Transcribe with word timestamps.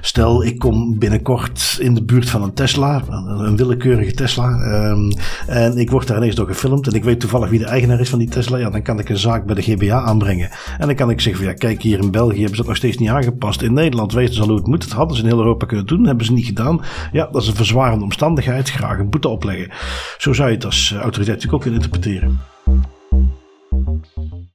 Stel, 0.00 0.44
ik 0.44 0.58
kom 0.58 0.98
binnenkort 0.98 1.76
in 1.80 1.94
de 1.94 2.04
buurt 2.04 2.30
van 2.30 2.42
een 2.42 2.54
Tesla, 2.54 3.02
een, 3.08 3.56
willekeurige 3.56 4.12
Tesla, 4.12 4.48
um, 4.90 5.12
en 5.46 5.78
ik 5.78 5.90
word 5.90 6.06
daar 6.06 6.16
ineens 6.16 6.34
door 6.34 6.46
gefilmd 6.46 6.86
en 6.86 6.92
ik 6.92 7.04
weet 7.04 7.20
toevallig 7.20 7.50
wie 7.50 7.58
de 7.58 7.64
eigenaar 7.64 8.00
is 8.00 8.08
van 8.08 8.18
die 8.18 8.28
Tesla, 8.28 8.56
ja, 8.56 8.70
dan 8.70 8.82
kan 8.82 8.98
ik 8.98 9.08
een 9.08 9.18
zaak 9.18 9.46
bij 9.46 9.54
de 9.54 9.62
GBA 9.62 10.00
aanbrengen. 10.00 10.50
En 10.78 10.86
dan 10.86 10.96
kan 10.96 11.10
ik 11.10 11.20
zeggen 11.20 11.44
ja, 11.44 11.52
kijk, 11.52 11.82
hier 11.82 11.98
in 11.98 12.10
België 12.10 12.38
hebben 12.38 12.50
ze 12.50 12.56
dat 12.56 12.66
nog 12.66 12.76
steeds 12.76 12.98
niet 12.98 13.08
aangepast. 13.08 13.62
In 13.62 13.72
Nederland 13.72 14.12
weten 14.12 14.34
ze 14.34 14.40
al 14.40 14.46
hoe 14.46 14.56
het 14.56 14.66
moet. 14.66 14.82
Dat 14.82 14.92
hadden 14.96 15.16
ze 15.16 15.22
in 15.22 15.28
heel 15.28 15.38
Europa 15.38 15.66
kunnen 15.66 15.86
doen, 15.86 16.06
hebben 16.06 16.26
ze 16.26 16.32
niet 16.32 16.46
gedaan. 16.46 16.80
Ja, 17.12 17.28
dat 17.32 17.42
is 17.42 17.48
een 17.48 17.54
verzwarende 17.54 18.04
omstandigheid. 18.04 18.70
Graag 18.70 18.98
een 18.98 19.10
boete 19.10 19.28
opleggen. 19.28 19.70
Zo 20.18 20.32
zou 20.32 20.48
je 20.48 20.54
het 20.54 20.64
als 20.64 20.92
autoriteit 20.92 21.26
natuurlijk 21.26 21.54
ook 21.54 21.60
kunnen 21.60 21.80
interpreteren. 21.80 22.40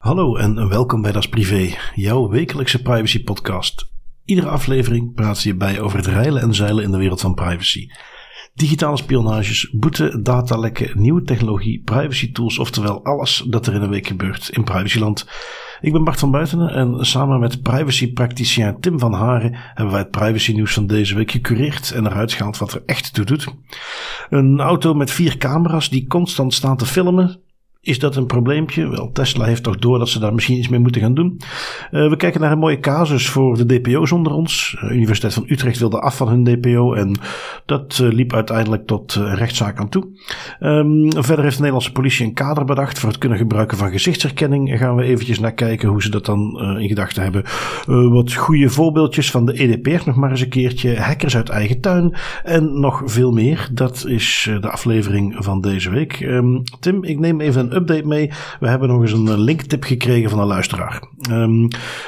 Hallo 0.08 0.36
en 0.36 0.70
welkom 0.70 1.02
bij 1.02 1.12
Das 1.12 1.30
Privé, 1.30 1.76
jouw 1.96 2.30
wekelijkse 2.30 2.82
privacy 2.82 3.24
podcast. 3.24 3.92
Iedere 4.26 4.48
aflevering 4.48 5.14
praat 5.14 5.42
je 5.42 5.56
bij 5.56 5.80
over 5.80 5.98
het 5.98 6.08
reilen 6.08 6.42
en 6.42 6.54
zeilen 6.54 6.84
in 6.84 6.92
de 6.92 6.98
wereld 6.98 7.22
van 7.22 7.34
privacy. 7.34 7.88
Digitale 8.54 8.98
spionages, 8.98 9.70
boete, 9.72 10.22
datalekken, 10.22 11.02
nieuwe 11.02 11.22
technologie, 11.22 11.82
privacy 11.84 12.32
tools, 12.32 12.60
oftewel 12.60 13.04
alles 13.04 13.46
dat 13.48 13.68
er 13.68 13.74
in 13.74 13.82
een 13.82 13.90
week 13.90 14.08
gebeurt 14.08 14.50
in 14.50 14.64
privacyland. 14.64 15.28
Ik 15.82 15.92
ben 15.92 16.04
Bart 16.04 16.20
van 16.20 16.32
Buitenen 16.32 16.70
en 16.70 17.06
samen 17.06 17.40
met 17.40 17.62
privacy-prakticien 17.62 18.80
Tim 18.80 19.00
van 19.00 19.14
Haren 19.14 19.56
hebben 19.74 19.94
wij 19.94 20.02
het 20.02 20.12
privacy 20.12 20.54
nieuws 20.54 20.74
van 20.74 20.88
deze 20.88 21.16
week 21.16 21.32
gecureerd 21.32 21.92
en 21.92 22.06
eruit 22.06 22.34
gehaald 22.34 22.58
wat 22.58 22.74
er 22.74 22.84
echt 22.86 23.14
toe 23.14 23.26
doet. 23.26 23.48
Een 24.30 24.60
auto 24.60 24.94
met 24.94 25.12
vier 25.12 25.38
camera's 25.38 25.90
die 25.90 26.08
constant 26.08 26.54
staan 26.54 26.78
te 26.78 26.86
filmen, 26.86 27.42
is 27.82 28.00
dat 28.00 28.16
een 28.16 28.26
probleempje? 28.26 28.88
Wel, 28.88 29.12
Tesla 29.12 29.46
heeft 29.46 29.64
toch 29.64 29.78
door 29.78 30.00
dat 30.00 30.10
ze 30.10 30.20
daar 30.20 30.34
misschien 30.34 30.58
iets 30.58 30.68
mee 30.68 30.80
moeten 30.80 31.02
gaan 31.02 31.14
doen. 31.14 31.42
Uh, 31.92 32.10
we 32.10 32.16
kijken 32.16 32.42
naar 32.42 32.52
een 32.52 32.58
mooie 32.58 32.80
casus 32.80 33.30
voor 33.30 33.58
de 33.58 33.80
DPO's 33.80 34.12
onder 34.12 34.32
ons. 34.32 34.78
De 34.80 34.94
Universiteit 34.94 35.34
van 35.34 35.46
Utrecht 35.48 35.80
wilde 35.80 36.00
af 36.00 36.18
van 36.18 36.28
hun 36.28 36.44
DPO 36.44 36.94
en 36.94 37.20
dat 37.66 38.00
uh, 38.02 38.12
liep 38.12 38.34
uiteindelijk 38.34 38.88
tot 38.88 39.14
rechtszaak 39.14 39.78
aan 39.78 39.90
toe. 39.90 40.08
Um, 40.60 41.12
verder 41.12 41.44
heeft 41.44 41.56
de 41.56 41.62
Nederlandse 41.62 41.92
politie 41.92 42.26
een 42.26 42.34
kader 42.34 42.66
bedacht 42.66 43.00
voor 43.00 43.10
het 43.10 43.18
kunnen 43.18 43.38
gebruiken 43.38 43.78
van 43.78 43.92
gezichtsherkenning. 43.92 44.72
En 44.72 44.78
gaan 44.78 44.96
we 44.96 45.04
eventjes 45.04 45.40
naar 45.40 45.54
kijken 45.54 45.90
hoe 45.90 46.02
ze 46.02 46.10
dat 46.10 46.26
dan 46.26 46.60
in 46.80 46.88
gedachten 46.88 47.24
hebben. 47.24 47.44
wat 48.12 48.34
goede 48.34 48.70
voorbeeldjes 48.70 49.32
van 49.32 49.46
de 49.46 49.54
EDPR 49.54 50.02
nog 50.06 50.16
maar 50.16 50.30
eens 50.30 50.42
een 50.42 50.50
keertje. 50.50 51.00
Hackers 51.00 51.36
uit 51.36 51.50
eigen 51.50 51.82
tuin 51.82 52.16
en 52.44 52.80
nog 52.80 53.02
veel 53.06 53.32
meer. 53.32 53.70
Dat 53.74 54.06
is 54.08 54.50
de 54.62 54.70
aflevering 54.70 55.36
van 55.40 55.62
deze 55.62 55.90
week. 55.90 56.20
Um, 56.20 56.64
Tim, 56.80 57.04
ik 57.04 57.20
neem 57.20 57.42
even 57.42 57.67
een 57.70 57.76
update 57.76 58.08
mee. 58.08 58.32
We 58.60 58.68
hebben 58.68 58.90
nog 58.90 59.02
eens 59.02 59.12
een 59.12 59.28
eh, 59.28 59.38
linktip 59.38 59.84
gekregen 59.84 60.30
van 60.30 60.40
een 60.40 60.48
luisteraar. 60.48 61.04
Um, 61.32 61.68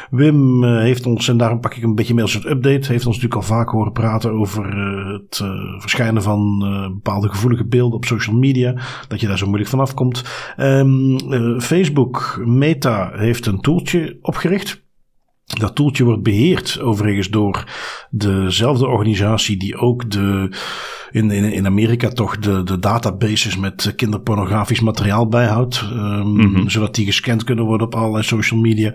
Wim 0.10 0.64
uh, 0.64 0.80
heeft 0.80 1.06
ons, 1.06 1.28
en 1.28 1.38
daarom 1.38 1.60
pak 1.60 1.76
ik 1.76 1.84
een 1.84 1.96
beetje 1.96 2.14
mee 2.14 2.24
als 2.24 2.34
het 2.34 2.46
update, 2.46 2.92
heeft 2.92 3.06
ons 3.06 3.16
natuurlijk 3.16 3.36
al 3.36 3.56
vaak 3.56 3.70
horen 3.70 3.92
praten 3.92 4.32
over 4.32 4.78
uh, 4.78 5.14
het 5.14 5.44
verschijnen 5.78 6.24
van 6.24 6.60
bepaalde 6.94 7.30
gevoelige 7.30 7.66
beelden 7.66 7.96
op 7.96 8.06
social 8.06 8.36
media. 8.36 8.74
Dat 9.08 9.20
je 9.20 9.28
daar 9.28 9.38
zo 9.38 9.46
moeilijk 9.46 9.70
vanaf 9.70 9.94
komt. 9.94 10.24
Um, 10.58 11.62
Facebook, 11.62 12.42
Meta, 12.46 13.12
heeft 13.14 13.46
een 13.46 13.60
toeltje 13.60 14.18
opgericht. 14.22 14.88
Dat 15.58 15.75
toeltje 15.75 16.03
wordt 16.03 16.23
beheerd 16.23 16.80
overigens 16.81 17.30
door 17.30 17.64
dezelfde 18.09 18.88
organisatie 18.88 19.58
die 19.58 19.78
ook 19.78 20.11
de 20.11 20.50
in, 21.11 21.31
in, 21.31 21.44
in 21.53 21.66
Amerika 21.66 22.09
toch 22.09 22.38
de, 22.38 22.64
de 22.64 22.80
databases 22.80 23.58
met 23.58 23.94
kinderpornografisch 23.95 24.80
materiaal 24.80 25.28
bijhoudt. 25.28 25.86
Um, 25.94 26.69
Zodat 26.69 26.95
die 26.95 27.06
gescand 27.06 27.44
kunnen 27.44 27.66
worden 27.66 27.88
op 27.88 27.95
allerlei 27.95 28.23
social 28.23 28.59
media. 28.59 28.94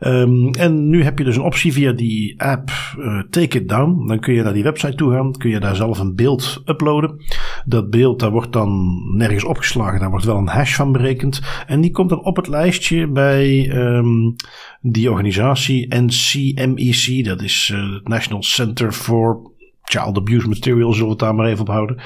Um, 0.00 0.50
en 0.50 0.88
nu 0.88 1.02
heb 1.02 1.18
je 1.18 1.24
dus 1.24 1.36
een 1.36 1.42
optie 1.42 1.72
via 1.72 1.92
die 1.92 2.42
app 2.42 2.70
uh, 2.98 3.22
Take 3.30 3.58
It 3.58 3.68
Down. 3.68 4.06
Dan 4.06 4.20
kun 4.20 4.34
je 4.34 4.42
naar 4.42 4.52
die 4.52 4.62
website 4.62 4.94
toe 4.94 5.12
gaan. 5.12 5.32
Kun 5.32 5.50
je 5.50 5.60
daar 5.60 5.76
zelf 5.76 5.98
een 5.98 6.14
beeld 6.14 6.62
uploaden. 6.64 7.20
Dat 7.64 7.90
beeld 7.90 8.20
daar 8.20 8.30
wordt 8.30 8.52
dan 8.52 9.00
nergens 9.16 9.44
opgeslagen. 9.44 10.00
Daar 10.00 10.10
wordt 10.10 10.24
wel 10.24 10.36
een 10.36 10.48
hash 10.48 10.74
van 10.74 10.92
berekend. 10.92 11.40
En 11.66 11.80
die 11.80 11.90
komt 11.90 12.08
dan 12.08 12.24
op 12.24 12.36
het 12.36 12.48
lijstje 12.48 13.08
bij 13.08 13.70
um, 13.74 14.34
die 14.80 15.10
organisatie 15.10 15.88
NCMEC. 16.00 17.24
Dat 17.24 17.42
is 17.42 17.70
uh, 17.74 17.94
het 17.94 18.08
National 18.08 18.42
Center 18.42 18.92
for 18.92 19.50
child 19.82 20.16
abuse 20.16 20.48
material, 20.48 20.92
zullen 20.92 21.06
we 21.06 21.10
het 21.10 21.18
daar 21.18 21.34
maar 21.34 21.46
even 21.46 21.60
op 21.60 21.68
houden. 21.68 21.96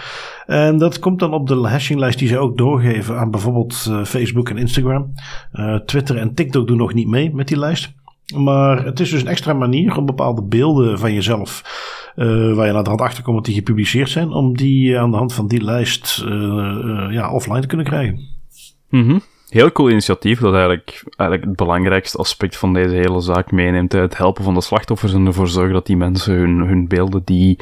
En 0.47 0.79
dat 0.79 0.99
komt 0.99 1.19
dan 1.19 1.35
op 1.35 1.47
de 1.47 1.55
hashinglijst 1.55 2.19
die 2.19 2.29
ze 2.29 2.39
ook 2.39 2.59
doorgeven 2.59 3.19
aan 3.19 3.31
bijvoorbeeld 3.31 3.87
uh, 3.89 4.05
Facebook 4.05 4.49
en 4.49 4.57
Instagram. 4.57 5.13
Uh, 5.53 5.75
Twitter 5.75 6.17
en 6.17 6.35
TikTok 6.35 6.67
doen 6.67 6.77
nog 6.77 6.95
niet 6.95 7.09
mee 7.09 7.35
met 7.35 7.49
die 7.49 7.59
lijst. 7.59 7.93
Maar 8.35 8.85
het 8.85 9.01
is 9.01 9.11
dus 9.11 9.21
een 9.21 9.29
extra 9.29 9.53
manier 9.53 9.97
om 9.97 10.07
bepaalde 10.07 10.43
beelden 10.43 10.99
van 10.99 11.15
jezelf, 11.15 11.63
waar 12.15 12.67
je 12.67 12.73
naar 12.73 12.83
de 12.83 12.89
hand 12.89 13.01
achter 13.01 13.23
komt 13.23 13.45
die 13.45 13.55
gepubliceerd 13.55 14.11
zijn, 14.11 14.31
om 14.31 14.57
die 14.57 14.99
aan 14.99 15.11
de 15.11 15.17
hand 15.17 15.33
van 15.33 15.49
die 15.49 15.65
lijst 15.65 16.25
ja, 17.11 17.33
offline 17.33 17.61
te 17.61 17.67
kunnen 17.67 17.87
krijgen. 17.87 18.21
Mm 18.91 19.23
Heel 19.49 19.73
cool 19.73 19.91
initiatief 19.91 20.41
dat 20.41 20.53
eigenlijk, 20.53 21.05
eigenlijk 21.17 21.51
het 21.51 21.57
belangrijkste 21.57 22.19
aspect 22.19 22.57
van 22.57 22.73
deze 22.73 22.95
hele 22.95 23.21
zaak 23.21 23.51
meeneemt. 23.51 23.93
Het 23.93 24.17
helpen 24.17 24.45
van 24.45 24.55
de 24.55 24.61
slachtoffers 24.61 25.13
en 25.13 25.27
ervoor 25.27 25.49
zorgen 25.49 25.73
dat 25.73 25.87
die 25.87 25.97
mensen 25.97 26.35
hun, 26.35 26.59
hun 26.59 26.89
beelden 26.89 27.23
die 27.25 27.59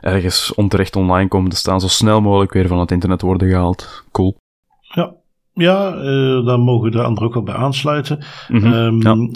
ergens 0.00 0.54
onterecht 0.54 0.96
online 0.96 1.28
komen 1.28 1.50
te 1.50 1.56
staan, 1.56 1.80
zo 1.80 1.88
snel 1.88 2.20
mogelijk 2.20 2.52
weer 2.52 2.66
van 2.66 2.78
het 2.78 2.90
internet 2.90 3.22
worden 3.22 3.48
gehaald. 3.48 4.04
Cool. 4.12 4.36
Ja, 4.80 5.14
ja, 5.52 5.94
uh, 5.94 6.46
daar 6.46 6.58
mogen 6.58 6.90
de 6.90 7.02
anderen 7.02 7.28
ook 7.28 7.34
wel 7.34 7.42
bij 7.42 7.54
aansluiten. 7.54 8.24
Mm 8.48 8.60
-hmm, 8.60 8.72
um, 8.72 9.02
ja 9.02 9.28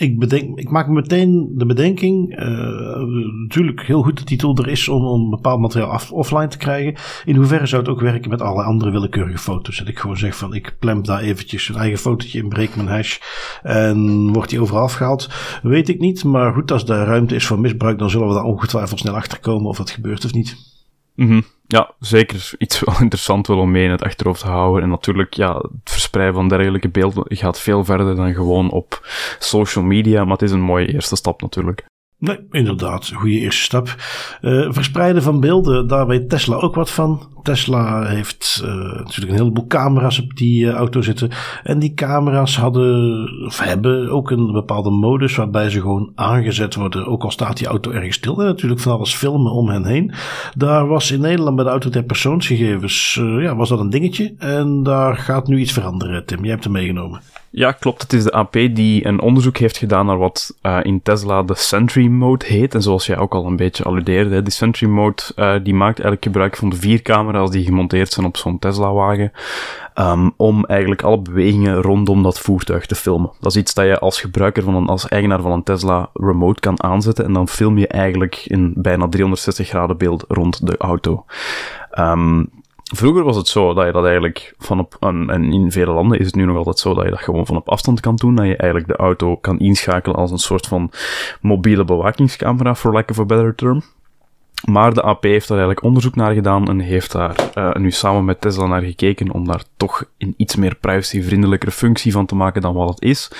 ik, 0.00 0.18
bedenk, 0.18 0.58
ik 0.58 0.70
maak 0.70 0.88
meteen 0.88 1.52
de 1.54 1.66
bedenking. 1.66 2.40
Uh, 2.40 2.46
natuurlijk 3.42 3.80
heel 3.80 4.02
goed 4.02 4.18
dat 4.18 4.28
die 4.28 4.38
tool 4.38 4.56
er 4.56 4.68
is 4.68 4.88
om, 4.88 5.04
om 5.04 5.30
bepaald 5.30 5.60
materiaal 5.60 5.90
af, 5.90 6.12
offline 6.12 6.48
te 6.48 6.58
krijgen. 6.58 6.94
In 7.24 7.36
hoeverre 7.36 7.66
zou 7.66 7.82
het 7.82 7.90
ook 7.90 8.00
werken 8.00 8.30
met 8.30 8.40
alle 8.40 8.62
andere 8.62 8.90
willekeurige 8.90 9.38
foto's? 9.38 9.78
Dat 9.78 9.88
ik 9.88 9.98
gewoon 9.98 10.16
zeg 10.16 10.36
van 10.36 10.54
ik 10.54 10.76
plemp 10.78 11.04
daar 11.04 11.20
eventjes 11.20 11.68
een 11.68 11.76
eigen 11.76 11.98
fotootje 11.98 12.38
in, 12.38 12.48
breek 12.48 12.76
mijn 12.76 12.88
hash 12.88 13.18
en 13.62 14.28
wordt 14.32 14.50
die 14.50 14.60
overal 14.60 14.82
afgehaald. 14.82 15.28
Weet 15.62 15.88
ik 15.88 16.00
niet, 16.00 16.24
maar 16.24 16.52
goed, 16.52 16.72
als 16.72 16.84
daar 16.84 17.06
ruimte 17.06 17.34
is 17.34 17.46
voor 17.46 17.60
misbruik, 17.60 17.98
dan 17.98 18.10
zullen 18.10 18.28
we 18.28 18.34
daar 18.34 18.44
ongetwijfeld 18.44 19.00
snel 19.00 19.14
achter 19.14 19.40
komen 19.40 19.68
of 19.68 19.76
dat 19.76 19.90
gebeurt 19.90 20.24
of 20.24 20.32
niet. 20.32 20.56
Mm 21.14 21.44
Ja, 21.72 21.90
zeker 21.98 22.52
iets 22.58 22.80
wel 22.80 22.94
interessant 23.06 23.46
wel 23.46 23.58
om 23.58 23.70
mee 23.70 23.84
in 23.84 23.90
het 23.90 24.02
achterhoofd 24.02 24.40
te 24.40 24.46
houden. 24.46 24.82
En 24.82 24.88
natuurlijk, 24.88 25.34
ja, 25.34 25.56
het 25.56 25.90
verspreiden 25.92 26.34
van 26.34 26.48
dergelijke 26.48 26.88
beelden 26.88 27.24
gaat 27.28 27.60
veel 27.60 27.84
verder 27.84 28.16
dan 28.16 28.34
gewoon 28.34 28.70
op 28.70 29.06
social 29.38 29.84
media, 29.84 30.22
maar 30.22 30.32
het 30.32 30.42
is 30.42 30.50
een 30.50 30.60
mooie 30.60 30.92
eerste 30.92 31.16
stap 31.16 31.42
natuurlijk. 31.42 31.84
Nee, 32.18 32.38
inderdaad. 32.50 33.10
Goede 33.14 33.38
eerste 33.38 33.62
stap. 33.62 33.94
Uh, 34.42 34.72
verspreiden 34.72 35.22
van 35.22 35.40
beelden, 35.40 35.86
daar 35.86 36.06
weet 36.06 36.28
Tesla 36.28 36.56
ook 36.56 36.74
wat 36.74 36.90
van. 36.90 37.28
Tesla 37.42 38.06
heeft 38.06 38.62
uh, 38.64 38.70
natuurlijk 38.74 39.30
een 39.30 39.38
heleboel 39.38 39.66
camera's 39.66 40.18
op 40.18 40.36
die 40.36 40.64
uh, 40.64 40.72
auto 40.72 41.02
zitten. 41.02 41.30
En 41.62 41.78
die 41.78 41.94
camera's 41.94 42.56
hadden, 42.56 43.28
of 43.46 43.58
hebben 43.58 44.10
ook 44.10 44.30
een 44.30 44.52
bepaalde 44.52 44.90
modus 44.90 45.36
waarbij 45.36 45.70
ze 45.70 45.80
gewoon 45.80 46.12
aangezet 46.14 46.74
worden. 46.74 47.06
Ook 47.06 47.22
al 47.22 47.30
staat 47.30 47.56
die 47.56 47.66
auto 47.66 47.90
ergens 47.90 48.16
stil. 48.16 48.40
En 48.40 48.46
natuurlijk 48.46 48.80
van 48.80 48.92
alles 48.92 49.14
filmen 49.14 49.52
om 49.52 49.68
hen 49.68 49.86
heen. 49.86 50.12
Daar 50.56 50.86
was 50.86 51.10
in 51.10 51.20
Nederland 51.20 51.56
bij 51.56 51.64
de 51.64 51.70
auto 51.70 51.90
ter 51.90 52.02
persoonsgegevens, 52.02 53.20
ja, 53.38 53.56
was 53.56 53.68
dat 53.68 53.80
een 53.80 53.90
dingetje. 53.90 54.34
En 54.38 54.82
daar 54.82 55.16
gaat 55.16 55.48
nu 55.48 55.58
iets 55.58 55.72
veranderen, 55.72 56.24
Tim. 56.24 56.40
Jij 56.40 56.50
hebt 56.50 56.64
hem 56.64 56.72
meegenomen. 56.72 57.20
Ja, 57.52 57.72
klopt. 57.72 58.02
Het 58.02 58.12
is 58.12 58.24
de 58.24 58.32
AP 58.32 58.52
die 58.52 59.06
een 59.06 59.20
onderzoek 59.20 59.56
heeft 59.56 59.76
gedaan 59.76 60.06
naar 60.06 60.18
wat 60.18 60.54
in 60.82 61.02
Tesla 61.02 61.42
de 61.42 61.54
Sentry 61.56 62.06
Mode 62.06 62.46
heet. 62.46 62.74
En 62.74 62.82
zoals 62.82 63.06
jij 63.06 63.18
ook 63.18 63.34
al 63.34 63.46
een 63.46 63.56
beetje 63.56 63.84
alludeerde, 63.84 64.42
die 64.42 64.52
Sentry 64.52 64.86
Mode 64.86 65.22
die 65.62 65.74
maakt 65.74 65.98
eigenlijk 66.00 66.24
gebruik 66.24 66.56
van 66.56 66.70
de 66.70 66.76
vier 66.76 67.02
camera's 67.02 67.29
die 67.50 67.64
gemonteerd 67.64 68.12
zijn 68.12 68.26
op 68.26 68.36
zo'n 68.36 68.58
Tesla-wagen. 68.58 69.32
Um, 69.94 70.32
om 70.36 70.64
eigenlijk 70.64 71.02
alle 71.02 71.18
bewegingen 71.18 71.82
rondom 71.82 72.22
dat 72.22 72.40
voertuig 72.40 72.86
te 72.86 72.94
filmen. 72.94 73.30
Dat 73.40 73.50
is 73.52 73.60
iets 73.60 73.74
dat 73.74 73.84
je 73.84 73.98
als 73.98 74.20
gebruiker 74.20 74.62
van 74.62 74.74
een, 74.74 74.86
als 74.86 75.08
eigenaar 75.08 75.40
van 75.40 75.52
een 75.52 75.62
Tesla 75.62 76.10
remote 76.14 76.60
kan 76.60 76.82
aanzetten. 76.82 77.24
En 77.24 77.32
dan 77.32 77.48
film 77.48 77.78
je 77.78 77.88
eigenlijk 77.88 78.42
in 78.44 78.72
bijna 78.76 79.08
360 79.08 79.68
graden 79.68 79.96
beeld 79.96 80.24
rond 80.28 80.66
de 80.66 80.76
auto. 80.76 81.24
Um, 81.98 82.50
Vroeger 82.92 83.24
was 83.24 83.36
het 83.36 83.48
zo 83.48 83.74
dat 83.74 83.86
je 83.86 83.92
dat 83.92 84.04
eigenlijk 84.04 84.54
van 84.58 84.78
op, 84.78 84.96
en 85.00 85.52
in 85.52 85.72
vele 85.72 85.92
landen 85.92 86.18
is 86.18 86.26
het 86.26 86.34
nu 86.34 86.44
nog 86.44 86.56
altijd 86.56 86.78
zo 86.78 86.94
dat 86.94 87.04
je 87.04 87.10
dat 87.10 87.20
gewoon 87.20 87.46
van 87.46 87.56
op 87.56 87.68
afstand 87.68 88.00
kan 88.00 88.16
doen. 88.16 88.34
Dat 88.34 88.46
je 88.46 88.56
eigenlijk 88.56 88.90
de 88.90 88.96
auto 88.96 89.36
kan 89.36 89.58
inschakelen 89.58 90.16
als 90.16 90.30
een 90.30 90.38
soort 90.38 90.66
van 90.66 90.90
mobiele 91.40 91.84
bewakingscamera, 91.84 92.74
for 92.74 92.92
lack 92.92 93.10
of 93.10 93.18
a 93.18 93.24
better 93.24 93.54
term. 93.54 93.82
Maar 94.64 94.94
de 94.94 95.02
AP 95.02 95.22
heeft 95.22 95.48
daar 95.48 95.56
eigenlijk 95.56 95.86
onderzoek 95.86 96.14
naar 96.14 96.32
gedaan 96.32 96.68
en 96.68 96.78
heeft 96.78 97.12
daar 97.12 97.36
uh, 97.54 97.72
nu 97.72 97.90
samen 97.90 98.24
met 98.24 98.40
Tesla 98.40 98.66
naar 98.66 98.82
gekeken 98.82 99.32
om 99.32 99.46
daar 99.46 99.62
toch 99.76 100.04
een 100.18 100.34
iets 100.36 100.56
meer 100.56 100.74
privacyvriendelijkere 100.74 101.70
functie 101.70 102.12
van 102.12 102.26
te 102.26 102.34
maken 102.34 102.62
dan 102.62 102.74
wat 102.74 102.88
het 102.88 103.02
is. 103.02 103.30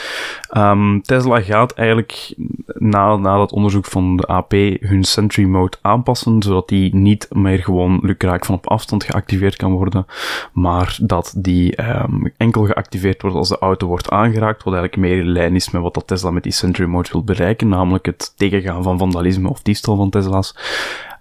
Um, 0.57 1.03
Tesla 1.03 1.41
gaat 1.41 1.73
eigenlijk 1.73 2.35
na, 2.67 3.17
na 3.17 3.37
dat 3.37 3.53
onderzoek 3.53 3.87
van 3.87 4.17
de 4.17 4.27
AP 4.27 4.53
hun 4.81 5.05
Sentry 5.05 5.45
Mode 5.45 5.77
aanpassen, 5.81 6.43
zodat 6.43 6.69
die 6.69 6.95
niet 6.95 7.27
meer 7.31 7.59
gewoon 7.59 7.99
lukraak 8.03 8.45
van 8.45 8.55
op 8.55 8.69
afstand 8.69 9.05
geactiveerd 9.05 9.57
kan 9.57 9.73
worden, 9.73 10.07
maar 10.53 10.99
dat 11.03 11.35
die 11.37 11.89
um, 11.89 12.33
enkel 12.37 12.65
geactiveerd 12.65 13.23
wordt 13.23 13.37
als 13.37 13.49
de 13.49 13.59
auto 13.59 13.87
wordt 13.87 14.11
aangeraakt, 14.11 14.63
wat 14.63 14.75
eigenlijk 14.75 15.03
meer 15.03 15.19
in 15.19 15.33
lijn 15.33 15.55
is 15.55 15.71
met 15.71 15.83
wat 15.83 15.95
dat 15.95 16.07
Tesla 16.07 16.31
met 16.31 16.43
die 16.43 16.53
Sentry 16.53 16.85
Mode 16.85 17.09
wil 17.13 17.25
bereiken, 17.25 17.69
namelijk 17.69 18.07
het 18.07 18.33
tegengaan 18.37 18.83
van 18.83 18.99
vandalisme 18.99 19.49
of 19.49 19.63
diefstal 19.63 19.97
van 19.97 20.11
Tesla's. 20.11 20.55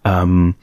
Um, 0.09 0.57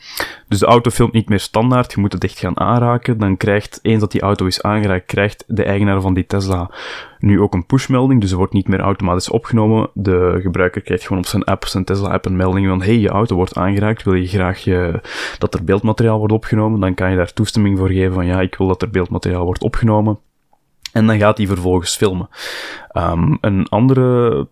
dus 0.49 0.59
de 0.59 0.67
auto 0.67 0.91
filmt 0.91 1.13
niet 1.13 1.29
meer 1.29 1.41
standaard, 1.41 1.93
je 1.93 2.01
moet 2.01 2.13
het 2.13 2.25
echt 2.25 2.39
gaan 2.39 2.61
aanraken. 2.61 3.19
Dan 3.19 3.37
krijgt, 3.37 3.79
eens 3.83 4.01
dat 4.01 4.13
die 4.13 4.21
auto 4.21 4.47
is 4.47 4.63
aangeraakt, 4.63 5.07
krijgt 5.07 5.45
de 5.47 5.65
eigenaar 5.65 6.01
van 6.01 6.15
die 6.15 6.27
Tesla 6.27 6.71
nu 7.19 7.41
ook 7.41 7.55
een 7.55 7.67
pushmelding. 7.67 8.21
Dus 8.21 8.31
er 8.31 8.37
wordt 8.37 8.53
niet 8.53 8.69
meer 8.69 8.81
automatisch 8.81 9.31
opgenomen. 9.31 9.91
De 9.95 10.39
gebruiker 10.43 10.81
krijgt 10.81 11.07
gewoon 11.07 11.23
op 11.23 11.29
zijn 11.29 11.45
app, 11.45 11.65
zijn 11.65 11.85
Tesla-app, 11.85 12.25
een 12.25 12.37
melding 12.37 12.69
van 12.69 12.83
hey, 12.83 12.99
je 12.99 13.09
auto 13.09 13.37
wordt 13.37 13.57
aangeraakt. 13.57 14.03
Wil 14.03 14.15
je 14.15 14.27
graag 14.27 14.59
je, 14.59 15.01
dat 15.39 15.55
er 15.55 15.65
beeldmateriaal 15.65 16.19
wordt 16.19 16.33
opgenomen? 16.33 16.81
Dan 16.81 16.95
kan 16.95 17.11
je 17.11 17.17
daar 17.17 17.33
toestemming 17.33 17.79
voor 17.79 17.89
geven 17.89 18.15
van 18.15 18.27
ja, 18.27 18.41
ik 18.41 18.55
wil 18.55 18.67
dat 18.67 18.83
er 18.83 18.91
beeldmateriaal 18.91 19.45
wordt 19.45 19.63
opgenomen. 19.63 20.19
En 20.93 21.07
dan 21.07 21.19
gaat 21.19 21.39
hij 21.39 21.47
vervolgens 21.47 21.97
filmen. 21.97 22.29
Um, 22.93 23.39
een 23.41 23.69
andere 23.69 24.49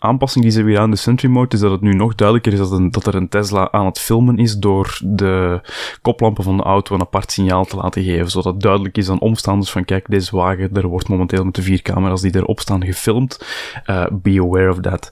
aanpassing 0.00 0.44
die 0.44 0.52
ze 0.52 0.62
weer 0.62 0.78
aan 0.78 0.90
de 0.90 0.96
Sentry 0.96 1.28
Mode 1.28 1.54
is 1.54 1.60
dat 1.60 1.70
het 1.70 1.80
nu 1.80 1.92
nog 1.92 2.14
duidelijker 2.14 2.52
is 2.52 2.90
dat, 2.90 3.06
er 3.06 3.14
een 3.14 3.28
Tesla 3.28 3.70
aan 3.70 3.86
het 3.86 3.98
filmen 3.98 4.38
is 4.38 4.58
door 4.58 4.98
de 5.04 5.60
koplampen 6.02 6.44
van 6.44 6.56
de 6.56 6.62
auto 6.62 6.94
een 6.94 7.00
apart 7.00 7.32
signaal 7.32 7.64
te 7.64 7.76
laten 7.76 8.02
geven, 8.02 8.30
zodat 8.30 8.52
het 8.52 8.62
duidelijk 8.62 8.96
is 8.96 9.08
aan 9.08 9.20
omstanders 9.20 9.70
van 9.70 9.84
kijk, 9.84 10.06
deze 10.08 10.36
wagen, 10.36 10.74
er 10.74 10.86
wordt 10.86 11.08
momenteel 11.08 11.44
met 11.44 11.54
de 11.54 11.62
vier 11.62 11.82
camera's 11.82 12.20
die 12.20 12.36
erop 12.36 12.60
staan 12.60 12.84
gefilmd. 12.84 13.46
Uh, 13.86 14.06
be 14.10 14.40
aware 14.40 14.70
of 14.70 14.80
that. 14.80 15.08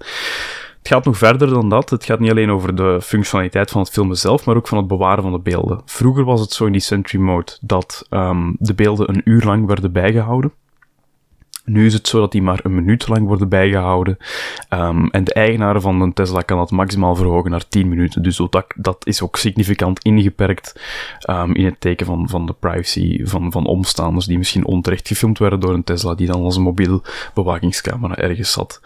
Het 0.79 0.89
gaat 0.89 1.05
nog 1.05 1.19
verder 1.19 1.49
dan 1.49 1.69
dat. 1.69 1.91
Het 1.91 2.05
gaat 2.05 2.21
niet 2.21 2.31
alleen 2.31 2.51
over 2.51 2.75
de 2.75 2.99
functionaliteit 3.03 3.71
van 3.71 3.81
het 3.81 3.91
filmen 3.91 4.17
zelf, 4.17 4.45
maar 4.45 4.57
ook 4.57 4.69
van 4.69 4.79
het 4.79 4.87
bewaren 4.87 5.23
van 5.23 5.33
de 5.33 5.39
beelden. 5.39 5.83
Vroeger 5.85 6.25
was 6.25 6.41
het 6.41 6.53
zo 6.53 6.67
in 6.67 6.73
die 6.73 6.81
Sentry 6.81 7.19
Mode 7.19 7.57
dat 7.61 8.07
um, 8.11 8.57
de 8.59 8.75
beelden 8.75 9.09
een 9.09 9.21
uur 9.25 9.45
lang 9.45 9.67
werden 9.67 9.93
bijgehouden. 9.93 10.53
Nu 11.69 11.87
is 11.87 11.93
het 11.93 12.09
zo 12.09 12.21
dat 12.21 12.33
die 12.33 12.43
maar 12.43 12.61
een 12.63 12.75
minuut 12.75 13.09
lang 13.09 13.27
worden 13.27 13.49
bijgehouden. 13.49 14.17
Um, 14.71 15.11
en 15.11 15.25
de 15.25 15.33
eigenaar 15.33 15.81
van 15.81 16.01
een 16.01 16.13
Tesla 16.13 16.41
kan 16.41 16.59
dat 16.59 16.71
maximaal 16.71 17.17
verhogen 17.17 17.51
naar 17.51 17.69
10 17.69 17.89
minuten. 17.89 18.23
Dus 18.23 18.37
dat, 18.37 18.67
dat 18.77 19.07
is 19.07 19.23
ook 19.23 19.37
significant 19.37 20.05
ingeperkt 20.05 20.81
um, 21.31 21.55
in 21.55 21.65
het 21.65 21.81
teken 21.81 22.07
van, 22.07 22.29
van 22.29 22.47
de 22.47 22.53
privacy 22.53 23.25
van, 23.25 23.53
van 23.53 23.67
omstaanders 23.67 24.27
die 24.27 24.39
misschien 24.39 24.67
onterecht 24.67 25.09
gefilmd 25.09 25.39
werden 25.39 25.61
door 25.61 25.75
een 25.75 25.85
Tesla 25.85 26.15
die 26.15 26.27
dan 26.27 26.43
als 26.43 26.57
een 26.57 26.63
mobiel 26.63 27.03
bewakingscamera 27.35 28.17
ergens 28.17 28.53
zat. 28.53 28.81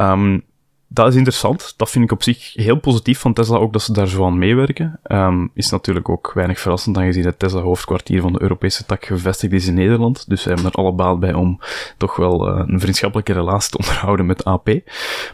Um, 0.00 0.42
dat 0.92 1.08
is 1.08 1.14
interessant. 1.14 1.74
Dat 1.76 1.90
vind 1.90 2.04
ik 2.04 2.12
op 2.12 2.22
zich 2.22 2.54
heel 2.54 2.76
positief 2.76 3.18
van 3.18 3.32
Tesla 3.32 3.56
ook 3.56 3.72
dat 3.72 3.82
ze 3.82 3.92
daar 3.92 4.08
zo 4.08 4.24
aan 4.24 4.38
meewerken. 4.38 5.00
Um, 5.12 5.50
is 5.54 5.70
natuurlijk 5.70 6.08
ook 6.08 6.32
weinig 6.34 6.60
verrassend 6.60 6.96
aangezien 6.96 7.24
het 7.24 7.38
Tesla 7.38 7.60
hoofdkwartier 7.60 8.20
van 8.20 8.32
de 8.32 8.42
Europese 8.42 8.84
tak 8.84 9.04
gevestigd 9.04 9.52
is 9.52 9.66
in 9.66 9.74
Nederland. 9.74 10.28
Dus 10.28 10.42
ze 10.42 10.48
hebben 10.48 10.66
er 10.66 10.72
alle 10.72 10.92
baat 10.92 11.20
bij 11.20 11.34
om 11.34 11.58
toch 11.96 12.16
wel 12.16 12.48
uh, 12.48 12.62
een 12.66 12.80
vriendschappelijke 12.80 13.32
relatie 13.32 13.70
te 13.70 13.78
onderhouden 13.82 14.26
met 14.26 14.44
AP. 14.44 14.68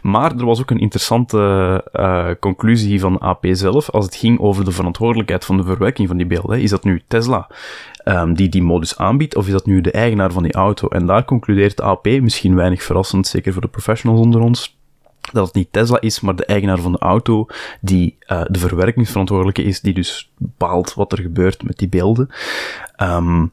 Maar 0.01 0.35
er 0.37 0.45
was 0.45 0.61
ook 0.61 0.71
een 0.71 0.79
interessante 0.79 1.37
uh, 1.93 2.29
conclusie 2.39 2.99
van 2.99 3.19
AP 3.19 3.45
zelf 3.51 3.89
als 3.89 4.05
het 4.05 4.15
ging 4.15 4.39
over 4.39 4.65
de 4.65 4.71
verantwoordelijkheid 4.71 5.45
van 5.45 5.57
de 5.57 5.63
verwerking 5.63 6.07
van 6.07 6.17
die 6.17 6.25
beelden. 6.25 6.61
Is 6.61 6.69
dat 6.69 6.83
nu 6.83 7.01
Tesla 7.07 7.49
um, 8.05 8.33
die 8.33 8.49
die 8.49 8.63
modus 8.63 8.97
aanbiedt, 8.97 9.35
of 9.35 9.45
is 9.45 9.51
dat 9.51 9.65
nu 9.65 9.81
de 9.81 9.91
eigenaar 9.91 10.31
van 10.31 10.43
die 10.43 10.53
auto? 10.53 10.87
En 10.87 11.05
daar 11.05 11.25
concludeert 11.25 11.81
AP, 11.81 12.05
misschien 12.05 12.55
weinig 12.55 12.83
verrassend, 12.83 13.27
zeker 13.27 13.53
voor 13.53 13.61
de 13.61 13.67
professionals 13.67 14.21
onder 14.21 14.41
ons, 14.41 14.76
dat 15.31 15.45
het 15.45 15.55
niet 15.55 15.71
Tesla 15.71 16.01
is, 16.01 16.19
maar 16.19 16.35
de 16.35 16.45
eigenaar 16.45 16.79
van 16.79 16.91
de 16.91 16.97
auto 16.97 17.47
die 17.81 18.17
uh, 18.27 18.41
de 18.47 18.59
verwerkingsverantwoordelijke 18.59 19.63
is, 19.63 19.81
die 19.81 19.93
dus 19.93 20.31
bepaalt 20.37 20.93
wat 20.93 21.11
er 21.11 21.21
gebeurt 21.21 21.63
met 21.63 21.77
die 21.77 21.89
beelden. 21.89 22.29
Um, 23.01 23.51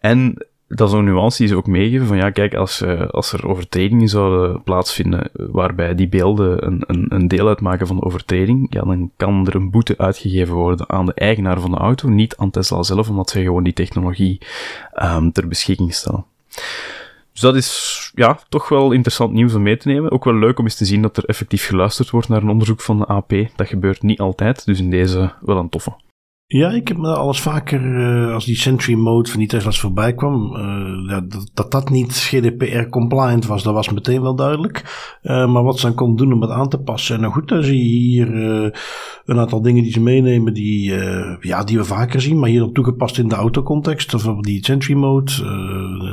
en 0.00 0.46
dat 0.68 0.88
is 0.88 0.94
een 0.94 1.04
nuance 1.04 1.38
die 1.38 1.46
ze 1.46 1.56
ook 1.56 1.66
meegeven 1.66 2.06
van 2.06 2.16
ja, 2.16 2.30
kijk, 2.30 2.54
als, 2.54 2.82
uh, 2.82 3.08
als 3.08 3.32
er 3.32 3.48
overtredingen 3.48 4.08
zouden 4.08 4.62
plaatsvinden 4.62 5.30
waarbij 5.32 5.94
die 5.94 6.08
beelden 6.08 6.66
een, 6.66 6.82
een, 6.86 7.06
een 7.08 7.28
deel 7.28 7.48
uitmaken 7.48 7.86
van 7.86 7.96
de 7.96 8.02
overtreding, 8.02 8.66
ja, 8.74 8.82
dan 8.82 9.10
kan 9.16 9.46
er 9.46 9.54
een 9.54 9.70
boete 9.70 9.94
uitgegeven 9.98 10.54
worden 10.54 10.88
aan 10.88 11.06
de 11.06 11.14
eigenaar 11.14 11.60
van 11.60 11.70
de 11.70 11.76
auto, 11.76 12.08
niet 12.08 12.36
aan 12.36 12.50
Tesla 12.50 12.82
zelf, 12.82 13.08
omdat 13.08 13.30
zij 13.30 13.42
gewoon 13.42 13.64
die 13.64 13.72
technologie 13.72 14.40
um, 15.02 15.32
ter 15.32 15.48
beschikking 15.48 15.94
stellen. 15.94 16.24
Dus 17.38 17.46
dat 17.50 17.56
is 17.56 18.10
ja, 18.14 18.38
toch 18.48 18.68
wel 18.68 18.92
interessant 18.92 19.32
nieuws 19.32 19.54
om 19.54 19.62
mee 19.62 19.76
te 19.76 19.88
nemen. 19.88 20.10
Ook 20.10 20.24
wel 20.24 20.34
leuk 20.34 20.58
om 20.58 20.64
eens 20.64 20.74
te 20.74 20.84
zien 20.84 21.02
dat 21.02 21.16
er 21.16 21.24
effectief 21.24 21.66
geluisterd 21.66 22.10
wordt 22.10 22.28
naar 22.28 22.42
een 22.42 22.48
onderzoek 22.48 22.80
van 22.80 22.98
de 22.98 23.06
AP. 23.06 23.32
Dat 23.56 23.68
gebeurt 23.68 24.02
niet 24.02 24.20
altijd, 24.20 24.64
dus 24.64 24.78
in 24.78 24.90
deze 24.90 25.32
wel 25.40 25.56
een 25.56 25.68
toffe. 25.68 25.92
Ja, 26.50 26.70
ik 26.70 26.88
heb 26.88 26.96
me 26.96 27.14
alles 27.14 27.40
vaker, 27.40 27.82
uh, 27.82 28.34
als 28.34 28.44
die 28.44 28.56
Sentry 28.56 28.94
Mode 28.94 29.30
van 29.30 29.38
die 29.38 29.48
Tesla's 29.48 29.80
voorbij 29.80 30.14
kwam, 30.14 30.56
ja, 31.08 31.20
dat, 31.20 31.50
dat, 31.54 31.70
dat 31.70 31.90
niet 31.90 32.12
GDPR 32.12 32.88
compliant 32.88 33.46
was, 33.46 33.62
dat 33.62 33.74
was 33.74 33.90
meteen 33.90 34.22
wel 34.22 34.34
duidelijk. 34.34 34.82
Uh, 35.22 35.52
maar 35.52 35.62
wat 35.62 35.78
ze 35.78 35.86
dan 35.86 35.94
kon 35.94 36.16
doen 36.16 36.32
om 36.32 36.40
het 36.40 36.50
aan 36.50 36.68
te 36.68 36.78
passen. 36.78 37.20
Nou 37.20 37.32
goed, 37.32 37.48
dan 37.48 37.62
zie 37.62 37.78
je 37.78 37.98
hier 37.98 38.34
een 39.24 39.38
aantal 39.38 39.62
dingen 39.62 39.82
die 39.82 39.92
ze 39.92 40.00
meenemen 40.00 40.54
die, 40.54 40.94
ja, 41.40 41.64
die 41.64 41.78
we 41.78 41.84
vaker 41.84 42.20
zien, 42.20 42.38
maar 42.38 42.48
hier 42.48 42.60
dan 42.60 42.72
toegepast 42.72 43.18
in 43.18 43.28
de 43.28 43.34
autocontext. 43.34 44.10
Bijvoorbeeld 44.10 44.44
die 44.44 44.64
Sentry 44.64 44.94
Mode, 44.94 45.32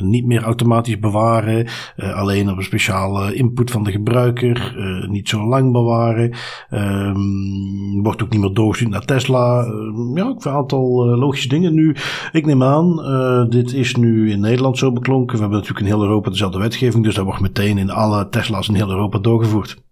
niet 0.02 0.26
meer 0.26 0.44
automatisch 0.44 1.00
bewaren, 1.00 1.68
alleen 1.98 2.50
op 2.50 2.58
een 2.58 2.64
speciale 2.64 3.34
input 3.34 3.72
van 3.72 3.84
de 3.84 3.92
gebruiker, 3.92 4.76
niet 5.10 5.30
zo 5.30 5.48
lang 5.48 5.72
bewaren. 5.72 6.34
Um, 6.72 8.04
wordt 8.04 8.24
ook 8.24 8.30
niet 8.30 8.42
meer 8.42 8.54
doorgestuurd 8.54 8.92
naar 8.92 9.06
Tesla. 9.06 9.66
ja, 10.16 10.25
vind 10.32 10.46
een 10.46 10.52
aantal 10.52 11.12
uh, 11.12 11.20
logische 11.20 11.48
dingen. 11.48 11.74
Nu, 11.74 11.96
ik 12.32 12.46
neem 12.46 12.64
aan, 12.64 13.00
uh, 13.00 13.50
dit 13.50 13.74
is 13.74 13.96
nu 13.96 14.32
in 14.32 14.40
Nederland 14.40 14.78
zo 14.78 14.92
beklonken. 14.92 15.36
We 15.36 15.42
hebben 15.42 15.60
natuurlijk 15.60 15.86
in 15.86 15.94
heel 15.94 16.04
Europa 16.04 16.30
dezelfde 16.30 16.60
wetgeving, 16.60 17.04
dus 17.04 17.16
dat 17.16 17.26
wordt 17.26 17.40
meteen 17.40 17.78
in 17.78 17.90
alle 17.90 18.30
Tesla's 18.30 18.68
in 18.68 18.76
heel 18.76 18.90
Europa 18.90 19.20
doorgevoerd. 19.20 19.85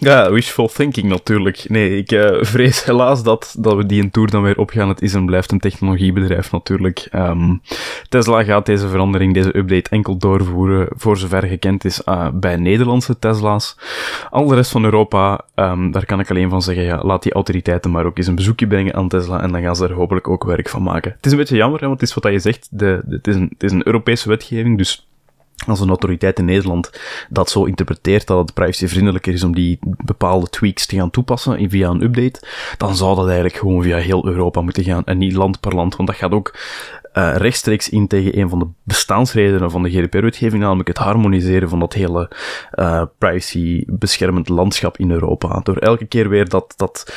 Ja, 0.00 0.30
wishful 0.30 0.68
thinking 0.68 1.08
natuurlijk. 1.08 1.64
Nee, 1.68 1.96
ik 1.96 2.12
uh, 2.12 2.42
vrees 2.42 2.84
helaas 2.84 3.22
dat, 3.22 3.54
dat 3.58 3.76
we 3.76 3.86
die 3.86 4.02
een 4.02 4.10
tour 4.10 4.30
dan 4.30 4.42
weer 4.42 4.58
opgaan. 4.58 4.88
Het 4.88 5.02
is 5.02 5.14
en 5.14 5.26
blijft 5.26 5.52
een 5.52 5.58
technologiebedrijf 5.58 6.52
natuurlijk. 6.52 7.08
Um, 7.14 7.62
Tesla 8.08 8.44
gaat 8.44 8.66
deze 8.66 8.88
verandering, 8.88 9.34
deze 9.34 9.56
update 9.56 9.90
enkel 9.90 10.16
doorvoeren, 10.16 10.88
voor 10.90 11.16
zover 11.16 11.46
gekend 11.46 11.84
is, 11.84 12.02
uh, 12.08 12.28
bij 12.32 12.56
Nederlandse 12.56 13.18
Tesla's. 13.18 13.76
Al 14.30 14.46
de 14.46 14.54
rest 14.54 14.70
van 14.70 14.84
Europa, 14.84 15.40
um, 15.54 15.90
daar 15.90 16.06
kan 16.06 16.20
ik 16.20 16.30
alleen 16.30 16.50
van 16.50 16.62
zeggen, 16.62 16.84
ja, 16.84 17.02
laat 17.02 17.22
die 17.22 17.32
autoriteiten 17.32 17.90
maar 17.90 18.04
ook 18.04 18.18
eens 18.18 18.26
een 18.26 18.34
bezoekje 18.34 18.66
brengen 18.66 18.94
aan 18.94 19.08
Tesla 19.08 19.42
en 19.42 19.52
dan 19.52 19.62
gaan 19.62 19.76
ze 19.76 19.84
er 19.84 19.92
hopelijk 19.92 20.28
ook 20.28 20.44
werk 20.44 20.68
van 20.68 20.82
maken. 20.82 21.12
Het 21.16 21.26
is 21.26 21.32
een 21.32 21.38
beetje 21.38 21.56
jammer, 21.56 21.80
hè, 21.80 21.86
want 21.86 22.00
het 22.00 22.08
is 22.08 22.14
wat 22.14 22.32
je 22.32 22.38
zegt, 22.38 22.68
de, 22.70 23.02
de, 23.04 23.16
het, 23.16 23.26
is 23.26 23.34
een, 23.34 23.48
het 23.52 23.62
is 23.62 23.72
een 23.72 23.86
Europese 23.86 24.28
wetgeving, 24.28 24.76
dus 24.76 25.08
als 25.66 25.80
een 25.80 25.88
autoriteit 25.88 26.38
in 26.38 26.44
Nederland 26.44 27.00
dat 27.28 27.50
zo 27.50 27.64
interpreteert 27.64 28.26
dat 28.26 28.38
het 28.38 28.54
privacyvriendelijker 28.54 29.32
is 29.32 29.42
om 29.42 29.54
die 29.54 29.78
bepaalde 30.04 30.48
tweaks 30.48 30.86
te 30.86 30.96
gaan 30.96 31.10
toepassen 31.10 31.70
via 31.70 31.88
een 31.88 32.02
update, 32.02 32.46
dan 32.76 32.96
zou 32.96 33.16
dat 33.16 33.24
eigenlijk 33.24 33.56
gewoon 33.56 33.82
via 33.82 33.96
heel 33.96 34.26
Europa 34.26 34.60
moeten 34.60 34.84
gaan 34.84 35.04
en 35.04 35.18
niet 35.18 35.32
land 35.32 35.60
per 35.60 35.74
land, 35.74 35.96
want 35.96 36.08
dat 36.08 36.18
gaat 36.18 36.32
ook 36.32 36.54
uh, 37.14 37.36
rechtstreeks 37.36 37.88
in 37.88 38.06
tegen 38.06 38.38
een 38.38 38.48
van 38.48 38.58
de 38.58 38.66
bestaansredenen 38.82 39.70
van 39.70 39.82
de 39.82 39.90
GDPR-wetgeving, 39.90 40.62
namelijk 40.62 40.88
het 40.88 40.98
harmoniseren 40.98 41.68
van 41.68 41.78
dat 41.78 41.92
hele 41.92 42.30
uh, 42.74 43.02
privacy-beschermend 43.18 44.48
landschap 44.48 44.98
in 44.98 45.10
Europa. 45.10 45.60
Door 45.62 45.76
elke 45.76 46.04
keer 46.04 46.28
weer 46.28 46.48
dat, 46.48 46.74
dat 46.76 47.12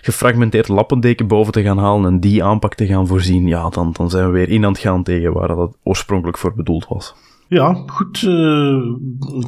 gefragmenteerd 0.00 0.68
lappendeken 0.68 1.26
boven 1.26 1.52
te 1.52 1.62
gaan 1.62 1.78
halen 1.78 2.12
en 2.12 2.20
die 2.20 2.44
aanpak 2.44 2.74
te 2.74 2.86
gaan 2.86 3.06
voorzien, 3.06 3.46
ja, 3.46 3.68
dan, 3.68 3.92
dan 3.92 4.10
zijn 4.10 4.26
we 4.26 4.32
weer 4.32 4.48
in 4.48 4.64
aan 4.64 4.72
het 4.72 4.80
gaan 4.80 5.02
tegen 5.02 5.32
waar 5.32 5.48
dat 5.48 5.76
oorspronkelijk 5.82 6.38
voor 6.38 6.54
bedoeld 6.54 6.86
was. 6.88 7.14
Ja, 7.50 7.82
goed. 7.86 8.22
Uh, 8.22 8.94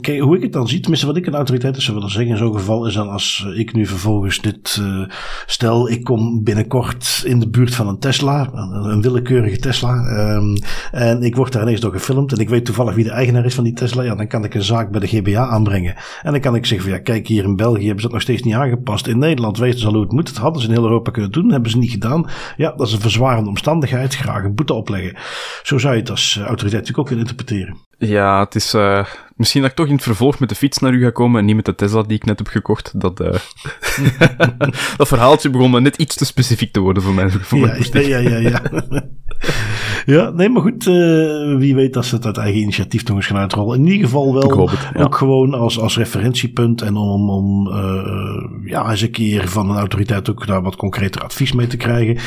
kijk, 0.01 0.21
hoe 0.21 0.37
ik 0.37 0.43
het 0.43 0.53
dan 0.53 0.69
zie, 0.69 0.81
tenminste 0.81 1.07
wat 1.07 1.17
ik 1.17 1.27
een 1.27 1.35
autoriteit 1.35 1.83
zou 1.83 1.97
willen 1.97 2.13
zeggen 2.13 2.31
in 2.31 2.39
zo'n 2.39 2.55
geval, 2.55 2.87
is 2.87 2.95
dan 2.95 3.09
als 3.09 3.47
ik 3.55 3.73
nu 3.73 3.87
vervolgens 3.87 4.41
dit 4.41 4.79
uh, 4.81 5.05
stel, 5.47 5.91
ik 5.91 6.05
kom 6.05 6.43
binnenkort 6.45 7.23
in 7.27 7.41
de 7.41 7.49
buurt 7.49 7.75
van 7.75 7.89
een 7.89 7.99
Tesla, 7.99 8.51
een, 8.53 9.03
willekeurige 9.03 9.59
Tesla, 9.59 9.95
um, 10.35 10.57
en 10.91 11.23
ik 11.23 11.37
word 11.37 11.53
daar 11.53 11.63
ineens 11.63 11.81
door 11.81 11.93
gefilmd 11.93 12.33
en 12.33 12.39
ik 12.39 12.49
weet 12.49 12.65
toevallig 12.65 12.95
wie 12.95 13.05
de 13.05 13.11
eigenaar 13.11 13.45
is 13.45 13.55
van 13.55 13.65
die 13.65 13.73
Tesla, 13.73 14.03
ja, 14.03 14.15
dan 14.15 14.27
kan 14.27 14.45
ik 14.45 14.55
een 14.55 14.63
zaak 14.63 14.91
bij 14.91 15.01
de 15.01 15.07
GBA 15.07 15.47
aanbrengen. 15.47 15.95
En 16.23 16.33
dan 16.33 16.41
kan 16.41 16.55
ik 16.55 16.67
zeggen 16.67 16.89
van 16.89 16.97
ja, 16.97 17.03
kijk, 17.03 17.27
hier 17.27 17.45
in 17.45 17.57
België 17.57 17.85
hebben 17.85 18.01
ze 18.01 18.07
dat 18.07 18.13
nog 18.13 18.23
steeds 18.23 18.43
niet 18.43 18.55
aangepast. 18.55 19.07
In 19.07 19.19
Nederland 19.19 19.59
weten 19.59 19.81
ze 19.81 19.87
al 19.87 19.93
hoe 19.93 20.03
het 20.03 20.13
moet. 20.13 20.27
Dat 20.27 20.37
hadden 20.37 20.63
ze 20.63 20.69
in 20.69 20.75
heel 20.75 20.85
Europa 20.85 21.11
kunnen 21.11 21.33
doen, 21.33 21.51
hebben 21.51 21.71
ze 21.71 21.79
niet 21.79 21.91
gedaan. 21.91 22.31
Ja, 22.57 22.73
dat 22.77 22.87
is 22.87 22.93
een 22.93 23.01
verzwarende 23.01 23.49
omstandigheid, 23.49 24.17
graag 24.17 24.45
een 24.45 24.55
boete 24.55 24.75
opleggen. 24.75 25.17
Zo 25.63 25.79
zou 25.79 25.95
je 25.95 26.01
het 26.01 26.11
als 26.11 26.37
autoriteit 26.37 26.73
natuurlijk 26.73 26.99
ook 26.99 27.07
kunnen 27.07 27.27
interpreteren. 27.27 27.89
Ja, 28.03 28.41
het 28.41 28.55
is 28.55 28.75
uh, 28.75 29.07
Misschien 29.41 29.63
dat 29.63 29.71
ik 29.71 29.77
toch 29.77 29.87
in 29.87 29.95
het 29.95 30.03
vervolg 30.03 30.39
met 30.39 30.49
de 30.49 30.55
fiets 30.55 30.79
naar 30.79 30.93
u 30.93 31.03
ga 31.03 31.11
komen 31.11 31.41
en 31.41 31.47
niet 31.47 31.57
met 31.57 31.65
de 31.65 31.75
Tesla 31.75 32.03
die 32.03 32.17
ik 32.17 32.25
net 32.25 32.39
heb 32.39 32.49
gekocht. 32.49 33.01
Dat, 33.01 33.21
uh, 33.21 33.29
dat 34.97 35.09
verhaaltje 35.09 35.51
begon 35.51 35.83
net 35.83 35.97
iets 35.97 36.17
te 36.17 36.25
specifiek 36.25 36.73
te 36.73 36.81
worden 36.81 37.03
voor 37.03 37.15
mij. 37.15 37.31
Voor 37.31 37.59
ja, 37.59 38.01
ja, 38.01 38.19
ja, 38.19 38.37
ja, 38.37 38.63
ja. 40.17 40.31
nee, 40.31 40.49
maar 40.49 40.63
goed. 40.63 40.87
Uh, 40.87 41.57
wie 41.57 41.75
weet 41.75 41.93
dat 41.93 42.05
ze 42.05 42.15
het 42.15 42.27
uit 42.27 42.37
eigen 42.37 42.61
initiatief 42.61 43.07
nog 43.07 43.17
eens 43.17 43.27
gaan 43.27 43.37
uitrollen. 43.37 43.79
In 43.79 43.87
ieder 43.87 44.05
geval 44.05 44.35
wel 44.35 44.69
het, 44.69 45.05
ook 45.05 45.15
gewoon 45.15 45.55
als, 45.55 45.79
als 45.79 45.97
referentiepunt. 45.97 46.83
En 46.83 46.97
om, 46.97 47.31
om 47.31 47.67
uh, 47.67 48.71
ja, 48.71 48.91
eens 48.91 49.03
een 49.03 49.11
keer 49.11 49.49
van 49.49 49.71
een 49.71 49.77
autoriteit 49.77 50.31
ook 50.31 50.47
daar 50.47 50.63
wat 50.63 50.77
concreter 50.77 51.23
advies 51.23 51.53
mee 51.53 51.67
te 51.67 51.77
krijgen. 51.77 52.19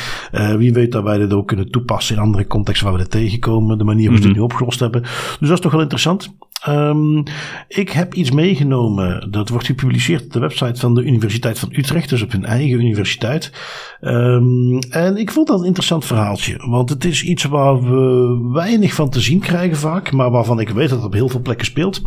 wie 0.58 0.72
weet 0.72 0.92
dat 0.92 1.02
wij 1.02 1.18
dit 1.18 1.32
ook 1.32 1.46
kunnen 1.46 1.70
toepassen 1.70 2.16
in 2.16 2.22
andere 2.22 2.46
contexten 2.46 2.86
waar 2.86 2.96
we 2.96 3.02
dit 3.02 3.10
tegenkomen. 3.10 3.78
De 3.78 3.84
manier 3.84 4.08
hoe 4.08 4.14
we 4.14 4.16
mm 4.16 4.22
-hmm. 4.22 4.28
het 4.28 4.38
nu 4.38 4.44
opgelost 4.52 4.80
hebben. 4.80 5.02
Dus 5.02 5.38
dat 5.38 5.50
is 5.50 5.60
toch 5.60 5.72
wel 5.72 5.80
interessant. 5.80 6.34
Um, 6.68 7.22
ik 7.68 7.90
heb 7.90 8.14
iets 8.14 8.30
meegenomen. 8.30 9.30
Dat 9.30 9.48
wordt 9.48 9.66
gepubliceerd 9.66 10.24
op 10.24 10.32
de 10.32 10.38
website 10.38 10.80
van 10.80 10.94
de 10.94 11.02
Universiteit 11.02 11.58
van 11.58 11.68
Utrecht, 11.72 12.08
dus 12.08 12.22
op 12.22 12.32
hun 12.32 12.44
eigen 12.44 12.80
universiteit. 12.80 13.52
Um, 14.00 14.78
en 14.78 15.16
ik 15.16 15.30
vond 15.30 15.46
dat 15.46 15.58
een 15.60 15.66
interessant 15.66 16.04
verhaaltje. 16.04 16.56
Want 16.68 16.88
het 16.88 17.04
is 17.04 17.24
iets 17.24 17.44
waar 17.44 17.82
we 17.82 18.50
weinig 18.52 18.94
van 18.94 19.10
te 19.10 19.20
zien 19.20 19.40
krijgen 19.40 19.76
vaak, 19.76 20.12
maar 20.12 20.30
waarvan 20.30 20.60
ik 20.60 20.68
weet 20.68 20.88
dat 20.88 20.98
het 20.98 21.06
op 21.06 21.12
heel 21.12 21.28
veel 21.28 21.40
plekken 21.40 21.66
speelt. 21.66 22.02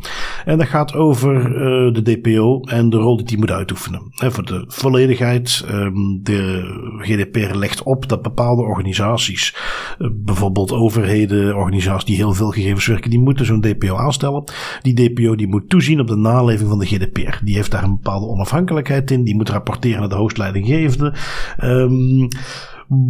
En 0.46 0.58
dat 0.58 0.68
gaat 0.68 0.94
over 0.94 1.36
uh, 1.36 1.94
de 1.94 2.02
DPO 2.02 2.62
en 2.62 2.90
de 2.90 2.98
rol 2.98 3.18
die 3.18 3.26
die 3.26 3.38
moet 3.38 3.52
uitoefenen. 3.52 4.02
En 4.18 4.32
voor 4.32 4.46
de 4.46 4.64
volledigheid, 4.68 5.66
um, 5.72 6.20
de 6.24 6.62
GDPR 6.98 7.56
legt 7.56 7.84
op 7.84 8.10
dat 8.10 8.22
bepaalde 8.22 8.62
organisaties, 8.62 9.56
uh, 10.00 10.10
bijvoorbeeld 10.14 10.72
overheden, 10.72 11.56
organisaties 11.56 12.06
die 12.06 12.16
heel 12.16 12.34
veel 12.34 12.50
gegevens 12.50 12.86
werken, 12.86 13.10
die 13.10 13.20
moeten 13.20 13.46
zo'n 13.46 13.62
DPO 13.62 13.96
aanstellen. 13.96 14.37
Die 14.82 14.94
DPO 14.94 15.36
die 15.36 15.48
moet 15.48 15.70
toezien 15.70 16.00
op 16.00 16.08
de 16.08 16.16
naleving 16.16 16.70
van 16.70 16.80
de 16.80 16.86
GDPR. 16.86 17.44
Die 17.44 17.56
heeft 17.56 17.72
daar 17.72 17.84
een 17.84 17.96
bepaalde 17.96 18.28
onafhankelijkheid 18.28 19.12
in. 19.12 19.24
Die 19.24 19.36
moet 19.36 19.50
rapporteren 19.50 20.00
naar 20.00 20.10
de 20.10 20.16
hoogstleidinggevende. 20.16 21.14
Um, 21.64 22.28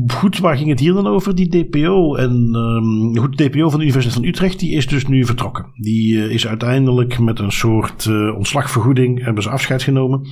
Goed, 0.07 0.37
waar 0.37 0.57
ging 0.57 0.69
het 0.69 0.79
hier 0.79 0.93
dan 0.93 1.07
over, 1.07 1.35
die 1.35 1.49
DPO? 1.49 2.15
En 2.15 2.55
um, 2.55 3.17
goed, 3.17 3.37
de 3.37 3.49
DPO 3.49 3.69
van 3.69 3.79
de 3.79 3.85
Universiteit 3.85 4.13
van 4.13 4.23
Utrecht, 4.23 4.59
die 4.59 4.71
is 4.71 4.87
dus 4.87 5.07
nu 5.07 5.25
vertrokken. 5.25 5.65
Die 5.75 6.13
uh, 6.13 6.31
is 6.31 6.47
uiteindelijk 6.47 7.19
met 7.19 7.39
een 7.39 7.51
soort 7.51 8.05
uh, 8.05 8.35
ontslagvergoeding, 8.35 9.23
hebben 9.23 9.43
ze 9.43 9.49
afscheid 9.49 9.83
genomen. 9.83 10.27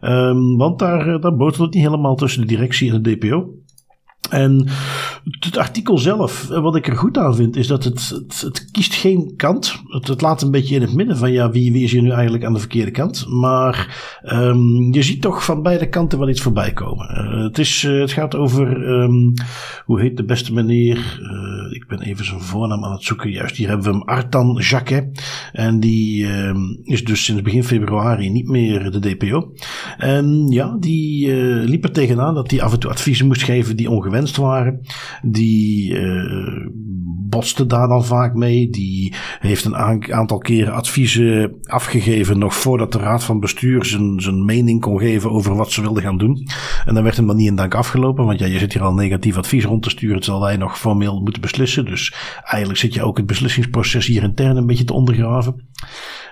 Um, 0.00 0.56
want 0.56 0.78
daar, 0.78 1.08
uh, 1.08 1.20
daar 1.20 1.36
het 1.38 1.58
niet 1.58 1.74
helemaal 1.74 2.16
tussen 2.16 2.40
de 2.40 2.46
directie 2.46 2.92
en 2.92 3.02
de 3.02 3.16
DPO. 3.16 3.48
En 4.28 4.68
het 5.40 5.56
artikel 5.56 5.98
zelf, 5.98 6.48
wat 6.48 6.76
ik 6.76 6.86
er 6.86 6.96
goed 6.96 7.18
aan 7.18 7.34
vind, 7.34 7.56
is 7.56 7.66
dat 7.66 7.84
het, 7.84 8.22
het, 8.40 8.70
kiest 8.72 8.94
geen 8.94 9.34
kant. 9.36 9.82
Het, 9.88 10.20
laat 10.20 10.42
een 10.42 10.50
beetje 10.50 10.74
in 10.74 10.80
het 10.80 10.94
midden 10.94 11.16
van 11.16 11.32
ja, 11.32 11.50
wie, 11.50 11.72
wie 11.72 11.84
is 11.84 11.92
hier 11.92 12.02
nu 12.02 12.10
eigenlijk 12.10 12.44
aan 12.44 12.52
de 12.52 12.58
verkeerde 12.58 12.90
kant. 12.90 13.26
Maar 13.28 13.96
um, 14.32 14.92
je 14.92 15.02
ziet 15.02 15.22
toch 15.22 15.44
van 15.44 15.62
beide 15.62 15.88
kanten 15.88 16.18
wel 16.18 16.28
iets 16.28 16.40
voorbij 16.40 16.72
komen. 16.72 17.06
Uh, 17.10 17.42
het, 17.42 17.58
is, 17.58 17.82
uh, 17.82 18.00
het 18.00 18.12
gaat 18.12 18.34
over, 18.34 18.88
um, 18.88 19.32
hoe 19.84 20.00
heet 20.00 20.16
de 20.16 20.24
beste 20.24 20.52
meneer? 20.52 21.20
Ik 21.70 21.86
ben 21.88 22.00
even 22.00 22.24
zijn 22.24 22.40
voornaam 22.40 22.84
aan 22.84 22.92
het 22.92 23.04
zoeken. 23.04 23.30
Juist, 23.30 23.56
hier 23.56 23.68
hebben 23.68 23.86
we 23.86 23.92
hem, 23.92 24.02
Artan 24.02 24.56
Jacquet. 24.60 25.22
En 25.52 25.80
die 25.80 26.26
um, 26.26 26.80
is 26.84 27.04
dus 27.04 27.24
sinds 27.24 27.42
begin 27.42 27.64
februari 27.64 28.30
niet 28.30 28.48
meer 28.48 28.90
de 28.90 28.98
DPO. 28.98 29.52
En 29.98 30.46
ja, 30.48 30.76
die 30.80 31.34
liep 31.64 31.84
er 31.84 31.92
tegenaan 31.92 32.34
dat 32.34 32.50
hij 32.50 32.62
af 32.62 32.72
en 32.72 32.78
toe 32.78 32.90
adviezen 32.90 33.26
moest 33.26 33.42
geven 33.42 33.76
die 33.76 33.90
ongewenst 33.90 34.09
gewenst 34.10 34.36
waren. 34.36 34.80
Die 35.22 35.92
uh, 35.92 36.66
botste 37.28 37.66
daar 37.66 37.88
dan 37.88 38.04
vaak 38.04 38.34
mee. 38.34 38.70
Die 38.70 39.14
heeft 39.40 39.64
een 39.64 39.76
aantal 40.12 40.38
keren 40.38 40.72
adviezen 40.72 41.58
afgegeven 41.62 42.38
nog 42.38 42.54
voordat 42.54 42.92
de 42.92 42.98
raad 42.98 43.24
van 43.24 43.40
bestuur 43.40 43.84
zijn, 43.84 44.20
zijn 44.20 44.44
mening 44.44 44.80
kon 44.80 44.98
geven 44.98 45.30
over 45.30 45.54
wat 45.56 45.72
ze 45.72 45.80
wilden 45.80 46.02
gaan 46.02 46.18
doen. 46.18 46.46
En 46.84 46.94
dan 46.94 47.02
werd 47.02 47.16
hem 47.16 47.26
dan 47.26 47.36
niet 47.36 47.48
in 47.48 47.56
dank 47.56 47.74
afgelopen, 47.74 48.24
want 48.24 48.38
ja, 48.38 48.46
je 48.46 48.58
zit 48.58 48.72
hier 48.72 48.82
al 48.82 48.94
negatief 48.94 49.36
advies 49.36 49.64
rond 49.64 49.82
te 49.82 49.90
sturen, 49.90 50.20
terwijl 50.20 50.44
wij 50.44 50.56
nog 50.56 50.78
formeel 50.78 51.20
moeten 51.20 51.40
beslissen. 51.40 51.84
Dus 51.84 52.14
eigenlijk 52.44 52.78
zit 52.78 52.94
je 52.94 53.02
ook 53.02 53.16
het 53.16 53.26
beslissingsproces 53.26 54.06
hier 54.06 54.22
intern 54.22 54.56
een 54.56 54.66
beetje 54.66 54.84
te 54.84 54.92
ondergraven. 54.92 55.68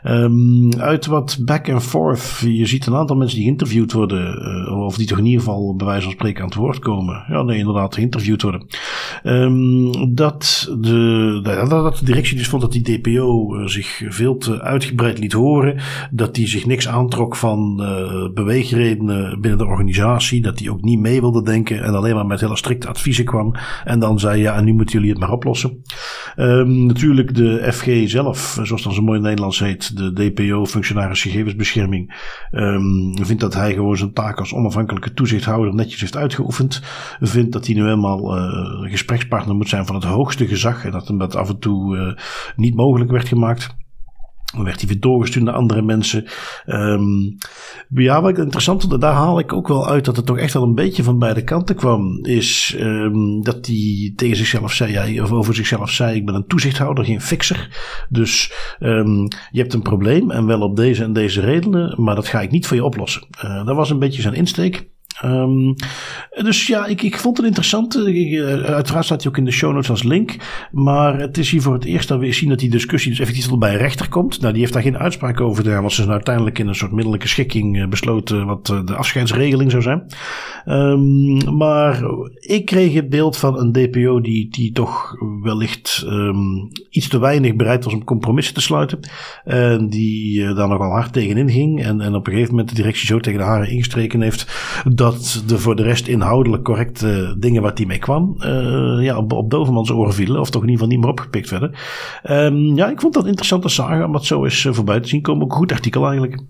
Um, 0.04 0.72
uit 0.78 1.06
wat 1.06 1.38
back 1.40 1.68
and 1.68 1.82
forth, 1.82 2.38
je 2.44 2.66
ziet 2.66 2.86
een 2.86 2.94
aantal 2.94 3.16
mensen 3.16 3.36
die 3.36 3.46
geïnterviewd 3.46 3.92
worden, 3.92 4.42
uh, 4.68 4.84
of 4.84 4.96
die 4.96 5.06
toch 5.06 5.18
in 5.18 5.24
ieder 5.24 5.40
geval 5.40 5.76
bij 5.76 5.86
wijze 5.86 6.02
van 6.02 6.12
spreken 6.12 6.40
aan 6.42 6.48
het 6.48 6.56
woord 6.56 6.78
komen. 6.78 7.24
Ja, 7.28 7.42
nee, 7.42 7.58
inderdaad, 7.58 7.94
geïnterviewd 7.94 8.42
worden. 8.42 8.66
Um, 9.24 10.14
dat, 10.14 10.68
de, 10.80 11.40
dat 11.42 11.98
de 11.98 12.04
directie 12.04 12.36
dus 12.36 12.48
vond 12.48 12.62
dat 12.62 12.72
die 12.72 13.00
DPO 13.00 13.56
uh, 13.56 13.66
zich 13.66 14.02
veel 14.08 14.36
te 14.36 14.62
uitgebreid 14.62 15.18
liet 15.18 15.32
horen. 15.32 15.80
Dat 16.10 16.34
die 16.34 16.46
zich 16.46 16.66
niks 16.66 16.88
aantrok 16.88 17.36
van 17.36 17.78
uh, 17.80 18.28
beweegredenen 18.34 19.40
binnen 19.40 19.58
de 19.58 19.66
organisatie. 19.66 20.42
Dat 20.42 20.58
die 20.58 20.70
ook 20.70 20.82
niet 20.82 21.00
mee 21.00 21.20
wilde 21.20 21.42
denken 21.42 21.82
en 21.82 21.94
alleen 21.94 22.14
maar 22.14 22.26
met 22.26 22.40
hele 22.40 22.56
strikte 22.56 22.88
adviezen 22.88 23.24
kwam. 23.24 23.54
En 23.84 23.98
dan 23.98 24.18
zei 24.18 24.40
ja, 24.40 24.54
en 24.54 24.64
nu 24.64 24.72
moeten 24.72 24.94
jullie 24.94 25.10
het 25.10 25.20
maar 25.20 25.32
oplossen. 25.32 25.82
Um, 26.36 26.86
natuurlijk 26.86 27.34
de 27.34 27.68
FG 27.72 28.10
zelf, 28.10 28.58
zoals 28.62 28.82
dan 28.82 28.92
zo 28.92 29.02
mooi 29.02 29.18
in 29.18 29.24
Nederlands 29.24 29.58
heet 29.58 29.87
de 29.88 30.12
DPO, 30.12 30.66
functionaris 30.66 31.22
gegevensbescherming, 31.22 32.14
um, 32.52 33.12
vindt 33.24 33.40
dat 33.40 33.54
hij 33.54 33.72
gewoon 33.72 33.96
zijn 33.96 34.12
taak 34.12 34.38
als 34.38 34.54
onafhankelijke 34.54 35.14
toezichthouder 35.14 35.74
netjes 35.74 36.00
heeft 36.00 36.16
uitgeoefend. 36.16 36.82
Vindt 37.20 37.52
dat 37.52 37.66
hij 37.66 37.74
nu 37.74 37.88
eenmaal 37.88 38.38
uh, 38.38 38.90
gesprekspartner 38.90 39.56
moet 39.56 39.68
zijn 39.68 39.86
van 39.86 39.94
het 39.94 40.04
hoogste 40.04 40.46
gezag 40.46 40.84
en 40.84 40.90
dat 40.90 41.08
hem 41.08 41.18
dat 41.18 41.36
af 41.36 41.48
en 41.48 41.58
toe 41.58 41.96
uh, 41.96 42.12
niet 42.56 42.74
mogelijk 42.74 43.10
werd 43.10 43.28
gemaakt. 43.28 43.76
Dan 44.54 44.64
werd 44.64 44.80
hij 44.80 44.88
weer 44.88 45.00
doorgestuurd 45.00 45.44
naar 45.44 45.54
andere 45.54 45.82
mensen. 45.82 46.24
Um, 46.66 47.36
ja, 47.88 48.22
wat 48.22 48.38
interessant 48.38 48.82
vond, 48.82 49.00
daar 49.00 49.12
haal 49.12 49.38
ik 49.38 49.52
ook 49.52 49.68
wel 49.68 49.88
uit 49.88 50.04
dat 50.04 50.16
het 50.16 50.26
toch 50.26 50.38
echt 50.38 50.52
wel 50.52 50.62
een 50.62 50.74
beetje 50.74 51.02
van 51.02 51.18
beide 51.18 51.44
kanten 51.44 51.76
kwam. 51.76 52.24
Is 52.24 52.76
um, 52.80 53.42
dat 53.42 53.66
hij 53.66 54.12
tegen 54.16 54.36
zichzelf 54.36 54.72
zei, 54.72 55.20
of 55.20 55.32
over 55.32 55.54
zichzelf 55.54 55.90
zei: 55.90 56.16
Ik 56.16 56.26
ben 56.26 56.34
een 56.34 56.46
toezichthouder, 56.46 57.04
geen 57.04 57.20
fixer. 57.20 57.76
Dus 58.08 58.52
um, 58.80 59.28
je 59.50 59.60
hebt 59.60 59.74
een 59.74 59.82
probleem 59.82 60.30
en 60.30 60.46
wel 60.46 60.60
op 60.60 60.76
deze 60.76 61.02
en 61.02 61.12
deze 61.12 61.40
redenen, 61.40 62.02
maar 62.02 62.14
dat 62.14 62.28
ga 62.28 62.40
ik 62.40 62.50
niet 62.50 62.66
voor 62.66 62.76
je 62.76 62.84
oplossen. 62.84 63.26
Uh, 63.44 63.66
dat 63.66 63.76
was 63.76 63.90
een 63.90 63.98
beetje 63.98 64.22
zijn 64.22 64.34
insteek. 64.34 64.88
Um, 65.24 65.74
dus 66.42 66.66
ja, 66.66 66.86
ik, 66.86 67.02
ik 67.02 67.18
vond 67.18 67.36
het 67.36 67.46
interessant. 67.46 67.96
Uh, 67.96 68.42
uiteraard 68.64 69.04
staat 69.04 69.22
hij 69.22 69.30
ook 69.30 69.38
in 69.38 69.44
de 69.44 69.50
show 69.50 69.72
notes 69.72 69.90
als 69.90 70.02
link. 70.02 70.36
Maar 70.72 71.18
het 71.18 71.38
is 71.38 71.50
hier 71.50 71.62
voor 71.62 71.74
het 71.74 71.84
eerst 71.84 72.08
dat 72.08 72.18
we 72.18 72.32
zien 72.32 72.48
dat 72.48 72.58
die 72.58 72.70
discussie 72.70 73.10
dus 73.10 73.20
effectief 73.20 73.46
tot 73.46 73.58
bij 73.58 73.72
een 73.72 73.78
rechter 73.78 74.08
komt. 74.08 74.40
Nou, 74.40 74.52
die 74.52 74.60
heeft 74.60 74.72
daar 74.72 74.82
geen 74.82 74.98
uitspraak 74.98 75.40
over 75.40 75.64
gedaan. 75.64 75.80
Want 75.80 75.92
ze 75.92 76.00
zijn 76.00 76.12
uiteindelijk 76.12 76.58
in 76.58 76.68
een 76.68 76.74
soort 76.74 76.92
middelijke 76.92 77.28
schikking 77.28 77.76
uh, 77.76 77.88
besloten 77.88 78.46
wat 78.46 78.68
uh, 78.72 78.84
de 78.84 78.94
afscheidsregeling 78.94 79.70
zou 79.70 79.82
zijn. 79.82 80.06
Um, 80.66 81.56
maar 81.56 82.02
ik 82.38 82.64
kreeg 82.64 82.94
het 82.94 83.08
beeld 83.08 83.36
van 83.36 83.58
een 83.58 83.72
DPO 83.72 84.20
die, 84.20 84.48
die 84.50 84.72
toch 84.72 85.14
wellicht 85.42 86.04
um, 86.06 86.68
iets 86.90 87.08
te 87.08 87.18
weinig 87.18 87.56
bereid 87.56 87.84
was 87.84 87.94
om 87.94 88.04
compromissen 88.04 88.54
te 88.54 88.60
sluiten. 88.60 88.98
En 89.44 89.88
die 89.88 90.54
daar 90.54 90.68
nogal 90.68 90.90
hard 90.90 91.12
tegenin 91.12 91.50
ging. 91.50 91.82
En, 91.82 92.00
en 92.00 92.14
op 92.14 92.26
een 92.26 92.32
gegeven 92.32 92.54
moment 92.54 92.68
de 92.68 92.74
directie 92.74 93.06
zo 93.06 93.18
tegen 93.18 93.38
de 93.38 93.44
haren 93.44 93.70
ingestreken 93.70 94.20
heeft. 94.20 94.46
Dat 94.94 95.07
dat 95.10 95.42
de 95.46 95.58
voor 95.58 95.76
de 95.76 95.82
rest 95.82 96.06
inhoudelijk 96.06 96.64
correcte 96.64 97.36
dingen 97.38 97.62
wat 97.62 97.76
die 97.76 97.86
mee 97.86 97.98
kwam, 97.98 98.34
uh, 98.38 99.04
ja, 99.04 99.16
op, 99.16 99.32
op 99.32 99.54
oren 99.54 100.14
vielen. 100.14 100.40
Of 100.40 100.50
toch 100.50 100.62
in 100.62 100.68
ieder 100.68 100.84
geval 100.84 100.96
niet 100.96 101.00
meer 101.00 101.10
opgepikt 101.10 101.50
werden. 101.50 101.74
Um, 102.30 102.76
ja, 102.76 102.90
ik 102.90 103.00
vond 103.00 103.14
dat 103.14 103.22
een 103.22 103.28
interessante 103.28 103.68
saga, 103.68 104.04
om 104.04 104.12
dat 104.12 104.24
zo 104.24 104.44
eens 104.44 104.64
uh, 104.64 104.72
voorbij 104.72 105.00
te 105.00 105.08
zien 105.08 105.22
komen. 105.22 105.42
Ook 105.42 105.50
een 105.50 105.56
goed 105.56 105.72
artikel 105.72 106.06
eigenlijk. 106.06 106.42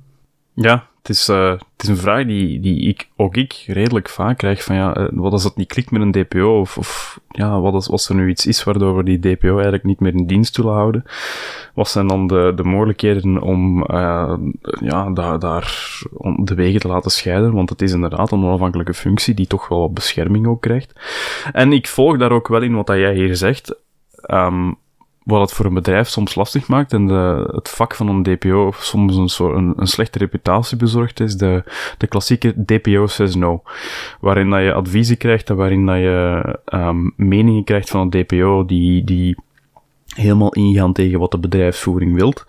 Ja, 0.61 0.87
het 0.99 1.09
is, 1.09 1.29
uh, 1.29 1.51
het 1.51 1.83
is 1.83 1.89
een 1.89 1.97
vraag 1.97 2.27
die, 2.27 2.61
die 2.61 2.89
ik, 2.89 3.09
ook 3.17 3.37
ik 3.37 3.65
redelijk 3.67 4.09
vaak 4.09 4.39
krijg 4.39 4.65
van 4.65 4.77
ja, 4.77 4.99
uh, 4.99 5.07
wat 5.13 5.33
als 5.33 5.43
dat 5.43 5.57
niet 5.57 5.69
klikt 5.69 5.91
met 5.91 6.03
een 6.03 6.13
DPO 6.13 6.61
of, 6.61 6.79
of 6.79 7.21
ja, 7.29 7.61
wat 7.61 7.73
als, 7.73 7.89
als 7.89 8.09
er 8.09 8.15
nu 8.15 8.29
iets 8.29 8.47
is 8.47 8.65
waardoor 8.65 8.97
we 8.97 9.05
die 9.05 9.19
DPO 9.19 9.53
eigenlijk 9.55 9.85
niet 9.85 10.01
meer 10.01 10.15
in 10.15 10.27
dienst 10.27 10.57
willen 10.57 10.73
houden. 10.73 11.05
Wat 11.75 11.89
zijn 11.89 12.07
dan 12.07 12.27
de, 12.27 12.53
de 12.57 12.65
mogelijkheden 12.65 13.41
om 13.41 13.85
uh, 13.91 14.35
ja, 14.81 15.11
daar, 15.11 15.39
daar 15.39 15.99
om 16.13 16.45
de 16.45 16.55
wegen 16.55 16.81
te 16.81 16.89
laten 16.89 17.11
scheiden? 17.11 17.53
Want 17.53 17.71
het 17.71 17.83
is 17.83 17.93
inderdaad 17.93 18.33
een 18.33 18.45
onafhankelijke 18.45 18.95
functie 18.95 19.35
die 19.35 19.47
toch 19.47 19.69
wel 19.69 19.81
wat 19.81 19.95
bescherming 19.95 20.47
ook 20.47 20.61
krijgt. 20.61 20.93
En 21.53 21.73
ik 21.73 21.89
volg 21.89 22.19
daar 22.19 22.33
ook 22.33 22.49
wel 22.49 22.63
in 22.63 22.75
wat 22.75 22.89
jij 22.89 23.15
hier 23.15 23.37
zegt. 23.37 23.75
Um, 24.31 24.77
wat 25.29 25.41
het 25.41 25.53
voor 25.53 25.67
een 25.67 25.75
bedrijf 25.75 26.09
soms 26.09 26.35
lastig 26.35 26.69
maakt 26.69 26.93
en 26.93 27.07
de, 27.07 27.49
het 27.53 27.69
vak 27.69 27.95
van 27.95 28.09
een 28.09 28.23
DPO 28.23 28.73
soms 28.79 29.17
een, 29.17 29.29
soort, 29.29 29.57
een, 29.57 29.87
slechte 29.87 30.19
reputatie 30.19 30.77
bezorgd 30.77 31.21
is, 31.21 31.37
de, 31.37 31.63
de 31.99 32.07
klassieke 32.07 32.65
DPO 32.65 33.07
says 33.07 33.35
no. 33.35 33.63
Waarin 34.21 34.51
dat 34.51 34.63
je 34.63 34.73
adviezen 34.73 35.17
krijgt 35.17 35.51
en 35.51 35.57
waarin 35.57 35.87
dat 35.87 35.97
je 35.97 36.59
um, 36.75 37.13
meningen 37.17 37.65
krijgt 37.65 37.91
van 37.91 38.01
een 38.01 38.11
DPO 38.11 38.65
die, 38.65 39.05
die 39.05 39.37
helemaal 40.15 40.53
ingaan 40.53 40.93
tegen 40.93 41.19
wat 41.19 41.31
de 41.31 41.39
bedrijfsvoering 41.39 42.15
wilt. 42.15 42.45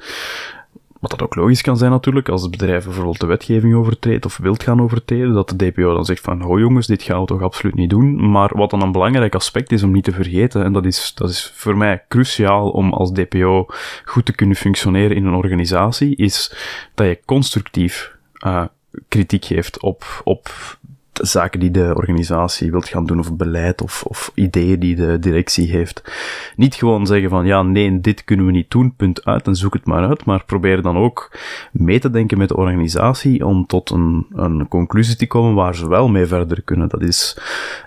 Wat 1.00 1.10
dat 1.10 1.22
ook 1.22 1.36
logisch 1.36 1.62
kan 1.62 1.78
zijn 1.78 1.92
natuurlijk, 1.92 2.30
als 2.30 2.42
het 2.42 2.52
bedrijf 2.52 2.84
bijvoorbeeld 2.84 3.20
de 3.20 3.26
wetgeving 3.26 3.76
overtreedt 3.76 4.26
of 4.26 4.38
wilt 4.38 4.64
gaan 4.64 4.82
overtreden, 4.82 5.34
dat 5.34 5.50
de 5.50 5.56
DPO 5.56 5.94
dan 5.94 6.06
zegt 6.06 6.22
van, 6.22 6.42
ho 6.42 6.60
jongens, 6.60 6.88
dit 6.88 7.04
gaan 7.04 7.20
we 7.20 7.26
toch 7.26 7.42
absoluut 7.42 7.76
niet 7.76 7.90
doen. 7.90 8.32
Maar 8.32 8.58
wat 8.58 8.70
dan 8.70 8.82
een 8.82 8.92
belangrijk 8.92 9.36
aspect 9.36 9.72
is 9.72 9.84
om 9.84 9.92
niet 9.92 10.04
te 10.04 10.12
vergeten, 10.12 10.64
en 10.64 10.74
dat 10.74 10.86
is, 10.86 11.12
dat 11.16 11.30
is 11.30 11.52
voor 11.56 11.78
mij 11.78 12.04
cruciaal 12.08 12.70
om 12.70 12.94
als 12.94 13.12
DPO 13.12 13.66
goed 14.06 14.26
te 14.26 14.36
kunnen 14.36 14.56
functioneren 14.56 15.16
in 15.16 15.26
een 15.26 15.34
organisatie, 15.34 16.16
is 16.16 16.54
dat 16.94 17.08
je 17.08 17.20
constructief 17.26 18.16
uh, 18.46 18.66
kritiek 19.08 19.46
geeft 19.46 19.82
op, 19.82 20.22
op 20.24 20.78
zaken 21.22 21.60
die 21.60 21.72
de 21.72 21.94
organisatie 21.96 22.72
wilt 22.72 22.88
gaan 22.88 23.06
doen, 23.06 23.20
of 23.20 23.36
beleid, 23.36 23.82
of, 23.82 24.04
of 24.04 24.32
ideeën 24.34 24.80
die 24.80 24.96
de 24.96 25.20
directie 25.20 25.70
heeft. 25.72 26.12
Niet 26.56 26.76
gewoon 26.76 27.08
zeggen 27.08 27.30
van, 27.30 27.46
ja, 27.46 27.62
nee, 27.62 28.00
dit 28.02 28.24
kunnen 28.24 28.46
we 28.46 28.52
niet 28.52 28.72
doen, 28.72 28.94
punt 28.96 29.26
uit, 29.26 29.48
en 29.48 29.56
zoek 29.56 29.74
het 29.74 29.86
maar 29.86 30.08
uit, 30.08 30.26
maar 30.26 30.44
probeer 30.46 30.82
dan 30.82 30.98
ook 30.98 31.38
mee 31.72 32.00
te 32.00 32.10
denken 32.10 32.38
met 32.38 32.50
de 32.50 32.56
organisatie 32.56 33.46
om 33.46 33.66
tot 33.66 33.90
een, 33.90 34.26
een 34.34 34.68
conclusie 34.68 35.16
te 35.16 35.28
komen 35.28 35.54
waar 35.54 35.76
ze 35.76 35.90
wel 35.90 36.08
mee 36.08 36.26
verder 36.26 36.62
kunnen. 36.62 36.90
Dat 36.90 37.02
is 37.02 37.38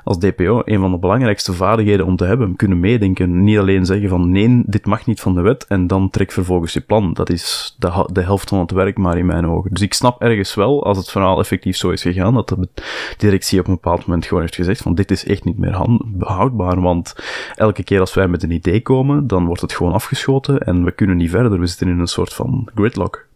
als 0.05 0.19
DPO 0.19 0.63
een 0.65 0.81
van 0.81 0.91
de 0.91 0.99
belangrijkste 0.99 1.53
vaardigheden 1.53 2.07
om 2.07 2.17
te 2.17 2.25
hebben, 2.25 2.57
kunnen 2.57 2.81
meedenken, 2.81 3.45
niet 3.45 3.59
alleen 3.59 3.87
zeggen 3.87 4.09
van, 4.09 4.31
nee, 4.31 4.63
dit 4.67 4.87
mag 4.87 5.07
niet 5.07 5.21
van 5.21 5.35
de 5.35 5.41
wet, 5.41 5.67
en 5.67 5.87
dan 5.87 6.11
trek 6.11 6.33
vervolgens 6.33 6.73
je 6.73 6.81
plan. 6.81 7.13
Dat 7.13 7.31
is 7.31 7.77
de, 7.79 8.09
de 8.13 8.23
helft 8.23 8.49
van 8.49 8.59
het 8.59 8.71
werk 8.71 8.99
maar 8.99 9.19
in 9.19 9.27
mijn 9.27 9.47
ogen. 9.47 9.71
Dus 9.73 9.83
ik 9.83 9.95
snap 9.95 10.23
ergens 10.23 10.55
wel, 10.55 10.85
als 10.85 10.99
het 10.99 11.11
verhaal 11.11 11.39
effectief 11.39 11.77
zo 11.77 11.91
is 11.91 12.03
gegaan, 12.03 12.35
dat 12.35 12.49
de 12.49 12.69
directie 13.23 13.61
op 13.61 13.67
een 13.67 13.75
bepaald 13.75 14.07
moment 14.07 14.27
gewoon 14.27 14.43
heeft 14.43 14.55
gezegd 14.55 14.83
van 14.83 14.95
dit 14.95 15.11
is 15.11 15.25
echt 15.25 15.45
niet 15.45 15.59
meer 15.59 15.75
houdbaar, 16.19 16.81
want 16.81 17.15
elke 17.55 17.85
keer 17.85 18.01
als 18.01 18.15
wij 18.15 18.29
met 18.29 18.43
een 18.43 18.51
idee 18.51 18.83
komen, 18.83 19.27
dan 19.27 19.45
wordt 19.45 19.61
het 19.61 19.73
gewoon 19.73 19.93
afgeschoten 19.93 20.59
en 20.61 20.85
we 20.85 20.93
kunnen 20.93 21.17
niet 21.17 21.31
verder. 21.31 21.61
We 21.61 21.67
zitten 21.67 21.89
in 21.89 21.99
een 21.99 22.07
soort 22.07 22.35
van 22.35 22.69
gridlock. 22.75 23.27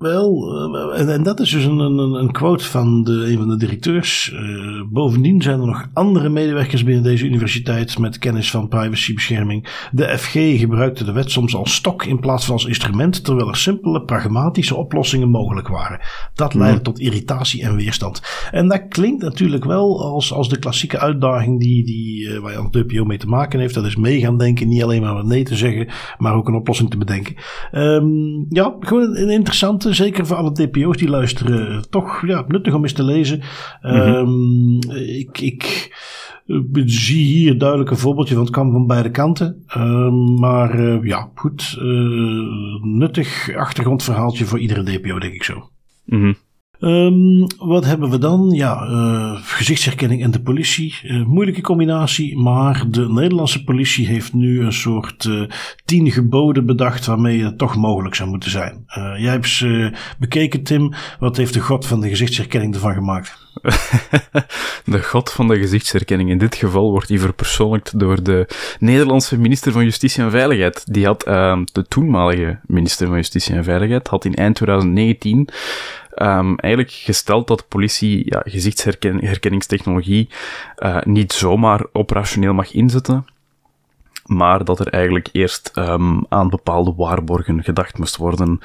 Wel, 0.00 0.54
eh, 0.74 1.00
en, 1.00 1.12
en, 1.12 1.22
dat 1.22 1.40
is 1.40 1.50
dus 1.50 1.64
een, 1.64 1.78
een, 1.78 1.98
een 1.98 2.32
quote 2.32 2.64
van 2.64 3.04
de, 3.04 3.12
een 3.12 3.38
van 3.38 3.48
de 3.48 3.56
directeurs. 3.56 4.32
Uh, 4.34 4.82
bovendien 4.90 5.42
zijn 5.42 5.60
er 5.60 5.66
nog 5.66 5.88
andere 5.92 6.28
medewerkers 6.28 6.84
binnen 6.84 7.02
deze 7.02 7.26
universiteit 7.26 7.98
met 7.98 8.18
kennis 8.18 8.50
van 8.50 8.68
privacybescherming. 8.68 9.88
De 9.92 10.18
FG 10.18 10.58
gebruikte 10.58 11.04
de 11.04 11.12
wet 11.12 11.30
soms 11.30 11.54
als 11.54 11.74
stok 11.74 12.04
in 12.04 12.20
plaats 12.20 12.44
van 12.44 12.54
als 12.54 12.64
instrument, 12.64 13.24
terwijl 13.24 13.48
er 13.48 13.56
simpele, 13.56 14.02
pragmatische 14.02 14.76
oplossingen 14.76 15.28
mogelijk 15.28 15.68
waren. 15.68 16.00
Dat 16.34 16.54
leidde 16.54 16.74
hmm. 16.74 16.84
tot 16.84 16.98
irritatie 16.98 17.62
en 17.62 17.76
weerstand. 17.76 18.22
En 18.50 18.68
dat 18.68 18.88
klinkt 18.88 19.22
natuurlijk 19.22 19.64
wel 19.64 20.04
als, 20.04 20.32
als 20.32 20.48
de 20.48 20.58
klassieke 20.58 20.98
uitdaging 20.98 21.60
die, 21.60 21.84
die, 21.84 22.28
uh, 22.28 22.38
waar 22.38 22.52
Jan 22.52 22.70
DPO 22.70 23.04
mee 23.04 23.18
te 23.18 23.28
maken 23.28 23.60
heeft. 23.60 23.74
Dat 23.74 23.86
is 23.86 23.96
mee 23.96 24.20
gaan 24.20 24.38
denken, 24.38 24.68
niet 24.68 24.82
alleen 24.82 25.02
maar 25.02 25.14
wat 25.14 25.26
nee 25.26 25.44
te 25.44 25.56
zeggen, 25.56 25.88
maar 26.18 26.34
ook 26.34 26.48
een 26.48 26.54
oplossing 26.54 26.90
te 26.90 26.98
bedenken. 26.98 27.34
Um, 27.72 28.46
ja, 28.48 28.76
gewoon 28.80 29.02
een, 29.02 29.22
een 29.22 29.30
interessante 29.30 29.88
zeker 29.94 30.26
voor 30.26 30.36
alle 30.36 30.52
DPO's 30.52 30.96
die 30.96 31.08
luisteren, 31.08 31.90
toch 31.90 32.26
ja, 32.26 32.44
nuttig 32.48 32.74
om 32.74 32.82
eens 32.82 32.92
te 32.92 33.04
lezen. 33.04 33.42
Mm 33.82 34.78
ik, 34.90 35.40
ik 35.40 35.94
zie 36.84 37.24
hier 37.24 37.58
duidelijk 37.58 37.90
een 37.90 37.96
voorbeeldje 37.96 38.34
van 38.34 38.44
het 38.44 38.52
kan 38.52 38.72
van 38.72 38.86
beide 38.86 39.10
kanten. 39.10 39.64
Um, 39.76 40.38
maar 40.38 40.80
uh, 40.80 41.04
ja, 41.04 41.30
goed. 41.34 41.76
Uh, 41.78 42.82
nuttig 42.82 43.54
achtergrondverhaaltje 43.56 44.44
voor 44.44 44.58
iedere 44.58 44.82
DPO, 44.82 45.18
denk 45.18 45.34
ik 45.34 45.44
zo. 45.44 45.70
Mm 46.04 46.36
Um, 46.80 47.46
wat 47.58 47.84
hebben 47.84 48.10
we 48.10 48.18
dan? 48.18 48.50
Ja, 48.50 48.88
uh, 48.88 49.38
gezichtsherkenning 49.42 50.22
en 50.22 50.30
de 50.30 50.40
politie. 50.40 50.98
Uh, 51.02 51.24
moeilijke 51.24 51.60
combinatie, 51.60 52.38
maar 52.38 52.84
de 52.90 53.08
Nederlandse 53.08 53.64
politie 53.64 54.06
heeft 54.06 54.32
nu 54.32 54.60
een 54.60 54.72
soort 54.72 55.24
uh, 55.24 55.42
tien 55.84 56.10
geboden 56.10 56.66
bedacht 56.66 57.06
waarmee 57.06 57.44
het 57.44 57.58
toch 57.58 57.76
mogelijk 57.76 58.14
zou 58.14 58.30
moeten 58.30 58.50
zijn. 58.50 58.84
jij 58.94 59.30
hebt 59.30 59.48
ze 59.48 59.92
bekeken, 60.18 60.62
Tim. 60.62 60.92
Wat 61.18 61.36
heeft 61.36 61.54
de 61.54 61.60
god 61.60 61.86
van 61.86 62.00
de 62.00 62.08
gezichtsherkenning 62.08 62.74
ervan 62.74 62.94
gemaakt? 62.94 63.49
de 64.84 65.02
god 65.02 65.32
van 65.32 65.48
de 65.48 65.58
gezichtsherkenning. 65.58 66.30
In 66.30 66.38
dit 66.38 66.54
geval 66.54 66.90
wordt 66.90 67.08
hij 67.08 67.18
verpersoonlijkt 67.18 67.98
door 67.98 68.22
de 68.22 68.46
Nederlandse 68.78 69.38
minister 69.38 69.72
van 69.72 69.84
Justitie 69.84 70.22
en 70.22 70.30
Veiligheid. 70.30 70.92
Die 70.92 71.06
had, 71.06 71.28
uh, 71.28 71.58
de 71.72 71.86
toenmalige 71.88 72.58
minister 72.66 73.06
van 73.06 73.16
Justitie 73.16 73.54
en 73.54 73.64
Veiligheid, 73.64 74.08
had 74.08 74.24
in 74.24 74.34
eind 74.34 74.54
2019 74.54 75.48
um, 76.16 76.58
eigenlijk 76.58 76.94
gesteld 76.94 77.46
dat 77.48 77.68
politie 77.68 78.22
ja, 78.24 78.42
gezichtsherkenningstechnologie 78.44 80.28
uh, 80.78 81.02
niet 81.02 81.32
zomaar 81.32 81.86
operationeel 81.92 82.54
mag 82.54 82.72
inzetten, 82.72 83.26
maar 84.30 84.64
dat 84.64 84.80
er 84.80 84.88
eigenlijk 84.88 85.28
eerst 85.32 85.70
um, 85.74 86.24
aan 86.28 86.48
bepaalde 86.48 86.94
waarborgen 86.96 87.64
gedacht 87.64 87.98
moest 87.98 88.16
worden 88.16 88.60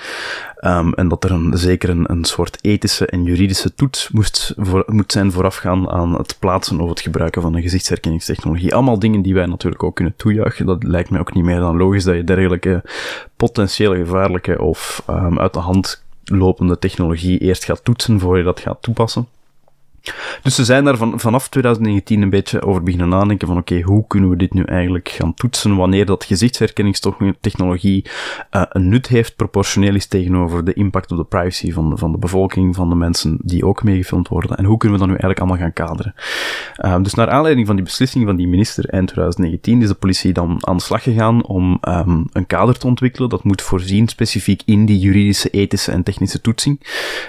um, 0.61 0.93
en 0.93 1.07
dat 1.07 1.23
er 1.23 1.31
een, 1.31 1.57
zeker 1.57 1.89
een, 1.89 2.11
een 2.11 2.25
soort 2.25 2.57
ethische 2.61 3.05
en 3.05 3.23
juridische 3.23 3.73
toets 3.73 4.09
moest 4.09 4.53
voor, 4.57 4.83
moet 4.87 5.11
zijn 5.11 5.31
voorafgaan 5.31 5.89
aan 5.89 6.13
het 6.13 6.35
plaatsen 6.39 6.79
of 6.79 6.89
het 6.89 7.01
gebruiken 7.01 7.41
van 7.41 7.55
een 7.55 7.61
gezichtsherkenningstechnologie. 7.61 8.73
Allemaal 8.73 8.99
dingen 8.99 9.21
die 9.21 9.33
wij 9.33 9.45
natuurlijk 9.45 9.83
ook 9.83 9.95
kunnen 9.95 10.15
toejuichen. 10.15 10.65
Dat 10.65 10.83
lijkt 10.83 11.09
mij 11.09 11.19
ook 11.19 11.33
niet 11.33 11.43
meer 11.43 11.59
dan 11.59 11.77
logisch 11.77 12.03
dat 12.03 12.15
je 12.15 12.23
dergelijke 12.23 12.83
potentiële 13.35 13.95
gevaarlijke 13.95 14.61
of 14.61 15.03
um, 15.09 15.39
uit 15.39 15.53
de 15.53 15.59
hand 15.59 16.03
lopende 16.23 16.79
technologie 16.79 17.39
eerst 17.39 17.65
gaat 17.65 17.83
toetsen 17.83 18.19
voor 18.19 18.37
je 18.37 18.43
dat 18.43 18.59
gaat 18.59 18.81
toepassen. 18.81 19.27
Dus 20.41 20.55
ze 20.55 20.65
zijn 20.65 20.83
daar 20.83 20.97
van, 20.97 21.19
vanaf 21.19 21.49
2019 21.49 22.21
een 22.21 22.29
beetje 22.29 22.61
over 22.61 22.83
beginnen 22.83 23.09
nadenken 23.09 23.47
van 23.47 23.57
oké, 23.57 23.81
hoe 23.81 24.07
kunnen 24.07 24.29
we 24.29 24.35
dit 24.35 24.53
nu 24.53 24.63
eigenlijk 24.63 25.09
gaan 25.09 25.33
toetsen 25.33 25.75
wanneer 25.75 26.05
dat 26.05 26.23
gezichtsherkenningstechnologie 26.23 28.05
uh, 28.51 28.61
een 28.69 28.89
nut 28.89 29.07
heeft, 29.07 29.35
proportioneel 29.35 29.95
is 29.95 30.07
tegenover 30.07 30.65
de 30.65 30.73
impact 30.73 31.11
op 31.11 31.17
de 31.17 31.23
privacy 31.23 31.71
van 31.71 31.89
de, 31.89 31.97
van 31.97 32.11
de 32.11 32.17
bevolking, 32.17 32.75
van 32.75 32.89
de 32.89 32.95
mensen 32.95 33.37
die 33.41 33.65
ook 33.65 33.83
meegefilmd 33.83 34.27
worden. 34.27 34.57
En 34.57 34.65
hoe 34.65 34.77
kunnen 34.77 34.99
we 34.99 35.05
dat 35.05 35.13
nu 35.13 35.19
eigenlijk 35.21 35.39
allemaal 35.39 35.65
gaan 35.65 35.85
kaderen? 35.85 36.13
Uh, 36.85 36.95
dus 37.01 37.13
naar 37.13 37.29
aanleiding 37.29 37.67
van 37.67 37.75
die 37.75 37.85
beslissing 37.85 38.25
van 38.25 38.35
die 38.35 38.47
minister 38.47 38.89
eind 38.89 39.07
2019 39.07 39.81
is 39.81 39.87
de 39.87 39.93
politie 39.93 40.33
dan 40.33 40.57
aan 40.61 40.77
de 40.77 40.83
slag 40.83 41.03
gegaan 41.03 41.45
om 41.45 41.77
um, 41.81 42.25
een 42.31 42.47
kader 42.47 42.77
te 42.77 42.87
ontwikkelen 42.87 43.29
dat 43.29 43.43
moet 43.43 43.61
voorzien 43.61 44.07
specifiek 44.07 44.61
in 44.65 44.85
die 44.85 44.99
juridische, 44.99 45.49
ethische 45.49 45.91
en 45.91 46.03
technische 46.03 46.41
toetsing, 46.41 46.81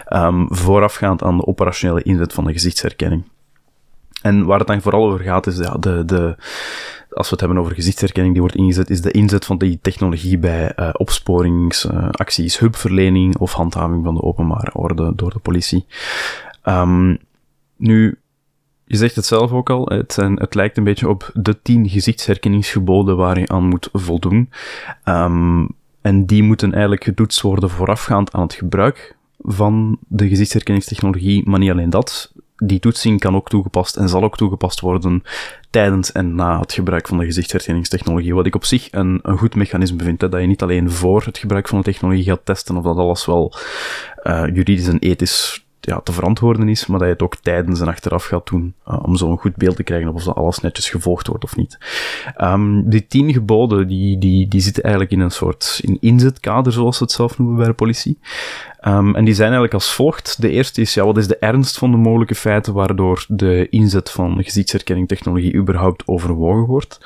um, 0.08 0.46
voorafgaand 0.50 1.22
aan 1.22 1.36
de 1.36 1.46
operationele 1.46 2.02
inzet 2.02 2.32
van 2.32 2.44
de 2.44 2.52
gezichtsherkenning. 2.52 2.65
En 4.22 4.44
waar 4.44 4.58
het 4.58 4.66
dan 4.66 4.80
vooral 4.80 5.06
over 5.06 5.24
gaat, 5.24 5.46
is 5.46 5.56
ja, 5.56 5.74
de, 5.74 6.04
de, 6.04 6.36
als 7.10 7.26
we 7.26 7.30
het 7.30 7.40
hebben 7.40 7.58
over 7.58 7.74
gezichtsherkenning 7.74 8.32
die 8.32 8.42
wordt 8.42 8.56
ingezet, 8.56 8.90
is 8.90 9.00
de 9.00 9.10
inzet 9.10 9.44
van 9.44 9.58
die 9.58 9.78
technologie 9.82 10.38
bij 10.38 10.72
uh, 10.76 10.88
opsporingsacties, 10.92 12.54
uh, 12.54 12.60
hulpverlening 12.60 13.36
of 13.36 13.52
handhaving 13.52 14.04
van 14.04 14.14
de 14.14 14.22
openbare 14.22 14.74
orde 14.74 15.12
door 15.14 15.32
de 15.32 15.38
politie. 15.38 15.86
Um, 16.64 17.18
nu, 17.76 18.18
je 18.84 18.96
zegt 18.96 19.16
het 19.16 19.26
zelf 19.26 19.52
ook 19.52 19.70
al, 19.70 19.86
het, 19.86 20.12
zijn, 20.12 20.38
het 20.40 20.54
lijkt 20.54 20.76
een 20.76 20.84
beetje 20.84 21.08
op 21.08 21.30
de 21.34 21.62
tien 21.62 21.88
gezichtsherkenningsgeboden 21.88 23.16
waar 23.16 23.38
je 23.38 23.48
aan 23.48 23.68
moet 23.68 23.88
voldoen. 23.92 24.50
Um, 25.04 25.68
en 26.00 26.26
die 26.26 26.42
moeten 26.42 26.72
eigenlijk 26.72 27.04
getoetst 27.04 27.40
worden 27.40 27.70
voorafgaand 27.70 28.32
aan 28.32 28.42
het 28.42 28.54
gebruik 28.54 29.16
van 29.38 29.98
de 30.08 30.28
gezichtsherkenningstechnologie, 30.28 31.48
maar 31.48 31.58
niet 31.58 31.70
alleen 31.70 31.90
dat 31.90 32.32
die 32.56 32.78
toetsing 32.78 33.20
kan 33.20 33.34
ook 33.34 33.48
toegepast 33.48 33.96
en 33.96 34.08
zal 34.08 34.22
ook 34.22 34.36
toegepast 34.36 34.80
worden 34.80 35.22
tijdens 35.70 36.12
en 36.12 36.34
na 36.34 36.60
het 36.60 36.72
gebruik 36.72 37.08
van 37.08 37.18
de 37.18 37.24
gezichtsherkenningstechnologie. 37.24 38.34
Wat 38.34 38.46
ik 38.46 38.54
op 38.54 38.64
zich 38.64 38.88
een, 38.90 39.20
een 39.22 39.38
goed 39.38 39.54
mechanisme 39.54 40.02
vind, 40.02 40.20
dat 40.20 40.32
je 40.32 40.46
niet 40.46 40.62
alleen 40.62 40.90
voor 40.90 41.22
het 41.24 41.38
gebruik 41.38 41.68
van 41.68 41.78
de 41.78 41.84
technologie 41.84 42.24
gaat 42.24 42.44
testen 42.44 42.76
of 42.76 42.84
dat 42.84 42.96
alles 42.96 43.26
wel 43.26 43.54
uh, 44.22 44.46
juridisch 44.46 44.88
en 44.88 44.98
ethisch 44.98 45.64
ja, 45.80 46.00
te 46.00 46.12
verantwoorden 46.12 46.68
is, 46.68 46.86
maar 46.86 46.98
dat 46.98 47.08
je 47.08 47.12
het 47.12 47.22
ook 47.22 47.36
tijdens 47.36 47.80
en 47.80 47.88
achteraf 47.88 48.24
gaat 48.24 48.46
doen, 48.46 48.74
om 48.84 49.16
zo 49.16 49.30
een 49.30 49.38
goed 49.38 49.56
beeld 49.56 49.76
te 49.76 49.82
krijgen 49.82 50.14
of 50.14 50.28
alles 50.28 50.60
netjes 50.60 50.88
gevolgd 50.90 51.26
wordt 51.26 51.44
of 51.44 51.56
niet. 51.56 51.78
Um, 52.40 52.90
die 52.90 53.06
tien 53.06 53.32
geboden, 53.32 53.88
die, 53.88 54.18
die, 54.18 54.48
die 54.48 54.60
zitten 54.60 54.82
eigenlijk 54.82 55.12
in 55.12 55.20
een 55.20 55.30
soort 55.30 55.80
in 55.82 55.96
inzetkader, 56.00 56.72
zoals 56.72 56.96
ze 56.96 57.02
het 57.02 57.12
zelf 57.12 57.38
noemen 57.38 57.56
bij 57.56 57.66
de 57.66 57.72
politie. 57.72 58.18
Um, 58.86 59.14
en 59.14 59.24
die 59.24 59.34
zijn 59.34 59.46
eigenlijk 59.46 59.74
als 59.74 59.94
volgt. 59.94 60.40
De 60.40 60.50
eerste 60.50 60.80
is, 60.80 60.94
ja, 60.94 61.04
wat 61.04 61.16
is 61.16 61.26
de 61.26 61.38
ernst 61.38 61.78
van 61.78 61.90
de 61.90 61.96
mogelijke 61.96 62.34
feiten 62.34 62.72
waardoor 62.72 63.24
de 63.28 63.68
inzet 63.68 64.10
van 64.10 64.42
gezichtsherkenning 64.42 65.54
überhaupt 65.54 66.02
overwogen 66.06 66.66
wordt? 66.66 67.00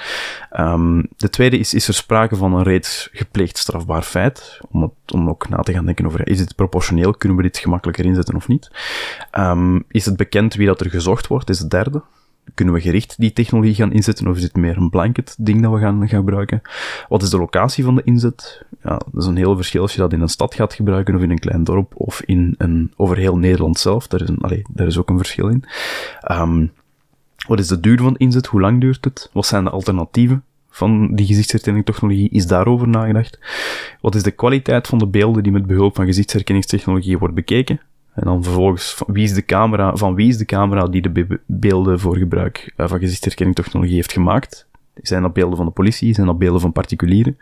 Um, 0.59 1.09
de 1.17 1.31
tweede 1.31 1.59
is, 1.59 1.75
is 1.75 1.89
er 1.89 1.95
sprake 1.95 2.37
van 2.37 2.55
een 2.55 2.63
reeds 2.63 3.09
gepleegd 3.13 3.59
strafbaar 3.59 4.03
feit? 4.03 4.61
Om, 4.71 4.93
om 5.13 5.29
ook 5.29 5.49
na 5.49 5.63
te 5.63 5.73
gaan 5.73 5.85
denken 5.85 6.07
over, 6.07 6.29
is 6.29 6.39
dit 6.39 6.55
proportioneel? 6.55 7.15
Kunnen 7.15 7.37
we 7.37 7.45
dit 7.45 7.59
gemakkelijker 7.59 8.05
inzetten 8.05 8.37
of 8.37 8.49
niet? 8.49 8.71
Um, 9.39 9.85
is 9.89 10.05
het 10.05 10.17
bekend 10.17 10.55
wie 10.55 10.67
dat 10.67 10.81
er 10.81 10.91
gezocht 10.91 11.27
wordt? 11.27 11.51
Is 11.51 11.59
het 11.59 11.71
derde 11.71 12.03
kunnen 12.55 12.75
we 12.75 12.81
gericht 12.81 13.15
die 13.19 13.33
technologie 13.33 13.75
gaan 13.75 13.93
inzetten 13.93 14.29
of 14.29 14.37
is 14.37 14.43
het 14.43 14.57
meer 14.57 14.77
een 14.77 14.91
blanket 14.91 15.35
ding 15.39 15.63
dat 15.63 15.73
we 15.73 15.79
gaan, 15.79 16.09
gaan 16.09 16.19
gebruiken? 16.19 16.63
Wat 17.09 17.23
is 17.23 17.31
de 17.31 17.39
locatie 17.39 17.85
van 17.85 17.95
de 17.95 18.03
inzet? 18.03 18.65
Ja, 18.83 19.01
dat 19.13 19.23
is 19.23 19.27
een 19.27 19.37
heel 19.37 19.57
verschil 19.57 19.83
als 19.83 19.93
je 19.93 19.99
dat 19.99 20.13
in 20.13 20.21
een 20.21 20.29
stad 20.29 20.55
gaat 20.55 20.75
gebruiken 20.75 21.15
of 21.15 21.23
in 21.23 21.31
een 21.31 21.39
klein 21.39 21.65
dorp 21.65 21.93
of 21.97 22.23
in 22.23 22.55
een, 22.59 22.93
over 22.97 23.17
heel 23.17 23.39
Nederland 23.39 23.79
zelf. 23.79 24.07
Daar 24.07 24.21
is, 24.21 24.31
daar 24.71 24.87
is 24.87 24.99
ook 24.99 25.09
een 25.09 25.17
verschil 25.17 25.49
in. 25.49 25.65
Um, 26.31 26.73
wat 27.47 27.59
is 27.59 27.69
de 27.69 27.81
duur 27.81 27.99
van 27.99 28.13
de 28.13 28.19
inzet? 28.19 28.47
Hoe 28.47 28.61
lang 28.61 28.81
duurt 28.81 29.05
het? 29.05 29.31
Wat 29.33 29.47
zijn 29.47 29.65
de 29.65 29.71
alternatieven? 29.71 30.45
van 30.71 31.15
die 31.15 31.27
gezichtsherkenningstechnologie? 31.27 32.29
Is 32.31 32.47
daarover 32.47 32.89
nagedacht? 32.89 33.39
Wat 34.01 34.15
is 34.15 34.23
de 34.23 34.31
kwaliteit 34.31 34.87
van 34.87 34.99
de 34.99 35.07
beelden 35.07 35.43
die 35.43 35.53
met 35.53 35.67
behulp 35.67 35.95
van 35.95 36.07
gezichtsherkenningstechnologie 36.07 37.19
wordt 37.19 37.35
bekeken? 37.35 37.81
En 38.21 38.27
dan 38.27 38.43
vervolgens, 38.43 38.95
van 38.95 39.07
wie 39.13 39.25
is 39.25 39.35
de 39.35 39.45
camera, 39.45 39.97
van 39.97 40.15
wie 40.15 40.29
is 40.29 40.39
de 40.39 40.45
camera 40.45 40.87
die 40.87 41.13
de 41.13 41.41
beelden 41.47 42.01
voor 42.01 42.17
gebruik 42.17 42.73
uh, 42.77 42.89
van 42.89 42.99
gezichtsherkenningstechnologie 42.99 43.95
heeft 43.95 44.13
gemaakt? 44.13 44.69
Zijn 44.95 45.23
dat 45.23 45.33
beelden 45.33 45.57
van 45.57 45.67
de 45.67 45.73
politie? 45.73 46.15
Zijn 46.15 46.27
dat 46.27 46.39
beelden 46.39 46.61
van 46.61 46.73
particulieren? 46.73 47.39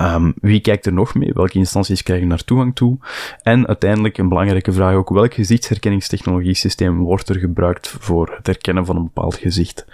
Um, 0.00 0.34
wie 0.40 0.60
kijkt 0.60 0.86
er 0.86 0.92
nog 0.92 1.14
mee? 1.14 1.32
Welke 1.32 1.58
instanties 1.58 2.02
krijgen 2.02 2.28
daar 2.28 2.44
toegang 2.44 2.74
toe? 2.74 2.98
En 3.42 3.66
uiteindelijk 3.66 4.18
een 4.18 4.28
belangrijke 4.28 4.72
vraag 4.72 4.94
ook, 4.94 5.08
welk 5.08 5.34
gezichtsherkenningstechnologie 5.34 6.54
systeem 6.54 6.98
wordt 6.98 7.28
er 7.28 7.38
gebruikt 7.38 7.88
voor 7.88 8.34
het 8.36 8.46
herkennen 8.46 8.86
van 8.86 8.96
een 8.96 9.02
bepaald 9.02 9.34
gezicht? 9.34 9.86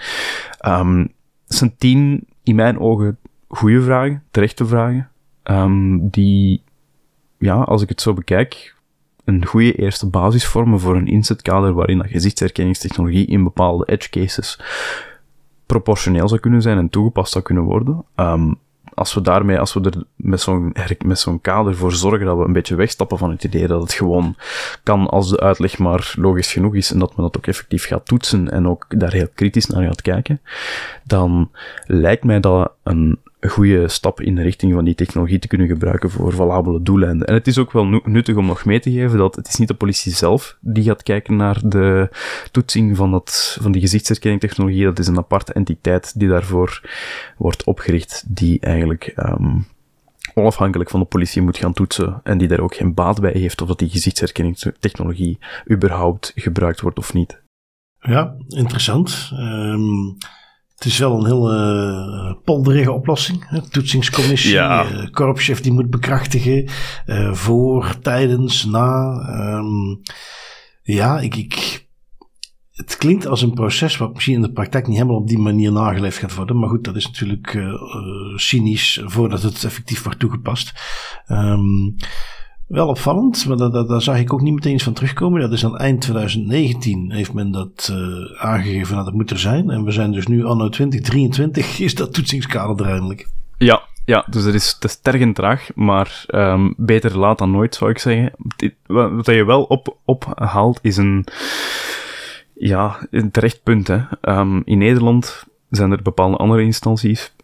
Um, 0.67 1.13
zijn 1.45 1.75
tien, 1.79 2.27
in 2.43 2.55
mijn 2.55 2.79
ogen, 2.79 3.19
goede 3.49 3.83
vragen, 3.83 4.23
terechte 4.31 4.67
vragen, 4.67 5.11
um, 5.45 6.09
die, 6.09 6.63
ja, 7.39 7.55
als 7.55 7.83
ik 7.83 7.89
het 7.89 8.01
zo 8.01 8.15
bekijk, 8.15 8.75
een 9.25 9.47
goede 9.47 9.75
eerste 9.75 10.07
basis 10.07 10.47
vormen 10.47 10.81
voor 10.81 10.97
een 10.97 11.09
inzetkader 11.09 11.73
waarin 11.73 11.99
dat 11.99 12.07
gezichtsherkenningstechnologie 12.11 13.27
in 13.27 13.43
bepaalde 13.43 13.85
edge 13.87 14.11
cases 14.11 14.61
proportioneel 15.67 16.29
zou 16.29 16.41
kunnen 16.41 16.63
zijn 16.63 16.79
en 16.79 16.91
toegepast 16.91 17.33
zou 17.33 17.45
kunnen 17.45 17.65
worden. 17.65 18.05
Um, 18.17 18.59
als 18.95 19.15
we 19.15 19.21
daarmee, 19.21 19.59
als 19.59 19.73
we 19.73 19.81
er 19.81 20.05
met 20.17 20.41
zo'n, 20.41 20.75
met 21.05 21.19
zo'n 21.19 21.41
kader 21.41 21.77
voor 21.77 21.93
zorgen 21.93 22.27
dat 22.27 22.39
we 22.39 22.45
een 22.45 22.53
beetje 22.53 22.75
wegstappen 22.75 23.19
van 23.19 23.31
het 23.31 23.45
idee 23.45 23.67
dat 23.67 23.83
het 23.83 23.93
gewoon 23.93 24.37
kan 24.83 25.07
als 25.07 25.31
de 25.31 25.41
uitleg 25.41 25.79
maar 25.79 26.15
logisch 26.17 26.53
genoeg 26.53 26.75
is 26.75 26.93
en 26.93 26.99
dat 26.99 27.17
men 27.17 27.25
dat 27.25 27.37
ook 27.37 27.47
effectief 27.47 27.87
gaat 27.87 28.07
toetsen 28.07 28.51
en 28.51 28.69
ook 28.69 28.87
daar 28.89 29.13
heel 29.13 29.29
kritisch 29.35 29.67
naar 29.67 29.83
gaat 29.83 30.03
kijken, 30.03 30.41
dan 31.05 31.51
lijkt 31.87 32.25
mij 32.25 32.41
dat 32.41 32.73
een 32.83 33.19
een 33.43 33.51
goede 33.51 33.89
stap 33.89 34.21
in 34.21 34.35
de 34.35 34.43
richting 34.43 34.73
van 34.73 34.85
die 34.85 34.95
technologie 34.95 35.39
te 35.39 35.49
kunnen 35.49 35.67
gebruiken 35.67 36.11
voor 36.11 36.33
valabele 36.33 36.83
doeleinden. 36.83 37.27
En 37.27 37.35
het 37.35 37.47
is 37.47 37.59
ook 37.59 37.73
wel 37.73 38.01
nuttig 38.05 38.37
om 38.37 38.47
nog 38.47 38.65
mee 38.65 38.81
te 38.81 38.91
geven 38.91 39.19
dat 39.19 39.37
het 39.37 39.49
is 39.49 39.57
niet 39.57 39.69
de 39.69 39.75
politie 39.75 40.13
zelf 40.13 40.57
die 40.61 40.85
gaat 40.85 41.03
kijken 41.03 41.37
naar 41.37 41.61
de 41.65 42.09
toetsing 42.51 42.97
van, 42.97 43.11
dat, 43.11 43.57
van 43.61 43.73
die 43.73 43.81
gezichtsherkenningtechnologie. 43.81 44.85
Dat 44.85 44.99
is 44.99 45.07
een 45.07 45.19
aparte 45.19 45.53
entiteit 45.53 46.19
die 46.19 46.29
daarvoor 46.29 46.81
wordt 47.37 47.65
opgericht, 47.65 48.25
die 48.29 48.61
eigenlijk 48.61 49.13
um, 49.17 49.67
onafhankelijk 50.35 50.91
van 50.91 51.01
de 51.01 51.07
politie 51.07 51.43
moet 51.43 51.59
gaan 51.59 51.73
toetsen 51.73 52.21
en 52.23 52.39
die 52.39 52.49
daar 52.49 52.61
ook 52.61 52.75
geen 52.75 52.95
baat 52.95 53.21
bij 53.21 53.33
heeft 53.33 53.63
of 53.63 53.69
dat 53.69 53.79
die 53.79 53.91
gezichtsherkenningstechnologie 53.91 55.39
überhaupt 55.71 56.33
gebruikt 56.35 56.81
wordt 56.81 56.99
of 56.99 57.13
niet. 57.13 57.41
Ja, 58.01 58.35
interessant. 58.49 59.31
Um, 59.33 60.17
het 60.83 60.93
is 60.93 60.99
wel 60.99 61.19
een 61.19 61.27
heel 61.27 61.55
uh, 61.55 62.33
polderige 62.45 62.93
oplossing. 62.93 63.49
Hè? 63.49 63.69
Toetsingscommissie, 63.69 64.53
ja. 64.53 64.85
uh, 64.85 65.11
korpschef 65.11 65.61
die 65.61 65.73
moet 65.73 65.91
bekrachtigen. 65.91 66.69
Uh, 67.07 67.33
voor, 67.33 67.99
tijdens, 68.01 68.65
na. 68.65 69.15
Um, 69.57 70.01
ja, 70.83 71.21
ik, 71.21 71.37
ik, 71.37 71.87
het 72.73 72.97
klinkt 72.97 73.27
als 73.27 73.43
een 73.43 73.55
proces 73.55 73.97
wat 73.97 74.15
misschien 74.15 74.35
in 74.35 74.43
de 74.43 74.53
praktijk 74.53 74.87
niet 74.87 74.97
helemaal 74.97 75.21
op 75.21 75.29
die 75.29 75.39
manier 75.39 75.73
nageleefd 75.73 76.19
gaat 76.19 76.35
worden. 76.35 76.59
Maar 76.59 76.69
goed, 76.69 76.85
dat 76.85 76.97
is 76.97 77.07
natuurlijk 77.07 77.59
cynisch 78.35 79.01
voordat 79.05 79.43
het 79.43 79.65
effectief 79.65 80.03
wordt 80.03 80.19
toegepast. 80.19 80.73
Um, 81.29 81.97
wel 82.67 82.89
opvallend, 82.89 83.47
maar 83.47 83.57
daar, 83.57 84.03
zag 84.03 84.19
ik 84.19 84.33
ook 84.33 84.41
niet 84.41 84.55
meteen 84.55 84.81
van 84.81 84.93
terugkomen. 84.93 85.41
Dat 85.41 85.53
is 85.53 85.65
aan 85.65 85.77
eind 85.77 86.01
2019 86.01 87.13
heeft 87.13 87.33
men 87.33 87.51
dat 87.51 87.89
uh, 87.93 88.43
aangegeven 88.43 88.97
dat 88.97 89.07
het 89.07 89.15
moet 89.15 89.31
er 89.31 89.39
zijn. 89.39 89.71
En 89.71 89.85
we 89.85 89.91
zijn 89.91 90.13
dus 90.13 90.27
nu 90.27 90.45
anno 90.45 90.69
2023 90.69 91.79
is 91.81 91.95
dat 91.95 92.15
toetsingskader 92.15 92.87
er 92.87 92.93
eindelijk. 92.93 93.29
Ja, 93.59 93.83
ja, 94.05 94.27
dus 94.31 94.45
het 94.45 94.55
is, 94.55 94.77
het 94.81 94.85
is 94.85 95.33
traag, 95.33 95.69
maar 95.75 96.25
um, 96.29 96.75
beter 96.77 97.19
laat 97.19 97.39
dan 97.39 97.51
nooit, 97.51 97.75
zou 97.75 97.91
ik 97.91 97.99
zeggen. 97.99 98.33
Wat 98.87 99.27
je 99.27 99.45
wel 99.45 99.63
op, 99.63 99.97
ophaalt 100.05 100.79
is 100.83 100.97
een, 100.97 101.27
ja, 102.55 103.09
terecht 103.31 103.63
punt. 103.63 103.89
Um, 104.21 104.63
in 104.65 104.79
Nederland 104.79 105.45
zijn 105.71 105.91
er 105.91 106.03
bepaalde 106.03 106.37
andere 106.37 106.63
instanties 106.63 107.35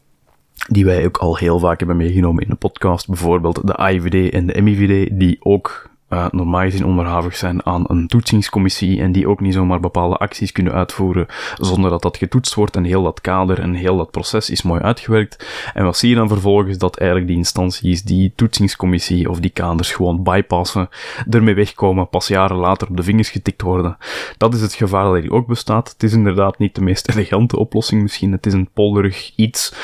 die 0.69 0.85
wij 0.85 1.07
ook 1.07 1.17
al 1.17 1.37
heel 1.37 1.59
vaak 1.59 1.79
hebben 1.79 1.97
meegenomen 1.97 2.43
in 2.43 2.49
de 2.49 2.55
podcast. 2.55 3.07
Bijvoorbeeld 3.07 3.67
de 3.67 3.77
AIVD 3.77 4.33
en 4.33 4.47
de 4.47 4.63
MIVD, 4.63 5.09
die 5.19 5.37
ook 5.41 5.89
uh, 6.11 6.27
normaal 6.31 6.61
gezien 6.61 6.85
onderhavig 6.85 7.37
zijn 7.37 7.67
aan 7.67 7.85
een 7.89 8.07
toetsingscommissie 8.07 9.01
en 9.01 9.13
die 9.13 9.29
ook 9.29 9.41
niet 9.41 9.55
zomaar 9.55 9.81
bepaalde 9.81 10.17
acties 10.17 10.53
kunnen 10.53 10.73
uitvoeren 10.73 11.27
zonder 11.59 11.91
dat 11.91 12.03
dat 12.03 12.17
getoetst 12.17 12.55
wordt 12.55 12.77
en 12.77 12.85
heel 12.85 13.03
dat 13.03 13.21
kader 13.21 13.61
en 13.61 13.75
heel 13.75 13.97
dat 13.97 14.11
proces 14.11 14.51
is 14.51 14.63
mooi 14.63 14.81
uitgewerkt. 14.81 15.47
En 15.75 15.85
wat 15.85 15.97
zie 15.97 16.09
je 16.09 16.15
dan 16.15 16.29
vervolgens? 16.29 16.79
Dat 16.79 16.97
eigenlijk 16.97 17.31
die 17.31 17.39
instanties, 17.39 18.03
die 18.03 18.33
toetsingscommissie 18.37 19.31
of 19.31 19.41
die 19.41 19.51
kaders 19.51 19.93
gewoon 19.93 20.23
bypassen, 20.23 20.89
ermee 21.31 21.55
wegkomen, 21.55 22.09
pas 22.09 22.29
jaren 22.29 22.57
later 22.57 22.89
op 22.89 22.97
de 22.97 23.03
vingers 23.03 23.31
getikt 23.31 23.63
worden. 23.63 23.97
Dat 24.39 24.55
is 24.55 24.61
het 24.61 24.75
gevaar 24.75 25.05
dat 25.05 25.23
hier 25.23 25.33
ook 25.33 25.47
bestaat. 25.47 25.89
Het 25.93 26.03
is 26.03 26.13
inderdaad 26.13 26.59
niet 26.59 26.75
de 26.75 26.81
meest 26.81 27.09
elegante 27.15 27.59
oplossing 27.59 28.03
misschien, 28.03 28.33
het 28.33 28.47
is 28.47 28.53
een 28.53 28.69
polderig 28.73 29.33
iets. 29.37 29.75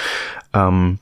Um, 0.57 0.99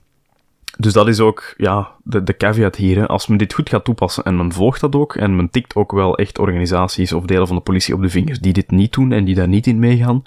dus 0.78 0.92
dat 0.92 1.08
is 1.08 1.20
ook 1.20 1.54
ja, 1.56 1.90
de, 2.02 2.22
de 2.22 2.36
caveat 2.36 2.76
hier. 2.76 2.96
Hè. 2.96 3.06
Als 3.06 3.26
men 3.26 3.38
dit 3.38 3.52
goed 3.52 3.68
gaat 3.68 3.84
toepassen 3.84 4.24
en 4.24 4.36
men 4.36 4.52
volgt 4.52 4.80
dat 4.80 4.94
ook, 4.94 5.16
en 5.16 5.36
men 5.36 5.50
tikt 5.50 5.74
ook 5.74 5.92
wel 5.92 6.16
echt 6.16 6.38
organisaties 6.38 7.12
of 7.12 7.24
delen 7.24 7.46
van 7.46 7.56
de 7.56 7.62
politie 7.62 7.94
op 7.94 8.02
de 8.02 8.08
vingers 8.08 8.38
die 8.38 8.52
dit 8.52 8.70
niet 8.70 8.92
doen 8.92 9.12
en 9.12 9.24
die 9.24 9.34
daar 9.34 9.48
niet 9.48 9.66
in 9.66 9.78
meegaan, 9.78 10.24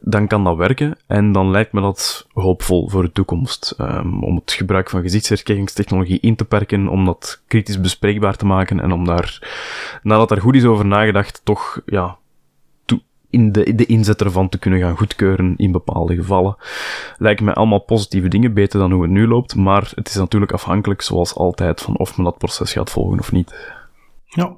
dan 0.00 0.26
kan 0.26 0.44
dat 0.44 0.56
werken. 0.56 0.96
En 1.06 1.32
dan 1.32 1.50
lijkt 1.50 1.72
me 1.72 1.80
dat 1.80 2.26
hoopvol 2.32 2.88
voor 2.88 3.02
de 3.02 3.12
toekomst. 3.12 3.74
Um, 3.78 4.24
om 4.24 4.36
het 4.36 4.52
gebruik 4.52 4.90
van 4.90 5.02
gezichtsherkenningstechnologie 5.02 6.20
in 6.20 6.36
te 6.36 6.44
perken, 6.44 6.88
om 6.88 7.04
dat 7.04 7.42
kritisch 7.46 7.80
bespreekbaar 7.80 8.36
te 8.36 8.46
maken 8.46 8.80
en 8.80 8.92
om 8.92 9.04
daar, 9.04 9.50
nadat 10.02 10.30
er 10.30 10.40
goed 10.40 10.54
is 10.54 10.64
over 10.64 10.86
nagedacht, 10.86 11.40
toch 11.44 11.80
ja, 11.86 12.16
in 13.32 13.52
de, 13.52 13.74
de 13.74 13.86
inzet 13.86 14.22
ervan 14.22 14.48
te 14.48 14.58
kunnen 14.58 14.80
gaan 14.80 14.96
goedkeuren 14.96 15.54
in 15.56 15.72
bepaalde 15.72 16.14
gevallen. 16.14 16.56
Lijken 17.18 17.44
mij 17.44 17.54
allemaal 17.54 17.84
positieve 17.84 18.28
dingen, 18.28 18.54
beter 18.54 18.78
dan 18.80 18.92
hoe 18.92 19.02
het 19.02 19.10
nu 19.10 19.26
loopt, 19.26 19.54
maar 19.54 19.92
het 19.94 20.08
is 20.08 20.14
natuurlijk 20.14 20.52
afhankelijk, 20.52 21.02
zoals 21.02 21.34
altijd, 21.34 21.80
van 21.80 21.96
of 21.98 22.16
men 22.16 22.24
dat 22.24 22.38
proces 22.38 22.72
gaat 22.72 22.90
volgen 22.90 23.18
of 23.18 23.32
niet. 23.32 23.54
Ja. 24.24 24.54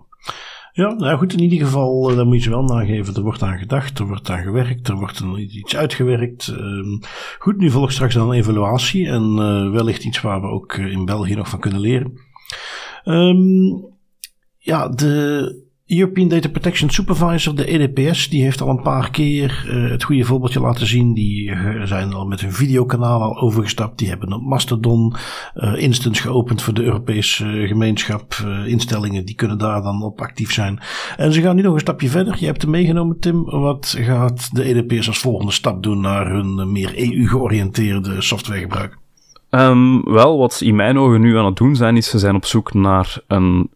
Ja, 0.73 0.93
nou 0.93 1.19
goed, 1.19 1.33
in 1.33 1.41
ieder 1.41 1.67
geval, 1.67 2.11
uh, 2.11 2.17
daar 2.17 2.27
moet 2.27 2.45
je 2.45 2.51
wel 2.51 2.63
nageven. 2.63 3.15
Er 3.15 3.23
wordt 3.23 3.43
aan 3.43 3.59
gedacht, 3.59 3.99
er 3.99 4.07
wordt 4.07 4.31
aan 4.31 4.43
gewerkt, 4.43 4.89
er 4.89 4.95
wordt 4.95 5.23
iets 5.37 5.77
uitgewerkt. 5.77 6.55
Uh, 6.59 7.01
goed, 7.39 7.57
nu 7.57 7.71
volgt 7.71 7.93
straks 7.93 8.15
dan 8.15 8.29
een 8.29 8.37
evaluatie 8.37 9.09
en 9.09 9.23
uh, 9.23 9.71
wellicht 9.71 10.05
iets 10.05 10.21
waar 10.21 10.41
we 10.41 10.47
ook 10.47 10.73
eh, 10.73 10.87
in 10.87 11.05
België 11.05 11.35
nog 11.35 11.49
van 11.49 11.61
kunnen 11.61 11.81
leren. 11.81 12.21
Um, 13.05 13.87
ja, 14.59 14.89
de 14.89 15.65
European 15.87 16.29
Data 16.29 16.49
Protection 16.49 16.91
Supervisor, 16.91 17.55
de 17.55 17.67
EDPS, 17.67 18.29
die 18.29 18.43
heeft 18.43 18.61
al 18.61 18.69
een 18.69 18.83
paar 18.83 19.11
keer 19.11 19.65
uh, 19.69 19.91
het 19.91 20.03
goede 20.03 20.25
voorbeeldje 20.25 20.61
laten 20.61 20.87
zien. 20.87 21.15
Die 21.15 21.51
uh, 21.51 21.83
zijn 21.83 22.13
al 22.13 22.27
met 22.27 22.41
hun 22.41 22.53
videokanaal 22.53 23.23
al 23.23 23.41
overgestapt. 23.41 23.99
Die 23.99 24.09
hebben 24.09 24.33
een 24.33 24.45
Mastodon 24.45 25.15
uh, 25.55 25.83
instance 25.83 26.23
geopend 26.23 26.63
voor 26.63 26.75
de 26.75 26.83
Europese 26.83 27.65
gemeenschap. 27.67 28.35
instellingen 28.67 29.25
die 29.25 29.35
kunnen 29.35 29.59
daar 29.59 29.83
dan 29.83 30.03
op 30.03 30.21
actief 30.21 30.53
zijn. 30.53 30.81
En 31.17 31.33
ze 31.33 31.41
gaan 31.41 31.57
nu 31.57 31.63
nog 31.63 31.75
een 31.75 31.81
stapje 31.81 32.09
verder. 32.09 32.37
Je 32.39 32.47
hebt 32.47 32.63
hem 32.63 32.71
meegenomen, 32.71 33.21
Tim. 33.21 33.45
Wat 33.45 33.95
gaat 33.99 34.55
de 34.55 34.65
EDPS 34.65 35.07
als 35.07 35.19
volgende 35.19 35.53
stap 35.53 35.83
doen 35.83 36.01
naar 36.01 36.31
hun 36.31 36.73
meer 36.73 36.99
EU-georiënteerde 36.99 38.21
softwaregebruik? 38.23 38.99
Um, 39.51 40.05
wel, 40.05 40.39
wat 40.39 40.53
ze 40.55 40.65
in 40.65 40.77
mijn 40.77 40.99
ogen 40.99 41.21
nu 41.21 41.39
aan 41.39 41.45
het 41.45 41.57
doen 41.57 41.77
zijn, 41.77 41.97
is 41.97 42.11
ze 42.11 42.19
zijn 42.19 42.35
op 42.35 42.45
zoek 42.45 42.75
naar 42.75 43.19
een 43.27 43.71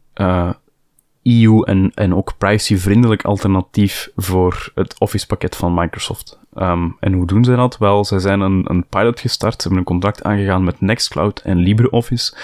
EU 1.29 1.63
en, 1.63 1.93
en 1.95 2.15
ook 2.15 2.35
privacyvriendelijk 2.39 3.25
alternatief 3.25 4.11
voor 4.17 4.73
het 4.75 4.95
Office 4.99 5.27
pakket 5.27 5.57
van 5.57 5.75
Microsoft. 5.75 6.39
Um, 6.55 6.97
en 7.01 7.13
hoe 7.13 7.27
doen 7.27 7.45
zij 7.45 7.57
dat? 7.57 7.79
Wel, 7.79 8.05
zij 8.05 8.19
zijn 8.19 8.41
een, 8.41 8.65
een 8.65 8.87
pilot 8.87 9.21
gestart, 9.21 9.55
ze 9.55 9.61
hebben 9.61 9.79
een 9.79 9.93
contract 9.93 10.23
aangegaan 10.23 10.65
met 10.65 10.81
Nextcloud 10.81 11.41
en 11.41 11.59
LibreOffice. 11.59 12.37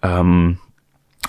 Um, 0.00 0.60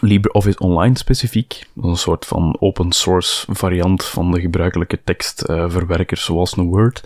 LibreOffice 0.02 0.60
Online 0.60 0.98
specifiek. 0.98 1.68
een 1.82 1.96
soort 1.96 2.26
van 2.26 2.58
open 2.60 2.92
source 2.92 3.46
variant 3.54 4.06
van 4.06 4.32
de 4.32 4.42
gebruikelijke 4.42 5.00
tekstverwerkers 5.04 6.24
zoals 6.24 6.58
een 6.58 6.66
Word. 6.66 7.04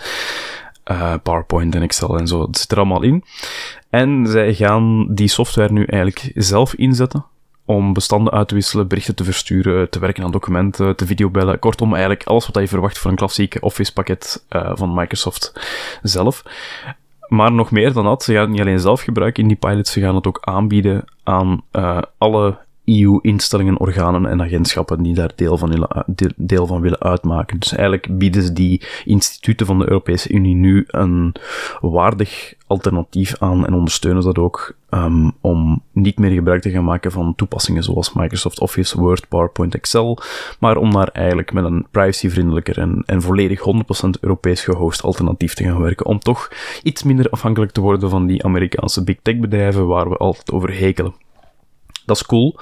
Uh, 0.91 1.13
PowerPoint 1.23 1.76
en 1.76 1.82
Excel 1.82 2.17
en 2.17 2.28
zo. 2.28 2.45
Dat 2.45 2.58
zit 2.58 2.71
er 2.71 2.78
allemaal 2.78 3.02
in. 3.02 3.23
En 3.89 4.28
zij 4.28 4.54
gaan 4.54 5.13
die 5.13 5.28
software 5.28 5.73
nu 5.73 5.84
eigenlijk 5.84 6.32
zelf 6.36 6.73
inzetten 6.73 7.26
om 7.67 7.93
bestanden 7.93 8.34
uit 8.34 8.47
te 8.47 8.53
wisselen, 8.53 8.88
berichten 8.88 9.15
te 9.15 9.23
versturen, 9.23 9.89
te 9.89 9.99
werken 9.99 10.23
aan 10.23 10.32
documenten, 10.32 10.95
te 10.95 11.06
videobellen. 11.06 11.60
Kortom, 11.60 11.91
eigenlijk 11.91 12.23
alles 12.23 12.45
wat 12.45 12.62
je 12.62 12.67
verwacht 12.67 12.97
voor 12.97 13.12
een 13.12 13.17
klassieke 13.17 13.62
Office 13.62 13.93
pakket 13.93 14.45
uh, 14.49 14.71
van 14.73 14.93
Microsoft 14.93 15.53
zelf. 16.01 16.43
Maar 17.27 17.51
nog 17.51 17.71
meer 17.71 17.93
dan 17.93 18.03
dat, 18.03 18.23
ze 18.23 18.32
gaan 18.34 18.41
het 18.41 18.49
niet 18.49 18.62
alleen 18.62 18.80
zelf 18.80 19.01
gebruiken 19.01 19.41
in 19.41 19.47
die 19.47 19.58
pilots, 19.58 19.91
ze 19.91 19.99
gaan 19.99 20.15
het 20.15 20.27
ook 20.27 20.38
aanbieden 20.41 21.06
aan 21.23 21.62
uh, 21.71 22.01
alle 22.17 22.58
EU-instellingen, 22.88 23.80
organen 23.80 24.26
en 24.26 24.41
agentschappen 24.41 25.04
die 25.04 25.13
daar 25.13 25.32
deel 25.36 25.58
van, 25.58 25.69
willen, 25.69 26.06
deel 26.36 26.67
van 26.67 26.82
willen 26.82 27.00
uitmaken. 27.00 27.60
Dus 27.60 27.71
eigenlijk 27.71 28.17
bieden 28.17 28.43
ze 28.43 28.54
die 28.54 28.82
instituten 29.06 29.65
van 29.65 29.80
de 29.80 29.89
Europese 29.89 30.30
Unie 30.30 30.56
nu 30.56 30.84
een 30.88 31.36
waardig 31.82 32.54
alternatief 32.67 33.36
aan 33.39 33.65
en 33.65 33.73
ondersteunen 33.73 34.23
dat 34.23 34.38
ook 34.38 34.76
um, 34.89 35.32
om 35.41 35.84
niet 35.91 36.19
meer 36.19 36.32
gebruik 36.32 36.62
te 36.62 36.69
gaan 36.69 36.84
maken 36.84 37.12
van 37.12 37.36
toepassingen 37.36 37.84
zoals 37.84 38.13
Microsoft 38.13 38.60
Office, 38.60 39.00
Word, 39.00 39.28
PowerPoint, 39.28 39.76
Excel, 39.76 40.19
maar 40.60 40.78
om 40.78 40.91
daar 40.93 41.08
eigenlijk 41.08 41.54
met 41.54 41.63
een 41.63 41.88
privacyvriendelijker 41.91 42.80
en, 42.80 43.04
en 43.06 43.21
volledig 43.21 43.60
100% 43.60 44.10
Europees 44.19 44.63
gehost 44.63 45.04
alternatief 45.04 45.54
te 45.54 45.63
gaan 45.63 45.82
werken, 45.82 46.06
om 46.06 46.19
toch 46.19 46.52
iets 46.84 47.04
minder 47.04 47.30
afhankelijk 47.30 47.71
te 47.71 47.82
worden 47.82 48.10
van 48.10 48.26
die 48.26 48.43
Amerikaanse 48.43 49.04
big 49.04 49.17
tech 49.21 49.39
bedrijven 49.39 49.88
waar 49.88 50.10
we 50.10 50.17
altijd 50.17 50.52
over 50.52 50.80
hekelen. 50.80 51.13
Dat 52.07 52.15
is 52.15 52.25
cool. 52.25 52.59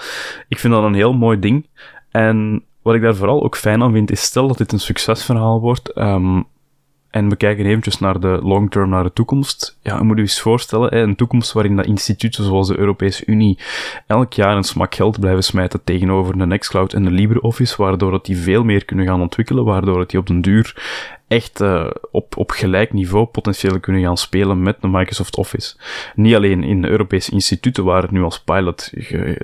Ik 0.47 0.59
vind 0.59 0.73
dat 0.73 0.83
een 0.83 0.93
heel 0.93 1.13
mooi 1.13 1.39
ding. 1.39 1.67
En 2.11 2.63
wat 2.81 2.95
ik 2.95 3.01
daar 3.01 3.15
vooral 3.15 3.43
ook 3.43 3.57
fijn 3.57 3.83
aan 3.83 3.91
vind, 3.91 4.11
is 4.11 4.21
stel 4.21 4.47
dat 4.47 4.57
dit 4.57 4.71
een 4.71 4.79
succesverhaal 4.79 5.59
wordt, 5.59 5.97
um, 5.97 6.45
en 7.15 7.29
we 7.29 7.35
kijken 7.35 7.65
eventjes 7.65 7.99
naar 7.99 8.19
de 8.19 8.39
long 8.43 8.71
term, 8.71 8.89
naar 8.89 9.03
de 9.03 9.13
toekomst. 9.13 9.77
Ja, 9.81 9.97
je 9.97 10.03
moet 10.03 10.15
je 10.15 10.21
eens 10.21 10.41
voorstellen, 10.41 10.97
een 10.97 11.15
toekomst 11.15 11.51
waarin 11.51 11.75
dat 11.75 11.85
instituten 11.85 12.43
zoals 12.43 12.67
de 12.67 12.77
Europese 12.77 13.23
Unie 13.25 13.59
elk 14.07 14.33
jaar 14.33 14.55
een 14.55 14.63
smak 14.63 14.95
geld 14.95 15.19
blijven 15.19 15.43
smijten 15.43 15.83
tegenover 15.83 16.37
de 16.37 16.45
Nextcloud 16.45 16.93
en 16.93 17.03
de 17.03 17.11
LibreOffice, 17.11 17.75
waardoor 17.77 18.11
dat 18.11 18.25
die 18.25 18.37
veel 18.37 18.63
meer 18.63 18.85
kunnen 18.85 19.05
gaan 19.05 19.21
ontwikkelen, 19.21 19.65
waardoor 19.65 19.99
het 19.99 20.09
die 20.09 20.19
op 20.19 20.27
den 20.27 20.41
duur 20.41 20.75
echt 21.35 21.61
uh, 21.61 21.89
op, 22.11 22.37
op 22.37 22.51
gelijk 22.51 22.93
niveau 22.93 23.25
potentieel 23.25 23.79
kunnen 23.79 24.01
gaan 24.01 24.17
spelen 24.17 24.61
met 24.61 24.81
de 24.81 24.87
Microsoft 24.87 25.35
Office. 25.35 25.75
Niet 26.15 26.35
alleen 26.35 26.63
in 26.63 26.85
Europese 26.85 27.31
instituten 27.31 27.83
waar 27.83 28.01
het 28.01 28.11
nu 28.11 28.23
als 28.23 28.39
pilot 28.39 28.91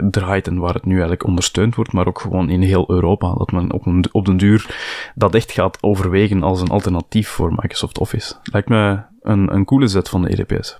draait 0.10 0.47
en 0.47 0.58
waar 0.58 0.73
het 0.73 0.86
nu 0.86 0.91
eigenlijk 0.91 1.25
ondersteund 1.25 1.75
wordt, 1.75 1.91
maar 1.91 2.08
ook 2.08 2.19
gewoon 2.19 2.49
in 2.49 2.62
heel 2.62 2.91
Europa. 2.91 3.34
Dat 3.34 3.51
men 3.51 3.73
op, 3.73 3.88
op 4.12 4.25
den 4.25 4.38
duur 4.38 4.75
dat 5.15 5.36
echt 5.36 5.51
gaat 5.51 5.77
overwegen 5.84 6.43
als 6.43 6.62
een 6.62 6.69
alternatief 6.69 7.27
voor 7.27 7.51
Microsoft 7.51 7.99
Office. 7.99 8.36
Lijkt 8.43 8.69
me 8.69 8.99
een, 9.21 9.54
een 9.54 9.65
coole 9.65 9.88
zet 9.88 10.10
van 10.10 10.21
de 10.21 10.30
EDPS. 10.30 10.80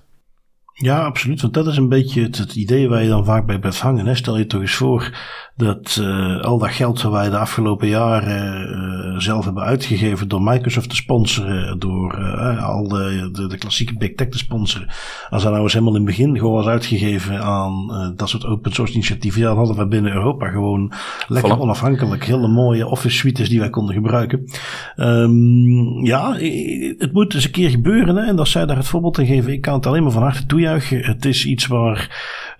Ja, 0.72 1.04
absoluut. 1.04 1.40
Want 1.40 1.54
dat 1.54 1.66
is 1.66 1.76
een 1.76 1.88
beetje 1.88 2.22
het, 2.22 2.38
het 2.38 2.54
idee 2.54 2.88
waar 2.88 3.02
je 3.02 3.08
dan 3.08 3.24
vaak 3.24 3.46
bij 3.46 3.58
blijft 3.58 3.80
hangen. 3.80 4.06
Hè? 4.06 4.14
Stel 4.14 4.38
je 4.38 4.46
toch 4.46 4.60
eens 4.60 4.74
voor 4.74 5.10
dat 5.56 5.98
uh, 6.00 6.40
al 6.40 6.58
dat 6.58 6.70
geld 6.70 7.02
wat 7.02 7.12
wij 7.12 7.30
de 7.30 7.38
afgelopen 7.38 7.88
jaren 7.88 8.70
uh, 8.70 9.18
zelf 9.18 9.44
hebben 9.44 9.62
uitgegeven 9.62 10.28
door 10.28 10.42
Microsoft 10.42 10.88
te 10.88 10.96
sponsoren, 10.96 11.78
door 11.78 12.18
uh, 12.18 12.64
al 12.64 12.88
de, 12.88 13.28
de, 13.32 13.46
de, 13.46 13.58
klassieke 13.58 13.96
big 13.96 14.14
tech 14.14 14.28
te 14.28 14.38
sponsoren, 14.38 14.88
als 15.30 15.42
dat 15.42 15.52
nou 15.52 15.62
eens 15.62 15.72
helemaal 15.72 15.94
in 15.94 16.00
het 16.00 16.10
begin 16.10 16.36
gewoon 16.36 16.52
was 16.52 16.66
uitgegeven 16.66 17.42
aan 17.42 17.86
dat 18.16 18.28
soort 18.28 18.46
open 18.46 18.72
source 18.72 18.92
initiatieven, 18.92 19.40
ja, 19.40 19.46
dan 19.46 19.56
hadden 19.56 19.76
we 19.76 19.86
binnen 19.86 20.12
Europa 20.12 20.48
gewoon 20.48 20.92
lekker 21.28 21.60
onafhankelijk 21.60 22.24
hele 22.24 22.48
mooie 22.48 22.86
office 22.86 23.16
suites 23.16 23.48
die 23.48 23.58
wij 23.58 23.70
konden 23.70 23.94
gebruiken. 23.94 24.44
Um, 24.96 26.04
ja, 26.04 26.32
het 26.98 27.12
moet 27.12 27.34
eens 27.34 27.44
een 27.44 27.50
keer 27.50 27.70
gebeuren 27.70 28.16
hè? 28.16 28.26
en 28.26 28.36
dat 28.36 28.48
zij 28.48 28.66
daar 28.66 28.76
het 28.76 28.88
voorbeeld 28.88 29.18
in 29.18 29.26
geven. 29.26 29.52
Ik 29.52 29.60
kan 29.60 29.74
het 29.74 29.86
alleen 29.86 30.02
maar 30.02 30.12
van 30.12 30.22
harte 30.22 30.46
Het 30.70 31.24
is 31.24 31.46
iets 31.46 31.66
waar 31.66 32.08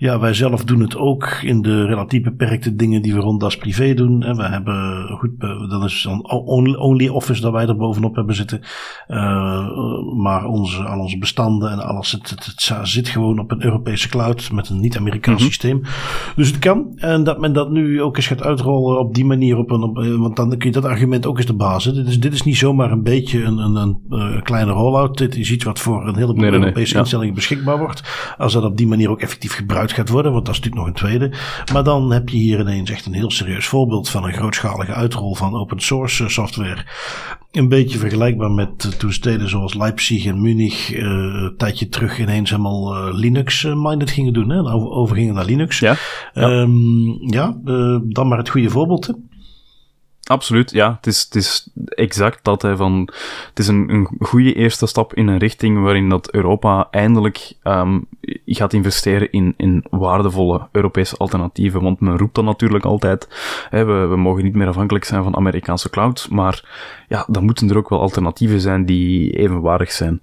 ja, 0.03 0.19
wij 0.19 0.35
zelf 0.35 0.65
doen 0.65 0.81
het 0.81 0.97
ook 0.97 1.29
in 1.43 1.63
de 1.63 1.85
relatief 1.85 2.23
beperkte 2.23 2.75
dingen 2.75 3.03
die 3.03 3.15
we 3.15 3.21
rond 3.21 3.43
als 3.43 3.57
privé 3.57 3.95
doen. 3.95 4.23
En 4.23 4.37
we 4.37 4.43
hebben, 4.43 5.09
goed, 5.09 5.31
dat 5.71 5.85
is 5.85 6.03
dan 6.03 6.31
only 6.79 7.09
office 7.09 7.41
dat 7.41 7.53
wij 7.53 7.67
er 7.67 7.77
bovenop 7.77 8.17
hebben 8.17 8.35
zitten. 8.35 8.61
Uh, 9.09 9.67
maar 10.17 10.45
onze, 10.45 10.83
al 10.83 11.01
onze 11.01 11.19
bestanden 11.19 11.71
en 11.71 11.79
alles, 11.79 12.13
het, 12.13 12.31
het, 12.31 12.45
het, 12.45 12.89
zit 12.89 13.09
gewoon 13.09 13.39
op 13.39 13.51
een 13.51 13.65
Europese 13.65 14.09
cloud 14.09 14.53
met 14.53 14.69
een 14.69 14.81
niet-Amerikaans 14.81 15.39
mm 15.39 15.45
-hmm. 15.45 15.53
systeem. 15.53 15.83
Dus 16.37 16.49
het 16.49 16.59
kan. 16.59 16.93
En 16.97 17.25
dat 17.25 17.41
men 17.41 17.53
dat 17.53 17.71
nu 17.71 18.03
ook 18.03 18.17
eens 18.17 18.27
gaat 18.27 18.43
uitrollen 18.43 18.99
op 18.99 19.15
die 19.15 19.25
manier, 19.25 19.57
op 19.57 19.71
een, 19.71 19.83
op, 19.83 19.97
want 19.97 20.37
dan 20.37 20.49
kun 20.49 20.69
je 20.69 20.81
dat 20.81 20.85
argument 20.85 21.27
ook 21.27 21.37
eens 21.37 21.47
de 21.47 21.55
basis. 21.55 21.95
Dit 21.95 22.07
is, 22.07 22.21
dit 22.21 22.33
is 22.33 22.43
niet 22.43 22.57
zomaar 22.57 22.91
een 22.91 23.03
beetje 23.03 23.43
een, 23.43 23.59
een, 23.59 23.75
een, 23.75 23.99
een 24.09 24.43
kleine 24.43 24.73
rollout. 24.73 25.19
Dit 25.19 25.37
is 25.37 25.51
iets 25.51 25.65
wat 25.65 25.79
voor 25.79 26.07
een 26.09 26.15
heleboel 26.15 26.37
nee, 26.37 26.51
nee, 26.51 26.59
Europese 26.59 26.93
nee, 26.93 27.01
instellingen 27.01 27.33
ja. 27.33 27.39
beschikbaar 27.39 27.79
wordt. 27.79 28.35
Als 28.39 28.53
dat 28.53 28.65
op 28.65 28.77
die 28.77 28.87
manier 28.87 29.11
ook 29.11 29.21
effectief 29.21 29.55
gebruikt 29.55 29.91
gaat 29.93 30.09
worden, 30.09 30.33
want 30.33 30.47
dat 30.47 30.55
is 30.55 30.61
natuurlijk 30.61 30.87
nog 30.87 30.95
een 30.95 31.09
tweede. 31.09 31.37
Maar 31.73 31.85
dan 31.85 32.13
heb 32.13 32.29
je 32.29 32.37
hier 32.37 32.61
ineens 32.61 32.91
echt 32.91 33.07
een 33.07 33.13
heel 33.15 33.31
serieus 33.31 33.67
voorbeeld 33.67 34.09
van 34.09 34.25
een 34.25 34.33
grootschalige 34.33 34.93
uitrol 34.93 35.35
van 35.35 35.55
open 35.55 35.81
source 35.81 36.29
software. 36.29 36.87
Een 37.51 37.69
beetje 37.69 37.99
vergelijkbaar 37.99 38.51
met 38.51 38.99
toen 38.99 39.13
steden 39.13 39.49
zoals 39.49 39.75
Leipzig 39.75 40.27
en 40.27 40.43
Munich 40.43 40.93
uh, 40.93 41.01
een 41.03 41.55
tijdje 41.57 41.89
terug 41.89 42.19
ineens 42.19 42.51
helemaal 42.51 42.97
uh, 42.97 43.15
Linux-minded 43.15 44.11
gingen 44.11 44.33
doen. 44.33 44.51
Hè? 44.51 44.59
Over, 44.59 44.91
overgingen 44.91 45.35
naar 45.35 45.45
Linux. 45.45 45.79
Ja, 45.79 45.97
ja. 46.35 46.61
Um, 46.61 47.31
ja 47.33 47.59
uh, 47.65 47.99
dan 48.03 48.29
maar 48.29 48.39
het 48.39 48.49
goede 48.49 48.71
voorbeeld. 48.71 49.07
Hè? 49.07 49.13
Absoluut, 50.23 50.71
ja. 50.71 50.95
Het 50.97 51.07
is, 51.07 51.23
het 51.23 51.35
is 51.35 51.71
exact 51.89 52.45
dat. 52.45 52.63
Hè, 52.63 52.77
van, 52.77 53.09
het 53.49 53.59
is 53.59 53.69
een, 53.69 53.91
een 53.91 54.09
goede 54.19 54.55
eerste 54.55 54.87
stap 54.87 55.15
in 55.15 55.27
een 55.27 55.39
richting 55.39 55.83
waarin 55.83 56.09
dat 56.09 56.33
Europa 56.33 56.89
eindelijk 56.91 57.53
um, 57.63 58.07
gaat 58.45 58.73
investeren 58.73 59.31
in, 59.31 59.55
in 59.57 59.85
waardevolle 59.91 60.69
Europese 60.73 61.17
alternatieven. 61.17 61.83
Want 61.83 62.01
men 62.01 62.19
roept 62.19 62.35
dan 62.35 62.45
natuurlijk 62.45 62.85
altijd, 62.85 63.29
hè, 63.71 63.85
we, 63.85 64.07
we 64.07 64.17
mogen 64.17 64.45
niet 64.45 64.55
meer 64.55 64.69
afhankelijk 64.69 65.05
zijn 65.05 65.23
van 65.23 65.37
Amerikaanse 65.37 65.91
clouds, 65.91 66.29
maar 66.29 66.65
ja, 67.09 67.25
dan 67.29 67.45
moeten 67.45 67.71
er 67.71 67.77
ook 67.77 67.89
wel 67.89 68.01
alternatieven 68.01 68.61
zijn 68.61 68.85
die 68.85 69.33
evenwaardig 69.33 69.93
zijn. 69.93 70.21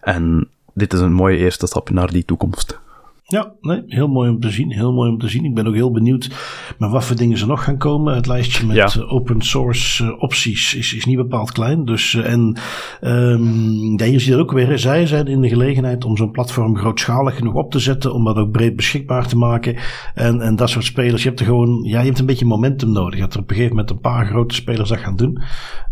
En 0.00 0.48
dit 0.74 0.92
is 0.92 1.00
een 1.00 1.12
mooie 1.12 1.36
eerste 1.36 1.66
stap 1.66 1.90
naar 1.90 2.10
die 2.10 2.24
toekomst. 2.24 2.80
Ja, 3.28 3.52
nee, 3.60 3.82
heel 3.86 4.08
mooi 4.08 4.30
om 4.30 4.40
te 4.40 4.50
zien. 4.50 4.72
Heel 4.72 4.92
mooi 4.92 5.10
om 5.10 5.18
te 5.18 5.28
zien. 5.28 5.44
Ik 5.44 5.54
ben 5.54 5.66
ook 5.66 5.74
heel 5.74 5.90
benieuwd 5.90 6.30
met 6.78 6.90
wat 6.90 7.04
voor 7.04 7.16
dingen 7.16 7.38
er 7.38 7.46
nog 7.46 7.64
gaan 7.64 7.78
komen. 7.78 8.14
Het 8.14 8.26
lijstje 8.26 8.66
met 8.66 8.76
ja. 8.76 9.02
open 9.02 9.40
source 9.40 10.04
uh, 10.04 10.22
opties 10.22 10.74
is, 10.74 10.94
is 10.94 11.04
niet 11.04 11.16
bepaald 11.16 11.52
klein. 11.52 11.84
Dus, 11.84 12.12
uh, 12.12 12.32
en 12.32 12.58
um, 13.00 13.98
ja, 13.98 14.04
hier 14.04 14.20
zie 14.20 14.32
je 14.32 14.38
ook 14.38 14.52
weer. 14.52 14.78
Zij 14.78 15.06
zijn 15.06 15.26
in 15.26 15.40
de 15.40 15.48
gelegenheid 15.48 16.04
om 16.04 16.16
zo'n 16.16 16.30
platform 16.30 16.76
grootschalig 16.76 17.36
genoeg 17.36 17.54
op 17.54 17.70
te 17.70 17.78
zetten. 17.78 18.14
Om 18.14 18.24
dat 18.24 18.36
ook 18.36 18.50
breed 18.50 18.76
beschikbaar 18.76 19.26
te 19.26 19.36
maken. 19.36 19.76
En, 20.14 20.40
en 20.40 20.56
dat 20.56 20.70
soort 20.70 20.84
spelers. 20.84 21.22
Je 21.22 21.28
hebt 21.28 21.40
er 21.40 21.46
gewoon, 21.46 21.82
ja, 21.82 22.00
je 22.00 22.06
hebt 22.06 22.18
een 22.18 22.26
beetje 22.26 22.46
momentum 22.46 22.92
nodig. 22.92 23.14
Je 23.14 23.20
hebt 23.20 23.34
er 23.34 23.40
op 23.40 23.50
een 23.50 23.56
gegeven 23.56 23.76
moment 23.76 23.94
een 23.94 24.00
paar 24.00 24.26
grote 24.26 24.54
spelers 24.54 24.88
dat 24.88 24.98
gaan 24.98 25.16
doen. 25.16 25.42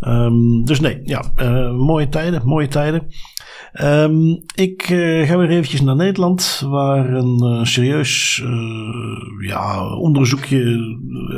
Um, 0.01 0.64
dus 0.64 0.81
nee, 0.81 1.01
ja, 1.05 1.25
uh, 1.37 1.77
mooie 1.77 2.09
tijden, 2.09 2.42
mooie 2.44 2.68
tijden. 2.68 3.07
Um, 3.83 4.42
ik 4.54 4.88
uh, 4.90 5.28
ga 5.28 5.37
weer 5.38 5.50
eventjes 5.50 5.80
naar 5.80 5.96
Nederland, 5.96 6.62
waar 6.68 7.14
een 7.14 7.40
uh, 7.42 7.64
serieus 7.64 8.42
uh, 8.44 9.48
ja, 9.48 9.94
onderzoekje 9.96 10.80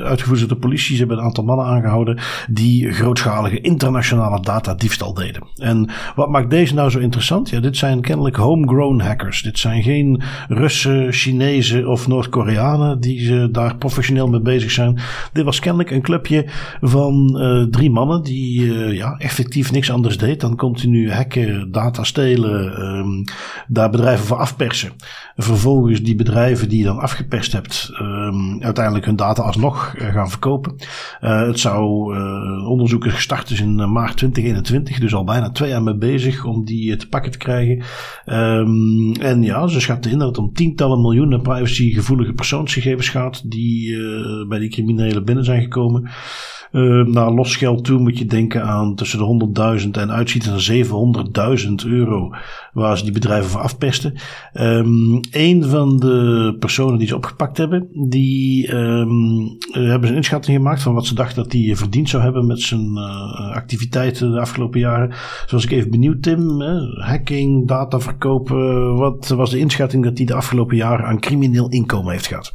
uitgevoerd 0.04 0.40
is 0.40 0.46
door 0.46 0.56
de 0.56 0.66
politie. 0.66 0.92
Ze 0.92 0.98
hebben 0.98 1.18
een 1.18 1.24
aantal 1.24 1.44
mannen 1.44 1.66
aangehouden 1.66 2.18
die 2.50 2.92
grootschalige 2.92 3.60
internationale 3.60 4.40
datadiefstal 4.40 5.14
deden. 5.14 5.42
En 5.56 5.90
wat 6.14 6.28
maakt 6.28 6.50
deze 6.50 6.74
nou 6.74 6.90
zo 6.90 6.98
interessant? 6.98 7.50
Ja, 7.50 7.60
dit 7.60 7.76
zijn 7.76 8.00
kennelijk 8.00 8.36
homegrown 8.36 9.00
hackers. 9.00 9.42
Dit 9.42 9.58
zijn 9.58 9.82
geen 9.82 10.22
Russen, 10.48 11.12
Chinezen 11.12 11.88
of 11.88 12.08
Noord-Koreanen 12.08 13.00
die 13.00 13.20
ze 13.20 13.48
daar 13.52 13.76
professioneel 13.76 14.28
mee 14.28 14.40
bezig 14.40 14.70
zijn. 14.70 14.98
Dit 15.32 15.44
was 15.44 15.58
kennelijk 15.58 15.90
een 15.90 16.02
clubje 16.02 16.46
van 16.80 17.38
drie 17.70 17.90
mannen 17.90 18.22
die 18.22 18.74
ja, 18.94 19.14
effectief 19.18 19.72
niks 19.72 19.90
anders 19.90 20.18
deed 20.18 20.40
dan 20.40 20.56
continu 20.56 21.12
hacken, 21.12 21.70
data 21.70 21.95
stelen 22.04 22.80
um, 22.80 23.24
daar 23.68 23.90
bedrijven 23.90 24.26
voor 24.26 24.36
afpersen. 24.36 24.92
Vervolgens 25.36 26.02
die 26.02 26.14
bedrijven 26.14 26.68
die 26.68 26.78
je 26.78 26.84
dan 26.84 26.98
afgeperst 26.98 27.52
hebt, 27.52 27.90
um, 28.00 28.62
uiteindelijk 28.62 29.04
hun 29.04 29.16
data 29.16 29.42
alsnog 29.42 29.94
uh, 29.98 30.12
gaan 30.12 30.30
verkopen. 30.30 30.74
Uh, 31.20 31.46
het 31.46 31.58
zou 31.58 32.14
uh, 32.16 32.68
onderzoek 32.68 33.04
is 33.04 33.12
gestart 33.12 33.50
is 33.50 33.60
in 33.60 33.92
maart 33.92 34.16
2021, 34.16 34.98
dus 34.98 35.14
al 35.14 35.24
bijna 35.24 35.50
twee 35.50 35.68
jaar 35.68 35.82
mee 35.82 35.96
bezig 35.96 36.44
om 36.44 36.64
die 36.64 36.96
te 36.96 37.08
pakken 37.08 37.32
te 37.32 37.38
krijgen. 37.38 37.82
Um, 38.26 39.12
en 39.14 39.42
ja, 39.42 39.66
ze 39.66 39.80
schatten 39.80 40.10
in 40.10 40.18
dat 40.18 40.28
het 40.28 40.38
om 40.38 40.52
tientallen 40.52 41.00
miljoenen 41.00 41.42
privacygevoelige 41.42 42.32
persoonsgegevens 42.32 43.08
gaat 43.08 43.50
die 43.50 43.96
bij 44.48 44.58
die 44.58 44.70
criminelen 44.70 45.24
binnen 45.24 45.44
zijn 45.44 45.62
gekomen. 45.62 46.10
Uh, 46.76 47.06
naar 47.06 47.30
losgeld 47.30 47.84
toe 47.84 47.98
moet 47.98 48.18
je 48.18 48.24
denken 48.24 48.64
aan 48.64 48.94
tussen 48.94 49.18
de 49.18 49.80
100.000 49.84 49.90
en 49.90 50.12
uitziet 50.12 50.46
naar 50.46 50.70
700.000 51.66 51.72
euro 51.86 52.34
waar 52.72 52.98
ze 52.98 53.04
die 53.04 53.12
bedrijven 53.12 53.50
voor 53.50 53.60
afpesten. 53.60 54.14
Um, 54.54 55.20
een 55.30 55.64
van 55.64 55.98
de 55.98 56.56
personen 56.58 56.98
die 56.98 57.08
ze 57.08 57.16
opgepakt 57.16 57.56
hebben, 57.56 57.88
die 58.08 58.74
um, 58.74 59.56
hebben 59.70 60.10
een 60.10 60.16
inschatting 60.16 60.56
gemaakt 60.56 60.82
van 60.82 60.94
wat 60.94 61.06
ze 61.06 61.14
dachten 61.14 61.42
dat 61.42 61.52
hij 61.52 61.76
verdiend 61.76 62.08
zou 62.08 62.22
hebben 62.22 62.46
met 62.46 62.60
zijn 62.60 62.90
uh, 62.94 63.54
activiteiten 63.54 64.32
de 64.32 64.40
afgelopen 64.40 64.80
jaren. 64.80 65.14
Zoals 65.46 65.64
ik 65.64 65.70
even 65.70 65.90
benieuwd, 65.90 66.22
Tim, 66.22 66.60
uh, 66.60 67.06
hacking, 67.06 67.68
data 67.68 68.00
verkopen. 68.00 68.94
Wat 68.96 69.28
was 69.28 69.50
de 69.50 69.58
inschatting 69.58 70.04
dat 70.04 70.16
hij 70.16 70.26
de 70.26 70.34
afgelopen 70.34 70.76
jaren 70.76 71.06
aan 71.06 71.20
crimineel 71.20 71.68
inkomen 71.68 72.12
heeft 72.12 72.26
gehad? 72.26 72.52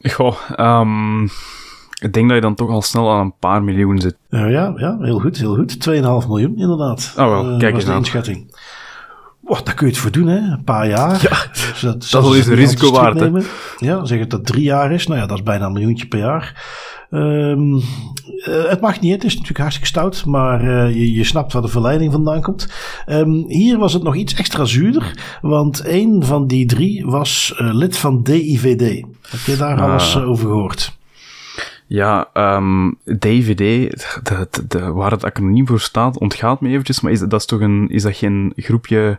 Goh, 0.00 0.36
um 0.56 1.28
ik 2.04 2.12
denk 2.12 2.26
dat 2.26 2.36
je 2.36 2.42
dan 2.42 2.54
toch 2.54 2.70
al 2.70 2.82
snel 2.82 3.12
aan 3.12 3.20
een 3.20 3.34
paar 3.38 3.62
miljoen 3.62 4.00
zit. 4.00 4.16
Uh, 4.30 4.50
ja, 4.50 4.72
ja, 4.76 4.96
heel 5.00 5.18
goed, 5.18 5.38
heel 5.38 5.54
goed. 5.54 5.88
2,5 5.90 6.28
miljoen 6.28 6.56
inderdaad. 6.56 7.14
Oh 7.18 7.28
wel, 7.28 7.52
uh, 7.52 7.58
kijk 7.58 7.74
eens 7.74 7.84
de 7.84 7.92
inschatting. 7.92 8.54
Oh, 9.44 9.60
daar 9.64 9.74
kun 9.74 9.86
je 9.86 9.92
het 9.92 10.02
voor 10.02 10.10
doen, 10.10 10.26
hè? 10.26 10.36
Een 10.36 10.64
paar 10.64 10.88
jaar. 10.88 11.22
Ja, 11.22 11.46
dus 11.52 11.80
dat, 11.80 12.08
dat 12.10 12.34
is 12.34 12.46
een 12.46 12.54
risico 12.54 12.90
waard, 12.90 13.20
hè? 13.20 13.30
Ja, 13.78 14.04
zeg 14.04 14.18
het 14.18 14.30
dat 14.30 14.46
drie 14.46 14.62
jaar 14.62 14.92
is. 14.92 15.06
Nou 15.06 15.20
ja, 15.20 15.26
dat 15.26 15.36
is 15.36 15.42
bijna 15.42 15.66
een 15.66 15.72
miljoentje 15.72 16.06
per 16.06 16.18
jaar. 16.18 16.64
Um, 17.10 17.80
het 18.42 18.80
mag 18.80 19.00
niet, 19.00 19.12
het 19.12 19.24
is 19.24 19.32
natuurlijk 19.32 19.60
hartstikke 19.60 19.88
stout, 19.88 20.24
maar 20.24 20.64
uh, 20.64 20.94
je, 20.94 21.12
je, 21.12 21.24
snapt 21.24 21.52
waar 21.52 21.62
de 21.62 21.68
verleiding 21.68 22.12
vandaan 22.12 22.42
komt. 22.42 22.68
Um, 23.06 23.44
hier 23.48 23.78
was 23.78 23.92
het 23.92 24.02
nog 24.02 24.16
iets 24.16 24.34
extra 24.34 24.64
zuurder, 24.64 25.38
want 25.42 25.82
een 25.86 26.24
van 26.24 26.46
die 26.46 26.66
drie 26.66 27.06
was 27.06 27.54
uh, 27.60 27.74
lid 27.74 27.96
van 27.96 28.22
DIVD. 28.22 29.04
Heb 29.28 29.40
je 29.46 29.56
daar 29.56 29.80
ah. 29.80 29.90
alles 29.90 30.16
over 30.16 30.46
gehoord? 30.46 30.96
Ja, 31.94 32.30
um, 32.34 32.98
DVD, 33.04 33.58
de, 34.22 34.48
de, 34.50 34.66
de, 34.66 34.92
waar 34.92 35.10
het 35.10 35.24
acroniem 35.24 35.66
voor 35.66 35.80
staat, 35.80 36.18
ontgaat 36.18 36.60
me 36.60 36.68
eventjes, 36.68 37.00
maar 37.00 37.12
is 37.12 37.20
dat, 37.20 37.32
is 37.32 37.46
toch 37.46 37.60
een, 37.60 37.88
is 37.88 38.02
dat 38.02 38.16
geen 38.16 38.52
groepje 38.56 39.18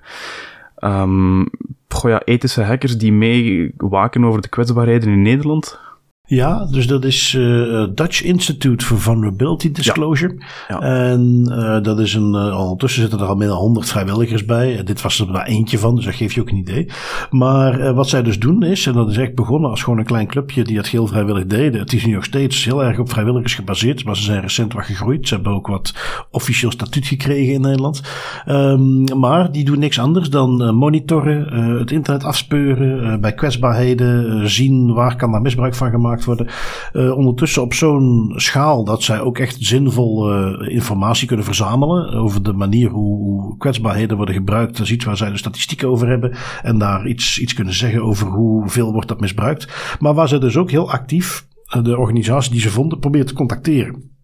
um, 0.79 1.49
goh 1.89 2.11
ja, 2.11 2.21
ethische 2.23 2.63
hackers 2.63 2.97
die 2.97 3.11
mee 3.11 3.73
waken 3.77 4.25
over 4.25 4.41
de 4.41 4.47
kwetsbaarheden 4.47 5.09
in 5.09 5.21
Nederland? 5.21 5.79
Ja, 6.27 6.67
dus 6.71 6.88
dat 6.88 7.05
is 7.05 7.33
uh, 7.33 7.85
Dutch 7.93 8.23
Institute 8.23 8.85
for 8.85 8.99
Vulnerability 8.99 9.71
Disclosure. 9.71 10.35
Ja. 10.67 10.81
En 10.81 11.45
uh, 11.49 11.81
dat 11.81 11.99
is 11.99 12.13
een, 12.13 12.33
uh, 12.33 12.59
ondertussen 12.59 13.01
zitten 13.01 13.19
er 13.19 13.25
al 13.25 13.35
meer 13.35 13.47
dan 13.47 13.57
100 13.57 13.89
vrijwilligers 13.89 14.45
bij. 14.45 14.83
dit 14.83 15.01
was 15.01 15.19
er 15.19 15.31
maar 15.31 15.45
eentje 15.45 15.79
van, 15.79 15.95
dus 15.95 16.05
dat 16.05 16.15
geeft 16.15 16.33
je 16.33 16.41
ook 16.41 16.49
een 16.49 16.57
idee. 16.57 16.89
Maar 17.29 17.93
wat 17.93 18.09
zij 18.09 18.23
dus 18.23 18.39
doen 18.39 18.63
is, 18.63 18.85
en 18.88 18.93
dat 18.93 19.09
is 19.09 19.17
echt 19.17 19.35
begonnen 19.35 19.69
als 19.69 19.83
gewoon 19.83 19.99
een 19.99 20.05
klein 20.05 20.27
clubje 20.27 20.63
die 20.63 20.77
het 20.77 20.89
heel 20.89 21.07
vrijwillig 21.07 21.45
deden. 21.45 21.79
Het 21.79 21.93
is 21.93 22.05
nu 22.05 22.13
nog 22.13 22.23
steeds 22.23 22.65
heel 22.65 22.83
erg 22.83 22.99
op 22.99 23.09
vrijwilligers 23.09 23.55
gebaseerd, 23.55 24.05
maar 24.05 24.15
ze 24.15 24.23
zijn 24.23 24.41
recent 24.41 24.73
wat 24.73 24.85
gegroeid. 24.85 25.27
Ze 25.27 25.33
hebben 25.33 25.53
ook 25.53 25.67
wat 25.67 25.93
officieel 26.31 26.71
statuut 26.71 27.07
gekregen 27.07 27.53
in 27.53 27.61
Nederland. 27.61 28.01
Um, 28.47 29.19
maar 29.19 29.51
die 29.51 29.65
doen 29.65 29.79
niks 29.79 29.99
anders 29.99 30.29
dan 30.29 30.75
monitoren, 30.75 31.53
het 31.79 31.91
internet 31.91 32.23
afspeuren, 32.23 33.21
bij 33.21 33.33
kwetsbaarheden 33.33 34.49
zien 34.49 34.93
waar 34.93 35.15
kan 35.15 35.31
daar 35.31 35.41
misbruik 35.41 35.75
van 35.75 35.89
gemaakt 35.89 36.14
worden. 36.23 36.47
Uh, 36.93 37.17
ondertussen 37.17 37.62
op 37.62 37.73
zo'n 37.73 38.34
schaal 38.36 38.84
dat 38.84 39.04
zij 39.04 39.19
ook 39.19 39.38
echt 39.38 39.58
zinvol 39.60 40.32
uh, 40.32 40.73
informatie 40.73 41.28
kunnen 41.28 41.45
verzamelen 41.45 42.13
over 42.13 42.43
de 42.43 42.54
manier 42.54 42.89
hoe, 42.89 43.17
hoe, 43.17 43.58
kwetsbaarheden 43.58 44.17
worden 44.17 44.36
gebruikt. 44.36 44.78
Dat 44.78 44.86
is 44.86 44.91
iets 44.91 45.06
waar 45.06 45.17
zij 45.17 45.32
de 45.32 45.38
statistieken 45.38 45.89
over 45.89 46.08
hebben 46.08 46.36
en 46.62 46.78
daar 46.78 47.08
iets, 47.08 47.39
iets 47.39 47.54
kunnen 47.54 47.73
zeggen 47.73 48.01
over 48.01 48.28
hoeveel 48.28 48.91
wordt 48.91 49.08
dat 49.08 49.19
misbruikt. 49.19 49.97
Maar 49.99 50.13
waar 50.13 50.28
ze 50.28 50.38
dus 50.38 50.58
ook 50.58 50.71
heel 50.71 50.91
actief 50.91 51.47
eh, 51.65 51.84
de 51.84 51.97
organisatie 51.97 52.51
die 52.51 52.62
ze 52.62 52.69
vonden 52.69 52.99
probeert 52.99 53.28
te 53.28 53.34
contacteren. 53.34 54.14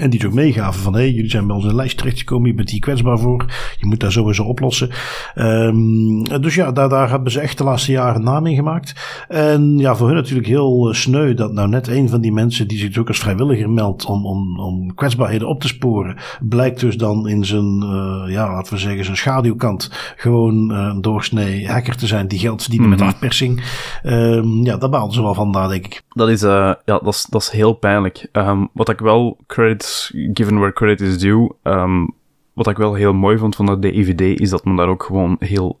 En 0.00 0.10
die 0.10 0.26
ook 0.26 0.32
meegaven 0.32 0.82
van, 0.82 0.92
hé, 0.92 1.00
hey, 1.00 1.10
jullie 1.10 1.30
zijn 1.30 1.46
bij 1.46 1.56
onze 1.56 1.74
lijst 1.74 1.96
terechtgekomen, 1.96 2.48
je 2.48 2.54
bent 2.54 2.70
hier 2.70 2.80
kwetsbaar 2.80 3.18
voor, 3.18 3.44
je 3.78 3.86
moet 3.86 4.00
daar 4.00 4.12
sowieso 4.12 4.42
oplossen. 4.42 4.90
Um, 5.34 6.22
dus 6.22 6.54
ja, 6.54 6.72
daar, 6.72 6.88
daar 6.88 7.10
hebben 7.10 7.32
ze 7.32 7.40
echt 7.40 7.58
de 7.58 7.64
laatste 7.64 7.92
jaren 7.92 8.22
naam 8.22 8.46
in 8.46 8.54
gemaakt. 8.54 8.94
En 9.28 9.78
ja, 9.78 9.96
voor 9.96 10.06
hun 10.06 10.16
natuurlijk 10.16 10.46
heel 10.46 10.88
eh, 10.88 10.94
sneu 10.94 11.34
dat 11.34 11.52
nou 11.52 11.68
net 11.68 11.88
een 11.88 12.08
van 12.08 12.20
die 12.20 12.32
mensen 12.32 12.68
die 12.68 12.78
zich 12.78 12.88
dus 12.88 12.98
ook 12.98 13.08
als 13.08 13.18
vrijwilliger 13.18 13.70
meldt 13.70 14.04
om, 14.04 14.26
om, 14.26 14.60
om 14.60 14.94
kwetsbaarheden 14.94 15.48
op 15.48 15.60
te 15.60 15.68
sporen, 15.68 16.16
blijkt 16.40 16.80
dus 16.80 16.96
dan 16.96 17.28
in 17.28 17.44
zijn, 17.44 17.82
uh, 17.82 18.32
ja, 18.32 18.52
laten 18.52 18.72
we 18.72 18.80
zeggen, 18.80 19.04
zijn 19.04 19.16
schaduwkant 19.16 20.14
gewoon 20.16 20.72
uh, 20.72 20.78
een 20.78 21.00
doorsnee 21.00 21.68
hacker 21.68 21.96
te 21.96 22.06
zijn 22.06 22.28
die 22.28 22.38
geld 22.38 22.62
verdienen 22.62 22.88
met 22.88 22.98
mhm. 22.98 23.08
afpersing. 23.08 23.62
Um, 24.02 24.64
ja, 24.64 24.76
daar 24.76 24.90
baalden 24.90 25.14
ze 25.14 25.22
wel 25.22 25.34
van 25.34 25.52
daar, 25.52 25.68
denk 25.68 25.84
ik. 25.84 26.03
Dat 26.14 26.28
is, 26.28 26.42
uh, 26.42 26.50
ja, 26.84 26.98
dat 26.98 27.06
is, 27.06 27.26
dat 27.30 27.42
is 27.42 27.50
heel 27.50 27.72
pijnlijk. 27.72 28.28
Um, 28.32 28.68
wat 28.72 28.88
ik 28.88 28.98
wel 28.98 29.38
credit 29.46 30.10
given 30.32 30.54
where 30.58 30.72
credit 30.72 31.00
is 31.00 31.18
due. 31.18 31.50
Um, 31.62 32.14
wat 32.52 32.68
ik 32.68 32.76
wel 32.76 32.94
heel 32.94 33.12
mooi 33.12 33.38
vond 33.38 33.56
van 33.56 33.66
de 33.66 33.78
DVD 33.78 34.40
is 34.40 34.50
dat 34.50 34.64
men 34.64 34.76
daar 34.76 34.88
ook 34.88 35.02
gewoon 35.02 35.36
heel 35.38 35.78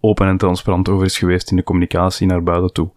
open 0.00 0.26
en 0.26 0.36
transparant 0.36 0.88
over 0.88 1.04
is 1.04 1.18
geweest 1.18 1.50
in 1.50 1.56
de 1.56 1.62
communicatie 1.62 2.26
naar 2.26 2.42
buiten 2.42 2.72
toe. 2.72 2.90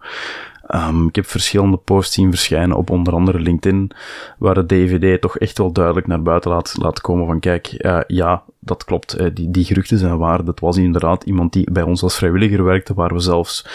Um, 0.76 1.08
ik 1.08 1.16
heb 1.16 1.26
verschillende 1.26 1.78
posts 1.78 2.14
zien 2.14 2.30
verschijnen 2.30 2.78
op 2.78 2.90
onder 2.90 3.14
andere 3.14 3.40
LinkedIn, 3.40 3.92
waar 4.38 4.54
de 4.54 4.66
DVD 4.66 5.22
toch 5.22 5.38
echt 5.38 5.58
wel 5.58 5.72
duidelijk 5.72 6.08
naar 6.08 6.22
buiten 6.22 6.52
laat, 6.52 6.76
laat 6.80 7.02
komen 7.02 7.26
van 7.26 7.40
kijk, 7.40 7.76
uh, 7.78 8.00
ja, 8.08 8.44
dat 8.60 8.84
klopt, 8.84 9.20
uh, 9.20 9.28
die, 9.34 9.52
die 9.52 9.66
geruchten 9.66 9.98
zijn 9.98 10.18
waar. 10.18 10.46
Dat 10.46 10.60
was 10.60 10.78
inderdaad 10.78 11.24
iemand 11.24 11.54
die 11.54 11.72
bij 11.72 11.84
ons 11.84 12.04
als 12.04 12.16
vrijwilliger 12.16 12.64
werkte, 12.64 12.94
waar 12.94 13.14
we 13.14 13.20
zelfs 13.20 13.66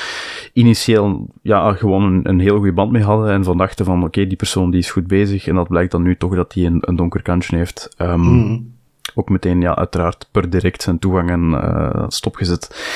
initieel 0.52 1.26
ja, 1.42 1.72
gewoon 1.72 2.02
een, 2.02 2.28
een 2.28 2.40
heel 2.40 2.56
goede 2.56 2.72
band 2.72 2.92
mee 2.92 3.02
hadden 3.02 3.30
en 3.30 3.44
van 3.44 3.56
dachten 3.56 3.84
van 3.84 4.04
oké, 4.04 4.26
die 4.26 4.36
persoon 4.36 4.70
die 4.70 4.80
is 4.80 4.90
goed 4.90 5.06
bezig 5.06 5.46
en 5.46 5.54
dat 5.54 5.68
blijkt 5.68 5.92
dan 5.92 6.02
nu 6.02 6.16
toch 6.16 6.34
dat 6.34 6.54
hij 6.54 6.66
een, 6.66 6.78
een 6.80 6.96
donker 6.96 7.22
kantje 7.22 7.56
heeft. 7.56 7.94
Um, 7.98 8.20
mm 8.20 8.74
ook 9.14 9.28
meteen, 9.28 9.60
ja, 9.60 9.76
uiteraard 9.76 10.28
per 10.30 10.50
direct 10.50 10.82
zijn 10.82 10.98
toegang 10.98 11.30
en 11.30 11.50
uh, 11.50 12.04
stopgezet. 12.08 12.86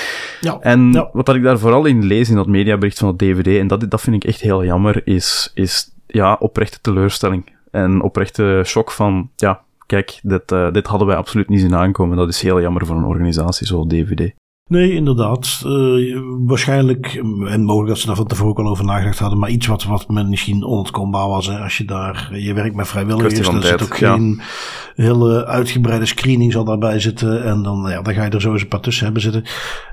Ja, 0.40 0.59
en 0.61 0.92
ja. 0.92 1.11
wat 1.12 1.27
dat 1.27 1.35
ik 1.35 1.42
daar 1.42 1.59
vooral 1.59 1.85
in 1.85 2.05
lees 2.05 2.29
in 2.29 2.37
dat 2.37 2.46
mediabericht 2.46 2.99
van 2.99 3.09
het 3.09 3.18
DVD, 3.18 3.46
en 3.46 3.66
dat, 3.66 3.90
dat 3.90 4.01
vind 4.01 4.16
ik 4.16 4.25
echt 4.25 4.40
heel 4.40 4.64
jammer, 4.64 5.07
is, 5.07 5.51
is 5.55 5.90
ja, 6.07 6.37
oprechte 6.40 6.81
teleurstelling. 6.81 7.59
En 7.70 8.03
oprechte 8.03 8.62
shock 8.64 8.90
van, 8.90 9.31
ja, 9.37 9.61
kijk, 9.87 10.20
dit, 10.23 10.53
uh, 10.53 10.73
dit 10.73 10.87
hadden 10.87 11.07
wij 11.07 11.16
absoluut 11.16 11.49
niet 11.49 11.61
zien 11.61 11.75
aankomen. 11.75 12.16
Dat 12.16 12.29
is 12.29 12.42
heel 12.42 12.61
jammer 12.61 12.87
voor 12.87 12.96
een 12.96 13.05
organisatie 13.05 13.66
zoals 13.66 13.87
DVD. 13.87 14.33
Nee, 14.70 14.92
inderdaad. 14.92 15.62
Uh, 15.66 16.20
waarschijnlijk, 16.46 17.22
en 17.46 17.64
mogelijk 17.64 17.88
dat 17.88 17.98
ze 17.98 18.06
daar 18.06 18.16
van 18.16 18.26
tevoren 18.26 18.64
al 18.64 18.70
over 18.70 18.85
nagedacht 18.85 19.18
hadden, 19.18 19.38
maar 19.38 19.50
iets 19.50 19.66
wat, 19.66 19.85
wat 19.85 20.09
misschien 20.09 20.64
onontkoombaar 20.64 21.28
was. 21.28 21.46
Hè. 21.46 21.59
Als 21.59 21.78
je 21.78 21.85
daar, 21.85 22.30
je 22.33 22.54
werkt 22.54 22.74
met 22.74 22.88
vrijwilligers, 22.88 23.40
dan 23.40 23.62
zit 23.62 23.83
ook 23.83 23.96
geen 23.96 24.40
hele 24.94 25.46
uitgebreide 25.46 26.06
screening 26.06 26.52
zal 26.52 26.64
daarbij 26.64 27.00
zitten. 27.00 27.44
En 27.44 27.62
dan, 27.62 27.87
ja, 27.88 28.02
dan 28.02 28.14
ga 28.14 28.24
je 28.24 28.30
er 28.30 28.40
sowieso 28.40 28.64
een 28.64 28.70
paar 28.70 28.80
tussen 28.80 29.04
hebben 29.04 29.22
zitten. 29.22 29.44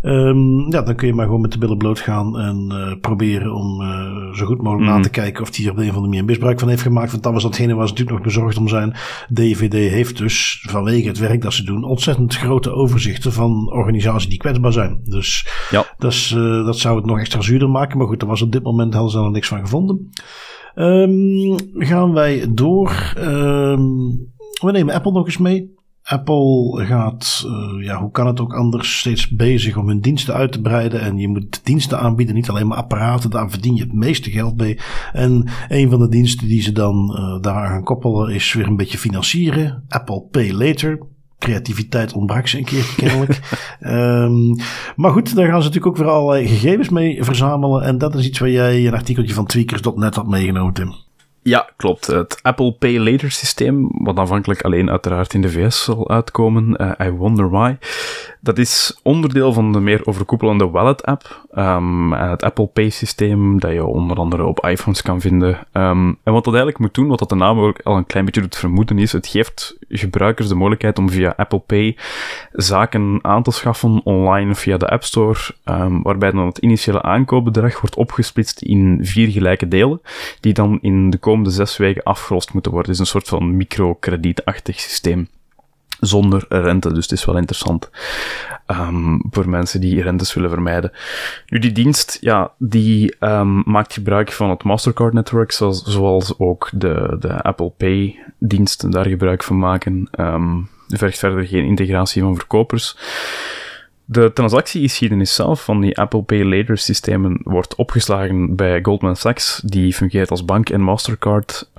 Um, 0.02 0.72
ja, 0.72 0.82
dan 0.82 0.96
kun 0.96 1.08
je 1.08 1.14
maar 1.14 1.26
gewoon 1.26 1.42
met 1.42 1.52
de 1.52 1.58
billen 1.58 1.78
bloot 1.78 2.00
gaan 2.00 2.40
en 2.40 2.70
uh, 2.72 3.00
proberen 3.02 3.54
om 3.54 3.82
uh, 3.82 4.34
zo 4.34 4.46
goed 4.46 4.62
mogelijk 4.62 4.90
mm. 4.90 4.96
na 4.96 5.02
te 5.02 5.10
kijken 5.10 5.42
of 5.42 5.50
die 5.50 5.66
er 5.66 5.72
op 5.72 5.78
een 5.78 5.90
of 5.90 5.96
andere 5.96 6.08
manier 6.08 6.26
misbruik 6.26 6.60
van 6.60 6.70
heeft 6.70 6.82
gemaakt. 6.82 7.12
Want 7.12 7.24
dat 7.24 7.34
was 7.34 7.44
datgene 7.44 7.76
waar 7.76 7.88
ze 7.88 7.94
natuurlijk 7.94 8.18
nog 8.18 8.34
bezorgd 8.34 8.58
om 8.58 8.68
zijn. 8.68 8.96
DVD 9.34 9.74
heeft 9.74 10.18
dus 10.18 10.66
vanwege 10.70 11.08
het 11.08 11.18
werk 11.18 11.42
dat 11.42 11.54
ze 11.54 11.64
doen 11.64 11.84
ontzettend 11.84 12.36
grote 12.36 12.72
overzichten 12.72 13.34
van 13.34 13.72
organisaties 13.72 14.30
die 14.30 14.38
kwetsbaar 14.38 14.67
zijn. 14.72 15.00
Dus 15.04 15.48
ja. 15.70 15.86
dat, 15.98 16.12
is, 16.12 16.34
uh, 16.38 16.66
dat 16.66 16.78
zou 16.78 16.96
het 16.96 17.06
nog 17.06 17.20
extra 17.20 17.42
zuurder 17.42 17.70
maken. 17.70 17.98
Maar 17.98 18.08
goed, 18.08 18.22
er 18.22 18.28
was 18.28 18.42
op 18.42 18.52
dit 18.52 18.64
moment 18.64 18.94
hadden 18.94 19.12
ze 19.12 19.20
er 19.20 19.32
niks 19.32 19.48
van 19.48 19.60
gevonden. 19.60 20.10
Um, 20.76 21.56
gaan 21.74 22.14
wij 22.14 22.46
door. 22.54 23.14
Um, 23.18 24.36
we 24.62 24.72
nemen 24.72 24.94
Apple 24.94 25.12
nog 25.12 25.26
eens 25.26 25.38
mee. 25.38 25.76
Apple 26.04 26.86
gaat, 26.86 27.46
uh, 27.46 27.86
ja, 27.86 28.00
hoe 28.00 28.12
kan 28.12 28.28
het 28.28 28.40
ook 28.40 28.54
anders, 28.54 29.00
steeds 29.00 29.30
bezig 29.30 29.78
om 29.78 29.88
hun 29.88 30.02
diensten 30.02 30.34
uit 30.34 30.52
te 30.52 30.62
breiden. 30.62 31.02
En 31.02 31.18
je 31.18 31.28
moet 31.28 31.66
diensten 31.66 32.00
aanbieden, 32.00 32.36
niet 32.36 32.50
alleen 32.50 32.68
maar 32.68 32.78
apparaten. 32.78 33.30
Daar 33.30 33.50
verdien 33.50 33.76
je 33.76 33.82
het 33.82 33.94
meeste 33.94 34.32
geld 34.32 34.58
mee. 34.58 34.80
En 35.14 35.50
een 35.68 35.90
van 35.90 36.00
de 36.00 36.10
diensten 36.10 36.48
die 36.48 36.62
ze 36.62 36.72
dan 36.72 37.16
uh, 37.20 37.42
daar 37.42 37.68
gaan 37.68 37.84
koppelen 37.84 38.34
is 38.34 38.54
weer 38.54 38.68
een 38.68 38.76
beetje 38.76 38.98
financieren. 38.98 39.84
Apple 39.88 40.22
Pay 40.32 40.52
Later 40.52 41.00
creativiteit 41.40 42.14
ontbrak 42.14 42.48
ze 42.48 42.58
een 42.58 42.66
keer 42.66 42.94
kennelijk. 42.98 43.40
um, 43.82 44.56
maar 44.96 45.12
goed, 45.12 45.36
daar 45.36 45.48
gaan 45.48 45.62
ze 45.62 45.68
natuurlijk 45.68 45.86
ook 45.86 45.98
weer 45.98 46.14
allerlei 46.14 46.48
gegevens 46.48 46.90
mee 46.90 47.24
verzamelen. 47.24 47.84
En 47.84 47.98
dat 47.98 48.16
is 48.16 48.26
iets 48.26 48.40
waar 48.40 48.50
jij 48.50 48.88
een 48.88 48.94
artikeltje 48.94 49.34
van 49.34 49.46
tweakers.net 49.46 50.16
had 50.16 50.28
meegenomen, 50.28 50.74
Tim. 50.74 50.96
Ja, 51.48 51.70
klopt. 51.76 52.08
Het 52.08 52.40
Apple 52.42 52.72
Pay 52.72 53.00
Later 53.00 53.32
systeem, 53.32 53.90
wat 53.92 54.18
aanvankelijk 54.18 54.62
alleen 54.62 54.90
uiteraard 54.90 55.34
in 55.34 55.42
de 55.42 55.50
VS 55.50 55.84
zal 55.84 56.10
uitkomen, 56.10 56.82
uh, 56.82 57.08
I 57.08 57.12
wonder 57.12 57.50
why, 57.50 57.76
dat 58.42 58.58
is 58.58 59.00
onderdeel 59.04 59.54
van 59.54 59.72
de 59.72 59.80
meer 59.80 60.06
overkoepelende 60.06 60.70
Wallet 60.70 61.04
app. 61.04 61.46
Um, 61.56 62.14
het 62.14 62.44
Apple 62.44 62.68
Pay 62.68 62.90
systeem, 62.90 63.60
dat 63.60 63.72
je 63.72 63.86
onder 63.86 64.18
andere 64.18 64.46
op 64.46 64.66
iPhones 64.66 65.02
kan 65.02 65.22
vinden. 65.22 65.50
Um, 65.74 66.18
en 66.24 66.34
wat 66.34 66.44
dat 66.44 66.54
eigenlijk 66.54 66.80
moet 66.80 66.94
doen, 66.94 67.08
wat 67.08 67.20
dat 67.20 67.30
de 67.30 67.36
naam 67.36 67.60
ook 67.60 67.80
al 67.84 67.98
een 67.98 68.06
klein 68.06 68.26
beetje 68.26 68.42
doet 68.42 68.56
vermoeden, 68.56 69.00
is 69.00 69.12
het 69.12 69.28
geeft 69.28 69.78
gebruikers 69.90 70.48
de 70.48 70.56
mogelijkheid 70.56 70.98
om 70.98 71.10
via 71.10 71.34
Apple 71.38 71.60
Pay 71.60 71.98
zaken 72.52 73.20
aan 73.22 73.44
te 73.44 73.52
schaffen 73.52 74.02
online 74.04 74.56
via 74.56 74.78
de 74.78 74.90
App 74.90 75.04
Store, 75.04 75.40
um, 75.66 76.02
waarbij 76.02 76.32
dan 76.32 76.46
het 76.46 76.58
initiële 76.58 77.02
aankoopbedrag 77.02 77.82
wordt 77.82 77.96
opgesplitst 77.96 78.62
in 78.62 79.00
vier 79.02 79.28
gelijke 79.28 79.68
delen, 79.68 80.02
die 80.40 80.54
dan 80.54 80.80
in 80.82 81.10
de 81.10 81.18
komende 81.18 81.50
zes 81.50 81.78
weken 81.78 82.04
afgelost 82.04 82.54
moeten 82.54 82.72
worden. 82.72 82.92
Het 82.92 83.00
is 83.02 83.06
een 83.06 83.20
soort 83.20 83.30
van 83.30 83.58
microkredietachtig 83.58 84.80
systeem 84.80 85.28
zonder 86.00 86.46
rente. 86.50 86.94
Dus 86.94 87.04
het 87.04 87.12
is 87.12 87.26
wel 87.26 87.38
interessant 87.38 87.90
um, 88.68 89.22
voor 89.30 89.50
mensen 89.50 89.82
die 89.82 90.02
rentes 90.02 90.34
willen 90.34 90.50
vermijden. 90.50 90.92
Nu, 91.48 91.60
die 91.60 91.72
dienst, 91.72 92.18
ja, 92.22 92.52
die 92.58 93.16
um, 93.20 93.64
maakt 93.66 93.94
gebruik 93.94 94.32
van 94.32 94.50
het 94.50 94.64
Mastercard-netwerk, 94.64 95.52
zoals, 95.52 95.84
zoals, 95.84 96.40
ook 96.40 96.70
de, 96.74 97.16
de 97.20 97.42
Apple 97.42 97.72
Pay-diensten 97.78 98.92
daar 98.92 99.08
gebruik 99.08 99.44
van 99.44 99.60
maken. 99.60 100.10
Um, 100.20 100.70
vergt 100.88 101.18
verder 101.18 101.48
geen 101.48 101.66
integratie 101.66 102.22
van 102.22 102.36
verkopers. 102.36 102.98
De 104.06 104.34
transactiegeschiedenis 104.34 105.36
zelf 105.36 105.64
van 105.64 105.82
die 105.82 105.98
Apple 105.98 106.22
Pay 106.22 106.44
Later 106.44 106.78
systemen 106.78 107.40
wordt 107.44 107.76
opgeslagen 107.76 108.56
bij 108.56 108.80
Goldman 108.82 109.16
Sachs, 109.16 109.62
die 109.66 109.94
fungeert 109.94 110.32
als 110.32 110.46
bank 110.46 110.70
en 110.70 110.82
Mastercard. 110.82 111.70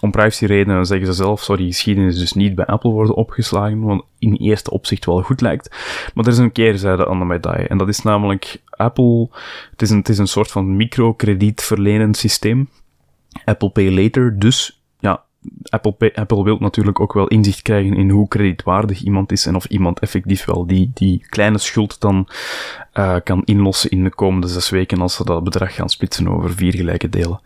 Om 0.00 0.10
privacyredenen 0.10 0.86
zeggen 0.86 1.06
ze 1.06 1.12
zelf, 1.12 1.44
die 1.44 1.66
geschiedenis 1.66 2.18
dus 2.18 2.32
niet 2.32 2.54
bij 2.54 2.66
Apple 2.66 2.90
worden 2.90 3.14
opgeslagen, 3.14 3.80
wat 3.80 4.04
in 4.18 4.34
eerste 4.34 4.70
opzicht 4.70 5.04
wel 5.04 5.22
goed 5.22 5.40
lijkt. 5.40 5.76
Maar 6.14 6.24
er 6.24 6.32
is 6.32 6.38
een 6.38 6.52
keerzijde 6.52 7.08
aan 7.08 7.18
de 7.18 7.24
medaille. 7.24 7.68
En 7.68 7.78
dat 7.78 7.88
is 7.88 8.02
namelijk 8.02 8.62
Apple, 8.70 9.28
het 9.70 9.82
is 9.82 9.90
een, 9.90 9.98
het 9.98 10.08
is 10.08 10.18
een 10.18 10.26
soort 10.26 10.50
van 10.50 10.76
microkredietverlenend 10.76 12.16
systeem. 12.16 12.68
Apple 13.44 13.70
Pay 13.70 13.90
Later, 14.02 14.38
dus 14.38 14.80
ja, 14.98 15.22
Apple, 15.68 16.12
Apple 16.14 16.44
wil 16.44 16.56
natuurlijk 16.58 17.00
ook 17.00 17.12
wel 17.12 17.26
inzicht 17.26 17.62
krijgen 17.62 17.94
in 17.94 18.10
hoe 18.10 18.28
kredietwaardig 18.28 19.00
iemand 19.00 19.32
is 19.32 19.46
en 19.46 19.54
of 19.54 19.64
iemand 19.64 19.98
effectief 19.98 20.44
wel 20.44 20.66
die, 20.66 20.90
die 20.94 21.24
kleine 21.28 21.58
schuld 21.58 22.00
dan 22.00 22.28
uh, 22.94 23.16
kan 23.24 23.42
inlossen 23.44 23.90
in 23.90 24.04
de 24.04 24.10
komende 24.10 24.48
zes 24.48 24.70
weken 24.70 25.00
als 25.00 25.14
ze 25.14 25.24
dat 25.24 25.44
bedrag 25.44 25.74
gaan 25.74 25.88
splitsen 25.88 26.28
over 26.28 26.54
vier 26.54 26.74
gelijke 26.74 27.08
delen. 27.08 27.40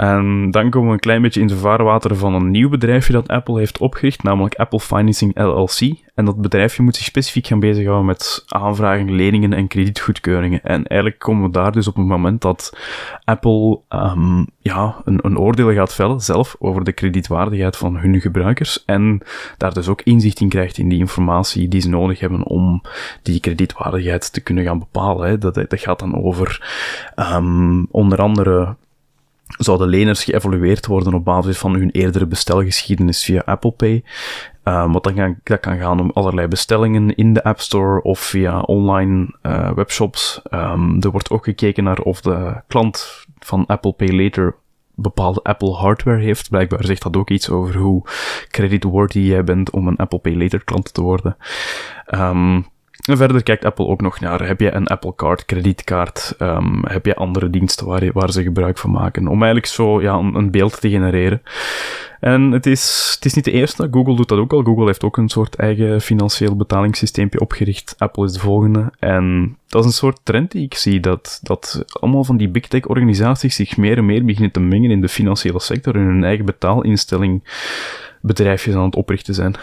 En 0.00 0.50
dan 0.50 0.70
komen 0.70 0.88
we 0.88 0.94
een 0.94 1.00
klein 1.00 1.22
beetje 1.22 1.40
in 1.40 1.46
de 1.46 1.56
vaarwater 1.56 2.16
van 2.16 2.34
een 2.34 2.50
nieuw 2.50 2.68
bedrijfje 2.68 3.12
dat 3.12 3.28
Apple 3.28 3.58
heeft 3.58 3.78
opgericht, 3.78 4.22
namelijk 4.22 4.54
Apple 4.54 4.80
Financing 4.80 5.38
LLC. 5.38 5.96
En 6.14 6.24
dat 6.24 6.40
bedrijfje 6.40 6.82
moet 6.82 6.96
zich 6.96 7.04
specifiek 7.04 7.46
gaan 7.46 7.60
bezighouden 7.60 8.06
met 8.06 8.44
aanvragen, 8.48 9.14
leningen 9.14 9.52
en 9.52 9.68
kredietgoedkeuringen. 9.68 10.62
En 10.62 10.86
eigenlijk 10.86 11.20
komen 11.20 11.44
we 11.44 11.50
daar 11.50 11.72
dus 11.72 11.88
op 11.88 11.96
het 11.96 12.06
moment 12.06 12.40
dat 12.40 12.76
Apple 13.24 13.80
um, 13.88 14.46
ja, 14.58 15.00
een, 15.04 15.18
een 15.22 15.38
oordeel 15.38 15.72
gaat 15.72 15.94
vellen 15.94 16.20
zelf 16.20 16.56
over 16.58 16.84
de 16.84 16.92
kredietwaardigheid 16.92 17.76
van 17.76 17.96
hun 17.96 18.20
gebruikers. 18.20 18.84
En 18.84 19.20
daar 19.56 19.74
dus 19.74 19.88
ook 19.88 20.02
inzicht 20.02 20.40
in 20.40 20.48
krijgt 20.48 20.78
in 20.78 20.88
die 20.88 20.98
informatie 20.98 21.68
die 21.68 21.80
ze 21.80 21.88
nodig 21.88 22.20
hebben 22.20 22.44
om 22.44 22.82
die 23.22 23.40
kredietwaardigheid 23.40 24.32
te 24.32 24.40
kunnen 24.40 24.64
gaan 24.64 24.78
bepalen. 24.78 25.28
Hè. 25.28 25.38
Dat, 25.38 25.54
dat 25.54 25.80
gaat 25.80 25.98
dan 25.98 26.24
over 26.24 26.72
um, 27.16 27.86
onder 27.90 28.18
andere 28.18 28.76
zouden 29.58 29.88
leners 29.88 30.24
geëvalueerd 30.24 30.86
worden 30.86 31.14
op 31.14 31.24
basis 31.24 31.58
van 31.58 31.74
hun 31.74 31.90
eerdere 31.90 32.26
bestelgeschiedenis 32.26 33.24
via 33.24 33.42
Apple 33.44 33.70
Pay. 33.70 34.04
Um, 34.64 34.92
wat 34.92 35.04
dan 35.04 35.14
kan, 35.14 35.38
dat 35.44 35.60
kan 35.60 35.78
gaan 35.78 36.00
om 36.00 36.10
allerlei 36.10 36.48
bestellingen 36.48 37.14
in 37.14 37.32
de 37.32 37.44
App 37.44 37.60
Store 37.60 38.02
of 38.02 38.18
via 38.18 38.60
online 38.60 39.34
uh, 39.42 39.72
webshops. 39.72 40.40
Um, 40.50 41.02
er 41.02 41.10
wordt 41.10 41.30
ook 41.30 41.44
gekeken 41.44 41.84
naar 41.84 41.98
of 41.98 42.20
de 42.20 42.62
klant 42.66 43.24
van 43.38 43.66
Apple 43.66 43.92
Pay 43.92 44.22
Later 44.22 44.56
bepaalde 44.94 45.42
Apple 45.42 45.72
hardware 45.72 46.20
heeft. 46.20 46.48
Blijkbaar 46.48 46.84
zegt 46.84 47.02
dat 47.02 47.16
ook 47.16 47.30
iets 47.30 47.50
over 47.50 47.76
hoe 47.76 48.02
creditworthy 48.48 49.18
jij 49.18 49.44
bent 49.44 49.70
om 49.70 49.88
een 49.88 49.96
Apple 49.96 50.18
Pay 50.18 50.36
Later 50.36 50.64
klant 50.64 50.94
te 50.94 51.02
worden. 51.02 51.36
Um, 52.14 52.66
verder 53.16 53.42
kijkt 53.42 53.64
Apple 53.64 53.86
ook 53.86 54.00
nog 54.00 54.20
naar, 54.20 54.46
heb 54.46 54.60
je 54.60 54.74
een 54.74 54.86
Apple 54.86 55.14
Card, 55.14 55.44
kredietkaart, 55.44 56.34
um, 56.38 56.80
heb 56.86 57.06
je 57.06 57.14
andere 57.14 57.50
diensten 57.50 57.86
waar, 57.86 58.04
je, 58.04 58.12
waar 58.12 58.32
ze 58.32 58.42
gebruik 58.42 58.78
van 58.78 58.90
maken, 58.90 59.26
om 59.26 59.42
eigenlijk 59.42 59.66
zo 59.66 60.00
ja, 60.00 60.14
een, 60.14 60.34
een, 60.34 60.50
beeld 60.50 60.80
te 60.80 60.90
genereren. 60.90 61.42
En 62.20 62.50
het 62.50 62.66
is, 62.66 63.12
het 63.14 63.24
is 63.24 63.34
niet 63.34 63.44
de 63.44 63.50
eerste, 63.50 63.88
Google 63.90 64.16
doet 64.16 64.28
dat 64.28 64.38
ook 64.38 64.52
al. 64.52 64.62
Google 64.62 64.84
heeft 64.84 65.04
ook 65.04 65.16
een 65.16 65.28
soort 65.28 65.56
eigen 65.56 66.00
financieel 66.00 66.56
betalingssysteempje 66.56 67.40
opgericht. 67.40 67.94
Apple 67.98 68.24
is 68.24 68.32
de 68.32 68.40
volgende. 68.40 68.92
En 68.98 69.56
dat 69.66 69.80
is 69.80 69.86
een 69.86 69.96
soort 69.96 70.20
trend 70.22 70.50
die 70.50 70.64
ik 70.64 70.74
zie, 70.74 71.00
dat, 71.00 71.40
dat 71.42 71.84
allemaal 71.88 72.24
van 72.24 72.36
die 72.36 72.48
big 72.48 72.66
tech 72.66 72.84
organisaties 72.84 73.54
zich 73.54 73.76
meer 73.76 73.96
en 73.96 74.06
meer 74.06 74.24
beginnen 74.24 74.50
te 74.52 74.60
mengen 74.60 74.90
in 74.90 75.00
de 75.00 75.08
financiële 75.08 75.60
sector 75.60 75.94
en 75.94 76.00
hun 76.00 76.24
eigen 76.24 76.44
betaalinstelling 76.44 77.42
bedrijfjes 78.20 78.74
aan 78.74 78.84
het 78.84 78.96
oprichten 78.96 79.34
zijn. 79.34 79.54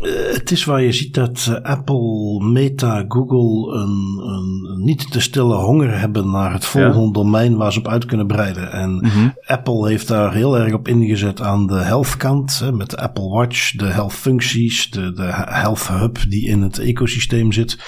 Eh, 0.00 0.10
het 0.32 0.50
is 0.50 0.64
waar 0.64 0.82
je 0.82 0.92
ziet 0.92 1.14
dat 1.14 1.48
eh, 1.50 1.70
Apple, 1.70 2.44
Meta, 2.44 3.04
Google 3.08 3.78
een, 3.78 4.20
een, 4.28 4.84
niet 4.84 5.10
te 5.10 5.20
stille 5.20 5.54
honger 5.54 5.98
hebben 6.00 6.30
naar 6.30 6.52
het 6.52 6.64
volgende 6.64 7.12
domein 7.12 7.56
waar 7.56 7.72
ze 7.72 7.78
op 7.78 7.88
uit 7.88 8.04
kunnen 8.04 8.26
breiden. 8.26 8.72
En 8.72 8.94
mhm. 8.94 9.28
Apple 9.46 9.88
heeft 9.88 10.08
daar 10.08 10.34
heel 10.34 10.58
erg 10.58 10.72
op 10.72 10.88
ingezet 10.88 11.40
aan 11.40 11.66
de 11.66 11.74
health 11.74 12.16
kant, 12.16 12.70
met 12.72 12.90
de 12.90 12.96
Apple 12.96 13.28
Watch, 13.28 13.76
de 13.76 13.86
health 13.86 14.12
functies, 14.12 14.90
de, 14.90 15.12
de 15.12 15.28
health 15.32 15.88
hub 15.88 16.18
die 16.28 16.48
in 16.48 16.62
het 16.62 16.78
ecosysteem 16.78 17.52
zit. 17.52 17.78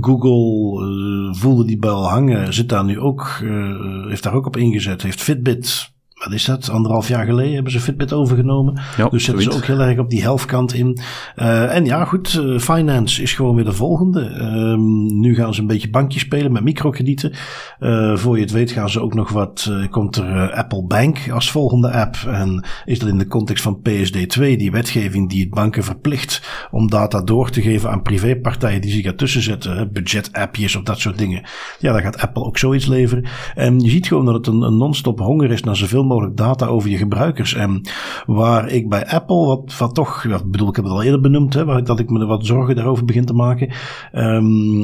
Google 0.00 0.86
uh, 0.86 1.34
voelde 1.34 1.64
die 1.64 1.78
bel 1.78 2.08
hangen, 2.08 2.54
zit 2.54 2.68
daar 2.68 2.84
nu 2.84 2.98
ook, 2.98 3.42
heeft 4.08 4.22
daar 4.22 4.34
ook 4.34 4.46
op 4.46 4.56
ingezet, 4.56 5.02
heeft 5.02 5.22
Fitbit 5.22 5.96
wat 6.18 6.32
is 6.32 6.44
dat? 6.44 6.70
Anderhalf 6.70 7.08
jaar 7.08 7.24
geleden 7.24 7.54
hebben 7.54 7.72
ze 7.72 7.80
Fitbit 7.80 8.12
overgenomen. 8.12 8.80
Ja, 8.96 9.08
dus 9.08 9.24
zetten 9.24 9.42
ze 9.44 9.52
ook 9.52 9.64
heel 9.64 9.80
erg 9.80 9.98
op 9.98 10.10
die 10.10 10.22
healthkant 10.22 10.74
in. 10.74 10.98
Uh, 11.36 11.74
en 11.74 11.84
ja, 11.84 12.04
goed, 12.04 12.34
uh, 12.34 12.58
finance 12.58 13.22
is 13.22 13.32
gewoon 13.32 13.54
weer 13.54 13.64
de 13.64 13.72
volgende. 13.72 14.20
Um, 14.20 15.20
nu 15.20 15.34
gaan 15.34 15.54
ze 15.54 15.60
een 15.60 15.66
beetje 15.66 15.90
bankje 15.90 16.18
spelen 16.18 16.52
met 16.52 16.62
microkredieten. 16.62 17.32
Uh, 17.80 18.16
voor 18.16 18.36
je 18.36 18.42
het 18.42 18.52
weet 18.52 18.70
gaan 18.70 18.90
ze 18.90 19.00
ook 19.00 19.14
nog 19.14 19.30
wat, 19.30 19.72
komt 19.90 20.16
er 20.16 20.52
Apple 20.52 20.84
Bank 20.84 21.30
als 21.30 21.50
volgende 21.50 21.90
app. 21.90 22.16
En 22.26 22.64
is 22.84 22.98
dat 22.98 23.08
in 23.08 23.18
de 23.18 23.26
context 23.26 23.62
van 23.62 23.78
PSD2, 23.88 24.40
die 24.40 24.70
wetgeving 24.70 25.28
die 25.28 25.40
het 25.40 25.50
banken 25.50 25.84
verplicht 25.84 26.42
om 26.70 26.90
data 26.90 27.22
door 27.22 27.50
te 27.50 27.62
geven 27.62 27.90
aan 27.90 28.02
privépartijen 28.02 28.80
die 28.80 28.92
zich 28.92 29.04
ertussen 29.04 29.42
zetten. 29.42 29.92
Budget-appjes 29.92 30.76
of 30.76 30.82
dat 30.82 30.98
soort 30.98 31.18
dingen. 31.18 31.46
Ja, 31.78 31.92
dan 31.92 32.02
gaat 32.02 32.18
Apple 32.18 32.44
ook 32.44 32.58
zoiets 32.58 32.86
leveren. 32.86 33.24
En 33.54 33.80
je 33.80 33.90
ziet 33.90 34.06
gewoon 34.06 34.24
dat 34.24 34.34
het 34.34 34.46
een, 34.46 34.62
een 34.62 34.76
non-stop 34.76 35.18
honger 35.18 35.50
is 35.50 35.62
naar 35.62 35.76
zoveel 35.76 36.06
mogelijk 36.08 36.36
data 36.36 36.66
over 36.66 36.90
je 36.90 36.96
gebruikers. 36.96 37.54
En 37.54 37.80
waar 38.26 38.68
ik 38.68 38.88
bij 38.88 39.06
Apple, 39.06 39.46
wat, 39.46 39.76
wat 39.78 39.94
toch, 39.94 40.22
ja, 40.28 40.40
bedoel, 40.44 40.68
ik 40.68 40.76
heb 40.76 40.84
het 40.84 40.94
al 40.94 41.02
eerder 41.02 41.20
benoemd, 41.20 41.54
hè, 41.54 41.64
waar, 41.64 41.84
dat 41.84 41.98
ik 41.98 42.10
me 42.10 42.26
wat 42.26 42.46
zorgen 42.46 42.76
daarover 42.76 43.04
begin 43.04 43.24
te 43.24 43.32
maken. 43.32 43.72
Um, 44.12 44.82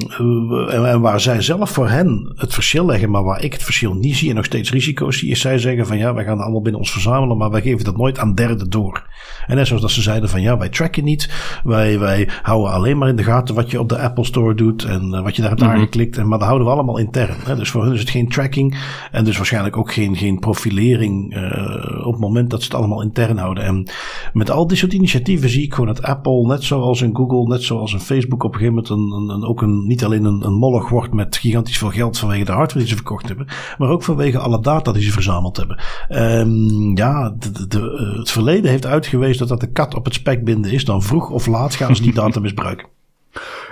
en, 0.69 0.89
en, 0.89 1.01
waar 1.01 1.21
zij 1.21 1.43
zelf 1.43 1.71
voor 1.71 1.89
hen 1.89 2.33
het 2.35 2.55
verschil 2.55 2.87
leggen, 2.87 3.11
maar 3.11 3.25
waar 3.25 3.43
ik 3.43 3.53
het 3.53 3.63
verschil 3.63 3.95
niet 3.95 4.17
zie 4.17 4.29
en 4.29 4.37
nog 4.37 4.45
steeds 4.45 4.71
risico's 4.71 5.19
zie, 5.19 5.31
is 5.31 5.41
zij 5.41 5.59
zeggen 5.59 5.87
van 5.87 5.99
ja, 5.99 6.15
wij 6.15 6.25
gaan 6.25 6.41
allemaal 6.41 6.63
binnen 6.63 6.81
ons 6.81 6.93
verzamelen, 6.93 7.37
maar 7.37 7.51
wij 7.51 7.63
geven 7.63 7.85
dat 7.85 7.97
nooit 7.97 8.19
aan 8.19 8.35
derden 8.35 8.71
door. 8.71 9.07
En 9.47 9.57
net 9.57 9.67
zoals 9.67 9.83
dat 9.83 9.91
ze 9.91 10.03
zeiden 10.03 10.29
van 10.29 10.43
ja, 10.43 10.59
wij 10.59 10.69
tracken 10.69 11.05
niet, 11.05 11.31
wij, 11.65 11.99
wij 11.99 12.29
houden 12.43 12.73
alleen 12.73 12.99
maar 12.99 13.09
in 13.09 13.17
de 13.17 13.23
gaten 13.23 13.55
wat 13.55 13.71
je 13.71 13.81
op 13.81 13.89
de 13.89 13.99
Apple 13.99 14.25
Store 14.25 14.55
doet 14.55 14.85
en 14.85 15.13
uh, 15.15 15.23
wat 15.23 15.37
je 15.37 15.41
daar 15.41 15.51
hebt 15.51 15.63
mm 15.63 15.69
-hmm. 15.69 15.77
aangeklikt, 15.77 16.17
en, 16.17 16.29
maar 16.29 16.39
dat 16.39 16.47
houden 16.47 16.67
we 16.67 16.73
allemaal 16.75 16.99
intern. 16.99 17.37
Hè. 17.45 17.57
Dus 17.57 17.71
voor 17.71 17.85
hun 17.85 17.93
is 17.93 18.01
het 18.01 18.11
geen 18.11 18.29
tracking 18.29 18.79
en 19.11 19.25
dus 19.25 19.37
waarschijnlijk 19.37 19.77
ook 19.77 19.93
geen, 19.93 20.17
geen 20.17 20.39
profilering 20.39 21.14
uh, 21.31 22.07
op 22.07 22.13
het 22.13 22.21
moment 22.21 22.51
dat 22.51 22.63
ze 22.63 22.67
het 22.67 22.77
allemaal 22.77 23.03
intern 23.03 23.39
houden. 23.39 23.65
En 23.65 23.89
met 24.33 24.51
al 24.51 24.67
die 24.67 24.77
soort 24.77 24.93
initiatieven 24.93 25.49
zie 25.49 25.63
ik 25.63 25.75
gewoon 25.75 25.95
dat 25.95 26.03
Apple, 26.03 26.47
net 26.47 26.63
zoals 26.63 27.03
in 27.03 27.17
Google, 27.17 27.49
net 27.49 27.63
zoals 27.63 27.93
in 27.93 28.01
Facebook, 28.01 28.43
op 28.43 28.53
een 28.55 28.59
gegeven 28.59 28.83
moment 28.91 29.29
een, 29.29 29.35
een, 29.35 29.45
ook 29.45 29.63
een, 29.63 29.87
niet 29.87 30.05
alleen 30.05 30.25
een, 30.25 30.47
een 30.47 30.55
moloch 30.55 30.89
wordt 30.89 31.13
met 31.13 31.37
gigantisch 31.37 31.79
veel 31.79 31.91
geld 31.91 32.19
vanwege 32.19 32.45
de 32.45 32.53
hardware 32.53 32.79
die 32.79 32.89
ze 32.89 32.95
verkocht 32.95 33.29
hebben, 33.29 33.47
maar 33.79 33.89
ook 33.89 34.03
vanwege 34.03 34.39
alle 34.39 34.61
data 34.61 34.93
die 34.93 35.03
ze 35.03 35.13
verzameld 35.13 35.57
hebben. 35.57 35.83
Um, 36.09 36.97
ja, 36.97 37.35
de, 37.39 37.67
de, 37.69 38.09
uh, 38.11 38.19
het 38.19 38.31
verleden 38.31 38.71
heeft 38.71 38.87
uitgewezen 38.87 39.39
dat 39.39 39.49
dat 39.49 39.61
de 39.61 39.73
kat 39.73 39.95
op 39.95 40.05
het 40.05 40.15
spek 40.15 40.45
binden 40.45 40.71
is. 40.71 40.85
Dan 40.85 41.03
vroeg 41.03 41.31
of 41.31 41.47
laat 41.47 41.75
gaan 41.75 41.97
ze 41.97 42.03
die 42.03 42.15
data 42.15 42.41
misbruiken. 42.47 42.89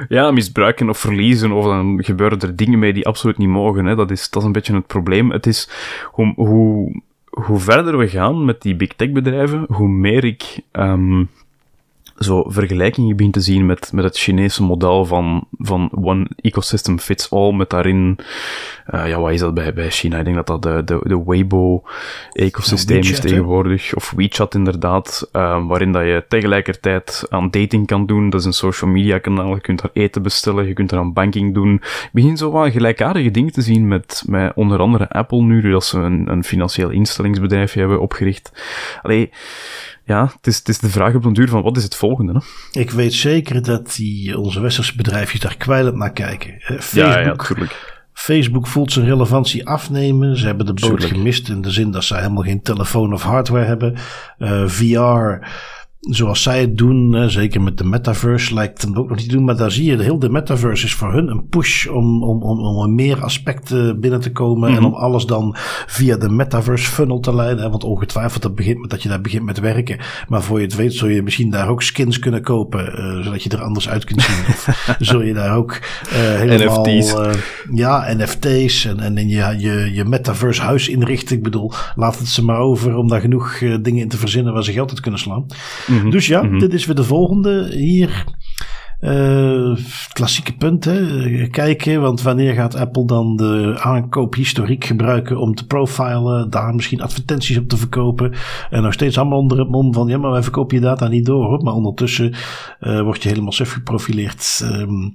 Ja, 0.08 0.30
misbruiken 0.30 0.88
of 0.88 0.98
verliezen, 0.98 1.52
of 1.52 1.64
dan 1.64 2.04
gebeuren 2.04 2.40
er 2.40 2.56
dingen 2.56 2.78
mee 2.78 2.92
die 2.92 3.06
absoluut 3.06 3.38
niet 3.38 3.48
mogen. 3.48 3.84
Hè. 3.84 3.94
Dat, 3.94 4.10
is, 4.10 4.30
dat 4.30 4.42
is 4.42 4.46
een 4.46 4.52
beetje 4.52 4.74
het 4.74 4.86
probleem. 4.86 5.30
Het 5.30 5.46
is 5.46 5.70
hoe, 6.04 6.32
hoe 6.36 7.02
hoe 7.32 7.58
verder 7.58 7.98
we 7.98 8.08
gaan 8.08 8.44
met 8.44 8.62
die 8.62 8.76
big 8.76 8.94
tech 8.94 9.12
bedrijven, 9.12 9.64
hoe 9.68 9.88
meer 9.88 10.24
ik 10.24 10.60
um, 10.72 11.28
zo 12.22 12.44
vergelijkingen 12.46 13.16
begin 13.16 13.32
te 13.32 13.40
zien 13.40 13.66
met, 13.66 13.90
met 13.92 14.04
het 14.04 14.18
Chinese 14.18 14.62
model 14.62 15.04
van, 15.04 15.46
van 15.58 15.90
one 15.94 16.28
ecosystem 16.40 16.98
fits 16.98 17.30
all, 17.30 17.52
met 17.52 17.70
daarin, 17.70 18.18
uh, 18.94 19.08
ja, 19.08 19.20
wat 19.20 19.32
is 19.32 19.40
dat 19.40 19.54
bij, 19.54 19.72
bij 19.72 19.90
China? 19.90 20.18
Ik 20.18 20.24
denk 20.24 20.36
dat 20.36 20.46
dat 20.46 20.62
de, 20.62 20.82
de, 20.84 21.08
de 21.08 21.24
Weibo-ecosysteem 21.24 23.00
is 23.00 23.20
tegenwoordig, 23.20 23.94
of 23.94 24.12
WeChat 24.16 24.54
inderdaad, 24.54 25.28
uh, 25.32 25.66
waarin 25.66 25.92
dat 25.92 26.02
je 26.02 26.24
tegelijkertijd 26.28 27.26
aan 27.28 27.50
dating 27.50 27.86
kan 27.86 28.06
doen, 28.06 28.30
dat 28.30 28.40
is 28.40 28.46
een 28.46 28.52
social 28.52 28.90
media 28.90 29.18
kanaal, 29.18 29.54
je 29.54 29.60
kunt 29.60 29.82
daar 29.82 29.90
eten 29.92 30.22
bestellen, 30.22 30.66
je 30.66 30.72
kunt 30.72 30.92
er 30.92 30.98
aan 30.98 31.12
banking 31.12 31.54
doen. 31.54 31.74
Ik 31.74 32.10
begin 32.12 32.36
zo 32.36 32.50
wat 32.50 32.72
gelijkaardige 32.72 33.30
dingen 33.30 33.52
te 33.52 33.62
zien 33.62 33.88
met, 33.88 34.22
met 34.26 34.52
onder 34.54 34.78
andere 34.78 35.08
Apple 35.08 35.42
nu, 35.42 35.70
dat 35.70 35.84
ze 35.84 35.98
een, 35.98 36.30
een 36.30 36.44
financieel 36.44 36.90
instellingsbedrijf 36.90 37.72
hebben 37.72 38.00
opgericht. 38.00 38.52
Allee, 39.02 39.30
ja, 40.04 40.22
het 40.36 40.46
is, 40.46 40.58
het 40.58 40.68
is 40.68 40.78
de 40.78 40.88
vraag 40.88 41.14
op 41.14 41.22
den 41.22 41.32
duur 41.32 41.48
van 41.48 41.62
wat 41.62 41.76
is 41.76 41.82
het 41.82 41.96
volgende? 41.96 42.32
Hè? 42.32 42.80
Ik 42.80 42.90
weet 42.90 43.12
zeker 43.12 43.62
dat 43.62 43.94
die, 43.94 44.38
onze 44.38 44.60
westerse 44.60 44.96
bedrijfjes 44.96 45.40
daar 45.40 45.56
kwijlend 45.56 45.96
naar 45.96 46.12
kijken. 46.12 46.60
Facebook, 46.60 47.04
ja, 47.04 47.18
ja, 47.18 47.26
natuurlijk. 47.26 48.00
Facebook 48.12 48.66
voelt 48.66 48.92
zijn 48.92 49.06
relevantie 49.06 49.66
afnemen. 49.66 50.36
Ze 50.36 50.46
hebben 50.46 50.66
de 50.66 50.74
boot 50.74 51.04
gemist 51.04 51.48
in 51.48 51.62
de 51.62 51.70
zin 51.70 51.90
dat 51.90 52.04
ze 52.04 52.14
helemaal 52.14 52.42
geen 52.42 52.62
telefoon 52.62 53.12
of 53.12 53.22
hardware 53.22 53.64
hebben. 53.64 53.94
Uh, 54.38 54.62
eh, 54.62 54.68
VR 54.68 55.46
zoals 56.10 56.42
zij 56.42 56.60
het 56.60 56.78
doen, 56.78 57.12
hè, 57.12 57.28
zeker 57.28 57.62
met 57.62 57.78
de 57.78 57.84
metaverse, 57.84 58.54
lijkt 58.54 58.82
het 58.82 58.96
ook 58.96 59.08
nog 59.08 59.16
niet 59.18 59.28
te 59.28 59.34
doen. 59.36 59.44
Maar 59.44 59.56
daar 59.56 59.70
zie 59.70 59.84
je, 59.84 59.96
de 59.96 60.02
hele 60.02 60.28
metaverse 60.28 60.86
is 60.86 60.94
voor 60.94 61.12
hun 61.12 61.28
een 61.28 61.46
push 61.48 61.86
om, 61.86 62.22
om, 62.24 62.42
om, 62.42 62.58
om 62.58 62.94
meer 62.94 63.22
aspecten 63.22 64.00
binnen 64.00 64.20
te 64.20 64.32
komen. 64.32 64.68
En 64.68 64.74
Mhm. 64.74 64.84
om 64.84 64.94
alles 64.94 65.26
dan 65.26 65.56
via 65.86 66.16
de 66.16 66.28
metaverse 66.28 66.90
funnel 66.90 67.20
te 67.20 67.34
leiden. 67.34 67.64
Hè, 67.64 67.70
want 67.70 67.84
ongetwijfeld 67.84 68.42
dat, 68.42 68.54
begint 68.54 68.80
met, 68.80 68.90
dat 68.90 69.02
je 69.02 69.08
daar 69.08 69.20
begint 69.20 69.44
met 69.44 69.60
werken. 69.60 69.98
Maar 70.28 70.42
voor 70.42 70.58
je 70.58 70.64
het 70.64 70.74
weet, 70.74 70.92
zul 70.94 71.08
je 71.08 71.22
misschien 71.22 71.50
daar 71.50 71.68
ook 71.68 71.82
skins 71.82 72.18
kunnen 72.18 72.42
kopen. 72.42 72.96
eh, 72.96 73.20
zodat 73.24 73.42
je 73.42 73.48
er 73.50 73.62
anders 73.62 73.88
uit 73.88 74.04
kunt 74.04 74.22
zien. 74.22 74.44
of 74.48 74.86
zul 74.98 75.22
je 75.22 75.34
daar 75.34 75.56
ook 75.56 75.72
eh, 75.72 76.10
helemaal... 76.12 76.84
NFT's. 76.86 77.14
eh, 77.14 77.30
ja, 77.72 78.14
NFT's 78.16 78.84
en, 78.84 79.00
en, 79.00 79.16
en 79.16 79.28
je, 79.28 79.54
je, 79.58 79.90
je 79.92 80.04
metaverse 80.04 80.62
huis 80.62 80.88
inrichten. 80.88 81.36
Ik 81.36 81.42
bedoel, 81.42 81.72
laat 81.94 82.18
het 82.18 82.28
ze 82.28 82.44
maar 82.44 82.58
over 82.58 82.96
om 82.96 83.08
daar 83.08 83.20
genoeg 83.20 83.58
dingen 83.58 84.02
in 84.02 84.08
te 84.08 84.16
verzinnen 84.16 84.52
waar 84.52 84.64
ze 84.64 84.72
geld 84.72 84.90
uit 84.90 85.00
kunnen 85.00 85.20
slaan. 85.20 85.46
Mhm. 85.92 86.10
Dus 86.10 86.26
ja, 86.26 86.42
Mhm. 86.42 86.58
dit 86.58 86.72
is 86.72 86.86
weer 86.86 86.94
de 86.96 87.04
volgende. 87.04 87.68
Hier, 87.76 88.24
eh, 89.02 89.76
klassieke 90.12 90.56
punt, 90.56 90.84
hè. 90.84 91.24
Eh, 91.24 91.50
Kijken, 91.50 92.00
want 92.00 92.22
wanneer 92.22 92.54
gaat 92.54 92.74
Apple 92.74 93.04
dan 93.04 93.36
de 93.36 93.74
aankoophistoriek 93.78 94.84
gebruiken 94.84 95.36
om 95.36 95.54
te 95.54 95.66
profilen, 95.66 96.50
daar 96.50 96.74
misschien 96.74 97.00
advertenties 97.00 97.58
op 97.58 97.68
te 97.68 97.76
verkopen. 97.76 98.32
En 98.70 98.82
nog 98.82 98.92
steeds 98.92 99.18
allemaal 99.18 99.38
onder 99.38 99.58
het 99.58 99.68
mom 99.68 99.94
van, 99.94 100.08
ja, 100.08 100.18
maar 100.18 100.30
wij 100.30 100.42
verkopen 100.42 100.76
je 100.76 100.82
data 100.82 101.08
niet 101.08 101.26
door, 101.26 101.44
hoor. 101.44 101.62
Maar 101.62 101.74
ondertussen 101.74 102.34
eh 102.80 103.00
word 103.00 103.22
je 103.22 103.28
helemaal 103.28 103.52
suf 103.52 103.72
geprofileerd. 103.72 104.60
Ehm, 104.64 105.10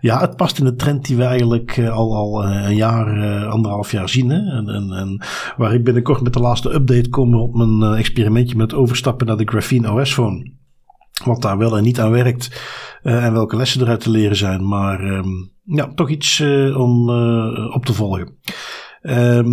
ja, 0.00 0.20
het 0.20 0.36
past 0.36 0.58
in 0.58 0.64
de 0.64 0.74
trend 0.74 1.06
die 1.06 1.16
we 1.16 1.24
eigenlijk 1.24 1.78
al, 1.78 2.16
al 2.16 2.44
een 2.44 2.76
jaar, 2.76 3.46
anderhalf 3.46 3.92
jaar 3.92 4.08
zien. 4.08 4.30
Hè? 4.30 4.56
En, 4.56 4.68
en, 4.68 4.90
en 4.92 5.22
waar 5.56 5.74
ik 5.74 5.84
binnenkort 5.84 6.22
met 6.22 6.32
de 6.32 6.40
laatste 6.40 6.74
update 6.74 7.08
kom 7.08 7.34
op 7.34 7.54
mijn 7.54 7.94
experimentje 7.96 8.56
met 8.56 8.74
overstappen 8.74 9.26
naar 9.26 9.36
de 9.36 9.46
Graphene 9.46 9.92
OS 9.92 10.12
phone. 10.12 10.56
Wat 11.24 11.42
daar 11.42 11.58
wel 11.58 11.76
en 11.76 11.82
niet 11.82 12.00
aan 12.00 12.10
werkt. 12.10 12.60
eh, 13.02 13.24
en 13.24 13.32
welke 13.32 13.56
lessen 13.56 13.80
eruit 13.80 14.00
te 14.00 14.10
leren 14.10 14.36
zijn. 14.36 14.68
Maar 14.68 15.00
ehm, 15.00 15.28
ja, 15.64 15.92
toch 15.94 16.10
iets 16.10 16.40
eh, 16.40 16.80
om 16.80 17.08
eh, 17.10 17.74
op 17.74 17.84
te 17.84 17.92
volgen. 17.92 18.36
Ehm, 19.02 19.50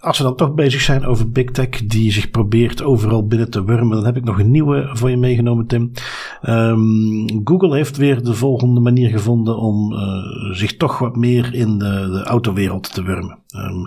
als 0.00 0.18
we 0.18 0.24
dan 0.24 0.36
toch 0.36 0.54
bezig 0.54 0.80
zijn 0.80 1.04
over 1.04 1.30
Big 1.30 1.50
Tech, 1.50 1.68
die 1.68 2.12
zich 2.12 2.30
probeert 2.30 2.82
overal 2.82 3.26
binnen 3.26 3.50
te 3.50 3.64
wurmen, 3.64 3.96
dan 3.96 4.04
heb 4.04 4.16
ik 4.16 4.24
nog 4.24 4.38
een 4.38 4.50
nieuwe 4.50 4.90
voor 4.92 5.10
je 5.10 5.16
meegenomen, 5.16 5.66
Tim. 5.66 5.90
Ehm, 6.40 7.42
Google 7.44 7.76
heeft 7.76 7.96
weer 7.96 8.22
de 8.22 8.34
volgende 8.34 8.80
manier 8.80 9.10
gevonden 9.10 9.58
om 9.58 9.92
zich 10.52 10.76
toch 10.76 10.98
wat 10.98 11.16
meer 11.16 11.54
in 11.54 11.78
de, 11.78 12.08
de 12.12 12.22
autowereld 12.24 12.94
te 12.94 13.02
wurmen. 13.02 13.38
Ehm, 13.48 13.84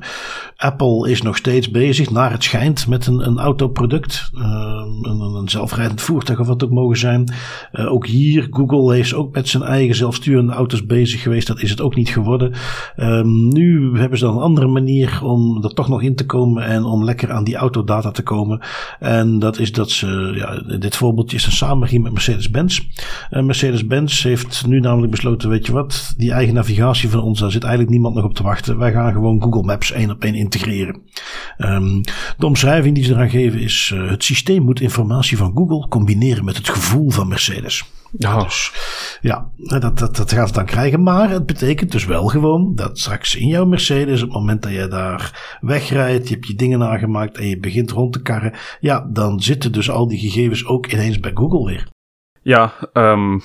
Apple 0.58 1.10
is 1.10 1.22
nog 1.22 1.38
steeds 1.38 1.72
bezig, 1.72 2.10
naar 2.10 2.32
het 2.32 2.44
schijnt, 2.44 2.88
met 2.88 3.08
een, 3.08 3.28
een 3.28 3.40
autoproduct. 3.40 4.30
Ehm, 4.34 5.06
een, 5.06 5.20
een 5.20 5.50
zelfrijdend 5.50 6.02
voertuig 6.02 6.40
of 6.40 6.48
wat 6.48 6.64
ook 6.64 6.72
mogen 6.72 6.98
zijn. 6.98 7.34
Eh, 7.72 7.92
ook 7.92 8.08
hier, 8.08 8.48
Google 8.50 9.00
is 9.00 9.14
ook 9.14 9.34
met 9.34 9.48
zijn 9.48 9.64
eigen 9.64 9.96
zelfsturende 9.96 10.54
auto's 10.54 10.86
bezig 10.86 11.22
geweest. 11.22 11.48
Dat 11.48 11.62
is 11.62 11.70
het 11.70 11.82
ook 11.82 11.96
niet 11.96 12.10
geworden. 12.10 12.54
Ehm, 12.96 13.48
nu 13.48 14.00
hebben 14.00 14.18
ze 14.18 14.26
dan 14.26 14.36
een 14.36 14.42
andere 14.42 14.68
manier 14.68 15.20
om 15.24 15.64
er 15.64 15.74
toch 15.74 15.88
nog 15.88 16.02
in 16.02 16.16
te 16.16 16.26
komen 16.26 16.64
en 16.64 16.84
om 16.84 17.04
lekker 17.04 17.32
aan 17.32 17.44
die 17.44 17.56
autodata 17.56 18.12
te 18.12 18.24
komen. 18.24 18.62
En 19.00 19.40
dat 19.40 19.60
is 19.60 19.72
dat 19.72 19.90
ze, 19.90 20.32
ja, 20.36 20.78
dit 20.78 20.96
voorbeeldje 20.96 21.38
is 21.38 21.46
een 21.46 21.52
samenwerking 21.52 22.04
met 22.04 22.12
Mercedes-Benz. 22.12 22.82
En 23.30 23.46
Mercedes-Benz 23.46 24.24
heeft 24.24 24.68
nu 24.68 24.80
namelijk 24.80 25.12
besloten, 25.12 25.50
weet 25.50 25.66
je 25.66 25.72
wat, 25.72 26.14
die 26.18 26.32
eigen 26.32 26.54
navigatie 26.54 27.10
van 27.10 27.22
ons, 27.22 27.40
daar 27.40 27.52
zit 27.52 27.64
eigenlijk 27.64 27.94
niemand 27.94 28.16
nog 28.16 28.24
op 28.24 28.34
te 28.34 28.44
wachten. 28.44 28.78
Wij 28.78 28.92
gaan 28.92 29.14
gewoon 29.14 29.42
Google 29.42 29.50
Maps 29.60 29.92
één 29.92 30.10
op 30.12 30.24
één 30.24 30.36
integreren. 30.36 31.02
Ehm, 31.58 32.02
de 32.38 32.46
omschrijving 32.46 32.96
die 32.96 33.04
ze 33.04 33.12
eraan 33.12 33.30
geven 33.30 33.60
is, 33.60 33.92
eh, 33.94 34.10
het 34.10 34.24
systeem 34.24 34.64
moet 34.64 34.82
informatie 34.82 35.38
van 35.38 35.52
Google 35.56 35.88
combineren 35.88 36.46
met 36.46 36.58
het 36.58 36.70
gevoel 36.70 37.10
van 37.10 37.28
Mercedes. 37.28 37.84
Ja, 38.18 38.44
Dus 38.44 38.72
ja, 39.22 39.50
dat, 39.58 39.82
dat, 39.82 40.16
dat 40.16 40.32
gaat 40.32 40.46
het 40.46 40.56
dan 40.56 40.66
krijgen. 40.66 41.04
Maar 41.04 41.30
het 41.30 41.46
betekent 41.46 41.92
dus 41.92 42.06
wel 42.06 42.28
gewoon 42.28 42.76
dat 42.76 43.00
straks 43.00 43.36
in 43.36 43.48
jouw 43.48 43.66
Mercedes, 43.66 44.22
op 44.22 44.28
het 44.28 44.38
moment 44.38 44.62
dat 44.62 44.72
je 44.72 44.88
daar 44.88 45.58
wegrijdt, 45.62 46.28
je 46.28 46.34
hebt 46.34 46.48
je 46.48 46.56
dingen 46.56 46.84
aangemaakt 46.84 47.38
en 47.38 47.48
je 47.48 47.60
begint 47.60 47.92
rond 47.92 48.14
te 48.14 48.22
karren, 48.22 48.54
ja, 48.80 49.10
dan 49.10 49.40
zitten 49.42 49.72
dus 49.72 49.90
al 49.90 50.08
die 50.08 50.20
gegevens 50.20 50.66
ook 50.66 50.88
ineens 50.88 51.20
bij 51.20 51.32
Google 51.34 51.66
weer. 51.66 51.88
ja 52.42 52.74
ehm, 52.94 53.40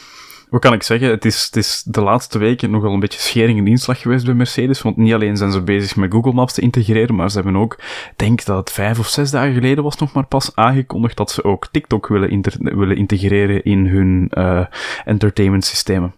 wat 0.49 0.61
kan 0.61 0.73
ik 0.73 0.83
zeggen? 0.83 1.09
Het 1.09 1.25
is, 1.25 1.45
het 1.45 1.57
is 1.57 1.83
de 1.87 2.01
laatste 2.01 2.39
weken 2.39 2.71
nogal 2.71 2.93
een 2.93 3.01
beetje 3.01 3.21
schering 3.21 3.59
en 3.59 3.67
inslag 3.67 4.01
geweest 4.01 4.25
bij 4.25 4.35
Mercedes. 4.35 4.83
Want 4.83 4.97
niet 4.97 5.13
alleen 5.13 5.37
zijn 5.37 5.53
ze 5.53 5.63
bezig 5.63 5.97
met 5.97 6.13
Google 6.13 6.33
Maps 6.33 6.53
te 6.53 6.61
integreren, 6.61 7.15
maar 7.15 7.31
ze 7.31 7.37
hebben 7.37 7.57
ook, 7.57 7.79
denk 8.17 8.45
dat 8.45 8.57
het 8.57 8.73
vijf 8.73 8.99
of 8.99 9.09
zes 9.09 9.31
dagen 9.31 9.55
geleden 9.55 9.85
was 9.85 9.97
nog 9.97 10.13
maar 10.13 10.27
pas 10.27 10.51
aangekondigd 10.55 11.17
dat 11.17 11.31
ze 11.31 11.45
ook 11.45 11.69
TikTok 11.71 12.07
willen, 12.07 12.43
willen 12.59 12.97
integreren 12.97 13.65
in 13.65 13.87
hun 13.87 14.29
eh 14.31 14.65
entertainment 15.05 15.65
systemen. 15.65 16.15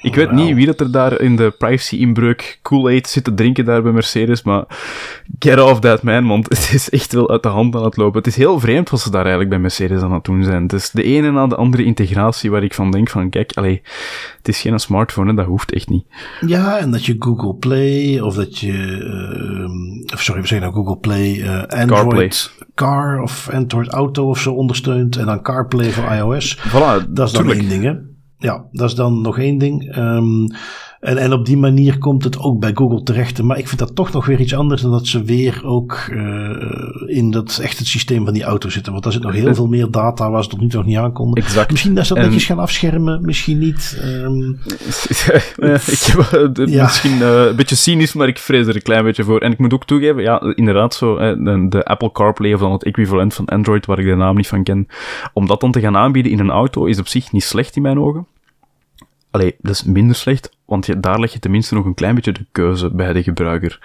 Ik 0.00 0.14
weet 0.14 0.30
niet 0.30 0.54
wie 0.54 0.66
dat 0.66 0.80
er 0.80 0.90
daar 0.92 1.20
in 1.20 1.36
de 1.36 1.50
privacy-inbreuk 1.58 2.58
Kool-Aid 2.62 3.08
zit 3.08 3.24
te 3.24 3.34
drinken 3.34 3.64
daar 3.64 3.82
bij 3.82 3.92
Mercedes, 3.92 4.42
maar 4.42 4.64
get 5.38 5.60
off 5.60 5.80
that 5.80 6.02
man, 6.02 6.26
want 6.26 6.48
het 6.54 6.70
is 6.74 6.90
echt 6.90 7.12
wel 7.12 7.30
uit 7.30 7.42
de 7.42 7.48
hand 7.48 7.76
aan 7.76 7.84
het 7.84 7.96
lopen. 7.96 8.18
Het 8.18 8.26
is 8.26 8.36
heel 8.36 8.60
vreemd 8.60 8.90
wat 8.90 9.00
ze 9.00 9.10
daar 9.10 9.20
eigenlijk 9.20 9.50
bij 9.50 9.58
Mercedes 9.58 10.00
aan 10.02 10.12
het 10.12 10.24
doen 10.24 10.44
zijn. 10.44 10.62
Het 10.62 10.72
is 10.72 10.90
de 10.90 11.02
ene 11.02 11.30
na 11.30 11.46
de 11.46 11.56
andere 11.56 11.84
integratie 11.84 12.50
waar 12.50 12.62
ik 12.62 12.74
van 12.74 12.90
denk 12.90 13.10
van, 13.10 13.30
kijk, 13.30 13.52
allee, 13.54 13.82
het 14.38 14.48
is 14.48 14.60
geen 14.60 14.78
smartphone, 14.78 15.30
hè, 15.30 15.36
dat 15.36 15.46
hoeft 15.46 15.72
echt 15.72 15.88
niet. 15.88 16.04
Ja, 16.46 16.78
en 16.78 16.90
dat 16.90 17.04
je 17.04 17.16
Google 17.18 17.54
Play 17.54 18.20
of 18.20 18.34
dat 18.34 18.58
je, 18.58 18.70
of 20.12 20.22
sorry, 20.22 20.40
we 20.40 20.46
zeggen 20.46 20.70
nou 20.72 20.84
Google 20.84 21.00
Play, 21.00 21.42
eh, 21.42 21.80
Android 21.80 22.50
Car 22.74 23.20
of 23.20 23.48
Android 23.52 23.88
Auto 23.88 24.28
of 24.28 24.38
zo 24.38 24.52
ondersteunt 24.52 25.16
en 25.16 25.26
dan 25.26 25.42
CarPlay 25.42 25.90
voor 25.90 26.12
iOS. 26.12 26.58
Voilà, 26.58 27.08
Dat 27.08 27.26
is 27.26 27.32
dan 27.32 27.42
tuurlijk. 27.42 27.60
één 27.60 27.68
ding, 27.68 27.82
hè? 27.84 27.92
Ja, 28.42 28.64
dat 28.72 28.88
is 28.88 28.94
dan 28.94 29.20
nog 29.20 29.38
één 29.38 29.58
ding. 29.58 29.94
Ehm, 29.94 30.46
en, 31.02 31.16
en 31.18 31.32
op 31.32 31.46
die 31.46 31.56
manier 31.56 31.98
komt 31.98 32.24
het 32.24 32.38
ook 32.38 32.60
bij 32.60 32.70
Google 32.74 33.02
terecht. 33.02 33.42
Maar 33.42 33.58
ik 33.58 33.68
vind 33.68 33.80
dat 33.80 33.94
toch 33.94 34.12
nog 34.12 34.26
weer 34.26 34.40
iets 34.40 34.54
anders 34.54 34.82
dan 34.82 34.90
dat 34.90 35.06
ze 35.06 35.22
weer 35.22 35.60
ook 35.64 35.92
eh, 36.10 37.16
in 37.16 37.30
dat 37.30 37.58
echt 37.62 37.78
het 37.78 37.86
systeem 37.86 38.24
van 38.24 38.32
die 38.34 38.42
auto 38.42 38.68
zitten. 38.68 38.92
Want 38.92 39.04
daar 39.04 39.12
zit 39.12 39.22
nog 39.22 39.32
heel 39.32 39.54
veel 39.54 39.66
meer 39.68 39.90
data 39.90 40.30
waar 40.30 40.42
ze 40.42 40.48
tot 40.48 40.60
nu 40.60 40.68
toe 40.68 40.78
nog 40.78 40.88
niet 40.88 40.96
aankonden. 40.96 41.42
Exact. 41.42 41.70
Misschien 41.70 41.94
dat 41.94 42.06
ze 42.06 42.14
dat 42.14 42.22
En- 42.22 42.28
netjes 42.28 42.46
gaan 42.48 42.58
afschermen, 42.58 43.20
misschien 43.24 43.58
niet. 43.58 43.98
Ehm, 44.00 44.52
Eh, 45.56 45.74
ik 45.74 45.98
heb 45.98 46.20
eh, 46.58 46.66
Ja. 46.74 46.82
misschien 46.82 47.22
eh, 47.22 47.44
een 47.46 47.56
beetje 47.56 47.76
cynisch, 47.76 48.12
maar 48.12 48.28
ik 48.28 48.38
vrees 48.38 48.66
er 48.66 48.74
een 48.76 48.82
klein 48.82 49.04
beetje 49.04 49.24
voor. 49.24 49.40
En 49.40 49.52
ik 49.52 49.58
moet 49.58 49.72
ook 49.72 49.84
toegeven, 49.84 50.22
ja, 50.22 50.40
inderdaad 50.54 50.94
zo, 50.94 51.16
eh, 51.16 51.36
de, 51.44 51.66
de 51.68 51.84
Apple 51.84 52.12
CarPlay 52.12 52.52
of 52.54 52.60
dan 52.60 52.72
het 52.72 52.84
equivalent 52.84 53.34
van 53.34 53.44
Android, 53.46 53.86
waar 53.86 53.98
ik 53.98 54.06
de 54.06 54.14
naam 54.14 54.36
niet 54.36 54.48
van 54.48 54.62
ken, 54.62 54.88
om 55.32 55.46
dat 55.46 55.60
dan 55.60 55.72
te 55.72 55.80
gaan 55.80 55.96
aanbieden 55.96 56.32
in 56.32 56.38
een 56.38 56.50
auto 56.50 56.84
is 56.84 56.98
op 56.98 57.08
zich 57.08 57.32
niet 57.32 57.42
slecht 57.42 57.76
in 57.76 57.82
mijn 57.82 57.98
ogen. 57.98 58.26
Allee, 59.30 59.54
dat 59.60 59.72
is 59.72 59.84
minder 59.84 60.16
slecht, 60.16 60.50
want 60.72 60.86
je, 60.86 61.00
daar 61.00 61.20
leg 61.20 61.32
je 61.32 61.38
tenminste 61.38 61.74
nog 61.74 61.84
een 61.84 61.94
klein 61.94 62.14
beetje 62.14 62.32
de 62.32 62.46
keuze 62.52 62.90
bij 62.94 63.12
de 63.12 63.22
gebruiker. 63.22 63.78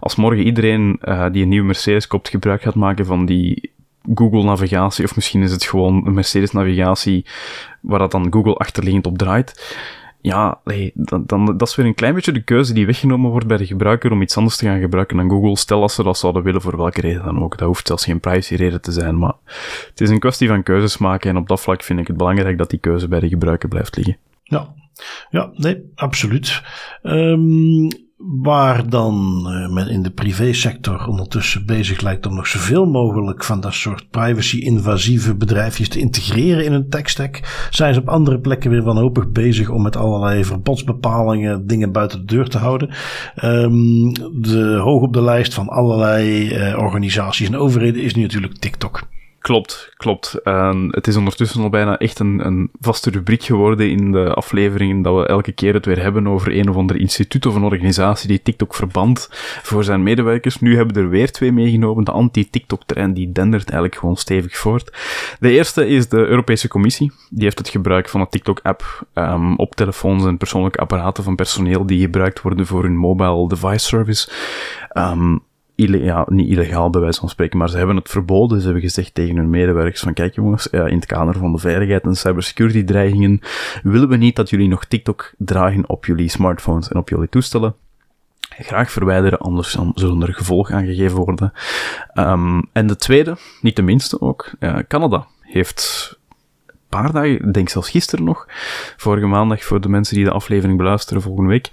Als 0.00 0.16
morgen 0.16 0.44
iedereen 0.44 0.98
eh, 1.00 1.26
die 1.32 1.42
een 1.42 1.48
nieuwe 1.48 1.66
Mercedes 1.66 2.06
koopt 2.06 2.28
gebruik 2.28 2.62
gaat 2.62 2.74
maken 2.74 3.06
van 3.06 3.26
die 3.26 3.72
Google 4.14 4.42
navigatie, 4.42 5.04
of 5.04 5.14
misschien 5.14 5.42
is 5.42 5.52
het 5.52 5.64
gewoon 5.64 6.06
een 6.06 6.14
Mercedes 6.14 6.50
navigatie 6.50 7.26
waar 7.80 7.98
dat 7.98 8.10
dan 8.10 8.32
Google 8.32 8.54
achterliggend 8.54 9.06
op 9.06 9.18
draait, 9.18 9.76
ja, 10.20 10.60
nee, 10.64 10.92
dan, 10.94 11.22
dan, 11.26 11.56
dat 11.56 11.68
is 11.68 11.74
weer 11.74 11.86
een 11.86 11.94
klein 11.94 12.14
beetje 12.14 12.32
de 12.32 12.42
keuze 12.42 12.72
die 12.72 12.86
weggenomen 12.86 13.30
wordt 13.30 13.46
bij 13.46 13.56
de 13.56 13.66
gebruiker 13.66 14.10
om 14.10 14.22
iets 14.22 14.36
anders 14.36 14.56
te 14.56 14.64
gaan 14.64 14.80
gebruiken 14.80 15.16
dan 15.16 15.30
Google. 15.30 15.56
Stel 15.56 15.82
als 15.82 15.94
ze 15.94 16.02
dat 16.02 16.18
zouden 16.18 16.42
willen, 16.42 16.60
voor 16.60 16.76
welke 16.76 17.00
reden 17.00 17.24
dan 17.24 17.42
ook. 17.42 17.58
Dat 17.58 17.66
hoeft 17.66 17.86
zelfs 17.86 18.04
geen 18.04 18.20
privacy-reden 18.20 18.80
te 18.80 18.92
zijn, 18.92 19.18
maar 19.18 19.34
het 19.88 20.00
is 20.00 20.10
een 20.10 20.18
kwestie 20.18 20.48
van 20.48 20.62
keuzes 20.62 20.98
maken 20.98 21.30
en 21.30 21.36
op 21.36 21.48
dat 21.48 21.60
vlak 21.60 21.82
vind 21.82 21.98
ik 22.00 22.06
het 22.06 22.16
belangrijk 22.16 22.58
dat 22.58 22.70
die 22.70 22.78
keuze 22.78 23.08
bij 23.08 23.20
de 23.20 23.28
gebruiker 23.28 23.68
blijft 23.68 23.96
liggen. 23.96 24.16
Ja, 24.48 24.74
ja 25.30 25.50
nee, 25.52 25.90
absoluut. 25.94 26.62
Ehm, 27.02 27.88
waar 28.18 28.88
dan 28.88 29.46
eh, 29.48 29.72
men 29.72 29.88
in 29.88 30.02
de 30.02 30.10
privésector 30.10 31.06
ondertussen 31.06 31.66
bezig 31.66 32.00
lijkt 32.00 32.26
om 32.26 32.34
nog 32.34 32.46
zoveel 32.46 32.86
mogelijk 32.86 33.44
van 33.44 33.60
dat 33.60 33.74
soort 33.74 34.10
privacy-invasieve 34.10 35.34
bedrijfjes 35.34 35.88
te 35.88 35.98
integreren 35.98 36.64
in 36.64 36.72
hun 36.72 36.88
tech-stack, 36.88 37.66
zijn 37.70 37.94
ze 37.94 38.00
op 38.00 38.08
andere 38.08 38.40
plekken 38.40 38.70
weer 38.70 38.82
wanhopig 38.82 39.30
bezig 39.30 39.70
om 39.70 39.82
met 39.82 39.96
allerlei 39.96 40.44
verbodsbepalingen 40.44 41.66
dingen 41.66 41.92
buiten 41.92 42.18
de 42.18 42.34
deur 42.34 42.48
te 42.48 42.58
houden. 42.58 42.88
Ehm, 43.34 44.12
de, 44.40 44.78
hoog 44.82 45.02
op 45.02 45.12
de 45.12 45.22
lijst 45.22 45.54
van 45.54 45.68
allerlei 45.68 46.50
eh, 46.50 46.78
organisaties 46.78 47.46
en 47.46 47.56
overheden 47.56 48.02
is 48.02 48.14
nu 48.14 48.22
natuurlijk 48.22 48.58
TikTok. 48.58 49.08
Klopt, 49.40 49.92
klopt. 49.96 50.34
En 50.34 50.88
het 50.90 51.06
is 51.06 51.16
ondertussen 51.16 51.62
al 51.62 51.68
bijna 51.68 51.98
echt 51.98 52.18
een, 52.18 52.46
een 52.46 52.70
vaste 52.80 53.10
rubriek 53.10 53.42
geworden 53.42 53.90
in 53.90 54.12
de 54.12 54.34
afleveringen 54.34 55.02
dat 55.02 55.14
we 55.14 55.26
elke 55.26 55.52
keer 55.52 55.74
het 55.74 55.86
weer 55.86 56.02
hebben 56.02 56.28
over 56.28 56.56
een 56.56 56.68
of 56.68 56.76
ander 56.76 56.96
instituut 56.96 57.46
of 57.46 57.54
een 57.54 57.62
organisatie 57.62 58.28
die 58.28 58.42
TikTok 58.42 58.74
verband 58.74 59.28
voor 59.62 59.84
zijn 59.84 60.02
medewerkers. 60.02 60.60
Nu 60.60 60.76
hebben 60.76 60.94
we 60.94 61.00
er 61.00 61.08
weer 61.08 61.30
twee 61.30 61.52
meegenomen. 61.52 62.04
De 62.04 62.10
anti-TikTok-trein 62.10 63.14
die 63.14 63.32
dendert 63.32 63.64
eigenlijk 63.64 64.00
gewoon 64.00 64.16
stevig 64.16 64.56
voort. 64.56 64.96
De 65.40 65.50
eerste 65.50 65.86
is 65.86 66.08
de 66.08 66.26
Europese 66.26 66.68
Commissie. 66.68 67.12
Die 67.30 67.44
heeft 67.44 67.58
het 67.58 67.68
gebruik 67.68 68.08
van 68.08 68.20
de 68.20 68.28
TikTok-app 68.30 69.06
ehm, 69.12 69.54
op 69.54 69.74
telefoons 69.74 70.24
en 70.24 70.38
persoonlijke 70.38 70.78
apparaten 70.78 71.24
van 71.24 71.36
personeel 71.36 71.86
die 71.86 72.00
gebruikt 72.00 72.42
worden 72.42 72.66
voor 72.66 72.82
hun 72.82 72.96
mobile 72.96 73.48
device 73.48 73.86
service. 73.86 74.30
Ehm, 74.88 75.36
ja, 75.86 76.24
niet 76.28 76.48
illegaal 76.48 76.90
bij 76.90 77.00
wijze 77.00 77.20
van 77.20 77.28
spreken, 77.28 77.58
maar 77.58 77.68
ze 77.68 77.76
hebben 77.76 77.96
het 77.96 78.08
verboden. 78.08 78.58
Ze 78.58 78.64
hebben 78.64 78.82
gezegd 78.82 79.14
tegen 79.14 79.36
hun 79.36 79.50
medewerkers 79.50 80.00
van 80.00 80.12
kijk 80.12 80.34
jongens, 80.34 80.66
in 80.66 80.80
het 80.80 81.06
kader 81.06 81.34
van 81.34 81.52
de 81.52 81.58
veiligheid 81.58 82.04
en 82.04 82.16
cybersecurity 82.16 82.84
dreigingen 82.84 83.40
willen 83.82 84.08
we 84.08 84.16
niet 84.16 84.36
dat 84.36 84.50
jullie 84.50 84.68
nog 84.68 84.84
TikTok 84.84 85.32
dragen 85.38 85.88
op 85.88 86.04
jullie 86.04 86.28
smartphones 86.28 86.88
en 86.88 86.96
op 86.96 87.08
jullie 87.08 87.28
toestellen 87.28 87.74
graag 88.64 88.90
verwijderen, 88.90 89.38
anders 89.38 89.76
zullen 89.94 90.22
er 90.22 90.34
gevolgen 90.34 90.74
aan 90.74 90.86
gegeven 90.86 91.16
worden. 91.16 91.52
Um, 92.14 92.62
en 92.72 92.86
de 92.86 92.96
tweede, 92.96 93.36
niet 93.60 93.76
de 93.76 93.82
minste 93.82 94.20
ook, 94.20 94.50
uh, 94.60 94.78
Canada 94.88 95.26
heeft 95.40 96.17
paar 96.88 97.12
dagen, 97.12 97.52
denk 97.52 97.68
zelfs 97.68 97.90
gisteren 97.90 98.24
nog, 98.24 98.46
vorige 98.96 99.26
maandag 99.26 99.64
voor 99.64 99.80
de 99.80 99.88
mensen 99.88 100.14
die 100.14 100.24
de 100.24 100.30
aflevering 100.30 100.78
beluisteren 100.78 101.22
volgende 101.22 101.50
week, 101.50 101.68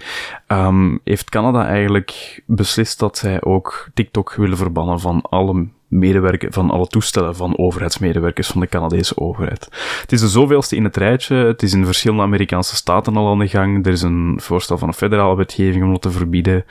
um, 0.48 1.00
heeft 1.04 1.30
Canada 1.30 1.66
eigenlijk 1.66 2.42
beslist 2.46 2.98
dat 2.98 3.18
zij 3.18 3.42
ook 3.42 3.88
TikTok 3.94 4.34
willen 4.34 4.56
verbannen 4.56 5.00
van 5.00 5.22
alle 5.22 5.66
medewerker, 5.88 6.52
van 6.52 6.70
alle 6.70 6.86
toestellen 6.86 7.36
van 7.36 7.58
overheidsmedewerkers 7.58 8.48
van 8.48 8.60
de 8.60 8.66
Canadese 8.66 9.18
overheid. 9.18 9.68
Het 10.00 10.12
is 10.12 10.20
de 10.20 10.28
zoveelste 10.28 10.76
in 10.76 10.84
het 10.84 10.96
rijtje. 10.96 11.34
Het 11.34 11.62
is 11.62 11.72
in 11.72 11.84
verschillende 11.84 12.22
Amerikaanse 12.22 12.76
staten 12.76 13.16
al 13.16 13.30
aan 13.30 13.38
de 13.38 13.48
gang. 13.48 13.86
Er 13.86 13.92
is 13.92 14.02
een 14.02 14.38
voorstel 14.42 14.78
van 14.78 14.88
een 14.88 14.94
federale 14.94 15.36
wetgeving 15.36 15.84
om 15.84 15.92
dat 15.92 16.02
te 16.02 16.10
verbieden. 16.10 16.64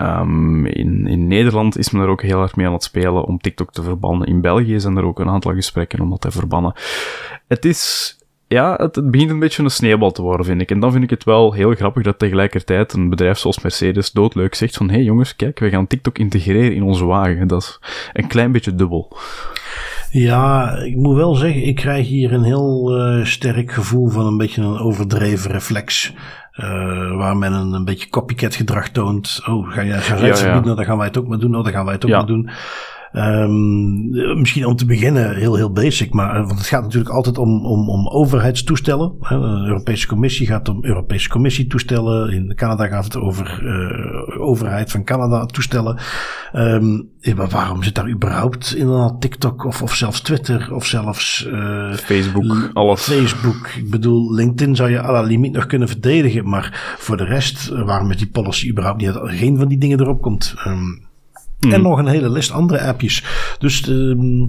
Um, 0.00 0.66
in, 0.66 1.06
in 1.06 1.26
Nederland 1.26 1.78
is 1.78 1.90
men 1.90 2.02
er 2.02 2.08
ook 2.08 2.22
heel 2.22 2.42
erg 2.42 2.56
mee 2.56 2.66
aan 2.66 2.72
het 2.72 2.82
spelen 2.82 3.24
om 3.24 3.38
TikTok 3.38 3.72
te 3.72 3.82
verbannen. 3.82 4.26
In 4.26 4.40
België 4.40 4.80
zijn 4.80 4.96
er 4.96 5.04
ook 5.04 5.18
een 5.18 5.28
aantal 5.28 5.54
gesprekken 5.54 6.00
om 6.00 6.10
dat 6.10 6.20
te 6.20 6.30
verbannen. 6.30 6.72
Het 7.52 7.64
is 7.64 8.16
ja, 8.48 8.74
het, 8.76 9.10
begint 9.10 9.30
een 9.30 9.38
beetje 9.38 9.62
een 9.62 9.70
sneeuwbal 9.70 10.10
te 10.10 10.22
worden, 10.22 10.46
vind 10.46 10.60
ik. 10.60 10.70
En 10.70 10.80
dan 10.80 10.92
vind 10.92 11.04
ik 11.04 11.10
het 11.10 11.24
wel 11.24 11.52
heel 11.52 11.74
grappig 11.74 12.02
dat 12.02 12.18
tegelijkertijd 12.18 12.92
een 12.92 13.08
bedrijf 13.08 13.38
zoals 13.38 13.62
Mercedes 13.62 14.10
doodleuk 14.10 14.54
zegt 14.54 14.76
van 14.76 14.88
hé 14.88 14.94
hey 14.94 15.04
jongens, 15.04 15.36
kijk, 15.36 15.58
we 15.58 15.70
gaan 15.70 15.86
TikTok 15.86 16.18
integreren 16.18 16.74
in 16.74 16.82
onze 16.82 17.04
wagen. 17.04 17.48
Dat 17.48 17.62
is 17.62 17.80
een 18.12 18.26
klein 18.26 18.52
beetje 18.52 18.74
dubbel. 18.74 19.16
Ja, 20.10 20.76
ik 20.76 20.96
moet 20.96 21.16
wel 21.16 21.34
zeggen, 21.34 21.62
ik 21.62 21.74
krijg 21.74 22.06
hier 22.06 22.32
een 22.32 22.44
heel 22.44 22.98
uh, 22.98 23.24
sterk 23.24 23.72
gevoel 23.72 24.08
van 24.08 24.26
een 24.26 24.36
beetje 24.36 24.62
een 24.62 24.78
overdreven 24.78 25.50
reflex. 25.50 26.14
Uh, 26.56 27.16
waar 27.16 27.36
men 27.36 27.52
een, 27.52 27.72
een 27.72 27.84
beetje 27.84 28.08
copycat 28.08 28.54
gedrag 28.54 28.88
toont. 28.88 29.40
Oh, 29.46 29.72
ga 29.72 29.84
jij 29.84 30.00
gaan 30.00 30.26
ja, 30.26 30.60
nou, 30.60 30.76
dan 30.76 30.84
gaan 30.84 30.96
wij 30.96 31.06
het 31.06 31.18
ook 31.18 31.28
maar 31.28 31.38
doen. 31.38 31.50
Nou, 31.50 31.62
dan 31.64 31.72
gaan 31.72 31.84
wij 31.84 31.94
het 31.94 32.04
ook 32.04 32.10
ja. 32.10 32.16
maar 32.16 32.26
doen. 32.26 32.50
Um, 33.14 34.38
misschien 34.38 34.66
om 34.66 34.76
te 34.76 34.86
beginnen 34.86 35.36
heel, 35.36 35.54
heel 35.54 35.72
basic, 35.72 36.12
maar 36.12 36.46
want 36.46 36.58
het 36.58 36.66
gaat 36.66 36.82
natuurlijk 36.82 37.14
altijd 37.14 37.38
om, 37.38 37.66
om, 37.66 37.88
om 37.88 38.08
overheidstoestellen. 38.08 39.14
De 39.20 39.64
Europese 39.66 40.06
Commissie 40.06 40.46
gaat 40.46 40.68
om 40.68 40.84
Europese 40.84 41.28
Commissie 41.28 41.66
toestellen. 41.66 42.32
In 42.32 42.52
Canada 42.54 42.86
gaat 42.86 43.04
het 43.04 43.16
over 43.16 43.60
uh, 43.62 44.40
overheid 44.40 44.90
van 44.90 45.04
Canada 45.04 45.46
toestellen. 45.46 45.98
Um, 46.52 47.10
maar 47.36 47.48
waarom 47.48 47.82
zit 47.82 47.94
daar 47.94 48.10
überhaupt 48.10 48.74
inderdaad 48.74 49.20
TikTok 49.20 49.64
of, 49.64 49.82
of 49.82 49.94
zelfs 49.94 50.20
Twitter 50.20 50.74
of 50.74 50.86
zelfs 50.86 51.46
uh, 51.52 51.92
Facebook, 51.92 52.70
alles. 52.72 53.00
Facebook. 53.00 53.68
Ik 53.76 53.90
bedoel, 53.90 54.34
LinkedIn 54.34 54.76
zou 54.76 54.90
je 54.90 55.02
à 55.02 55.12
la 55.12 55.22
limiet 55.22 55.52
nog 55.52 55.66
kunnen 55.66 55.88
verdedigen, 55.88 56.48
maar 56.48 56.96
voor 56.98 57.16
de 57.16 57.24
rest, 57.24 57.68
waarom 57.68 58.10
is 58.10 58.16
die 58.16 58.30
policy 58.30 58.70
überhaupt 58.70 59.00
niet 59.00 59.12
dat 59.12 59.30
geen 59.30 59.56
van 59.56 59.68
die 59.68 59.78
dingen 59.78 60.00
erop 60.00 60.22
komt? 60.22 60.54
Um, 60.66 61.10
en 61.62 61.68
mhm. 61.68 61.82
nog 61.82 61.98
een 61.98 62.06
hele 62.06 62.30
list 62.30 62.50
andere 62.50 62.82
appjes. 62.82 63.24
Dus 63.58 63.88
uh, 63.88 64.46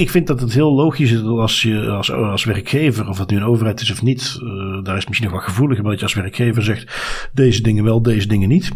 ik 0.00 0.10
vind 0.10 0.26
dat 0.26 0.40
het 0.40 0.52
heel 0.52 0.74
logisch 0.74 1.12
is 1.12 1.22
dat 1.22 1.38
als 1.38 1.62
je 1.62 1.88
als, 1.88 2.12
als 2.12 2.44
werkgever, 2.44 3.08
of 3.08 3.18
het 3.18 3.30
nu 3.30 3.36
een 3.36 3.44
overheid 3.44 3.80
is 3.80 3.90
of 3.90 4.02
niet, 4.02 4.38
uh, 4.42 4.82
daar 4.82 4.96
is 4.96 5.06
misschien 5.06 5.30
nog 5.30 5.38
wat 5.38 5.48
gevoeliger, 5.48 5.82
maar 5.82 5.90
dat 5.90 6.00
je 6.00 6.06
als 6.06 6.14
werkgever 6.14 6.62
zegt: 6.62 6.94
deze 7.32 7.62
dingen 7.62 7.84
wel, 7.84 8.02
deze 8.02 8.28
dingen 8.28 8.48
niet. 8.48 8.70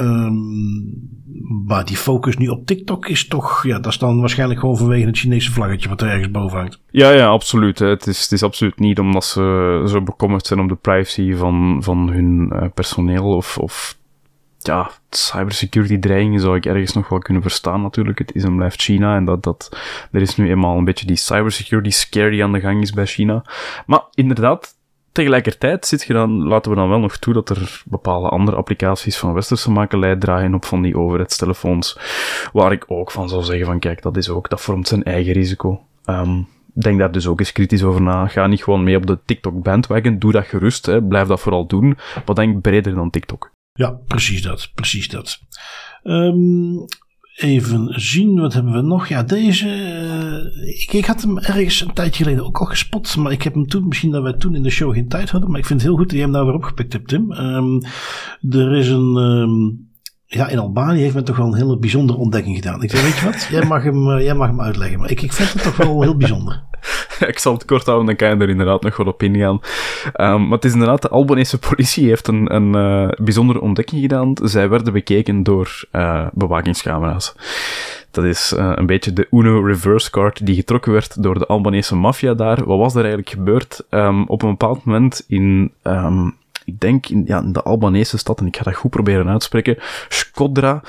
Um, 0.00 1.20
maar 1.66 1.84
die 1.84 1.96
focus 1.96 2.36
nu 2.36 2.48
op 2.48 2.66
TikTok 2.66 3.08
is 3.08 3.28
toch, 3.28 3.62
ja, 3.66 3.78
dat 3.78 3.92
is 3.92 3.98
dan 3.98 4.20
waarschijnlijk 4.20 4.60
gewoon 4.60 4.76
vanwege 4.76 5.06
het 5.06 5.18
Chinese 5.18 5.52
vlaggetje 5.52 5.88
wat 5.88 6.00
er 6.00 6.08
ergens 6.08 6.30
boven 6.30 6.58
hangt. 6.58 6.80
Ja, 6.90 7.10
ja, 7.10 7.26
absoluut. 7.26 7.78
Het 7.78 8.06
is, 8.06 8.22
het 8.22 8.32
is 8.32 8.42
absoluut 8.42 8.78
niet 8.78 8.98
omdat 8.98 9.24
ze 9.24 9.82
zo 9.86 10.02
bekommerd 10.02 10.46
zijn 10.46 10.60
om 10.60 10.68
de 10.68 10.74
privacy 10.74 11.34
van, 11.34 11.82
van 11.82 12.10
hun 12.10 12.52
uh, 12.52 12.64
personeel 12.74 13.24
of, 13.24 13.58
of 13.58 13.98
ja, 14.66 14.90
cybersecurity 15.10 15.98
dreigingen 15.98 16.40
zou 16.40 16.56
ik 16.56 16.66
ergens 16.66 16.92
nog 16.92 17.08
wel 17.08 17.18
kunnen 17.18 17.42
verstaan 17.42 17.82
natuurlijk. 17.82 18.18
Het 18.18 18.34
is 18.34 18.44
en 18.44 18.56
blijft 18.56 18.82
China 18.82 19.16
en 19.16 19.24
dat, 19.24 19.42
dat 19.42 19.76
er 20.12 20.20
is 20.20 20.36
nu 20.36 20.50
eenmaal 20.50 20.78
een 20.78 20.84
beetje 20.84 21.06
die 21.06 21.16
cybersecurity 21.16 21.90
scare 21.90 22.30
die 22.30 22.44
aan 22.44 22.52
de 22.52 22.60
gang 22.60 22.82
is 22.82 22.92
bij 22.92 23.06
China. 23.06 23.44
Maar 23.86 24.02
inderdaad, 24.14 24.74
tegelijkertijd 25.12 25.86
zit 25.86 26.02
je 26.02 26.12
dan, 26.12 26.30
laten 26.30 26.70
we 26.70 26.76
dan 26.76 26.88
wel 26.88 26.98
nog 26.98 27.16
toe 27.16 27.34
dat 27.34 27.48
er 27.48 27.82
bepaalde 27.84 28.28
andere 28.28 28.56
applicaties 28.56 29.18
van 29.18 29.32
westerse 29.32 29.70
makelij 29.70 30.16
draaien 30.16 30.54
op 30.54 30.64
van 30.64 30.82
die 30.82 30.96
overheidstelefoons, 30.96 31.98
waar 32.52 32.72
ik 32.72 32.84
ook 32.86 33.10
van 33.10 33.28
zou 33.28 33.42
zeggen 33.42 33.66
van 33.66 33.78
kijk, 33.78 34.02
dat 34.02 34.16
is 34.16 34.28
ook, 34.28 34.50
dat 34.50 34.60
vormt 34.60 34.88
zijn 34.88 35.02
eigen 35.02 35.32
risico. 35.32 35.80
Um, 36.06 36.46
denk 36.72 36.98
daar 36.98 37.12
dus 37.12 37.26
ook 37.26 37.38
eens 37.38 37.52
kritisch 37.52 37.82
over 37.82 38.02
na. 38.02 38.26
Ga 38.26 38.46
niet 38.46 38.64
gewoon 38.64 38.82
mee 38.82 38.96
op 38.96 39.06
de 39.06 39.18
TikTok 39.24 39.62
bandwagon. 39.62 40.18
Doe 40.18 40.32
dat 40.32 40.46
gerust. 40.46 40.86
Hè. 40.86 41.02
Blijf 41.02 41.28
dat 41.28 41.40
vooral 41.40 41.66
doen. 41.66 41.98
Maar 42.26 42.34
denk 42.34 42.60
breder 42.60 42.94
dan 42.94 43.10
TikTok. 43.10 43.51
Ja, 43.72 43.90
precies 43.90 44.42
dat. 44.42 44.70
Precies 44.74 45.08
dat. 45.08 45.40
Um, 46.02 46.84
even 47.36 48.00
zien, 48.00 48.40
wat 48.40 48.52
hebben 48.52 48.72
we 48.72 48.80
nog? 48.80 49.08
Ja, 49.08 49.22
deze. 49.22 49.66
Uh, 49.66 50.68
ik, 50.68 50.92
ik, 50.92 51.04
had 51.04 51.22
hem 51.22 51.38
ergens 51.38 51.80
een 51.80 51.92
tijdje 51.92 52.24
geleden 52.24 52.44
ook 52.44 52.58
al 52.58 52.66
gespot. 52.66 53.16
Maar 53.16 53.32
ik 53.32 53.42
heb 53.42 53.54
hem 53.54 53.66
toen, 53.66 53.88
misschien 53.88 54.10
dat 54.10 54.22
wij 54.22 54.32
toen 54.32 54.54
in 54.54 54.62
de 54.62 54.70
show 54.70 54.92
geen 54.92 55.08
tijd 55.08 55.30
hadden. 55.30 55.50
Maar 55.50 55.58
ik 55.58 55.66
vind 55.66 55.80
het 55.80 55.88
heel 55.88 55.98
goed 55.98 56.08
dat 56.08 56.16
je 56.16 56.22
hem 56.22 56.32
nou 56.32 56.46
weer 56.46 56.54
opgepikt 56.54 56.92
hebt, 56.92 57.08
Tim. 57.08 57.32
Um, 57.32 57.82
er 58.50 58.72
is 58.72 58.88
een. 58.88 59.16
Um, 59.16 59.90
ja, 60.26 60.48
in 60.48 60.58
Albanië 60.58 61.00
heeft 61.00 61.14
men 61.14 61.24
toch 61.24 61.36
wel 61.36 61.46
een 61.46 61.56
hele 61.56 61.78
bijzondere 61.78 62.18
ontdekking 62.18 62.56
gedaan. 62.56 62.82
Ik 62.82 62.90
zei, 62.90 63.02
weet 63.02 63.18
je 63.18 63.24
wat? 63.24 63.48
Jij 63.50 63.64
mag 63.64 63.82
hem, 63.82 64.08
uh, 64.08 64.22
jij 64.24 64.34
mag 64.34 64.48
hem 64.48 64.60
uitleggen. 64.60 64.98
Maar 64.98 65.10
ik, 65.10 65.22
ik 65.22 65.32
vind 65.32 65.52
het 65.52 65.62
toch 65.62 65.76
wel 65.76 66.02
heel 66.02 66.16
bijzonder. 66.16 66.64
ik 67.32 67.38
zal 67.38 67.52
het 67.52 67.64
kort 67.64 67.86
houden, 67.86 68.06
dan 68.06 68.16
kan 68.16 68.28
je 68.28 68.42
er 68.42 68.48
inderdaad 68.48 68.82
nog 68.82 68.96
wat 68.96 69.06
op 69.06 69.22
ingaan. 69.22 69.60
Um, 70.16 70.42
maar 70.42 70.50
het 70.50 70.64
is 70.64 70.72
inderdaad, 70.72 71.02
de 71.02 71.08
Albanese 71.08 71.58
politie 71.58 72.08
heeft 72.08 72.28
een, 72.28 72.54
een 72.54 72.76
uh, 72.76 73.08
bijzondere 73.24 73.60
ontdekking 73.60 74.00
gedaan. 74.00 74.34
Zij 74.42 74.68
werden 74.68 74.92
bekeken 74.92 75.42
door 75.42 75.84
uh, 75.92 76.26
bewakingscamera's. 76.32 77.34
Dat 78.10 78.24
is 78.24 78.52
uh, 78.52 78.72
een 78.74 78.86
beetje 78.86 79.12
de 79.12 79.26
Uno 79.30 79.60
reverse 79.60 80.10
card 80.10 80.46
die 80.46 80.54
getrokken 80.54 80.92
werd 80.92 81.22
door 81.22 81.38
de 81.38 81.46
Albanese 81.46 81.96
maffia 81.96 82.34
daar. 82.34 82.64
Wat 82.64 82.78
was 82.78 82.92
er 82.92 83.00
eigenlijk 83.00 83.30
gebeurd? 83.30 83.84
Um, 83.90 84.24
op 84.26 84.42
een 84.42 84.50
bepaald 84.50 84.84
moment 84.84 85.24
in... 85.26 85.72
Um, 85.82 86.40
ik 86.64 86.80
denk 86.80 87.06
in, 87.06 87.24
ja, 87.26 87.38
in 87.38 87.52
de 87.52 87.62
Albanese 87.62 88.18
stad, 88.18 88.40
en 88.40 88.46
ik 88.46 88.56
ga 88.56 88.62
dat 88.62 88.74
goed 88.74 88.90
proberen 88.90 89.28
uitspreken, 89.28 89.78
Skodra, 90.08 90.82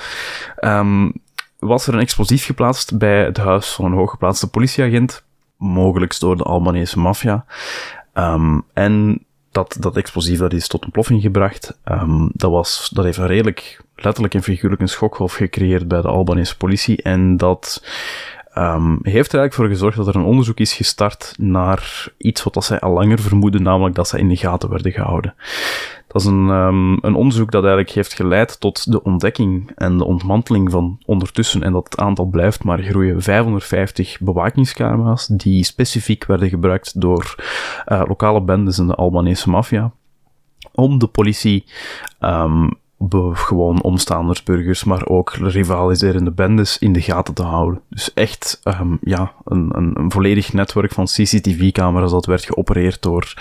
um, 0.61 1.13
was 1.59 1.87
er 1.87 1.93
een 1.93 1.99
explosief 1.99 2.45
geplaatst 2.45 2.97
bij 2.97 3.23
het 3.23 3.37
huis 3.37 3.71
van 3.71 3.85
een 3.85 3.97
hooggeplaatste 3.97 4.49
politieagent 4.49 5.23
mogelijk 5.63 6.19
door 6.19 6.37
de 6.37 6.43
Albanese 6.43 6.99
maffia. 6.99 7.45
Um, 8.13 8.65
en 8.73 9.25
dat, 9.51 9.77
dat 9.79 9.97
explosief 9.97 10.39
dat 10.39 10.53
is 10.53 10.67
tot 10.67 10.83
ontploffing 10.83 11.21
gebracht. 11.21 11.77
Um, 11.85 12.29
dat, 12.33 12.51
was, 12.51 12.89
dat 12.93 13.05
heeft 13.05 13.17
een 13.17 13.27
redelijk 13.27 13.83
letterlijk 13.95 14.33
en 14.33 14.43
figuurlijk 14.43 14.81
een 14.81 14.87
schokgolf 14.87 15.33
gecreëerd 15.33 15.87
bij 15.87 16.01
de 16.01 16.07
Albanese 16.07 16.57
politie. 16.57 17.01
En 17.01 17.37
dat 17.37 17.83
um, 18.57 18.99
heeft 19.01 19.33
er 19.33 19.39
eigenlijk 19.39 19.53
voor 19.53 19.67
gezorgd 19.67 19.97
dat 19.97 20.07
er 20.07 20.15
een 20.15 20.27
onderzoek 20.27 20.59
is 20.59 20.73
gestart 20.73 21.33
naar 21.37 22.07
iets 22.17 22.43
wat 22.43 22.63
zij 22.63 22.79
al 22.79 22.93
langer 22.93 23.19
vermoeden, 23.19 23.63
namelijk 23.63 23.95
dat 23.95 24.07
zij 24.07 24.19
in 24.19 24.29
de 24.29 24.35
gaten 24.35 24.69
werden 24.69 24.91
gehouden. 24.91 25.33
Dat 26.07 26.21
is 26.21 26.27
een, 26.27 26.49
um, 26.49 26.97
een 27.01 27.15
onderzoek 27.15 27.51
dat 27.51 27.63
eigenlijk 27.63 27.93
heeft 27.93 28.13
geleid 28.13 28.59
tot 28.59 28.91
de 28.91 29.03
ontdekking 29.03 29.71
en 29.75 29.97
de 29.97 30.05
ontmanteling 30.05 30.71
van 30.71 30.99
ondertussen, 31.05 31.63
en 31.63 31.71
dat 31.71 31.83
het 31.83 31.97
aantal 31.97 32.25
blijft 32.25 32.63
maar 32.63 32.81
groeien, 32.81 33.21
550 33.21 34.19
bewakingscamera's 34.19 35.27
die 35.27 35.63
specifiek 35.63 36.25
werden 36.25 36.49
gebruikt 36.49 37.01
door 37.01 37.35
uh, 37.87 38.01
lokale 38.07 38.41
bendes 38.41 38.77
en 38.77 38.87
de 38.87 38.95
Albanese 38.95 39.49
maffia 39.49 39.91
om 40.71 40.99
de 40.99 41.07
politie 41.07 41.65
um, 42.19 42.81
gewoon 43.33 43.81
omstaanders, 43.81 44.43
burgers, 44.43 44.83
maar 44.83 45.07
ook 45.07 45.33
rivaliserende 45.33 46.31
bendes 46.31 46.77
in 46.77 46.93
de 46.93 47.01
gaten 47.01 47.33
te 47.33 47.43
houden. 47.43 47.81
Dus 47.89 48.13
echt 48.13 48.61
um, 48.63 48.97
ja, 49.01 49.33
een, 49.45 49.71
een, 49.75 50.11
volledig 50.11 50.53
netwerk 50.53 50.91
van 50.91 51.05
CCTV-camera's 51.05 52.11
dat 52.11 52.25
werd 52.25 52.45
geopereerd 52.45 53.01
door 53.01 53.33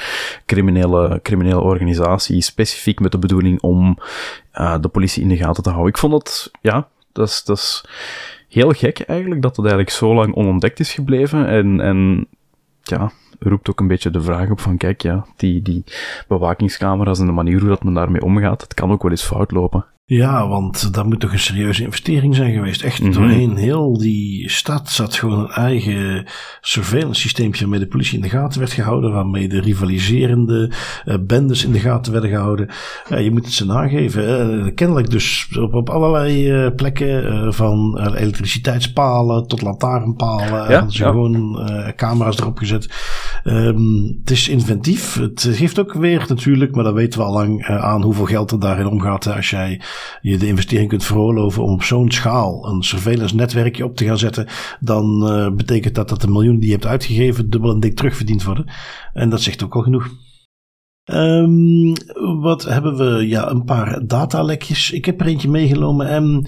criminele, 0.47 1.21
criminele 1.23 1.61
organisaties, 1.61 2.47
specifiek 2.47 3.01
met 3.01 3.13
de 3.13 3.19
bedoeling 3.19 3.61
om 3.61 3.99
uh, 4.55 4.77
de 4.81 4.89
politie 4.89 5.23
in 5.23 5.29
de 5.29 5.37
gaten 5.37 5.63
te 5.63 5.71
houden. 5.71 5.93
Ik 5.93 5.99
vond 5.99 6.13
dat, 6.13 6.51
ja, 6.61 6.89
dat 7.13 7.29
is, 7.29 7.45
dat 7.45 7.57
is 7.57 7.85
heel 8.49 8.71
gek 8.71 9.01
eigenlijk, 9.01 9.43
dat 9.43 9.57
het 9.57 9.65
eigenlijk 9.65 9.97
zo 9.97 10.15
lang 10.15 10.35
onontdekt 10.35 10.81
is 10.81 10.93
gebleven 10.93 11.47
en, 11.47 11.81
en 11.81 12.27
ja, 12.83 13.11
roept 13.39 13.71
ook 13.71 13.81
een 13.81 13.87
beetje 13.87 14.11
de 14.11 14.23
vraag 14.23 14.51
op 14.51 14.61
van, 14.61 14.77
kijk, 14.77 15.03
ja, 15.03 15.27
die, 15.37 15.63
die 15.63 15.85
bewakingscamera's 16.29 17.19
en 17.19 17.27
de 17.27 17.33
manier 17.33 17.61
hoe 17.61 17.69
dat 17.69 17.85
men 17.85 17.95
daarmee 17.95 18.23
omgaat, 18.23 18.63
het 18.63 18.75
kan 18.75 18.93
ook 18.93 19.03
wel 19.03 19.11
eens 19.11 19.25
fout 19.25 19.51
lopen. 19.51 19.85
Ja, 20.15 20.49
want 20.49 20.95
dat 20.95 21.05
moet 21.07 21.21
toch 21.21 21.33
een 21.33 21.39
serieuze 21.39 21.83
investering 21.83 22.35
zijn 22.35 22.53
geweest. 22.53 22.83
Echt 22.83 23.03
Mhm. 23.03 23.13
doorheen 23.13 23.57
heel 23.57 23.99
die 23.99 24.51
stad 24.51 24.91
zat 24.91 25.15
gewoon 25.15 25.39
een 25.39 25.51
eigen 25.51 26.27
surveillance 26.61 27.21
systeempje 27.21 27.61
waarmee 27.61 27.81
de 27.81 27.87
politie 27.87 28.17
in 28.17 28.23
de 28.23 28.29
gaten 28.29 28.59
werd 28.61 28.73
gehouden, 28.73 29.13
waarmee 29.13 29.49
de 29.49 29.61
rivaliserende 29.61 30.71
eh, 31.05 31.15
bendes 31.21 31.65
in 31.65 31.73
de 31.73 31.79
gaten 31.79 32.13
werden 32.13 32.31
gehouden. 32.31 32.69
Ja, 33.09 33.19
je 33.19 33.31
moet 33.31 33.45
het 33.45 33.55
ze 33.55 33.67
nageven. 33.67 34.29
hè. 34.29 34.71
kennelijk 34.73 35.11
dus 35.11 35.57
op, 35.61 35.75
op 35.75 35.91
allerlei 35.91 36.51
eh, 36.51 36.75
plekken, 36.77 37.27
eh, 37.27 37.53
van 37.53 37.99
eh, 37.99 38.21
elektriciteitspalen 38.21 39.47
tot 39.47 39.63
lantaarnpalen, 39.63 40.47
Ja, 40.47 40.73
hadden 40.73 40.91
ze 40.93 41.03
ja. 41.05 41.11
gewoon 41.11 41.61
eh, 41.69 41.93
camera's 41.97 42.39
erop 42.39 42.59
gezet. 42.59 42.89
Ehm, 43.45 44.03
het 44.21 44.31
is 44.31 44.49
inventief. 44.49 45.15
Het 45.15 45.49
geeft 45.53 45.79
ook 45.81 45.93
weer 45.93 46.25
natuurlijk, 46.29 46.75
maar 46.75 46.85
dat 46.85 46.95
weten 46.95 47.19
we 47.21 47.25
al 47.27 47.33
lang, 47.33 47.67
eh, 47.67 47.85
aan 47.85 48.03
hoeveel 48.03 48.25
geld 48.25 48.51
er 48.51 48.61
daarin 48.61 48.87
omgaat. 48.87 49.27
Als 49.35 49.51
jij 49.51 49.81
je 50.21 50.39
de 50.39 50.47
investering 50.47 50.89
kunt 50.89 51.05
veroorloven 51.05 51.63
om 51.63 51.73
op 51.73 51.83
zo'n 51.83 52.11
schaal 52.11 52.67
een 52.67 52.83
surveillance 52.83 53.35
netwerkje 53.35 53.85
op 53.85 53.97
te 53.97 54.05
gaan 54.05 54.19
zetten, 54.19 54.47
dan 54.81 55.29
eh, 55.29 55.51
betekent 55.51 55.95
dat 55.95 56.09
dat 56.09 56.21
de 56.21 56.31
miljoenen 56.31 56.61
die 56.61 56.69
je 56.69 56.75
hebt 56.75 56.87
uitgegeven 56.87 57.51
dubbel 57.51 57.71
en 57.71 57.81
dik 57.81 57.97
terugverdiend 57.97 58.45
worden. 58.45 58.71
En 59.13 59.31
dat 59.31 59.41
zegt 59.41 59.63
ook 59.63 59.75
al 59.75 59.83
genoeg. 59.83 60.09
Ehm, 61.05 61.93
wat 62.41 62.65
hebben 62.65 62.97
we? 62.97 63.29
Ja, 63.29 63.51
een 63.51 63.65
paar 63.65 64.07
datalekjes. 64.07 64.91
Ik 64.91 65.05
heb 65.05 65.21
er 65.21 65.27
eentje 65.27 65.49
meegenomen. 65.49 66.09
En 66.09 66.47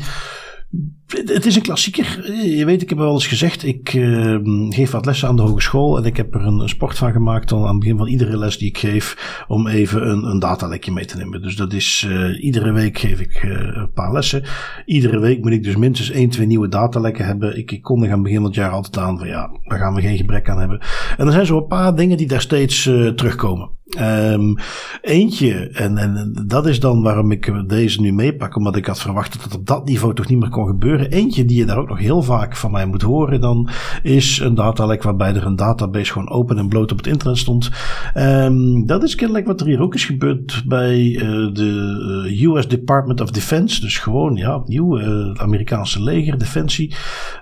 het 1.25 1.47
is 1.47 1.57
een 1.57 1.63
klassieker. 1.63 2.33
Je 2.45 2.65
weet, 2.65 2.83
ik 2.83 2.89
heb 2.89 2.99
wel 2.99 3.13
eens 3.13 3.27
gezegd, 3.27 3.65
ik 3.65 3.95
eh, 3.95 4.39
geef 4.69 4.91
wat 4.91 5.07
lessen 5.07 5.29
aan 5.29 5.37
de 5.37 5.43
hogeschool 5.43 5.97
en 5.97 6.05
ik 6.05 6.17
heb 6.17 6.35
er 6.35 6.47
een, 6.47 6.69
sport 6.69 6.99
van 6.99 7.13
gemaakt 7.13 7.49
dan 7.49 7.63
aan 7.63 7.69
het 7.69 7.79
begin 7.79 7.97
van 7.97 8.09
iedere 8.09 8.37
les 8.37 8.59
die 8.59 8.69
ik 8.69 8.79
geef 8.79 9.45
om 9.49 9.69
even 9.69 10.11
een, 10.11 10.25
een 10.25 10.39
datalekje 10.39 10.93
mee 10.93 11.05
te 11.05 11.17
nemen. 11.17 11.43
Dus 11.43 11.57
dat 11.57 11.73
is, 11.73 12.07
eh, 12.09 12.45
iedere 12.45 12.73
week 12.73 12.99
geef 12.99 13.21
ik 13.21 13.35
eh, 13.35 13.51
een 13.51 13.93
paar 13.93 14.13
lessen. 14.13 14.43
Iedere 14.87 15.19
week 15.19 15.43
moet 15.43 15.53
ik 15.53 15.63
dus 15.63 15.77
minstens 15.77 16.11
één, 16.11 16.29
twee 16.29 16.47
nieuwe 16.47 16.69
datalekken 16.69 17.25
hebben. 17.25 17.59
Ik, 17.59 17.71
ik 17.71 17.83
kondig 17.83 18.09
aan 18.09 18.15
het 18.15 18.23
begin 18.23 18.39
van 18.39 18.47
het 18.47 18.55
jaar 18.55 18.71
altijd 18.71 18.99
aan 18.99 19.19
van 19.19 19.29
ja, 19.29 19.51
daar 19.63 19.79
gaan 19.79 19.95
we 19.95 20.01
geen 20.01 20.17
gebrek 20.17 20.49
aan 20.49 20.59
hebben. 20.59 20.81
En 21.17 21.27
er 21.27 21.33
zijn 21.33 21.47
zo 21.47 21.57
een 21.57 21.67
paar 21.67 21.95
dingen 21.95 22.17
die 22.17 22.27
daar 22.27 22.41
steeds 22.41 22.87
eh, 22.87 23.09
terugkomen. 23.09 23.71
Ehm, 23.85 24.55
eentje, 25.01 25.69
en, 25.69 25.99
en 25.99 26.45
dat 26.47 26.67
is 26.67 26.81
dan 26.81 27.03
waarom 27.03 27.31
ik 27.33 27.69
deze 27.69 28.01
nu 28.01 28.13
meepak, 28.13 28.57
omdat 28.57 28.77
ik 28.77 28.87
had 28.87 29.01
verwacht 29.01 29.33
dat 29.33 29.43
het 29.43 29.55
op 29.55 29.67
dat 29.67 29.85
niveau 29.85 30.15
toch 30.15 30.29
niet 30.29 30.39
meer 30.39 30.49
kon 30.49 30.67
gebeuren. 30.67 31.04
Eentje 31.09 31.45
die 31.45 31.59
je 31.59 31.65
daar 31.65 31.79
ook 31.79 31.89
nog 31.89 31.99
heel 31.99 32.23
vaak 32.23 32.57
van 32.57 32.71
mij 32.71 32.87
moet 32.87 33.03
horen, 33.03 33.41
dan 33.41 33.69
is 34.03 34.39
een 34.39 34.55
datalek 34.55 35.03
waarbij 35.03 35.35
er 35.35 35.47
een 35.47 35.57
database 35.57 36.13
gewoon 36.13 36.31
open 36.31 36.59
en 36.59 36.69
bloot 36.69 36.93
op 36.93 36.97
het 36.97 37.07
internet 37.07 37.39
stond. 37.39 37.71
Ehm, 38.15 38.87
dat 38.87 39.03
is 39.03 39.15
kennelijk 39.15 39.47
wat 39.47 39.61
er 39.61 39.67
hier 39.67 39.81
ook 39.81 39.95
is 39.95 40.05
gebeurd 40.05 40.63
bij 40.67 41.17
eh, 41.17 41.21
de 41.53 42.25
eh, 42.29 42.43
US 42.43 42.69
Department 42.69 43.21
of 43.21 43.31
Defense. 43.31 43.81
Dus 43.81 43.99
gewoon, 43.99 44.37
ja, 44.37 44.57
opnieuw, 44.57 44.99
eh, 44.99 45.29
het 45.29 45.39
Amerikaanse 45.39 46.03
leger, 46.03 46.39
defensie. 46.39 46.95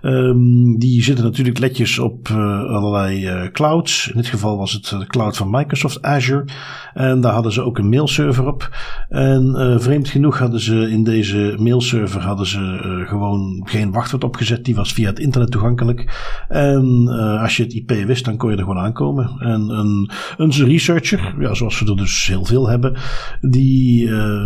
Ehm, 0.03 0.77
die 0.79 1.03
zitten 1.03 1.25
natuurlijk 1.25 1.59
letjes 1.59 1.99
op 1.99 2.29
allerlei 2.69 3.51
clouds. 3.51 4.09
In 4.09 4.17
dit 4.17 4.27
geval 4.27 4.57
was 4.59 4.73
het 4.73 4.89
de 4.89 5.07
cloud 5.07 5.37
van 5.37 5.51
Microsoft 5.51 6.03
Azure. 6.03 6.45
En 6.95 7.21
daar 7.21 7.33
hadden 7.33 7.53
ze 7.53 7.63
ook 7.63 7.79
een 7.79 7.89
mailserver 7.89 8.47
op. 8.47 8.71
En 9.09 9.77
vreemd 9.81 10.09
genoeg 10.09 10.39
hadden 10.39 10.61
ze 10.61 10.91
in 10.91 11.05
deze 11.05 11.55
mailserver 11.59 12.21
hadden 12.21 12.47
ze 12.47 12.61
eh, 12.83 13.09
geen 13.65 13.93
wachtwoord 13.93 14.25
opgezet. 14.25 14.65
Die 14.65 14.75
was 14.75 14.93
via 14.93 15.09
het 15.09 15.19
internet 15.19 15.51
toegankelijk. 15.51 16.01
En 16.49 17.09
eh, 17.09 17.43
als 17.43 17.57
je 17.57 17.63
het 17.63 17.73
IP 17.73 17.91
wist, 17.91 18.25
dan 18.25 18.37
kon 18.37 18.51
je 18.51 18.57
er 18.57 18.63
gewoon 18.63 18.83
aankomen. 18.83 19.31
En 19.39 19.69
een, 19.69 20.11
een 20.37 20.51
researcher, 20.51 21.35
ja, 21.39 21.55
zoals 21.55 21.81
we 21.81 21.91
er 21.91 21.97
dus 21.97 22.27
heel 22.27 22.45
veel 22.45 22.69
hebben, 22.69 22.97
die 23.41 24.09
eh, 24.09 24.41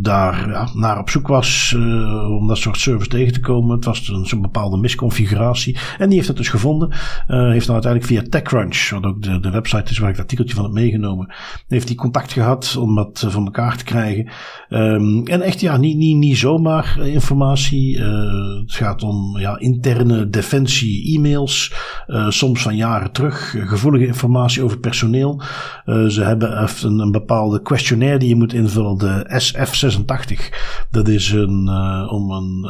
daar 0.00 0.48
ja, 0.50 0.68
naar 0.74 0.98
op 0.98 1.10
zoek 1.10 1.26
was 1.26 1.74
eh, 1.76 2.30
om 2.30 2.46
dat 2.46 2.58
soort 2.58 2.78
service 2.78 3.08
tegen 3.08 3.32
te 3.32 3.40
komen. 3.40 3.76
Het 3.76 3.84
was 3.84 4.08
een 4.08 4.40
bepaalde 4.40 4.76
misconfiguratie. 4.76 5.76
En 5.98 6.06
die 6.06 6.16
heeft 6.16 6.28
het 6.28 6.36
dus 6.36 6.48
gevonden. 6.48 6.92
Heeft 7.26 7.66
dan 7.66 7.74
uiteindelijk 7.74 8.04
via 8.04 8.22
TechCrunch, 8.30 8.90
wat 8.90 9.04
ook 9.04 9.22
de, 9.22 9.40
de 9.40 9.50
website 9.50 9.90
is 9.90 9.98
waar 9.98 10.08
ik 10.08 10.14
het 10.14 10.24
artikeltje 10.24 10.54
van 10.54 10.64
heb 10.64 10.72
meegenomen, 10.72 11.34
heeft 11.68 11.88
hij 11.88 11.96
contact 11.96 12.32
gehad 12.32 12.76
om 12.76 12.94
dat 12.94 13.26
voor 13.28 13.44
elkaar 13.44 13.76
te 13.76 13.84
krijgen. 13.84 14.30
Ehm, 14.68 15.18
en 15.24 15.40
echt, 15.40 15.60
ja, 15.60 15.76
niet, 15.76 15.96
niet, 15.96 16.16
niet 16.16 16.36
zomaar 16.36 16.98
informatie. 17.02 17.98
Het 18.38 18.74
gaat 18.74 19.02
om 19.02 19.38
ja, 19.38 19.58
interne 19.58 20.30
defensie-e-mails, 20.30 21.72
eh, 22.06 22.30
soms 22.30 22.62
van 22.62 22.76
jaren 22.76 23.12
terug. 23.12 23.54
eh, 23.54 23.68
gevoelige 23.68 24.06
informatie 24.06 24.62
over 24.62 24.78
personeel. 24.78 25.42
Eh, 25.84 26.06
ze 26.06 26.22
hebben 26.22 26.62
even 26.62 26.90
een, 26.90 26.98
een 26.98 27.10
bepaalde 27.10 27.62
questionnaire 27.62 28.18
die 28.18 28.28
je 28.28 28.36
moet 28.36 28.52
invullen, 28.52 28.98
de 28.98 29.24
SF86. 29.28 30.54
Dat 30.90 31.08
is 31.08 31.30
een, 31.30 31.68
om 32.10 32.30
een, 32.30 32.66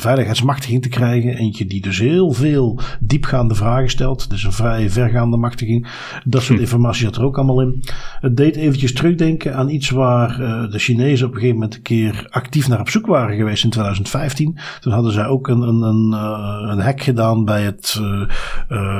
veiligheidsmachtiging 0.00 0.82
te 0.82 0.88
krijgen. 0.88 1.36
Eentje 1.36 1.66
die 1.66 1.80
dus 1.80 1.98
heel 1.98 2.32
veel 2.32 2.80
diepgaande 3.00 3.54
vragen 3.54 3.90
stelt. 3.90 4.30
Dus 4.30 4.44
een 4.44 4.52
vrij 4.52 4.90
vergaande 4.90 5.36
machtiging. 5.36 5.88
Dat 6.24 6.42
soort 6.42 6.60
informatie 6.60 7.04
zat 7.04 7.16
er 7.16 7.24
ook 7.24 7.36
allemaal 7.36 7.60
in. 7.60 7.82
Het 8.20 8.36
deed 8.36 8.56
eventjes 8.56 8.92
terugdenken 8.92 9.56
aan 9.56 9.68
iets 9.68 9.90
waar 9.90 10.36
de 10.70 10.78
Chinezen 10.78 11.26
op 11.26 11.32
een 11.32 11.40
gegeven 11.40 11.60
moment 11.60 11.74
een 11.74 11.82
keer 11.82 12.26
actief 12.30 12.68
naar 12.68 12.80
op 12.80 12.88
zoek 12.88 13.06
waren 13.06 13.36
geweest 13.36 13.64
in 13.64 13.70
2015. 13.70 14.58
Toen 14.80 14.92
hadden 14.92 15.11
zij 15.12 15.26
ook 15.26 15.48
een, 15.48 15.60
een, 15.60 15.82
een, 15.82 16.12
eh, 16.12 16.70
een 16.70 16.80
hack 16.80 17.02
gedaan 17.02 17.44
bij 17.44 17.62
het 17.62 18.00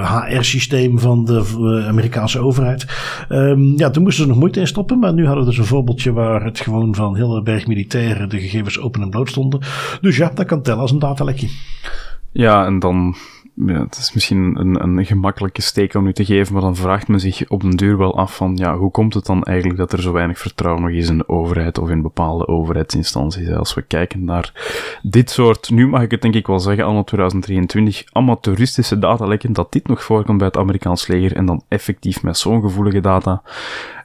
HR-systeem 0.03 0.99
van 0.99 1.25
de 1.25 1.37
eh, 1.37 1.89
Amerikaanse 1.89 2.39
overheid. 2.39 2.87
Ehm, 3.29 3.61
ja, 3.77 3.91
toen 3.91 4.03
moesten 4.03 4.23
ze 4.23 4.29
nog 4.29 4.39
moeite 4.39 4.61
in 4.61 4.67
stoppen, 4.67 4.99
maar 4.99 5.13
nu 5.13 5.27
hadden 5.27 5.45
we 5.45 5.51
dus 5.51 5.59
een 5.59 5.65
voorbeeldje 5.65 6.13
waar 6.13 6.45
het 6.45 6.61
gewoon 6.61 6.95
van 6.95 7.17
heel 7.17 7.43
berg 7.43 7.67
militairen 7.67 8.29
de 8.29 8.41
gegevens 8.41 8.81
open 8.81 9.03
en 9.03 9.11
bloot 9.11 9.29
stonden. 9.29 9.61
Dus 10.01 10.17
ja, 10.17 10.31
dat 10.35 10.47
kan 10.47 10.63
tellen 10.63 10.81
als 10.81 10.91
een 10.91 10.99
datalekje. 10.99 11.49
Ja, 12.33 12.67
en 12.67 12.79
dan, 12.79 13.15
ja, 13.55 13.82
het 13.82 13.96
is 13.96 14.12
misschien 14.12 14.61
een, 14.61 14.82
een 14.82 15.07
gemakkelijke 15.07 15.62
steek 15.62 15.94
om 15.94 16.05
nu 16.05 16.12
te 16.12 16.24
geven, 16.24 16.53
maar 16.53 16.62
dan 16.62 16.76
vraagt 16.76 17.09
men 17.09 17.20
zich 17.20 17.48
op 17.48 17.61
den 17.61 17.76
duur 17.76 17.98
wel 17.98 18.16
af 18.16 18.36
van, 18.36 18.57
ja, 18.57 18.76
hoe 18.76 18.90
komt 18.90 19.14
het 19.14 19.26
dan 19.26 19.42
eigenlijk 19.42 19.78
dat 19.78 19.92
er 19.92 20.03
zo 20.03 20.12
weinig 20.12 20.38
vertrouwen 20.38 20.82
nog 20.82 20.92
is 20.92 21.09
in 21.09 21.18
de 21.18 21.28
overheid 21.28 21.78
of 21.78 21.90
in 21.90 22.03
bepaalde 22.03 22.48
overheidsinstanties? 22.48 23.50
Als 23.50 23.74
we 23.74 23.82
kijken 23.82 24.24
naar 24.24 24.53
dit 25.03 25.30
soort, 25.30 25.70
nu 25.70 25.88
mag 25.88 26.03
ik 26.03 26.11
het 26.11 26.22
denk 26.22 26.34
ik 26.34 26.46
wel 26.46 26.61
zeggen, 26.61 26.84
allemaal 26.84 27.05
2023, 27.05 28.05
amateuristische 28.12 28.98
datalekken, 28.98 29.53
dat 29.53 29.72
dit 29.72 29.88
nog 29.88 30.05
voorkomt 30.05 30.38
bij 30.38 30.46
het 30.46 30.57
Amerikaans 30.57 31.07
leger 31.07 31.36
en 31.36 31.46
dan 31.46 31.62
effectief 31.68 32.22
met 32.22 32.38
zo'n 32.38 32.61
gevoelige 32.61 33.00
data, 33.00 33.42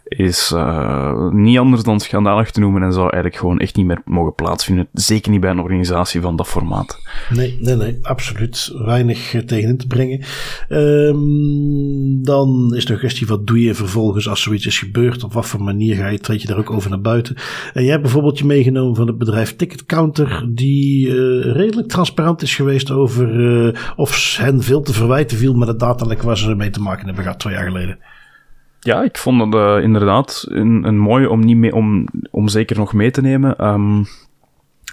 is 0.07 0.51
uh, 0.55 1.29
niet 1.29 1.57
anders 1.57 1.83
dan 1.83 1.99
schandalig 1.99 2.51
te 2.51 2.59
noemen 2.59 2.83
en 2.83 2.93
zou 2.93 3.03
eigenlijk 3.03 3.35
gewoon 3.35 3.59
echt 3.59 3.75
niet 3.75 3.85
meer 3.85 4.01
mogen 4.05 4.35
plaatsvinden. 4.35 4.87
Zeker 4.93 5.31
niet 5.31 5.41
bij 5.41 5.49
een 5.49 5.59
organisatie 5.59 6.21
van 6.21 6.35
dat 6.35 6.47
formaat. 6.47 6.99
Nee, 7.29 7.57
nee, 7.61 7.75
nee, 7.75 7.99
absoluut. 8.01 8.71
Weinig 8.77 9.33
uh, 9.33 9.41
tegenin 9.41 9.77
te 9.77 9.87
brengen. 9.87 10.23
Um, 10.69 12.23
dan 12.23 12.75
is 12.75 12.85
de 12.85 12.97
kwestie, 12.97 13.27
wat 13.27 13.47
doe 13.47 13.61
je 13.61 13.73
vervolgens 13.73 14.29
als 14.29 14.41
zoiets 14.41 14.65
is 14.65 14.79
gebeurd? 14.79 15.23
Op 15.23 15.33
wat 15.33 15.45
voor 15.45 15.63
manier 15.63 15.95
ga 15.95 16.07
je, 16.07 16.19
treed 16.19 16.41
je 16.41 16.47
daar 16.47 16.57
ook 16.57 16.71
over 16.71 16.89
naar 16.89 17.01
buiten? 17.01 17.35
En 17.73 17.81
jij 17.81 17.91
hebt 17.91 18.03
bijvoorbeeld 18.03 18.37
je 18.37 18.45
meegenomen 18.45 18.95
van 18.95 19.07
het 19.07 19.17
bedrijf 19.17 19.55
Ticketcounter, 19.55 20.45
die 20.49 21.07
uh, 21.07 21.13
redelijk 21.53 21.87
transparant 21.87 22.41
is 22.41 22.55
geweest 22.55 22.91
over 22.91 23.39
uh, 23.39 23.73
of 23.95 24.37
hen 24.37 24.63
veel 24.63 24.81
te 24.81 24.93
verwijten 24.93 25.37
viel 25.37 25.53
met 25.53 25.67
het 25.67 25.79
datalek 25.79 26.21
waar 26.21 26.37
ze 26.37 26.55
mee 26.55 26.69
te 26.69 26.81
maken 26.81 27.05
hebben 27.05 27.23
gehad 27.23 27.39
twee 27.39 27.53
jaar 27.53 27.67
geleden. 27.67 27.97
Ja, 28.87 29.03
ik 29.03 29.17
vond 29.17 29.51
dat 29.51 29.61
uh, 29.61 29.83
inderdaad 29.83 30.45
een, 30.49 30.83
een 30.87 30.97
mooie 30.97 31.29
om, 31.29 31.39
niet 31.39 31.57
mee, 31.57 31.75
om, 31.75 32.07
om 32.31 32.47
zeker 32.47 32.77
nog 32.77 32.93
mee 32.93 33.11
te 33.11 33.21
nemen. 33.21 33.67
Um, 33.67 34.07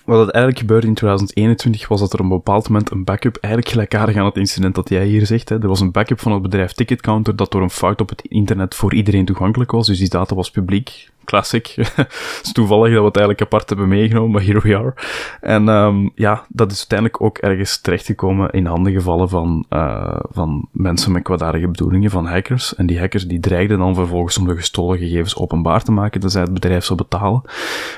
wat 0.05 0.19
het 0.21 0.31
eigenlijk 0.31 0.59
gebeurde 0.59 0.87
in 0.87 0.95
2021 0.95 1.89
was 1.89 2.01
dat 2.01 2.13
er 2.13 2.19
op 2.19 2.25
een 2.25 2.31
bepaald 2.31 2.69
moment 2.69 2.91
een 2.91 3.05
backup, 3.05 3.37
eigenlijk 3.37 3.73
gelijkaardig 3.73 4.17
aan 4.17 4.25
het 4.25 4.37
incident 4.37 4.75
dat 4.75 4.89
jij 4.89 5.07
hier 5.07 5.27
zegt, 5.27 5.49
hè, 5.49 5.63
er 5.63 5.69
was 5.69 5.81
een 5.81 5.91
backup 5.91 6.21
van 6.21 6.33
het 6.33 6.43
bedrijf 6.43 6.73
Ticketcounter 6.73 7.37
dat 7.37 7.51
door 7.51 7.63
een 7.63 7.71
fout 7.71 8.01
op 8.01 8.09
het 8.09 8.23
internet 8.23 8.75
voor 8.75 8.95
iedereen 8.95 9.25
toegankelijk 9.25 9.71
was, 9.71 9.87
dus 9.87 9.99
die 9.99 10.09
data 10.09 10.35
was 10.35 10.51
publiek. 10.51 11.11
Classic. 11.25 11.67
Het 11.77 12.41
is 12.43 12.53
toevallig 12.53 12.93
dat 12.93 13.01
we 13.01 13.07
het 13.07 13.17
eigenlijk 13.17 13.47
apart 13.47 13.69
hebben 13.69 13.89
meegenomen, 13.89 14.31
maar 14.31 14.43
here 14.43 14.61
we 14.61 14.77
are. 14.77 14.95
En 15.41 15.69
um, 15.69 16.13
ja, 16.15 16.45
dat 16.49 16.73
is 16.73 16.79
uiteindelijk 16.79 17.23
ook 17.23 17.39
ergens 17.39 17.81
terechtgekomen 17.81 18.51
in 18.51 18.67
handen 18.67 18.93
gevallen 18.93 19.29
van, 19.29 19.67
uh, 19.71 20.19
van 20.31 20.69
mensen 20.73 21.13
met 21.13 21.23
kwaadaardige 21.23 21.69
bedoelingen, 21.69 22.11
van 22.11 22.27
hackers. 22.27 22.75
En 22.75 22.87
die 22.87 22.99
hackers 22.99 23.27
die 23.27 23.41
dreigden 23.41 23.79
dan 23.79 23.95
vervolgens 23.95 24.39
om 24.39 24.47
de 24.47 24.57
gestolen 24.57 24.99
gegevens 24.99 25.37
openbaar 25.37 25.83
te 25.83 25.93
maken, 25.93 26.21
tenzij 26.21 26.43
het 26.43 26.55
bedrijf 26.55 26.85
zou 26.85 26.99
betalen. 26.99 27.43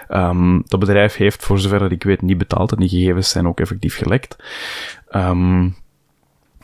Um, 0.08 0.62
dat 0.66 0.80
bedrijf 0.80 1.16
heeft, 1.16 1.44
voor 1.44 1.58
zover 1.58 1.92
ik 1.92 2.02
weet, 2.02 2.22
niet 2.22 2.38
betaald 2.38 2.72
en 2.72 2.78
die 2.78 2.88
gegevens 2.88 3.28
zijn 3.28 3.48
ook 3.48 3.60
effectief 3.60 3.96
gelekt. 3.96 4.36
Um, 5.10 5.74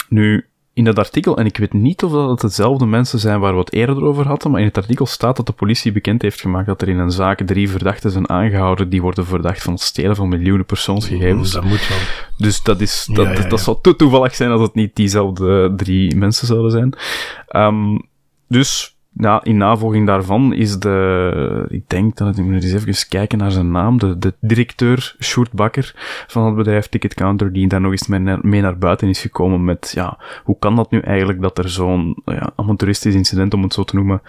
nu, 0.09 0.47
in 0.75 0.85
dat 0.85 0.99
artikel, 0.99 1.37
en 1.37 1.47
ik 1.47 1.57
weet 1.57 1.73
niet 1.73 2.03
of 2.03 2.13
dat 2.13 2.31
het 2.31 2.43
hetzelfde 2.43 2.87
mensen 2.87 3.19
zijn 3.19 3.41
waar 3.41 3.53
we 3.53 3.59
het 3.59 3.73
eerder 3.73 4.05
over 4.05 4.27
hadden, 4.27 4.51
maar 4.51 4.61
in 4.61 4.67
het 4.67 4.77
artikel 4.77 5.07
staat 5.07 5.37
dat 5.37 5.47
de 5.47 5.53
politie 5.53 5.93
bekend 5.93 6.23
heeft 6.23 6.41
gemaakt 6.41 6.67
dat 6.67 6.83
er 6.83 6.89
in 6.89 6.99
een 6.99 7.11
zaak 7.11 7.41
drie 7.47 7.71
verdachten 7.71 8.11
zijn 8.11 8.29
aangehouden 8.29 8.89
die 8.89 9.03
worden 9.03 9.27
verdacht 9.27 9.63
van 9.63 9.73
het 9.73 9.83
stelen 9.83 10.17
van 10.17 10.29
miljoenen 10.29 10.67
persoonsgegevens. 10.67 11.53
Dat 11.53 11.65
moet 11.65 11.89
wel. 11.89 11.99
Dus 12.37 12.63
dat 12.63 12.81
is, 12.81 13.09
dat, 13.13 13.27
ja, 13.27 13.33
ja, 13.33 13.43
ja. 13.43 13.49
dat 13.49 13.61
zal 13.61 13.81
te 13.81 13.97
toevallig 13.97 14.35
zijn 14.35 14.51
dat 14.51 14.61
het 14.61 14.75
niet 14.75 14.97
diezelfde 14.97 15.73
drie 15.77 16.17
mensen 16.17 16.47
zouden 16.47 16.71
zijn. 16.71 16.95
Um, 17.57 18.09
dus 18.49 18.97
ja, 19.13 19.45
in 19.45 19.57
navolging 19.57 20.07
daarvan 20.07 20.53
is 20.53 20.79
de, 20.79 21.67
ik 21.69 21.89
denk 21.89 22.17
dat 22.17 22.39
ik 22.39 22.45
moet 22.45 22.63
eens 22.63 22.73
even 22.73 23.09
kijken 23.09 23.39
naar 23.39 23.51
zijn 23.51 23.71
naam, 23.71 23.99
de, 23.99 24.19
de 24.19 24.35
directeur 24.41 25.17
Sjoerd 25.21 25.53
Bakker 25.53 25.95
van 26.27 26.47
het 26.47 26.55
bedrijf 26.55 26.89
Ticket 26.89 27.15
Counter, 27.15 27.53
die 27.53 27.69
daar 27.69 27.81
nog 27.81 27.91
eens 27.91 28.07
mee, 28.07 28.39
mee 28.41 28.61
naar 28.61 28.79
buiten 28.79 29.09
is 29.09 29.21
gekomen 29.21 29.65
met, 29.65 29.93
ja, 29.95 30.19
hoe 30.45 30.57
kan 30.59 30.77
dat 30.77 30.91
nu 30.91 31.01
eigenlijk 31.01 31.41
dat 31.43 31.59
er 31.59 31.69
zo'n 31.69 32.17
ja, 32.25 32.51
amateuristisch 32.57 33.15
incident, 33.15 33.55
om 33.55 33.63
het 33.63 33.75
zo 33.75 33.83
te 33.83 33.95
noemen, 33.95 34.23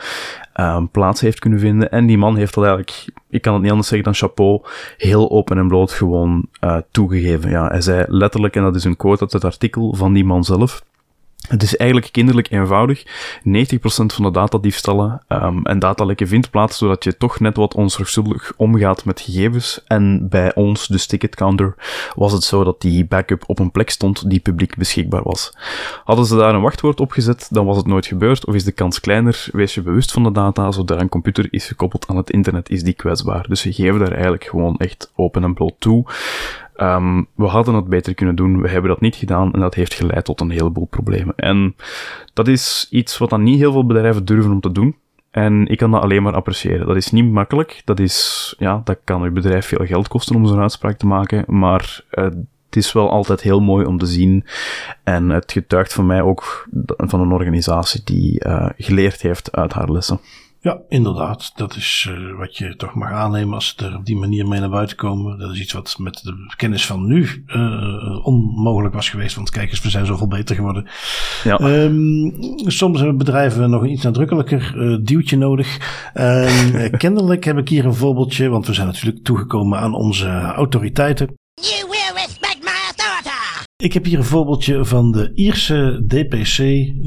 um, 0.56 0.90
plaats 0.90 1.22
heeft 1.22 1.40
kunnen 1.40 1.60
vinden. 1.60 1.92
En 1.92 2.06
die 2.06 2.18
man 2.18 2.36
heeft 2.36 2.54
dat 2.54 2.64
eigenlijk, 2.64 3.06
ik 3.30 3.42
kan 3.42 3.54
het 3.54 3.62
niet 3.62 3.72
anders 3.72 3.90
zeggen 3.90 4.12
dan 4.12 4.30
chapeau, 4.30 4.62
heel 4.98 5.32
open 5.32 5.58
en 5.58 5.68
bloot 5.68 5.92
gewoon 5.92 6.46
uh, 6.64 6.78
toegegeven. 6.92 7.50
Ja, 7.50 7.68
hij 7.68 7.82
zei 7.82 8.06
letterlijk, 8.08 8.56
en 8.56 8.64
dat 8.64 8.76
is 8.76 8.84
een 8.84 8.98
quote 8.98 9.22
uit 9.22 9.34
het 9.34 9.46
artikel 9.46 9.96
van 9.96 10.14
die 10.14 10.26
man 10.26 10.44
zelf, 10.44 10.84
het 11.48 11.64
is 11.64 11.78
eigenlijk 11.78 12.12
kinderlijk 12.12 12.52
eenvoudig. 12.52 13.04
90% 13.04 13.06
van 13.86 14.24
de 14.24 14.32
datadiefstallen 14.32 15.22
um, 15.30 15.66
en 15.66 15.80
datalekken 15.80 16.28
vindt 16.28 16.50
plaats 16.50 16.78
zodat 16.78 17.04
je 17.04 17.18
toch 17.18 17.40
net 17.40 17.56
wat 17.56 17.76
onzorgvuldig 17.76 18.54
omgaat 18.58 19.06
met 19.06 19.22
gegevens. 19.22 19.84
En 19.88 20.30
bij 20.30 20.56
ons, 20.56 20.88
de 20.88 21.06
Ticketcounter, 21.06 21.76
was 22.16 22.32
het 22.32 22.44
zo 22.44 22.64
dat 22.64 22.82
die 22.82 23.06
backup 23.06 23.44
op 23.48 23.60
een 23.60 23.72
plek 23.72 23.90
stond 23.90 24.30
die 24.30 24.40
publiek 24.40 24.76
beschikbaar 24.76 25.24
was. 25.24 25.54
Hadden 26.04 26.26
ze 26.26 26.36
daar 26.36 26.56
een 26.56 26.62
wachtwoord 26.62 27.00
op 27.00 27.12
gezet, 27.12 27.48
dan 27.50 27.66
was 27.66 27.78
het 27.78 27.88
nooit 27.88 28.06
gebeurd, 28.06 28.46
of 28.46 28.56
is 28.56 28.64
de 28.64 28.72
kans 28.72 29.00
kleiner. 29.00 29.48
Wees 29.52 29.74
je 29.74 29.82
bewust 29.82 30.12
van 30.12 30.24
de 30.24 30.32
data, 30.32 30.72
zodra 30.72 31.00
een 31.00 31.10
computer 31.10 31.48
is 31.50 31.68
gekoppeld 31.68 32.08
aan 32.08 32.18
het 32.18 32.30
internet, 32.30 32.70
is 32.70 32.84
die 32.84 32.94
kwetsbaar. 32.94 33.46
Dus 33.48 33.62
ze 33.62 33.74
geven 33.74 34.00
daar 34.00 34.12
eigenlijk 34.12 34.44
gewoon 34.44 34.78
echt 34.78 35.12
open 35.16 35.44
en 35.44 35.54
bloot 35.54 35.76
toe. 35.80 36.06
Um, 36.78 37.28
we 37.36 37.46
hadden 37.46 37.74
het 37.74 37.88
beter 37.88 38.14
kunnen 38.14 38.36
doen, 38.36 38.62
we 38.62 38.70
hebben 38.70 38.90
dat 38.90 39.02
niet 39.02 39.16
gedaan 39.16 39.54
en 39.54 39.60
dat 39.60 39.76
heeft 39.76 39.94
geleid 39.94 40.26
tot 40.26 40.42
een 40.42 40.50
heleboel 40.50 40.86
problemen. 40.86 41.36
En 41.36 41.76
dat 42.34 42.48
is 42.48 42.88
iets 42.90 43.18
wat 43.18 43.30
dan 43.30 43.44
niet 43.44 43.60
heel 43.60 43.72
veel 43.72 43.86
bedrijven 43.86 44.26
durven 44.26 44.52
om 44.52 44.60
te 44.60 44.72
doen. 44.72 44.96
En 45.32 45.68
ik 45.68 45.78
kan 45.78 45.92
dat 45.92 46.02
alleen 46.02 46.24
maar 46.24 46.34
appreciëren. 46.34 46.88
Dat 46.88 46.96
is 46.96 47.12
niet 47.12 47.32
makkelijk. 47.32 47.82
Dat 47.86 48.00
is, 48.00 48.56
ja, 48.58 48.82
dat 48.84 48.98
kan 49.04 49.22
uw 49.22 49.32
bedrijf 49.32 49.66
veel 49.66 49.86
geld 49.86 50.08
kosten 50.08 50.36
om 50.36 50.46
zo'n 50.46 50.60
uitspraak 50.60 50.98
te 50.98 51.06
maken. 51.06 51.44
Maar 51.48 52.04
uh, 52.12 52.24
het 52.24 52.76
is 52.76 52.92
wel 52.92 53.10
altijd 53.10 53.42
heel 53.42 53.60
mooi 53.60 53.86
om 53.86 53.98
te 53.98 54.06
zien. 54.06 54.46
En 55.04 55.30
het 55.30 55.52
getuigt 55.52 55.94
van 55.94 56.06
mij 56.06 56.22
ook 56.22 56.68
van 56.98 57.20
een 57.20 57.32
organisatie 57.32 58.02
die 58.04 58.46
uh, 58.46 58.70
geleerd 58.78 59.22
heeft 59.22 59.52
uit 59.52 59.74
haar 59.74 59.92
lessen. 59.92 60.20
Ja, 60.64 60.82
inderdaad. 60.88 61.52
Dat 61.56 61.76
is 61.76 62.08
uh, 62.10 62.38
wat 62.38 62.58
je 62.58 62.76
toch 62.76 62.94
mag 62.94 63.12
aannemen 63.12 63.54
als 63.54 63.76
ze 63.78 63.86
er 63.86 63.96
op 63.96 64.06
die 64.06 64.16
manier 64.16 64.48
mee 64.48 64.60
naar 64.60 64.70
buiten 64.70 64.98
komen. 64.98 65.40
Dat 65.40 65.52
is 65.52 65.60
iets 65.60 65.74
wat 65.74 65.96
met 66.00 66.20
de 66.24 66.54
kennis 66.56 66.86
van 66.86 67.06
nu 67.06 67.44
uh, 67.48 68.26
onmogelijk 68.26 68.94
was 68.94 69.10
geweest. 69.10 69.36
Want 69.36 69.50
kijk 69.50 69.70
eens, 69.70 69.82
we 69.82 69.90
zijn 69.90 70.06
zoveel 70.06 70.28
beter 70.28 70.56
geworden. 70.56 70.88
Ja. 71.44 71.60
Um, 71.60 72.34
soms 72.56 73.00
hebben 73.00 73.18
bedrijven 73.18 73.70
nog 73.70 73.82
een 73.82 73.92
iets 73.92 74.04
nadrukkelijker 74.04 74.74
uh, 74.76 74.98
duwtje 75.02 75.38
nodig. 75.38 75.78
Uh, 76.16 76.86
kennelijk 77.04 77.44
heb 77.44 77.58
ik 77.58 77.70
hier 77.70 77.86
een 77.86 77.96
voorbeeldje, 77.96 78.50
want 78.50 78.68
we 78.68 78.74
zijn 78.74 78.88
natuurlijk 78.88 79.24
toegekomen 79.24 79.80
aan 79.80 79.94
onze 79.94 80.28
autoriteiten. 80.42 81.28
You 81.54 81.93
ik 83.84 83.94
heb 83.94 84.06
hier 84.06 84.18
een 84.18 84.24
voorbeeldje 84.24 84.86
van 84.86 85.12
de 85.12 85.32
Ierse 85.34 86.04
DPC, 86.08 86.58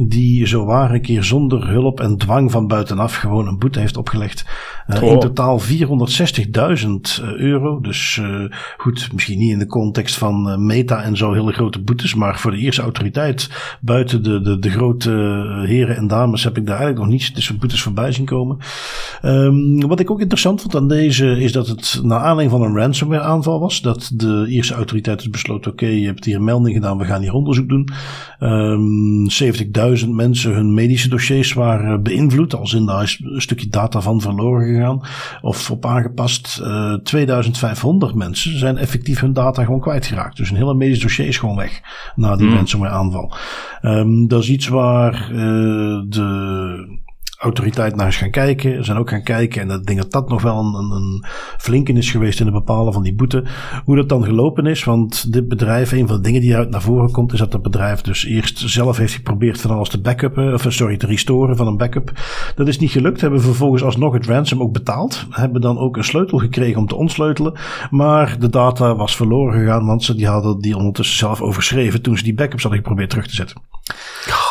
die 0.09 0.47
zo 0.47 0.66
een 0.68 1.03
keer 1.03 1.24
zonder 1.24 1.68
hulp 1.68 2.01
en 2.01 2.16
dwang 2.16 2.51
van 2.51 2.66
buitenaf 2.66 3.16
gewoon 3.16 3.47
een 3.47 3.59
boete 3.59 3.79
heeft 3.81 3.97
opgelegd. 3.97 4.45
Uh, 4.89 5.03
In 5.03 5.20
totaal 5.20 5.61
460.000 5.61 7.24
euro. 7.37 7.80
Dus 7.80 8.18
uh, 8.22 8.45
goed, 8.76 9.12
misschien 9.12 9.39
niet 9.39 9.53
in 9.53 9.59
de 9.59 9.66
context 9.66 10.16
van 10.16 10.66
Meta 10.66 11.03
en 11.03 11.16
zo 11.16 11.32
hele 11.32 11.53
grote 11.53 11.80
boetes, 11.80 12.14
maar 12.14 12.39
voor 12.39 12.51
de 12.51 12.57
Ierse 12.57 12.82
autoriteit, 12.82 13.51
buiten 13.80 14.22
de, 14.22 14.41
de, 14.41 14.59
de 14.59 14.70
grote 14.70 15.11
heren 15.66 15.97
en 15.97 16.07
dames, 16.07 16.45
heb 16.45 16.57
ik 16.57 16.66
daar 16.66 16.78
eigenlijk 16.78 17.05
nog 17.05 17.12
niet 17.12 17.34
dus 17.34 17.57
boetes 17.57 17.82
voorbij 17.82 18.12
zien 18.12 18.24
komen. 18.24 18.59
Um, 19.22 19.87
wat 19.87 20.01
ik 20.01 20.11
ook 20.11 20.20
interessant 20.20 20.61
vond 20.61 20.76
aan 20.76 20.89
deze, 20.89 21.41
is 21.41 21.53
dat 21.53 21.66
het 21.66 22.01
naar 22.03 22.20
aanleiding 22.20 22.51
van 22.51 22.62
een 22.62 22.76
ransomware 22.76 23.22
aanval 23.22 23.61
was. 23.61 23.80
Dat 23.80 24.11
de 24.14 24.47
Ierse 24.49 24.74
autoriteit 24.74 25.18
dus 25.18 25.30
besloot, 25.30 25.66
oké, 25.66 25.84
okay, 25.84 25.97
je 25.97 26.07
hebt 26.07 26.24
hier 26.24 26.37
een 26.37 26.45
melding 26.45 26.74
gedaan, 26.74 26.99
we 26.99 27.05
gaan 27.05 27.20
hier 27.20 27.32
onderzoek 27.32 27.68
doen. 27.68 27.89
Um, 28.41 29.26
ehm, 29.26 30.05
70.000 30.05 30.09
mensen, 30.11 30.55
hun 30.55 30.74
medische 30.74 31.09
dossiers 31.09 31.53
waren 31.53 32.03
beïnvloed, 32.03 32.55
als 32.55 32.74
in 32.74 32.87
daar 32.87 33.03
is 33.03 33.20
een 33.24 33.41
stukje 33.41 33.68
data 33.68 34.01
van 34.01 34.20
verloren 34.20 34.76
gegaan 34.77 35.01
of 35.41 35.70
op 35.70 35.87
aangepast. 35.87 36.61
Uh, 36.62 36.93
eh, 36.93 37.01
2500 37.01 38.14
mensen 38.14 38.59
zijn 38.59 38.77
effectief 38.77 39.20
hun 39.20 39.33
data 39.33 39.64
gewoon 39.64 39.81
kwijtgeraakt. 39.81 40.37
Dus 40.37 40.51
een 40.51 40.57
hele 40.57 40.74
medisch 40.74 41.01
dossier 41.01 41.27
is 41.27 41.39
gewoon 41.39 41.57
weg 41.57 41.81
na 42.14 42.37
die 42.37 42.47
mm. 42.47 42.55
ransomware 42.55 42.95
aanval. 42.95 43.35
Um, 43.83 44.29
dat 44.29 44.43
is 44.43 44.51
iets 44.51 44.68
waar 44.68 45.31
uh, 45.33 46.03
de 46.09 47.05
autoriteit 47.37 47.97
naar 47.97 48.07
eens 48.07 48.16
gaan 48.16 48.30
kijken. 48.30 48.84
Zijn 48.84 48.99
ook 48.99 49.11
gaan 49.11 49.22
kijken. 49.22 49.62
En 49.62 49.80
ik 49.80 49.87
denk 49.87 49.99
dat 49.99 50.12
dat 50.12 50.28
nog 50.28 50.43
wel 50.43 50.59
een, 50.59 50.74
een, 50.74 50.91
een 50.91 51.24
flinken 51.59 51.97
is 51.97 52.11
geweest 52.11 52.41
in 52.41 52.47
het 52.47 52.55
bepalen 52.55 52.93
van 52.93 53.03
die 53.03 53.14
boete. 53.14 53.45
Hoe 53.84 53.97
dat 53.97 54.09
dan 54.09 54.24
gelopen 54.24 54.66
is. 54.66 54.84
Want 54.84 55.32
dit 55.32 55.49
bedrijf, 55.49 55.93
een 55.93 56.07
van 56.07 56.16
de 56.16 56.22
dingen 56.22 56.41
die 56.41 56.57
uit 56.57 56.70
naar 56.70 56.82
voren 56.82 57.11
komt, 57.11 57.32
is 57.32 57.39
dat 57.39 57.53
het 57.53 57.62
bedrijf 57.62 58.01
dus 58.01 58.24
eerst 58.24 58.59
zelf 58.59 58.97
heeft 58.97 59.14
geprobeerd 59.14 59.61
van 59.61 59.70
alles 59.70 59.89
te 59.89 60.01
backuppen. 60.01 60.55
Of 60.55 60.66
sorry, 60.68 60.97
te 60.97 61.07
restoren 61.07 61.57
van 61.57 61.66
een 61.66 61.76
backup. 61.76 62.12
Dat 62.55 62.68
is 62.68 62.78
niet 62.78 62.91
gelukt. 62.91 63.20
Hebben 63.20 63.41
vervolgens 63.41 63.82
alsnog 63.82 64.12
het 64.12 64.26
ransom 64.26 64.62
ook 64.62 64.72
betaald. 64.72 65.26
Hebben 65.30 65.61
dan 65.61 65.78
ook 65.78 65.97
een 65.97 66.05
sleutel 66.05 66.39
gekregen 66.39 66.80
om 66.80 66.87
te 66.87 66.97
ontsleutelen. 66.97 67.53
Maar 67.91 68.39
de 68.39 68.49
data 68.49 68.97
was 68.97 69.16
verloren 69.16 69.59
gegaan. 69.61 69.87
Want 69.87 70.05
ze 70.05 70.14
die 70.14 70.26
hadden 70.26 70.61
die 70.61 70.76
ondertussen 70.76 71.16
zelf 71.16 71.41
overschreven 71.41 72.03
toen 72.03 72.16
ze 72.16 72.22
die 72.22 72.34
backups 72.34 72.62
hadden 72.62 72.80
geprobeerd 72.80 73.11
terug 73.11 73.26
te 73.26 73.34
zetten. 73.34 73.57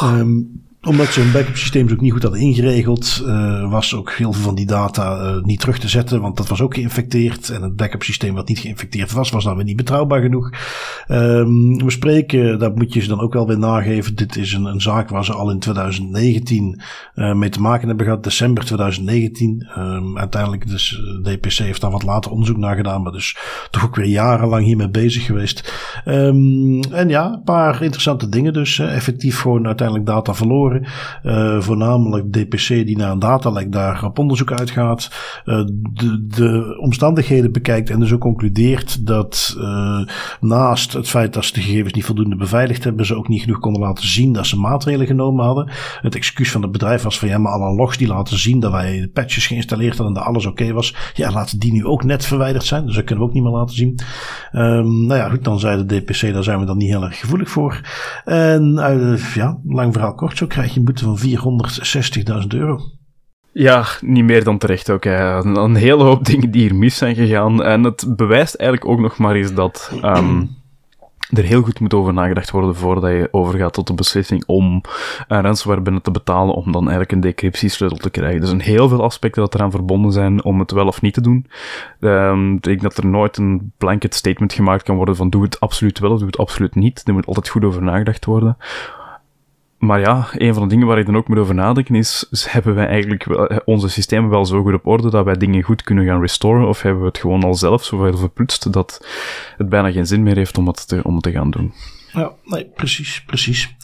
Oh. 0.02 0.18
Um, 0.18 0.64
omdat 0.86 1.08
ze 1.08 1.20
hun 1.20 1.32
backup 1.32 1.56
systeem 1.56 1.90
ook 1.92 2.02
niet 2.02 2.12
goed 2.12 2.22
hadden 2.22 2.42
ingeregeld, 2.42 3.24
uh, 3.26 3.72
was 3.72 3.96
ook 3.96 4.12
heel 4.12 4.34
veel 4.34 4.44
van 4.44 4.56
die 4.56 4.66
data 4.66 5.36
uh, 5.36 5.44
niet 5.44 5.60
terug 5.60 5.80
te 5.80 5.88
zetten, 5.88 6.22
want 6.22 6.38
dat 6.38 6.48
was 6.48 6.62
ook 6.62 6.74
geïnfecteerd. 6.74 7.50
En 7.50 7.62
het 7.62 7.76
backup 7.76 8.04
systeem 8.04 8.34
wat 8.34 8.48
niet 8.48 8.60
geïnfecteerd 8.60 9.12
was, 9.12 9.30
was 9.30 9.44
dan 9.44 9.56
weer 9.56 9.66
niet 9.66 9.76
betrouwbaar 9.76 10.22
genoeg. 10.22 10.50
Um, 11.08 11.84
we 11.84 11.92
spreken, 11.92 12.60
daar 12.60 12.72
moet 12.74 12.94
je 12.94 13.02
ze 13.02 13.08
dan 13.08 13.20
ook 13.20 13.34
wel 13.34 13.48
weer 13.48 13.60
nageven. 13.60 14.16
Dit 14.16 14.36
is 14.36 14.54
een, 14.54 14.66
een 14.66 14.82
zaak 14.82 15.10
waar 15.10 15.26
ze 15.26 15.34
al 15.34 15.50
in 15.52 15.60
2019 15.60 16.82
uh, 17.16 17.34
mee 17.34 17.50
te 17.50 17.62
maken 17.62 17.88
hebben 17.88 18.06
gehad, 18.06 18.24
december 18.24 18.66
2019. 18.66 19.70
Um, 19.78 19.84
ehm, 19.84 20.18
uiteindelijk, 20.18 20.70
dus 20.70 21.02
DPC 21.24 21.54
heeft 21.54 21.82
daar 21.82 21.92
wat 21.92 22.04
later 22.04 22.32
onderzoek 22.32 22.58
naar 22.58 22.76
gedaan, 22.76 23.02
maar 23.02 23.12
dus 23.12 23.38
toch 23.72 23.86
ook 23.86 23.96
weer 23.96 24.06
jarenlang 24.06 24.66
hiermee 24.66 24.90
bezig 24.90 25.26
geweest. 25.26 25.74
Um, 26.06 26.84
en 26.84 27.10
ja, 27.10 27.34
een 27.34 27.44
paar 27.44 27.82
interessante 27.82 28.30
dingen 28.30 28.54
dus. 28.54 28.80
effectief 28.80 29.40
gewoon 29.40 29.66
uiteindelijk 29.66 30.08
data 30.08 30.34
verloren. 30.34 30.75
Uh, 31.24 31.62
voornamelijk 31.62 32.32
DPC 32.32 32.68
die 32.68 32.98
naar 32.98 33.12
een 33.12 33.20
datalek 33.20 33.72
daar 33.72 34.04
op 34.04 34.20
onderzoek 34.20 34.52
uitgaat. 34.52 35.12
Uh, 35.46 35.66
de, 35.94 36.26
de, 36.28 36.78
omstandigheden 36.82 37.52
bekijkt 37.52 37.90
en 37.90 38.00
dus 38.00 38.14
ook 38.14 38.20
concludeert 38.20 39.06
dat 39.06 39.56
uh, 39.58 40.00
naast 40.40 40.94
het 40.94 41.08
feit 41.08 41.34
dat 41.34 41.46
ze 41.46 41.54
de 41.54 41.62
gegevens 41.62 41.94
niet 41.94 42.06
voldoende 42.06 42.36
beveiligd 42.36 42.84
hebben, 42.84 43.06
ze 43.06 43.16
ook 43.16 43.28
niet 43.28 43.42
genoeg 43.42 43.60
konden 43.60 43.82
laten 43.82 44.08
zien 44.08 44.34
dat 44.34 44.48
ze 44.48 44.60
maatregelen 44.60 45.08
genomen 45.08 45.46
hadden. 45.46 45.70
Het 46.02 46.16
excuus 46.16 46.52
van 46.52 46.62
het 46.62 46.72
bedrijf 46.72 47.04
was 47.04 47.20
van 47.20 47.28
ja, 47.28 47.38
maar 47.38 47.52
alle 47.52 47.76
logs 47.76 47.98
die 47.98 48.08
laten 48.08 48.40
zien 48.40 48.60
dat 48.60 48.72
wij 48.72 49.00
de 49.02 49.10
patches 49.10 49.48
geïnstalleerd 49.48 49.98
hadden 49.98 50.16
en 50.16 50.22
dat 50.22 50.24
alles 50.24 50.46
oké 50.46 50.74
was. 50.74 50.96
Ja, 51.14 51.32
laten 51.32 51.60
die 51.60 51.72
nu 51.72 51.86
ook 51.86 52.04
net 52.04 52.26
verwijderd 52.26 52.64
zijn. 52.64 52.86
Dus 52.86 52.96
dat 52.96 53.04
kunnen 53.04 53.24
we 53.24 53.30
ook 53.30 53.36
niet 53.36 53.44
meer 53.44 53.54
laten 53.54 53.76
zien. 53.76 54.00
Um, 54.54 55.06
nou 55.06 55.20
ja, 55.20 55.30
goed, 55.30 55.44
dan 55.44 55.60
zei 55.60 55.86
de 55.86 56.02
DPC, 56.02 56.34
daar 56.34 56.44
zijn 56.44 56.60
we 56.60 56.66
dan 56.66 56.78
niet 56.78 56.90
heel 56.90 57.04
erg 57.04 57.20
gevoelig 57.20 57.50
voor. 57.50 57.82
En 58.26 58.74
ja, 59.34 59.60
lang 59.64 59.94
verhaal 59.94 60.16
kort, 60.16 60.38
zo 60.38 60.48
krijg 60.48 60.65
je 60.74 60.80
een 60.80 60.86
boete 60.86 61.04
van 61.04 61.20
460.000 62.42 62.48
euro. 62.48 62.82
Ja, 63.52 63.86
niet 64.02 64.24
meer 64.24 64.44
dan 64.44 64.58
terecht 64.58 64.90
ook. 64.90 65.04
Hè. 65.04 65.46
Een, 65.46 65.76
hele 65.76 66.04
hoop 66.04 66.26
dingen 66.26 66.52
die 66.52 66.62
hier 66.62 66.76
mis 66.76 66.98
zijn 66.98 67.16
gegaan. 67.16 67.64
En 67.64 67.84
het 67.84 68.06
bewijst 68.16 68.56
eigenlijk 68.56 68.90
ook 68.90 69.00
nog 69.00 69.18
maar 69.18 69.36
eens 69.36 69.54
dat 69.54 69.92
um, 70.04 70.50
er 71.30 71.44
heel 71.44 71.62
goed 71.62 71.80
moet 71.80 71.94
over 71.94 72.14
nagedacht 72.14 72.52
worden 72.52 72.76
voordat 72.76 73.12
je 73.12 73.28
overgaat 73.32 73.74
tot 73.74 73.88
de 73.88 73.94
beslissing 73.94 74.44
om 74.46 74.82
een 75.28 75.42
ransomware 75.42 75.82
binnen 75.82 76.02
te 76.02 76.12
betalen, 76.12 76.56
om 76.56 76.72
dan 76.72 76.82
eigenlijk 76.82 77.12
een 77.12 77.20
decryptiesleutel 77.20 77.98
te 77.98 78.10
krijgen. 78.10 78.42
Er 78.42 78.48
zijn 78.48 78.62
heel 78.62 78.90
veel 78.90 79.04
aspecten 79.04 79.42
dat 79.42 79.56
eraan 79.56 79.72
verbonden 79.72 80.12
zijn 80.12 80.44
om 80.44 80.60
het 80.60 80.72
wel 80.72 80.88
of 80.88 81.02
niet 81.02 81.14
te 81.14 81.22
doen. 81.22 81.48
Um, 82.00 82.54
ik 82.54 82.64
denk 82.64 82.82
dat 82.82 82.98
er 82.98 83.06
nooit 83.06 83.38
een 83.38 83.72
blanket 83.78 84.16
statement 84.16 84.54
gemaakt 84.54 84.84
kan 84.84 84.96
worden 84.96 85.16
van 85.16 85.30
doe 85.30 85.44
het 85.44 85.60
absoluut 85.60 86.00
wel 86.00 86.12
of 86.12 86.18
doe 86.18 86.28
het 86.28 86.38
absoluut 86.38 86.76
niet. 86.76 87.02
Er 87.06 87.14
moet 87.14 87.26
altijd 87.26 87.50
goed 87.50 87.64
over 87.64 87.84
nagedacht 87.84 88.26
worden. 88.26 88.58
Maar 89.86 90.00
ja, 90.00 90.28
een 90.32 90.54
van 90.54 90.64
de 90.64 90.70
dingen 90.70 90.88
waar 90.88 91.00
ik 91.00 91.06
dan 91.06 91.18
ook 91.18 91.28
moet 91.28 91.38
over 91.38 91.56
nadenken 91.56 91.96
is, 91.96 92.28
hebben 92.50 92.76
wij 92.76 92.88
eigenlijk 92.88 93.24
wel, 93.24 93.48
eh, 93.48 93.58
onze 93.66 93.90
systemen 93.90 94.30
wel 94.30 94.46
zo 94.46 94.62
goed 94.62 94.74
op 94.74 94.88
orde 94.88 95.10
dat 95.10 95.26
wij 95.26 95.36
dingen 95.36 95.62
goed 95.62 95.84
kunnen 95.84 96.06
gaan 96.06 96.22
restoren, 96.22 96.68
of 96.68 96.82
hebben 96.82 97.02
we 97.02 97.08
het 97.08 97.18
gewoon 97.18 97.44
al 97.44 97.54
zelf 97.54 97.84
zoveel 97.84 98.18
verplutst 98.18 98.74
dat 98.74 99.06
het 99.58 99.70
bijna 99.70 99.92
geen 99.92 100.08
zin 100.08 100.24
meer 100.24 100.36
heeft 100.36 100.58
om 100.58 100.68
het 100.68 100.88
te, 100.88 101.04
om 101.04 101.14
het 101.14 101.24
te 101.24 101.32
gaan 101.32 101.52
doen? 101.52 101.74
Ja, 102.12 102.32
nee, 102.44 102.66
precies, 102.76 103.24
precies. 103.26 103.76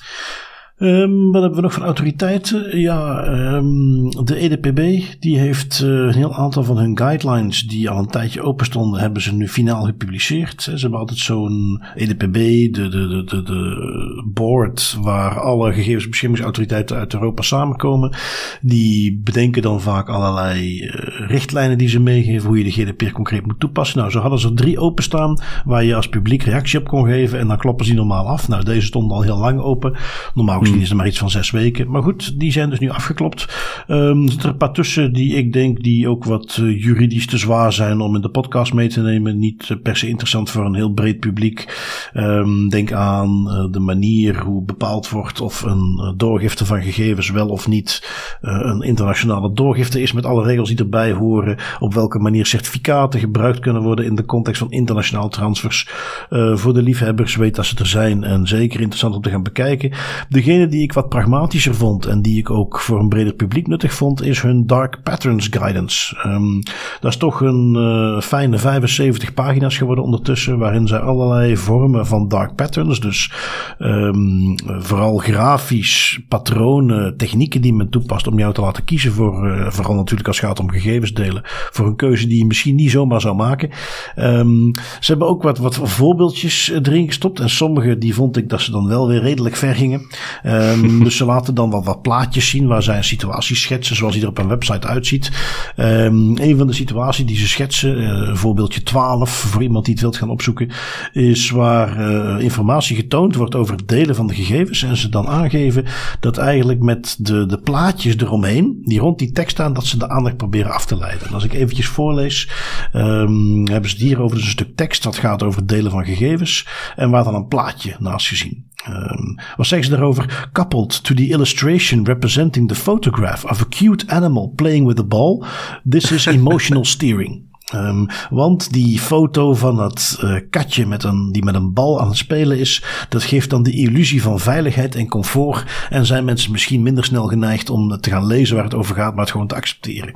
Um, 0.81 1.31
wat 1.31 1.41
hebben 1.41 1.59
we 1.59 1.65
nog 1.65 1.73
van 1.73 1.83
autoriteiten? 1.83 2.79
Ja, 2.79 3.27
um, 3.55 4.09
de 4.09 4.35
EDPB 4.35 5.03
die 5.19 5.39
heeft 5.39 5.81
uh, 5.83 5.89
een 5.89 6.13
heel 6.13 6.35
aantal 6.35 6.63
van 6.63 6.77
hun 6.77 6.97
guidelines 6.97 7.61
die 7.61 7.89
al 7.89 7.97
een 7.97 8.07
tijdje 8.07 8.41
open 8.41 8.65
stonden, 8.65 8.99
hebben 8.99 9.21
ze 9.21 9.33
nu 9.33 9.47
finaal 9.47 9.83
gepubliceerd. 9.83 10.61
Ze 10.61 10.71
hebben 10.71 10.99
altijd 10.99 11.19
zo'n 11.19 11.83
EDPB, 11.95 12.33
de, 12.33 12.69
de, 12.71 12.89
de, 12.89 13.23
de, 13.23 13.43
de 13.43 14.23
board 14.33 14.97
waar 15.01 15.39
alle 15.39 15.73
gegevensbeschermingsautoriteiten 15.73 16.97
uit 16.97 17.13
Europa 17.13 17.41
samenkomen. 17.41 18.15
Die 18.61 19.21
bedenken 19.23 19.61
dan 19.61 19.81
vaak 19.81 20.09
allerlei 20.09 20.79
uh, 20.79 20.91
richtlijnen 21.27 21.77
die 21.77 21.89
ze 21.89 21.99
meegeven 21.99 22.47
hoe 22.47 22.57
je 22.57 22.63
de 22.63 22.71
GDPR 22.71 23.11
concreet 23.11 23.45
moet 23.45 23.59
toepassen. 23.59 23.97
Nou, 23.99 24.11
zo 24.11 24.19
hadden 24.19 24.39
ze 24.39 24.53
drie 24.53 24.79
openstaan 24.79 25.41
waar 25.65 25.83
je 25.83 25.95
als 25.95 26.09
publiek 26.09 26.43
reactie 26.43 26.79
op 26.79 26.87
kon 26.87 27.05
geven 27.05 27.39
en 27.39 27.47
dan 27.47 27.57
kloppen 27.57 27.85
ze 27.85 27.91
die 27.91 27.99
normaal 27.99 28.27
af. 28.27 28.47
Nou, 28.47 28.63
deze 28.63 28.85
stonden 28.85 29.17
al 29.17 29.23
heel 29.23 29.37
lang 29.37 29.59
open. 29.59 29.95
Normaal 30.33 30.69
gezien 30.71 30.85
is 30.85 30.89
er 30.89 30.95
maar 30.95 31.07
iets 31.07 31.17
van 31.17 31.29
zes 31.29 31.51
weken. 31.51 31.91
Maar 31.91 32.03
goed, 32.03 32.39
die 32.39 32.51
zijn 32.51 32.69
dus 32.69 32.79
nu 32.79 32.89
afgeklopt. 32.89 33.47
Um, 33.87 34.27
er 34.27 34.45
een 34.45 34.57
paar 34.57 34.73
tussen 34.73 35.13
die 35.13 35.35
ik 35.35 35.53
denk 35.53 35.83
die 35.83 36.07
ook 36.07 36.23
wat 36.23 36.57
uh, 36.61 36.83
juridisch 36.83 37.27
te 37.27 37.37
zwaar 37.37 37.73
zijn 37.73 37.99
om 37.99 38.15
in 38.15 38.21
de 38.21 38.29
podcast 38.29 38.73
mee 38.73 38.87
te 38.87 39.01
nemen. 39.01 39.39
Niet 39.39 39.69
uh, 39.69 39.77
per 39.83 39.97
se 39.97 40.07
interessant 40.07 40.49
voor 40.49 40.65
een 40.65 40.75
heel 40.75 40.93
breed 40.93 41.19
publiek. 41.19 41.83
Um, 42.13 42.69
denk 42.69 42.91
aan 42.91 43.47
uh, 43.47 43.71
de 43.71 43.79
manier 43.79 44.39
hoe 44.39 44.63
bepaald 44.63 45.09
wordt 45.09 45.41
of 45.41 45.61
een 45.61 46.13
doorgifte 46.17 46.65
van 46.65 46.81
gegevens 46.81 47.29
wel 47.29 47.47
of 47.47 47.67
niet 47.67 48.09
een 48.41 48.81
internationale 48.81 49.53
doorgifte 49.53 50.01
is 50.01 50.11
met 50.11 50.25
alle 50.25 50.43
regels 50.43 50.69
die 50.69 50.77
erbij 50.77 51.11
horen. 51.11 51.57
Op 51.79 51.93
welke 51.93 52.19
manier 52.19 52.45
certificaten 52.45 53.19
gebruikt 53.19 53.59
kunnen 53.59 53.81
worden 53.81 54.05
in 54.05 54.15
de 54.15 54.25
context 54.25 54.59
van 54.59 54.71
internationaal 54.71 55.29
transfers. 55.29 55.89
voor 56.29 56.73
de 56.73 56.81
liefhebbers 56.81 57.35
weet 57.35 57.55
dat 57.55 57.65
ze 57.65 57.75
er 57.77 57.87
zijn 57.87 58.23
en 58.23 58.47
zeker 58.47 58.79
interessant 58.79 59.15
om 59.15 59.21
te 59.21 59.29
gaan 59.29 59.43
bekijken. 59.43 59.91
Degene 60.29 60.60
die 60.69 60.81
ik 60.81 60.93
wat 60.93 61.09
pragmatischer 61.09 61.75
vond 61.75 62.05
en 62.05 62.21
die 62.21 62.37
ik 62.37 62.49
ook 62.49 62.79
voor 62.79 62.99
een 62.99 63.09
breder 63.09 63.33
publiek 63.33 63.67
nuttig 63.67 63.93
vond, 63.93 64.23
is 64.23 64.41
hun 64.41 64.67
Dark 64.67 65.03
Patterns 65.03 65.47
Guidance. 65.47 66.27
Um, 66.27 66.63
dat 66.99 67.11
is 67.11 67.17
toch 67.17 67.41
een 67.41 67.75
uh, 67.77 68.21
fijne 68.21 68.57
75 68.57 69.33
pagina's 69.33 69.77
geworden 69.77 70.03
ondertussen, 70.03 70.57
waarin 70.57 70.87
zij 70.87 70.99
allerlei 70.99 71.57
vormen 71.57 72.07
van 72.07 72.27
dark 72.27 72.55
patterns, 72.55 72.99
dus 72.99 73.33
um, 73.79 74.55
vooral 74.65 75.17
grafisch, 75.17 76.19
patronen, 76.27 77.17
technieken 77.17 77.61
die 77.61 77.73
men 77.73 77.89
toepast 77.89 78.27
om 78.27 78.39
jou 78.39 78.53
te 78.53 78.61
laten 78.61 78.83
kiezen 78.83 79.11
voor, 79.11 79.47
uh, 79.47 79.69
vooral 79.69 79.95
natuurlijk 79.95 80.27
als 80.27 80.39
het 80.39 80.45
gaat 80.45 80.59
om 80.59 80.69
gegevens 80.71 81.13
delen, 81.13 81.41
voor 81.45 81.85
een 81.87 81.95
keuze 81.95 82.27
die 82.27 82.37
je 82.37 82.45
misschien 82.45 82.75
niet 82.75 82.91
zomaar 82.91 83.21
zou 83.21 83.35
maken. 83.35 83.69
Um, 84.15 84.71
ze 84.99 85.11
hebben 85.11 85.27
ook 85.27 85.43
wat, 85.43 85.57
wat 85.57 85.75
voorbeeldjes 85.83 86.69
erin 86.69 87.07
gestopt 87.07 87.39
en 87.39 87.49
sommige 87.49 87.97
die 87.97 88.13
vond 88.13 88.37
ik 88.37 88.49
dat 88.49 88.61
ze 88.61 88.71
dan 88.71 88.87
wel 88.87 89.07
weer 89.07 89.21
redelijk 89.21 89.55
ver 89.55 89.75
gingen. 89.75 90.07
Um, 90.51 91.03
dus 91.03 91.17
ze 91.17 91.25
laten 91.25 91.53
dan 91.55 91.69
wat, 91.69 91.85
wat 91.85 92.01
plaatjes 92.01 92.49
zien 92.49 92.67
waar 92.67 92.83
zij 92.83 92.97
een 92.97 93.03
situatie 93.03 93.55
schetsen 93.55 93.95
zoals 93.95 94.13
die 94.13 94.23
er 94.23 94.29
op 94.29 94.37
een 94.37 94.47
website 94.47 94.87
uitziet. 94.87 95.31
Um, 95.77 96.37
een 96.37 96.57
van 96.57 96.67
de 96.67 96.73
situaties 96.73 97.25
die 97.25 97.37
ze 97.37 97.47
schetsen, 97.47 98.01
uh, 98.01 98.35
voorbeeldje 98.35 98.83
12 98.83 99.29
voor 99.29 99.61
iemand 99.61 99.85
die 99.85 99.93
het 99.93 100.03
wilt 100.03 100.17
gaan 100.17 100.29
opzoeken, 100.29 100.69
is 101.11 101.49
waar 101.49 101.99
uh, 101.99 102.43
informatie 102.43 102.95
getoond 102.95 103.35
wordt 103.35 103.55
over 103.55 103.75
het 103.75 103.87
delen 103.87 104.15
van 104.15 104.27
de 104.27 104.33
gegevens 104.33 104.83
en 104.83 104.97
ze 104.97 105.09
dan 105.09 105.27
aangeven 105.27 105.85
dat 106.19 106.37
eigenlijk 106.37 106.81
met 106.81 107.15
de, 107.19 107.45
de 107.45 107.59
plaatjes 107.59 108.17
eromheen, 108.17 108.81
die 108.83 108.99
rond 108.99 109.19
die 109.19 109.31
tekst 109.31 109.51
staan, 109.51 109.73
dat 109.73 109.85
ze 109.85 109.97
de 109.97 110.09
aandacht 110.09 110.37
proberen 110.37 110.71
af 110.71 110.85
te 110.85 110.97
leiden. 110.97 111.27
En 111.27 111.33
als 111.33 111.43
ik 111.43 111.53
eventjes 111.53 111.87
voorlees, 111.87 112.49
um, 112.93 113.67
hebben 113.67 113.89
ze 113.89 113.97
hier 113.97 114.21
over 114.21 114.35
dus 114.35 114.45
een 114.45 114.51
stuk 114.51 114.75
tekst 114.75 115.03
dat 115.03 115.17
gaat 115.17 115.43
over 115.43 115.59
het 115.59 115.69
delen 115.69 115.91
van 115.91 116.05
gegevens 116.05 116.67
en 116.95 117.09
waar 117.09 117.23
dan 117.23 117.35
een 117.35 117.47
plaatje 117.47 117.95
naast 117.99 118.27
gezien. 118.27 118.69
Um, 118.89 119.35
wat 119.57 119.67
zeggen 119.67 119.87
ze 119.87 119.93
daarover? 119.93 120.49
Coupled 120.51 121.03
to 121.03 121.15
the 121.15 121.27
illustration 121.27 122.05
representing 122.05 122.67
the 122.67 122.75
photograph 122.75 123.45
of 123.45 123.61
a 123.61 123.65
cute 123.69 124.07
animal 124.07 124.53
playing 124.55 124.87
with 124.87 124.99
a 124.99 125.03
ball, 125.03 125.43
this 125.89 126.11
is 126.11 126.25
emotional 126.37 126.85
steering. 126.85 127.49
Um, 127.75 128.07
want 128.29 128.73
die 128.73 128.99
foto 128.99 129.53
van 129.53 129.75
dat 129.75 130.19
uh, 130.23 130.35
katje 130.49 130.85
met 130.85 131.03
een, 131.03 131.31
die 131.31 131.43
met 131.43 131.55
een 131.55 131.73
bal 131.73 132.01
aan 132.01 132.07
het 132.07 132.17
spelen 132.17 132.59
is, 132.59 132.83
dat 133.09 133.23
geeft 133.23 133.49
dan 133.49 133.63
de 133.63 133.71
illusie 133.71 134.21
van 134.21 134.39
veiligheid 134.39 134.95
en 134.95 135.07
comfort. 135.07 135.87
En 135.89 136.05
zijn 136.05 136.25
mensen 136.25 136.51
misschien 136.51 136.81
minder 136.81 137.03
snel 137.03 137.27
geneigd 137.27 137.69
om 137.69 137.99
te 137.99 138.09
gaan 138.09 138.25
lezen 138.25 138.55
waar 138.55 138.63
het 138.63 138.73
over 138.73 138.95
gaat, 138.95 139.11
maar 139.11 139.23
het 139.23 139.31
gewoon 139.31 139.47
te 139.47 139.55
accepteren. 139.55 140.15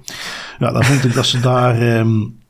Ja, 0.59 0.71
dan 0.71 0.83
vond 0.83 1.03
ik 1.03 1.13
dat 1.13 1.25
ze 1.25 1.39
daar. 1.39 1.97
Um, 1.97 2.43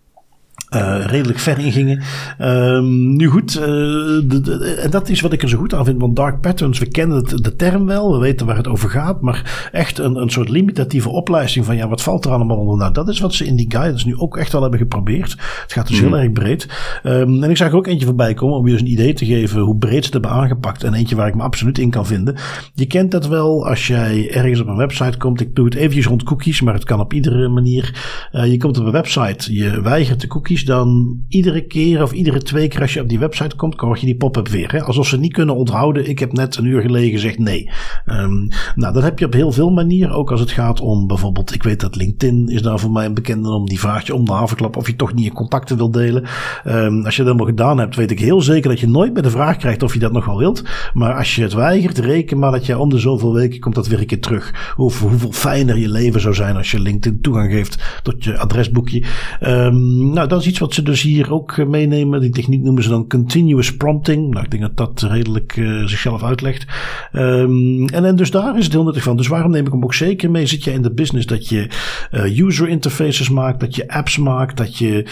redelijk 1.05 1.39
ver 1.39 1.59
in 1.59 1.71
gingen. 1.71 2.01
Um, 2.41 3.15
nu 3.15 3.28
goed, 3.28 3.55
uh, 3.55 3.63
de, 3.63 4.41
de, 4.43 4.80
en 4.84 4.89
dat 4.91 5.09
is 5.09 5.21
wat 5.21 5.34
ik 5.34 5.41
er 5.41 5.49
zo 5.49 5.57
goed 5.57 5.73
aan 5.73 5.86
vind. 5.86 6.01
Want 6.01 6.15
Dark 6.15 6.41
Patterns, 6.41 6.80
we 6.80 6.88
kennen 6.88 7.17
het, 7.17 7.43
de 7.43 7.55
term 7.55 7.86
wel, 7.86 8.11
we 8.11 8.19
weten 8.19 8.45
waar 8.45 8.57
het 8.57 8.67
over 8.67 8.89
gaat. 8.89 9.21
Maar 9.21 9.69
echt 9.71 9.99
een, 9.99 10.15
een 10.15 10.30
soort 10.30 10.49
limitatieve 10.49 11.09
opleiding 11.09 11.65
van 11.65 11.76
ja, 11.76 11.88
wat 11.88 12.01
valt 12.01 12.26
er 12.26 12.32
allemaal 12.32 12.57
onder? 12.57 12.78
Nou, 12.78 12.93
dat 12.93 13.09
is 13.09 13.19
wat 13.19 13.34
ze 13.34 13.45
in 13.45 13.55
die 13.55 13.71
guidance 13.71 14.07
nu 14.07 14.17
ook 14.17 14.38
echt 14.38 14.51
wel 14.51 14.61
hebben 14.61 14.80
geprobeerd. 14.80 15.32
Het 15.61 15.73
gaat 15.73 15.88
dus 15.88 16.01
mm. 16.01 16.07
heel 16.07 16.17
erg 16.17 16.32
breed. 16.32 16.67
Um, 17.03 17.43
en 17.43 17.49
ik 17.49 17.57
zag 17.57 17.67
er 17.67 17.76
ook 17.76 17.88
eentje 17.88 18.05
voorbij 18.05 18.34
komen 18.34 18.57
om 18.57 18.65
je 18.65 18.71
dus 18.71 18.82
een 18.82 18.91
idee 18.91 19.13
te 19.13 19.26
geven 19.26 19.61
hoe 19.61 19.78
breed 19.78 20.05
ze 20.05 20.11
het 20.11 20.13
hebben 20.13 20.32
aangepakt. 20.32 20.84
En 20.84 20.93
eentje 20.93 21.15
waar 21.15 21.28
ik 21.28 21.36
me 21.36 21.41
absoluut 21.41 21.78
in 21.78 21.89
kan 21.89 22.05
vinden. 22.05 22.36
Je 22.73 22.86
kent 22.86 23.11
dat 23.11 23.28
wel 23.28 23.67
als 23.67 23.88
jij 23.88 24.32
ergens 24.32 24.59
op 24.59 24.67
een 24.67 24.76
website 24.76 25.17
komt. 25.17 25.41
Ik 25.41 25.55
doe 25.55 25.65
het 25.65 25.76
eventjes 25.76 26.05
rond 26.05 26.23
cookies, 26.23 26.61
maar 26.61 26.73
het 26.73 26.84
kan 26.84 26.99
op 26.99 27.13
iedere 27.13 27.49
manier. 27.49 28.03
Uh, 28.32 28.51
je 28.51 28.57
komt 28.57 28.80
op 28.80 28.86
een 28.86 28.91
website, 28.91 29.53
je 29.53 29.82
weigert 29.82 30.21
de 30.21 30.28
cookies 30.28 30.64
dan 30.66 31.20
iedere 31.28 31.61
keer 31.61 32.01
of 32.01 32.11
iedere 32.11 32.41
twee 32.41 32.68
keer 32.68 32.82
als 32.82 32.93
je 32.93 33.01
op 33.01 33.09
die 33.09 33.20
website 33.20 33.55
komt, 33.55 33.76
krijg 33.76 33.99
je 33.99 34.05
die 34.05 34.16
pop-up 34.16 34.47
weer. 34.47 34.72
Hè? 34.72 34.84
Alsof 34.84 35.07
ze 35.07 35.18
niet 35.18 35.34
kunnen 35.34 35.55
onthouden. 35.55 36.09
Ik 36.09 36.20
heb 36.20 36.34
net 36.34 36.57
een 36.57 36.66
uur 36.66 36.82
geleden 36.82 37.09
gezegd 37.09 37.39
nee. 37.39 37.70
Um, 38.05 38.49
nou, 38.76 38.93
dat 38.93 39.03
heb 39.03 39.20
je 39.20 39.26
op 39.26 39.34
heel 39.34 39.51
veel 39.51 39.70
manieren. 39.70 40.16
Ook 40.16 40.32
als 40.32 40.39
het 40.39 40.51
gaat 40.51 40.82
om 40.82 41.07
bijvoorbeeld, 41.07 41.53
ik 41.53 41.63
weet 41.63 41.80
dat 41.80 41.95
LinkedIn 41.95 42.47
is 42.47 42.61
daar 42.61 42.80
voor 42.80 42.91
mij 42.91 43.05
een 43.05 43.13
bekende 43.13 43.49
om 43.49 43.66
die 43.66 43.80
vraagt 43.80 44.07
je 44.07 44.16
om 44.16 44.26
de 44.26 44.32
havenklap 44.32 44.78
of 44.78 44.88
je 44.88 44.95
toch 44.95 45.13
niet 45.13 45.26
je 45.26 45.32
contacten 45.32 45.78
wil 45.78 45.91
delen. 45.91 46.24
Um, 46.68 47.05
als 47.05 47.16
je 47.16 47.24
dat 47.24 47.32
helemaal 47.32 47.45
gedaan 47.55 47.78
hebt, 47.78 47.95
weet 47.95 48.11
ik 48.11 48.20
heel 48.20 48.41
zeker 48.41 48.70
dat 48.70 48.80
je 48.80 48.89
nooit 48.89 49.13
meer 49.13 49.24
de 49.24 49.30
vraag 49.30 49.57
krijgt 49.57 49.84
of 49.84 49.93
je 49.93 49.99
dat 49.99 50.11
nog 50.11 50.26
wel 50.26 50.38
wilt. 50.38 50.63
Maar 50.93 51.13
als 51.13 51.36
je 51.36 51.41
het 51.41 51.53
weigert, 51.53 51.97
reken 51.97 52.39
maar 52.39 52.51
dat 52.51 52.66
je 52.66 52.80
om 52.80 52.89
de 52.89 52.99
zoveel 52.99 53.34
weken 53.34 53.59
komt 53.59 53.76
dat 53.76 53.88
weer 53.88 53.99
een 53.99 54.05
keer 54.05 54.20
terug. 54.20 54.74
Of 54.78 54.99
hoeveel 54.99 55.32
fijner 55.32 55.78
je 55.78 55.89
leven 55.89 56.22
zou 56.22 56.34
zijn 56.34 56.55
als 56.55 56.72
je 56.72 56.80
LinkedIn 56.80 57.22
toegang 57.22 57.51
geeft 57.51 58.01
tot 58.03 58.24
je 58.24 58.38
adresboekje. 58.38 59.03
Um, 59.41 60.13
nou, 60.13 60.28
dat 60.28 60.39
is 60.39 60.45
wat 60.59 60.73
ze 60.73 60.83
dus 60.83 61.01
hier 61.01 61.33
ook 61.33 61.51
eh, 61.51 61.65
meenemen. 61.65 62.21
Die 62.21 62.29
techniek 62.29 62.63
noemen 62.63 62.83
ze 62.83 62.89
dan 62.89 63.07
continuous 63.07 63.77
prompting. 63.77 64.29
Nou, 64.29 64.43
ik 64.43 64.51
denk 64.51 64.63
dat 64.63 64.77
dat 64.77 65.11
redelijk 65.11 65.55
uh, 65.55 65.85
zichzelf 65.85 66.23
uitlegt. 66.23 66.65
Um, 67.13 67.87
en, 67.87 68.05
en 68.05 68.15
dus 68.15 68.31
daar 68.31 68.57
is 68.57 68.63
het 68.63 68.73
heel 68.73 68.83
nuttig 68.83 69.03
van. 69.03 69.17
Dus 69.17 69.27
waarom 69.27 69.51
neem 69.51 69.65
ik 69.65 69.71
hem 69.71 69.83
ook 69.83 69.93
zeker 69.93 70.31
mee? 70.31 70.45
Zit 70.45 70.63
je 70.63 70.71
in 70.71 70.81
de 70.81 70.93
business 70.93 71.25
dat 71.25 71.49
je 71.49 71.69
uh, 72.11 72.39
user 72.39 72.67
interfaces 72.67 73.29
maakt, 73.29 73.59
dat 73.59 73.75
je 73.75 73.87
apps 73.87 74.17
maakt, 74.17 74.57
dat 74.57 74.77
je 74.77 75.05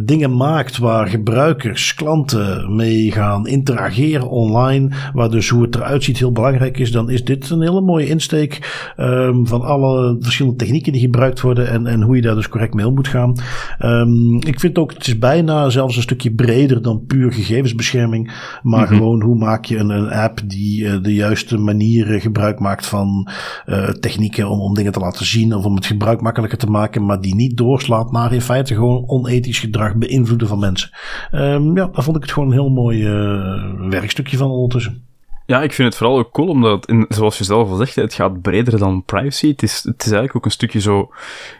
dingen 0.00 0.36
maakt 0.36 0.78
waar 0.78 1.06
gebruikers, 1.06 1.94
klanten 1.94 2.76
mee 2.76 3.12
gaan 3.12 3.46
interageren 3.46 4.28
online, 4.28 4.90
waar 5.12 5.30
dus 5.30 5.48
hoe 5.48 5.62
het 5.62 5.74
eruit 5.74 6.04
ziet 6.04 6.18
heel 6.18 6.32
belangrijk 6.32 6.78
is, 6.78 6.92
dan 6.92 7.10
is 7.10 7.24
dit 7.24 7.50
een 7.50 7.62
hele 7.62 7.80
mooie 7.80 8.06
insteek 8.06 8.92
um, 8.96 9.46
van 9.46 9.62
alle 9.62 10.16
verschillende 10.20 10.58
technieken 10.58 10.92
die 10.92 11.00
gebruikt 11.00 11.40
worden 11.40 11.68
en, 11.68 11.86
en 11.86 12.02
hoe 12.02 12.16
je 12.16 12.22
daar 12.22 12.34
dus 12.34 12.48
correct 12.48 12.74
mee 12.74 12.86
om 12.86 12.94
moet 12.94 13.08
gaan. 13.08 13.36
Um, 13.84 14.42
ik 14.42 14.60
vind 14.60 14.71
ook, 14.78 14.92
het 14.92 15.06
is 15.06 15.18
bijna 15.18 15.70
zelfs 15.70 15.96
een 15.96 16.02
stukje 16.02 16.32
breder 16.32 16.82
dan 16.82 17.04
puur 17.06 17.32
gegevensbescherming. 17.32 18.26
Maar 18.62 18.80
mm 18.80 18.86
-hmm. 18.86 18.96
gewoon 18.96 19.22
hoe 19.22 19.36
maak 19.36 19.64
je 19.64 19.76
een, 19.76 19.90
een 19.90 20.10
app 20.10 20.40
die 20.44 20.82
uh, 20.82 21.02
de 21.02 21.14
juiste 21.14 21.58
manieren 21.58 22.20
gebruik 22.20 22.58
maakt 22.58 22.86
van 22.86 23.28
uh, 23.66 23.88
technieken 23.88 24.48
om, 24.48 24.60
om 24.60 24.74
dingen 24.74 24.92
te 24.92 25.00
laten 25.00 25.26
zien 25.26 25.54
of 25.54 25.64
om 25.64 25.74
het 25.74 25.86
gebruik 25.86 26.20
makkelijker 26.20 26.58
te 26.58 26.66
maken, 26.66 27.04
maar 27.04 27.20
die 27.20 27.34
niet 27.34 27.56
doorslaat 27.56 28.12
naar 28.12 28.32
in 28.32 28.40
feite 28.40 28.74
gewoon 28.74 29.08
onethisch 29.08 29.58
gedrag 29.58 29.96
beïnvloeden 29.96 30.48
van 30.48 30.58
mensen. 30.58 30.90
Um, 31.32 31.76
ja, 31.76 31.88
daar 31.92 32.04
vond 32.04 32.16
ik 32.16 32.22
het 32.22 32.32
gewoon 32.32 32.48
een 32.48 32.54
heel 32.54 32.70
mooi 32.70 33.08
uh, 33.08 33.88
werkstukje 33.88 34.36
van 34.36 34.50
ondertussen. 34.50 35.11
Ja, 35.52 35.62
ik 35.62 35.72
vind 35.72 35.88
het 35.88 35.96
vooral 35.96 36.18
ook 36.18 36.32
cool, 36.32 36.48
omdat, 36.48 36.86
in, 36.86 37.06
zoals 37.08 37.38
je 37.38 37.44
zelf 37.44 37.70
al 37.70 37.76
zegt, 37.76 37.94
het 37.94 38.14
gaat 38.14 38.42
breder 38.42 38.78
dan 38.78 39.04
privacy. 39.04 39.48
Het 39.48 39.62
is, 39.62 39.74
het 39.74 40.00
is 40.00 40.06
eigenlijk 40.06 40.36
ook 40.36 40.44
een 40.44 40.50
stukje 40.50 40.80
zo 40.80 41.12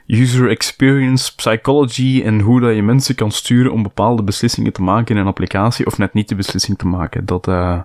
user 0.07 0.51
experience, 0.51 1.35
psychology 1.35 2.23
en 2.25 2.41
hoe 2.41 2.61
dat 2.61 2.75
je 2.75 2.83
mensen 2.83 3.15
kan 3.15 3.31
sturen 3.31 3.73
om 3.73 3.83
bepaalde 3.83 4.23
beslissingen 4.23 4.73
te 4.73 4.83
maken 4.83 5.15
in 5.15 5.21
een 5.21 5.27
applicatie, 5.27 5.87
of 5.87 5.99
net 5.99 6.13
niet 6.13 6.29
de 6.29 6.35
beslissing 6.35 6.79
te 6.79 6.87
maken. 6.87 7.27
Dat, 7.27 7.49
uh, 7.49 7.81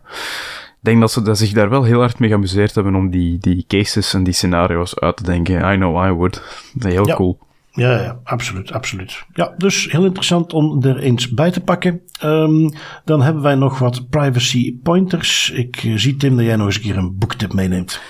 ik 0.66 0.80
denk 0.80 1.00
dat 1.00 1.12
ze 1.12 1.22
dat 1.22 1.38
zich 1.38 1.52
daar 1.52 1.70
wel 1.70 1.84
heel 1.84 2.00
hard 2.00 2.20
mee 2.20 2.30
geamuseerd 2.30 2.76
hebben 2.76 2.96
om 2.96 3.10
die, 3.10 3.38
die 3.38 3.66
cases 3.68 4.14
en 4.14 4.24
die 4.24 4.34
scenario's 4.34 5.00
uit 5.00 5.18
te 5.18 5.24
denken. 5.24 5.74
I 5.74 5.76
know 5.76 6.06
I 6.06 6.12
would. 6.12 6.34
Dat 6.74 6.86
is 6.86 6.94
heel 6.94 7.08
ja. 7.08 7.16
cool. 7.16 7.40
Ja, 7.78 8.02
ja, 8.02 8.20
absoluut, 8.24 8.72
absoluut. 8.72 9.26
Ja, 9.34 9.54
dus 9.58 9.92
heel 9.92 10.06
interessant 10.06 10.54
om 10.54 10.84
er 10.84 10.98
eens 10.98 11.30
bij 11.30 11.52
te 11.52 11.62
pakken. 11.62 12.02
Um, 12.24 12.74
dan 13.06 13.22
hebben 13.22 13.44
wij 13.44 13.56
nog 13.56 13.80
wat 13.80 14.10
privacy 14.10 14.78
pointers. 14.84 15.52
Ik 15.52 15.92
zie 15.96 16.16
Tim 16.16 16.36
dat 16.36 16.46
jij 16.46 16.56
nog 16.56 16.66
eens 16.66 16.76
een 16.76 16.82
keer 16.82 16.98
een 16.98 17.18
boektip 17.18 17.54
meeneemt. 17.54 18.02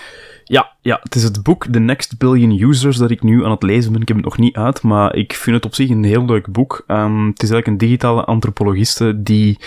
Ja, 0.44 0.72
ja, 0.80 1.00
het 1.02 1.14
is 1.14 1.22
het 1.22 1.42
boek 1.42 1.66
The 1.66 1.78
Next 1.78 2.18
Billion 2.18 2.62
Users 2.62 2.96
dat 2.96 3.10
ik 3.10 3.22
nu 3.22 3.44
aan 3.44 3.50
het 3.50 3.62
lezen 3.62 3.92
ben. 3.92 4.00
Ik 4.00 4.08
heb 4.08 4.16
het 4.16 4.26
nog 4.26 4.38
niet 4.38 4.56
uit, 4.56 4.82
maar 4.82 5.14
ik 5.14 5.32
vind 5.32 5.56
het 5.56 5.64
op 5.64 5.74
zich 5.74 5.90
een 5.90 6.04
heel 6.04 6.24
leuk 6.24 6.52
boek. 6.52 6.84
Um, 6.86 7.26
het 7.26 7.42
is 7.42 7.50
eigenlijk 7.50 7.66
een 7.66 7.88
digitale 7.88 8.24
antropologiste 8.24 9.22
die 9.22 9.58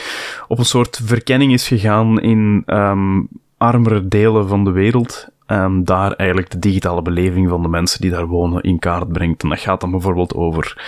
op 0.47 0.59
een 0.59 0.65
soort 0.65 1.01
verkenning 1.03 1.53
is 1.53 1.67
gegaan 1.67 2.21
in 2.21 2.63
um, 2.65 3.27
armere 3.57 4.07
delen 4.07 4.47
van 4.47 4.63
de 4.63 4.71
wereld 4.71 5.27
um, 5.51 5.85
daar 5.85 6.11
eigenlijk 6.11 6.49
de 6.49 6.59
digitale 6.59 7.01
beleving 7.01 7.49
van 7.49 7.61
de 7.61 7.67
mensen 7.67 8.01
die 8.01 8.11
daar 8.11 8.27
wonen 8.27 8.61
in 8.61 8.79
kaart 8.79 9.11
brengt. 9.11 9.43
En 9.43 9.49
dat 9.49 9.59
gaat 9.59 9.81
dan 9.81 9.91
bijvoorbeeld 9.91 10.35
over 10.35 10.83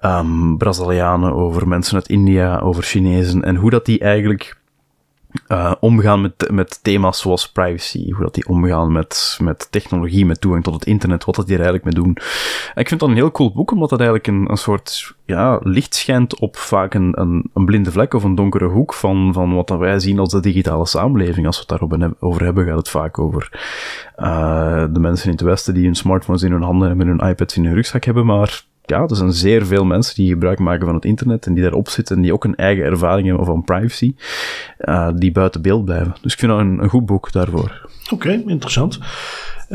um, 0.00 0.56
Brazilianen, 0.56 1.32
over 1.32 1.68
mensen 1.68 1.94
uit 1.94 2.08
India, 2.08 2.58
over 2.58 2.82
Chinezen 2.82 3.42
en 3.42 3.56
hoe 3.56 3.70
dat 3.70 3.84
die 3.84 3.98
eigenlijk 3.98 4.56
uh, 5.48 5.72
omgaan 5.80 6.20
met, 6.20 6.48
met 6.52 6.78
thema's 6.82 7.20
zoals 7.20 7.52
privacy, 7.52 8.12
hoe 8.12 8.22
dat 8.22 8.34
die 8.34 8.48
omgaan 8.48 8.92
met, 8.92 9.38
met 9.42 9.68
technologie, 9.70 10.26
met 10.26 10.40
toegang 10.40 10.64
tot 10.64 10.74
het 10.74 10.86
internet, 10.86 11.24
wat 11.24 11.34
dat 11.34 11.46
die 11.46 11.54
eigenlijk 11.54 11.84
mee 11.84 12.04
doen. 12.04 12.16
En 12.74 12.80
ik 12.80 12.88
vind 12.88 13.00
dat 13.00 13.08
een 13.08 13.14
heel 13.14 13.30
cool 13.30 13.52
boek, 13.52 13.70
omdat 13.70 13.90
dat 13.90 14.00
eigenlijk 14.00 14.28
een, 14.28 14.50
een 14.50 14.56
soort 14.56 15.14
ja, 15.24 15.58
licht 15.62 15.94
schijnt 15.94 16.38
op 16.40 16.56
vaak 16.56 16.94
een, 16.94 17.20
een, 17.20 17.50
een 17.54 17.64
blinde 17.64 17.92
vlek 17.92 18.14
of 18.14 18.24
een 18.24 18.34
donkere 18.34 18.68
hoek 18.68 18.94
van, 18.94 19.32
van 19.32 19.54
wat 19.54 19.68
dat 19.68 19.78
wij 19.78 19.98
zien 19.98 20.18
als 20.18 20.30
de 20.30 20.40
digitale 20.40 20.86
samenleving. 20.86 21.46
Als 21.46 21.56
we 21.56 21.64
het 21.74 21.80
daarover 21.80 22.44
hebben, 22.44 22.66
gaat 22.66 22.76
het 22.76 22.88
vaak 22.88 23.18
over 23.18 23.48
uh, 24.18 24.84
de 24.90 25.00
mensen 25.00 25.26
in 25.26 25.32
het 25.32 25.40
Westen 25.40 25.74
die 25.74 25.84
hun 25.84 25.94
smartphones 25.94 26.42
in 26.42 26.52
hun 26.52 26.62
handen 26.62 27.00
en 27.00 27.06
hun 27.06 27.28
iPads 27.28 27.56
in 27.56 27.64
hun 27.64 27.74
rugzak 27.74 28.04
hebben, 28.04 28.26
maar 28.26 28.64
ja, 28.86 29.02
er 29.02 29.16
zijn 29.16 29.32
zeer 29.32 29.66
veel 29.66 29.84
mensen 29.84 30.14
die 30.14 30.28
gebruik 30.28 30.58
maken 30.58 30.86
van 30.86 30.94
het 30.94 31.04
internet 31.04 31.46
en 31.46 31.54
die 31.54 31.62
daarop 31.62 31.88
zitten 31.88 32.16
en 32.16 32.22
die 32.22 32.32
ook 32.32 32.44
een 32.44 32.56
eigen 32.56 32.84
ervaring 32.84 33.26
hebben 33.26 33.46
van 33.46 33.64
privacy, 33.64 34.14
uh, 34.80 35.08
die 35.14 35.32
buiten 35.32 35.62
beeld 35.62 35.84
blijven. 35.84 36.14
Dus 36.20 36.32
ik 36.32 36.38
vind 36.38 36.52
dat 36.52 36.60
een 36.60 36.88
goed 36.88 37.06
boek 37.06 37.32
daarvoor. 37.32 37.88
Oké, 38.10 38.42
interessant. 38.46 38.98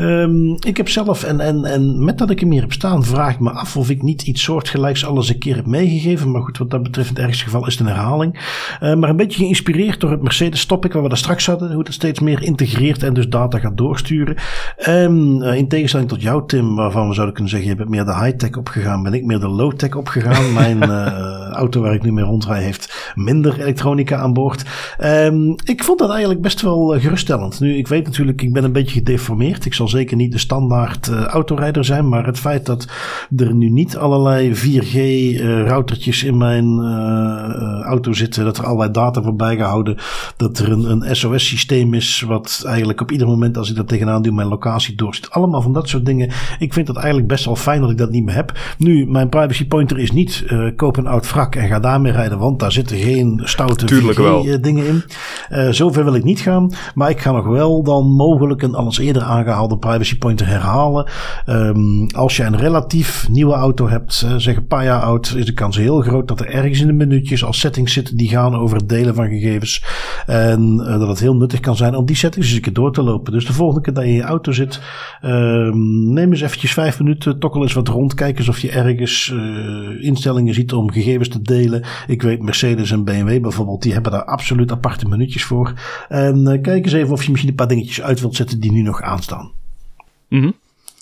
Um, 0.00 0.56
ik 0.66 0.76
heb 0.76 0.88
zelf, 0.88 1.24
en, 1.24 1.40
en, 1.40 1.64
en 1.64 2.04
met 2.04 2.18
dat 2.18 2.30
ik 2.30 2.40
hem 2.40 2.50
hier 2.50 2.60
heb 2.60 2.72
staan, 2.72 3.04
vraag 3.04 3.34
ik 3.34 3.40
me 3.40 3.50
af 3.50 3.76
of 3.76 3.90
ik 3.90 4.02
niet 4.02 4.22
iets 4.22 4.42
soortgelijks 4.42 5.04
alles 5.04 5.28
een 5.28 5.38
keer 5.38 5.56
heb 5.56 5.66
meegegeven. 5.66 6.30
Maar 6.30 6.42
goed, 6.42 6.58
wat 6.58 6.70
dat 6.70 6.82
betreft, 6.82 7.08
in 7.08 7.14
het 7.14 7.24
ergste 7.24 7.44
geval 7.44 7.66
is 7.66 7.72
het 7.78 7.86
een 7.86 7.94
herhaling. 7.94 8.34
Uh, 8.82 8.94
maar 8.94 9.10
een 9.10 9.16
beetje 9.16 9.38
geïnspireerd 9.38 10.00
door 10.00 10.10
het 10.10 10.22
Mercedes 10.22 10.64
Topic, 10.64 10.92
waar 10.92 11.02
we 11.02 11.08
daar 11.08 11.18
straks 11.18 11.46
hadden, 11.46 11.72
hoe 11.72 11.82
het 11.82 11.92
steeds 11.94 12.20
meer 12.20 12.42
integreert 12.42 13.02
en 13.02 13.14
dus 13.14 13.28
data 13.28 13.58
gaat 13.58 13.76
doorsturen. 13.76 14.36
Um, 14.88 15.42
uh, 15.42 15.54
in 15.54 15.68
tegenstelling 15.68 16.08
tot 16.08 16.22
jou, 16.22 16.46
Tim, 16.46 16.74
waarvan 16.74 17.08
we 17.08 17.14
zouden 17.14 17.34
kunnen 17.34 17.52
zeggen, 17.52 17.70
je 17.70 17.76
bent 17.76 17.88
meer 17.88 18.04
de 18.04 18.16
high-tech 18.16 18.56
opgegaan, 18.56 19.02
ben 19.02 19.14
ik 19.14 19.24
meer 19.24 19.40
de 19.40 19.48
low-tech 19.48 19.94
opgegaan. 19.94 20.52
Mijn 20.60 20.76
uh, 20.76 21.48
auto 21.50 21.80
waar 21.80 21.94
ik 21.94 22.02
nu 22.02 22.12
mee 22.12 22.24
rondrijd 22.24 22.64
heeft 22.64 23.12
minder 23.14 23.60
elektronica 23.60 24.16
aan 24.16 24.32
boord. 24.32 24.64
Um, 25.04 25.54
ik 25.64 25.84
vond 25.84 25.98
dat 25.98 26.10
eigenlijk 26.10 26.40
best 26.40 26.60
wel 26.60 27.00
geruststellend. 27.00 27.60
Nu, 27.60 27.76
ik 27.76 27.88
weet 27.88 28.04
natuurlijk, 28.04 28.42
ik 28.42 28.52
ben 28.52 28.64
een 28.64 28.72
beetje 28.72 28.98
gedeformeerd. 28.98 29.64
Ik 29.64 29.74
zal 29.74 29.88
zeker 29.90 30.16
niet 30.16 30.32
de 30.32 30.38
standaard 30.38 31.08
uh, 31.08 31.24
autorijder 31.24 31.84
zijn, 31.84 32.08
maar 32.08 32.26
het 32.26 32.38
feit 32.38 32.66
dat 32.66 32.88
er 33.36 33.54
nu 33.54 33.70
niet 33.70 33.96
allerlei 33.96 34.54
4G 34.54 34.94
uh, 34.94 35.66
routertjes 35.66 36.24
in 36.24 36.36
mijn 36.36 36.78
uh, 36.78 37.80
auto 37.80 38.12
zitten, 38.12 38.44
dat 38.44 38.58
er 38.58 38.64
allerlei 38.64 38.90
data 38.90 39.22
voorbij 39.22 39.56
gehouden, 39.56 39.96
dat 40.36 40.58
er 40.58 40.72
een, 40.72 40.90
een 40.90 41.16
SOS 41.16 41.46
systeem 41.46 41.94
is 41.94 42.24
wat 42.26 42.62
eigenlijk 42.66 43.00
op 43.00 43.10
ieder 43.10 43.26
moment 43.26 43.56
als 43.56 43.70
ik 43.70 43.76
dat 43.76 43.88
tegenaan 43.88 44.22
doe 44.22 44.32
mijn 44.32 44.48
locatie 44.48 44.96
doorzit. 44.96 45.30
Allemaal 45.30 45.62
van 45.62 45.72
dat 45.72 45.88
soort 45.88 46.06
dingen. 46.06 46.30
Ik 46.58 46.72
vind 46.72 46.88
het 46.88 46.96
eigenlijk 46.96 47.28
best 47.28 47.44
wel 47.44 47.56
fijn 47.56 47.80
dat 47.80 47.90
ik 47.90 47.98
dat 47.98 48.10
niet 48.10 48.24
meer 48.24 48.34
heb. 48.34 48.58
Nu, 48.78 49.06
mijn 49.06 49.28
privacy 49.28 49.66
pointer 49.66 49.98
is 49.98 50.12
niet 50.12 50.44
koop 50.76 50.96
een 50.96 51.06
oud 51.06 51.32
wrak 51.32 51.54
en 51.54 51.68
ga 51.68 51.80
daarmee 51.80 52.12
rijden, 52.12 52.38
want 52.38 52.58
daar 52.58 52.72
zitten 52.72 52.96
geen 52.96 53.40
stoute 53.44 53.86
4G 53.86 54.60
dingen 54.60 54.86
in. 54.86 55.02
zover 55.74 56.04
wil 56.04 56.14
ik 56.14 56.24
niet 56.24 56.40
gaan, 56.40 56.72
maar 56.94 57.10
ik 57.10 57.20
ga 57.20 57.32
nog 57.32 57.46
wel 57.46 57.82
dan 57.82 58.06
mogelijk 58.06 58.62
een 58.62 58.74
alles 58.74 58.98
eerder 58.98 59.22
aangehaald 59.22 59.72
privacy 59.80 60.18
pointer 60.18 60.46
herhalen. 60.46 61.08
Um, 61.46 62.06
als 62.10 62.36
je 62.36 62.42
een 62.42 62.56
relatief 62.56 63.28
nieuwe 63.28 63.54
auto 63.54 63.88
hebt, 63.88 64.22
uh, 64.24 64.34
zeg 64.36 64.56
een 64.56 64.66
paar 64.66 64.84
jaar 64.84 65.00
oud, 65.00 65.34
is 65.36 65.46
de 65.46 65.54
kans 65.54 65.76
heel 65.76 66.00
groot 66.00 66.28
dat 66.28 66.40
er 66.40 66.48
ergens 66.48 66.80
in 66.80 66.86
de 66.86 66.92
minuutjes 66.92 67.44
als 67.44 67.60
settings 67.60 67.92
zitten 67.92 68.16
die 68.16 68.28
gaan 68.28 68.54
over 68.54 68.76
het 68.76 68.88
delen 68.88 69.14
van 69.14 69.28
gegevens. 69.28 69.84
En 70.26 70.80
uh, 70.80 70.98
dat 70.98 71.08
het 71.08 71.20
heel 71.20 71.36
nuttig 71.36 71.60
kan 71.60 71.76
zijn 71.76 71.94
om 71.94 72.06
die 72.06 72.16
settings 72.16 72.46
eens 72.46 72.56
een 72.56 72.62
keer 72.62 72.72
door 72.72 72.92
te 72.92 73.02
lopen. 73.02 73.32
Dus 73.32 73.46
de 73.46 73.52
volgende 73.52 73.80
keer 73.80 73.94
dat 73.94 74.04
je 74.04 74.10
in 74.10 74.16
je 74.16 74.22
auto 74.22 74.52
zit, 74.52 74.80
um, 75.22 76.12
neem 76.12 76.30
eens 76.30 76.40
eventjes 76.40 76.72
vijf 76.72 76.98
minuten, 76.98 77.38
tokkel 77.38 77.62
eens 77.62 77.72
wat 77.72 77.88
rond, 77.88 78.14
kijk 78.14 78.38
eens 78.38 78.48
of 78.48 78.58
je 78.58 78.70
ergens 78.70 79.32
uh, 79.34 80.04
instellingen 80.04 80.54
ziet 80.54 80.72
om 80.72 80.90
gegevens 80.90 81.28
te 81.28 81.42
delen. 81.42 81.84
Ik 82.06 82.22
weet 82.22 82.42
Mercedes 82.42 82.90
en 82.90 83.04
BMW 83.04 83.40
bijvoorbeeld, 83.42 83.82
die 83.82 83.92
hebben 83.92 84.12
daar 84.12 84.24
absoluut 84.24 84.72
aparte 84.72 85.08
minuutjes 85.08 85.44
voor. 85.44 85.72
En 86.08 86.58
kijk 86.62 86.84
eens 86.84 86.92
even 86.92 87.12
of 87.12 87.22
je 87.22 87.30
misschien 87.30 87.50
een 87.50 87.56
paar 87.56 87.68
dingetjes 87.68 88.02
uit 88.02 88.20
wilt 88.20 88.36
zetten 88.36 88.60
die 88.60 88.72
nu 88.72 88.82
nog 88.82 89.02
aanstaan. 89.02 89.50
Mm. 90.30 90.54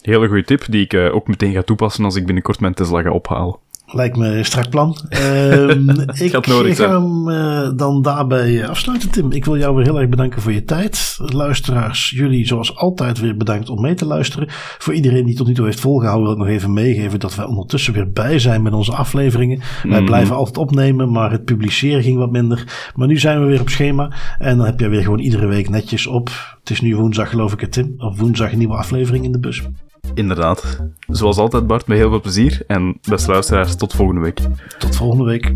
Hele 0.03 0.27
goede 0.27 0.45
tip 0.45 0.65
die 0.69 0.85
ik 0.85 0.93
uh, 0.93 1.15
ook 1.15 1.27
meteen 1.27 1.53
ga 1.53 1.63
toepassen 1.63 2.05
als 2.05 2.17
ik 2.17 2.27
binnenkort 2.27 2.61
mijn 2.61 2.75
Tesla 2.75 3.03
ga 3.03 3.11
ophalen. 3.11 3.57
Lijkt 3.93 4.17
me 4.17 4.27
een 4.27 4.45
strak 4.45 4.71
plan. 4.71 4.97
um, 5.09 5.89
ik 6.15 6.37
ga 6.77 7.01
hem 7.01 7.29
uh, 7.29 7.71
dan 7.77 8.03
daarbij 8.03 8.69
afsluiten, 8.69 9.11
Tim. 9.11 9.33
Ik 9.33 9.45
wil 9.45 9.59
jou 9.59 9.75
weer 9.75 9.85
heel 9.85 10.01
erg 10.01 10.09
bedanken 10.09 10.43
voor 10.43 10.53
je 10.53 10.65
tijd. 10.65 11.17
Luisteraars, 11.19 12.11
jullie 12.11 12.47
zoals 12.47 12.77
altijd 12.77 13.19
weer 13.19 13.37
bedankt 13.37 13.69
om 13.69 13.81
mee 13.81 13.95
te 13.95 14.07
luisteren. 14.07 14.47
Voor 14.79 14.95
iedereen 14.95 15.25
die 15.25 15.35
tot 15.35 15.47
nu 15.47 15.55
toe 15.55 15.65
heeft 15.65 15.81
volgehouden, 15.81 16.25
wil 16.25 16.33
ik 16.33 16.39
nog 16.39 16.49
even 16.49 16.73
meegeven 16.73 17.21
dat 17.21 17.35
wij 17.35 17.45
ondertussen 17.45 17.93
weer 17.93 18.11
bij 18.11 18.39
zijn 18.39 18.63
met 18.63 18.73
onze 18.73 18.93
afleveringen. 18.93 19.61
Mm. 19.83 19.91
Wij 19.91 20.03
blijven 20.03 20.37
altijd 20.37 20.59
opnemen, 20.59 21.11
maar 21.11 21.31
het 21.31 21.45
publiceren 21.45 22.03
ging 22.03 22.19
wat 22.19 22.31
minder. 22.31 22.91
Maar 22.95 23.07
nu 23.07 23.19
zijn 23.19 23.41
we 23.41 23.47
weer 23.47 23.61
op 23.61 23.69
schema. 23.69 24.13
En 24.39 24.57
dan 24.57 24.67
heb 24.67 24.81
jij 24.81 24.91
weer 24.91 25.03
gewoon 25.03 25.19
iedere 25.19 25.47
week 25.47 25.69
netjes 25.69 26.07
op. 26.07 26.31
Het 26.61 26.71
is 26.71 26.81
nu 26.81 26.97
woensdag, 26.97 27.31
geloof 27.31 27.53
ik, 27.53 27.61
het 27.61 27.73
Tim. 27.73 27.95
Op 27.99 28.19
woensdag 28.19 28.53
een 28.53 28.59
nieuwe 28.59 28.77
aflevering 28.77 29.25
in 29.25 29.33
de 29.33 29.39
bus. 29.39 29.63
Inderdaad. 30.15 30.79
Zoals 31.07 31.37
altijd, 31.37 31.67
Bart, 31.67 31.87
met 31.87 31.99
heel 31.99 32.09
veel 32.09 32.21
plezier. 32.21 32.63
En 32.67 32.99
beste 33.09 33.31
luisteraars, 33.31 33.77
tot 33.77 33.93
volgende 33.93 34.21
week. 34.21 34.41
Tot 34.79 34.97
volgende 34.97 35.25
week. 35.25 35.55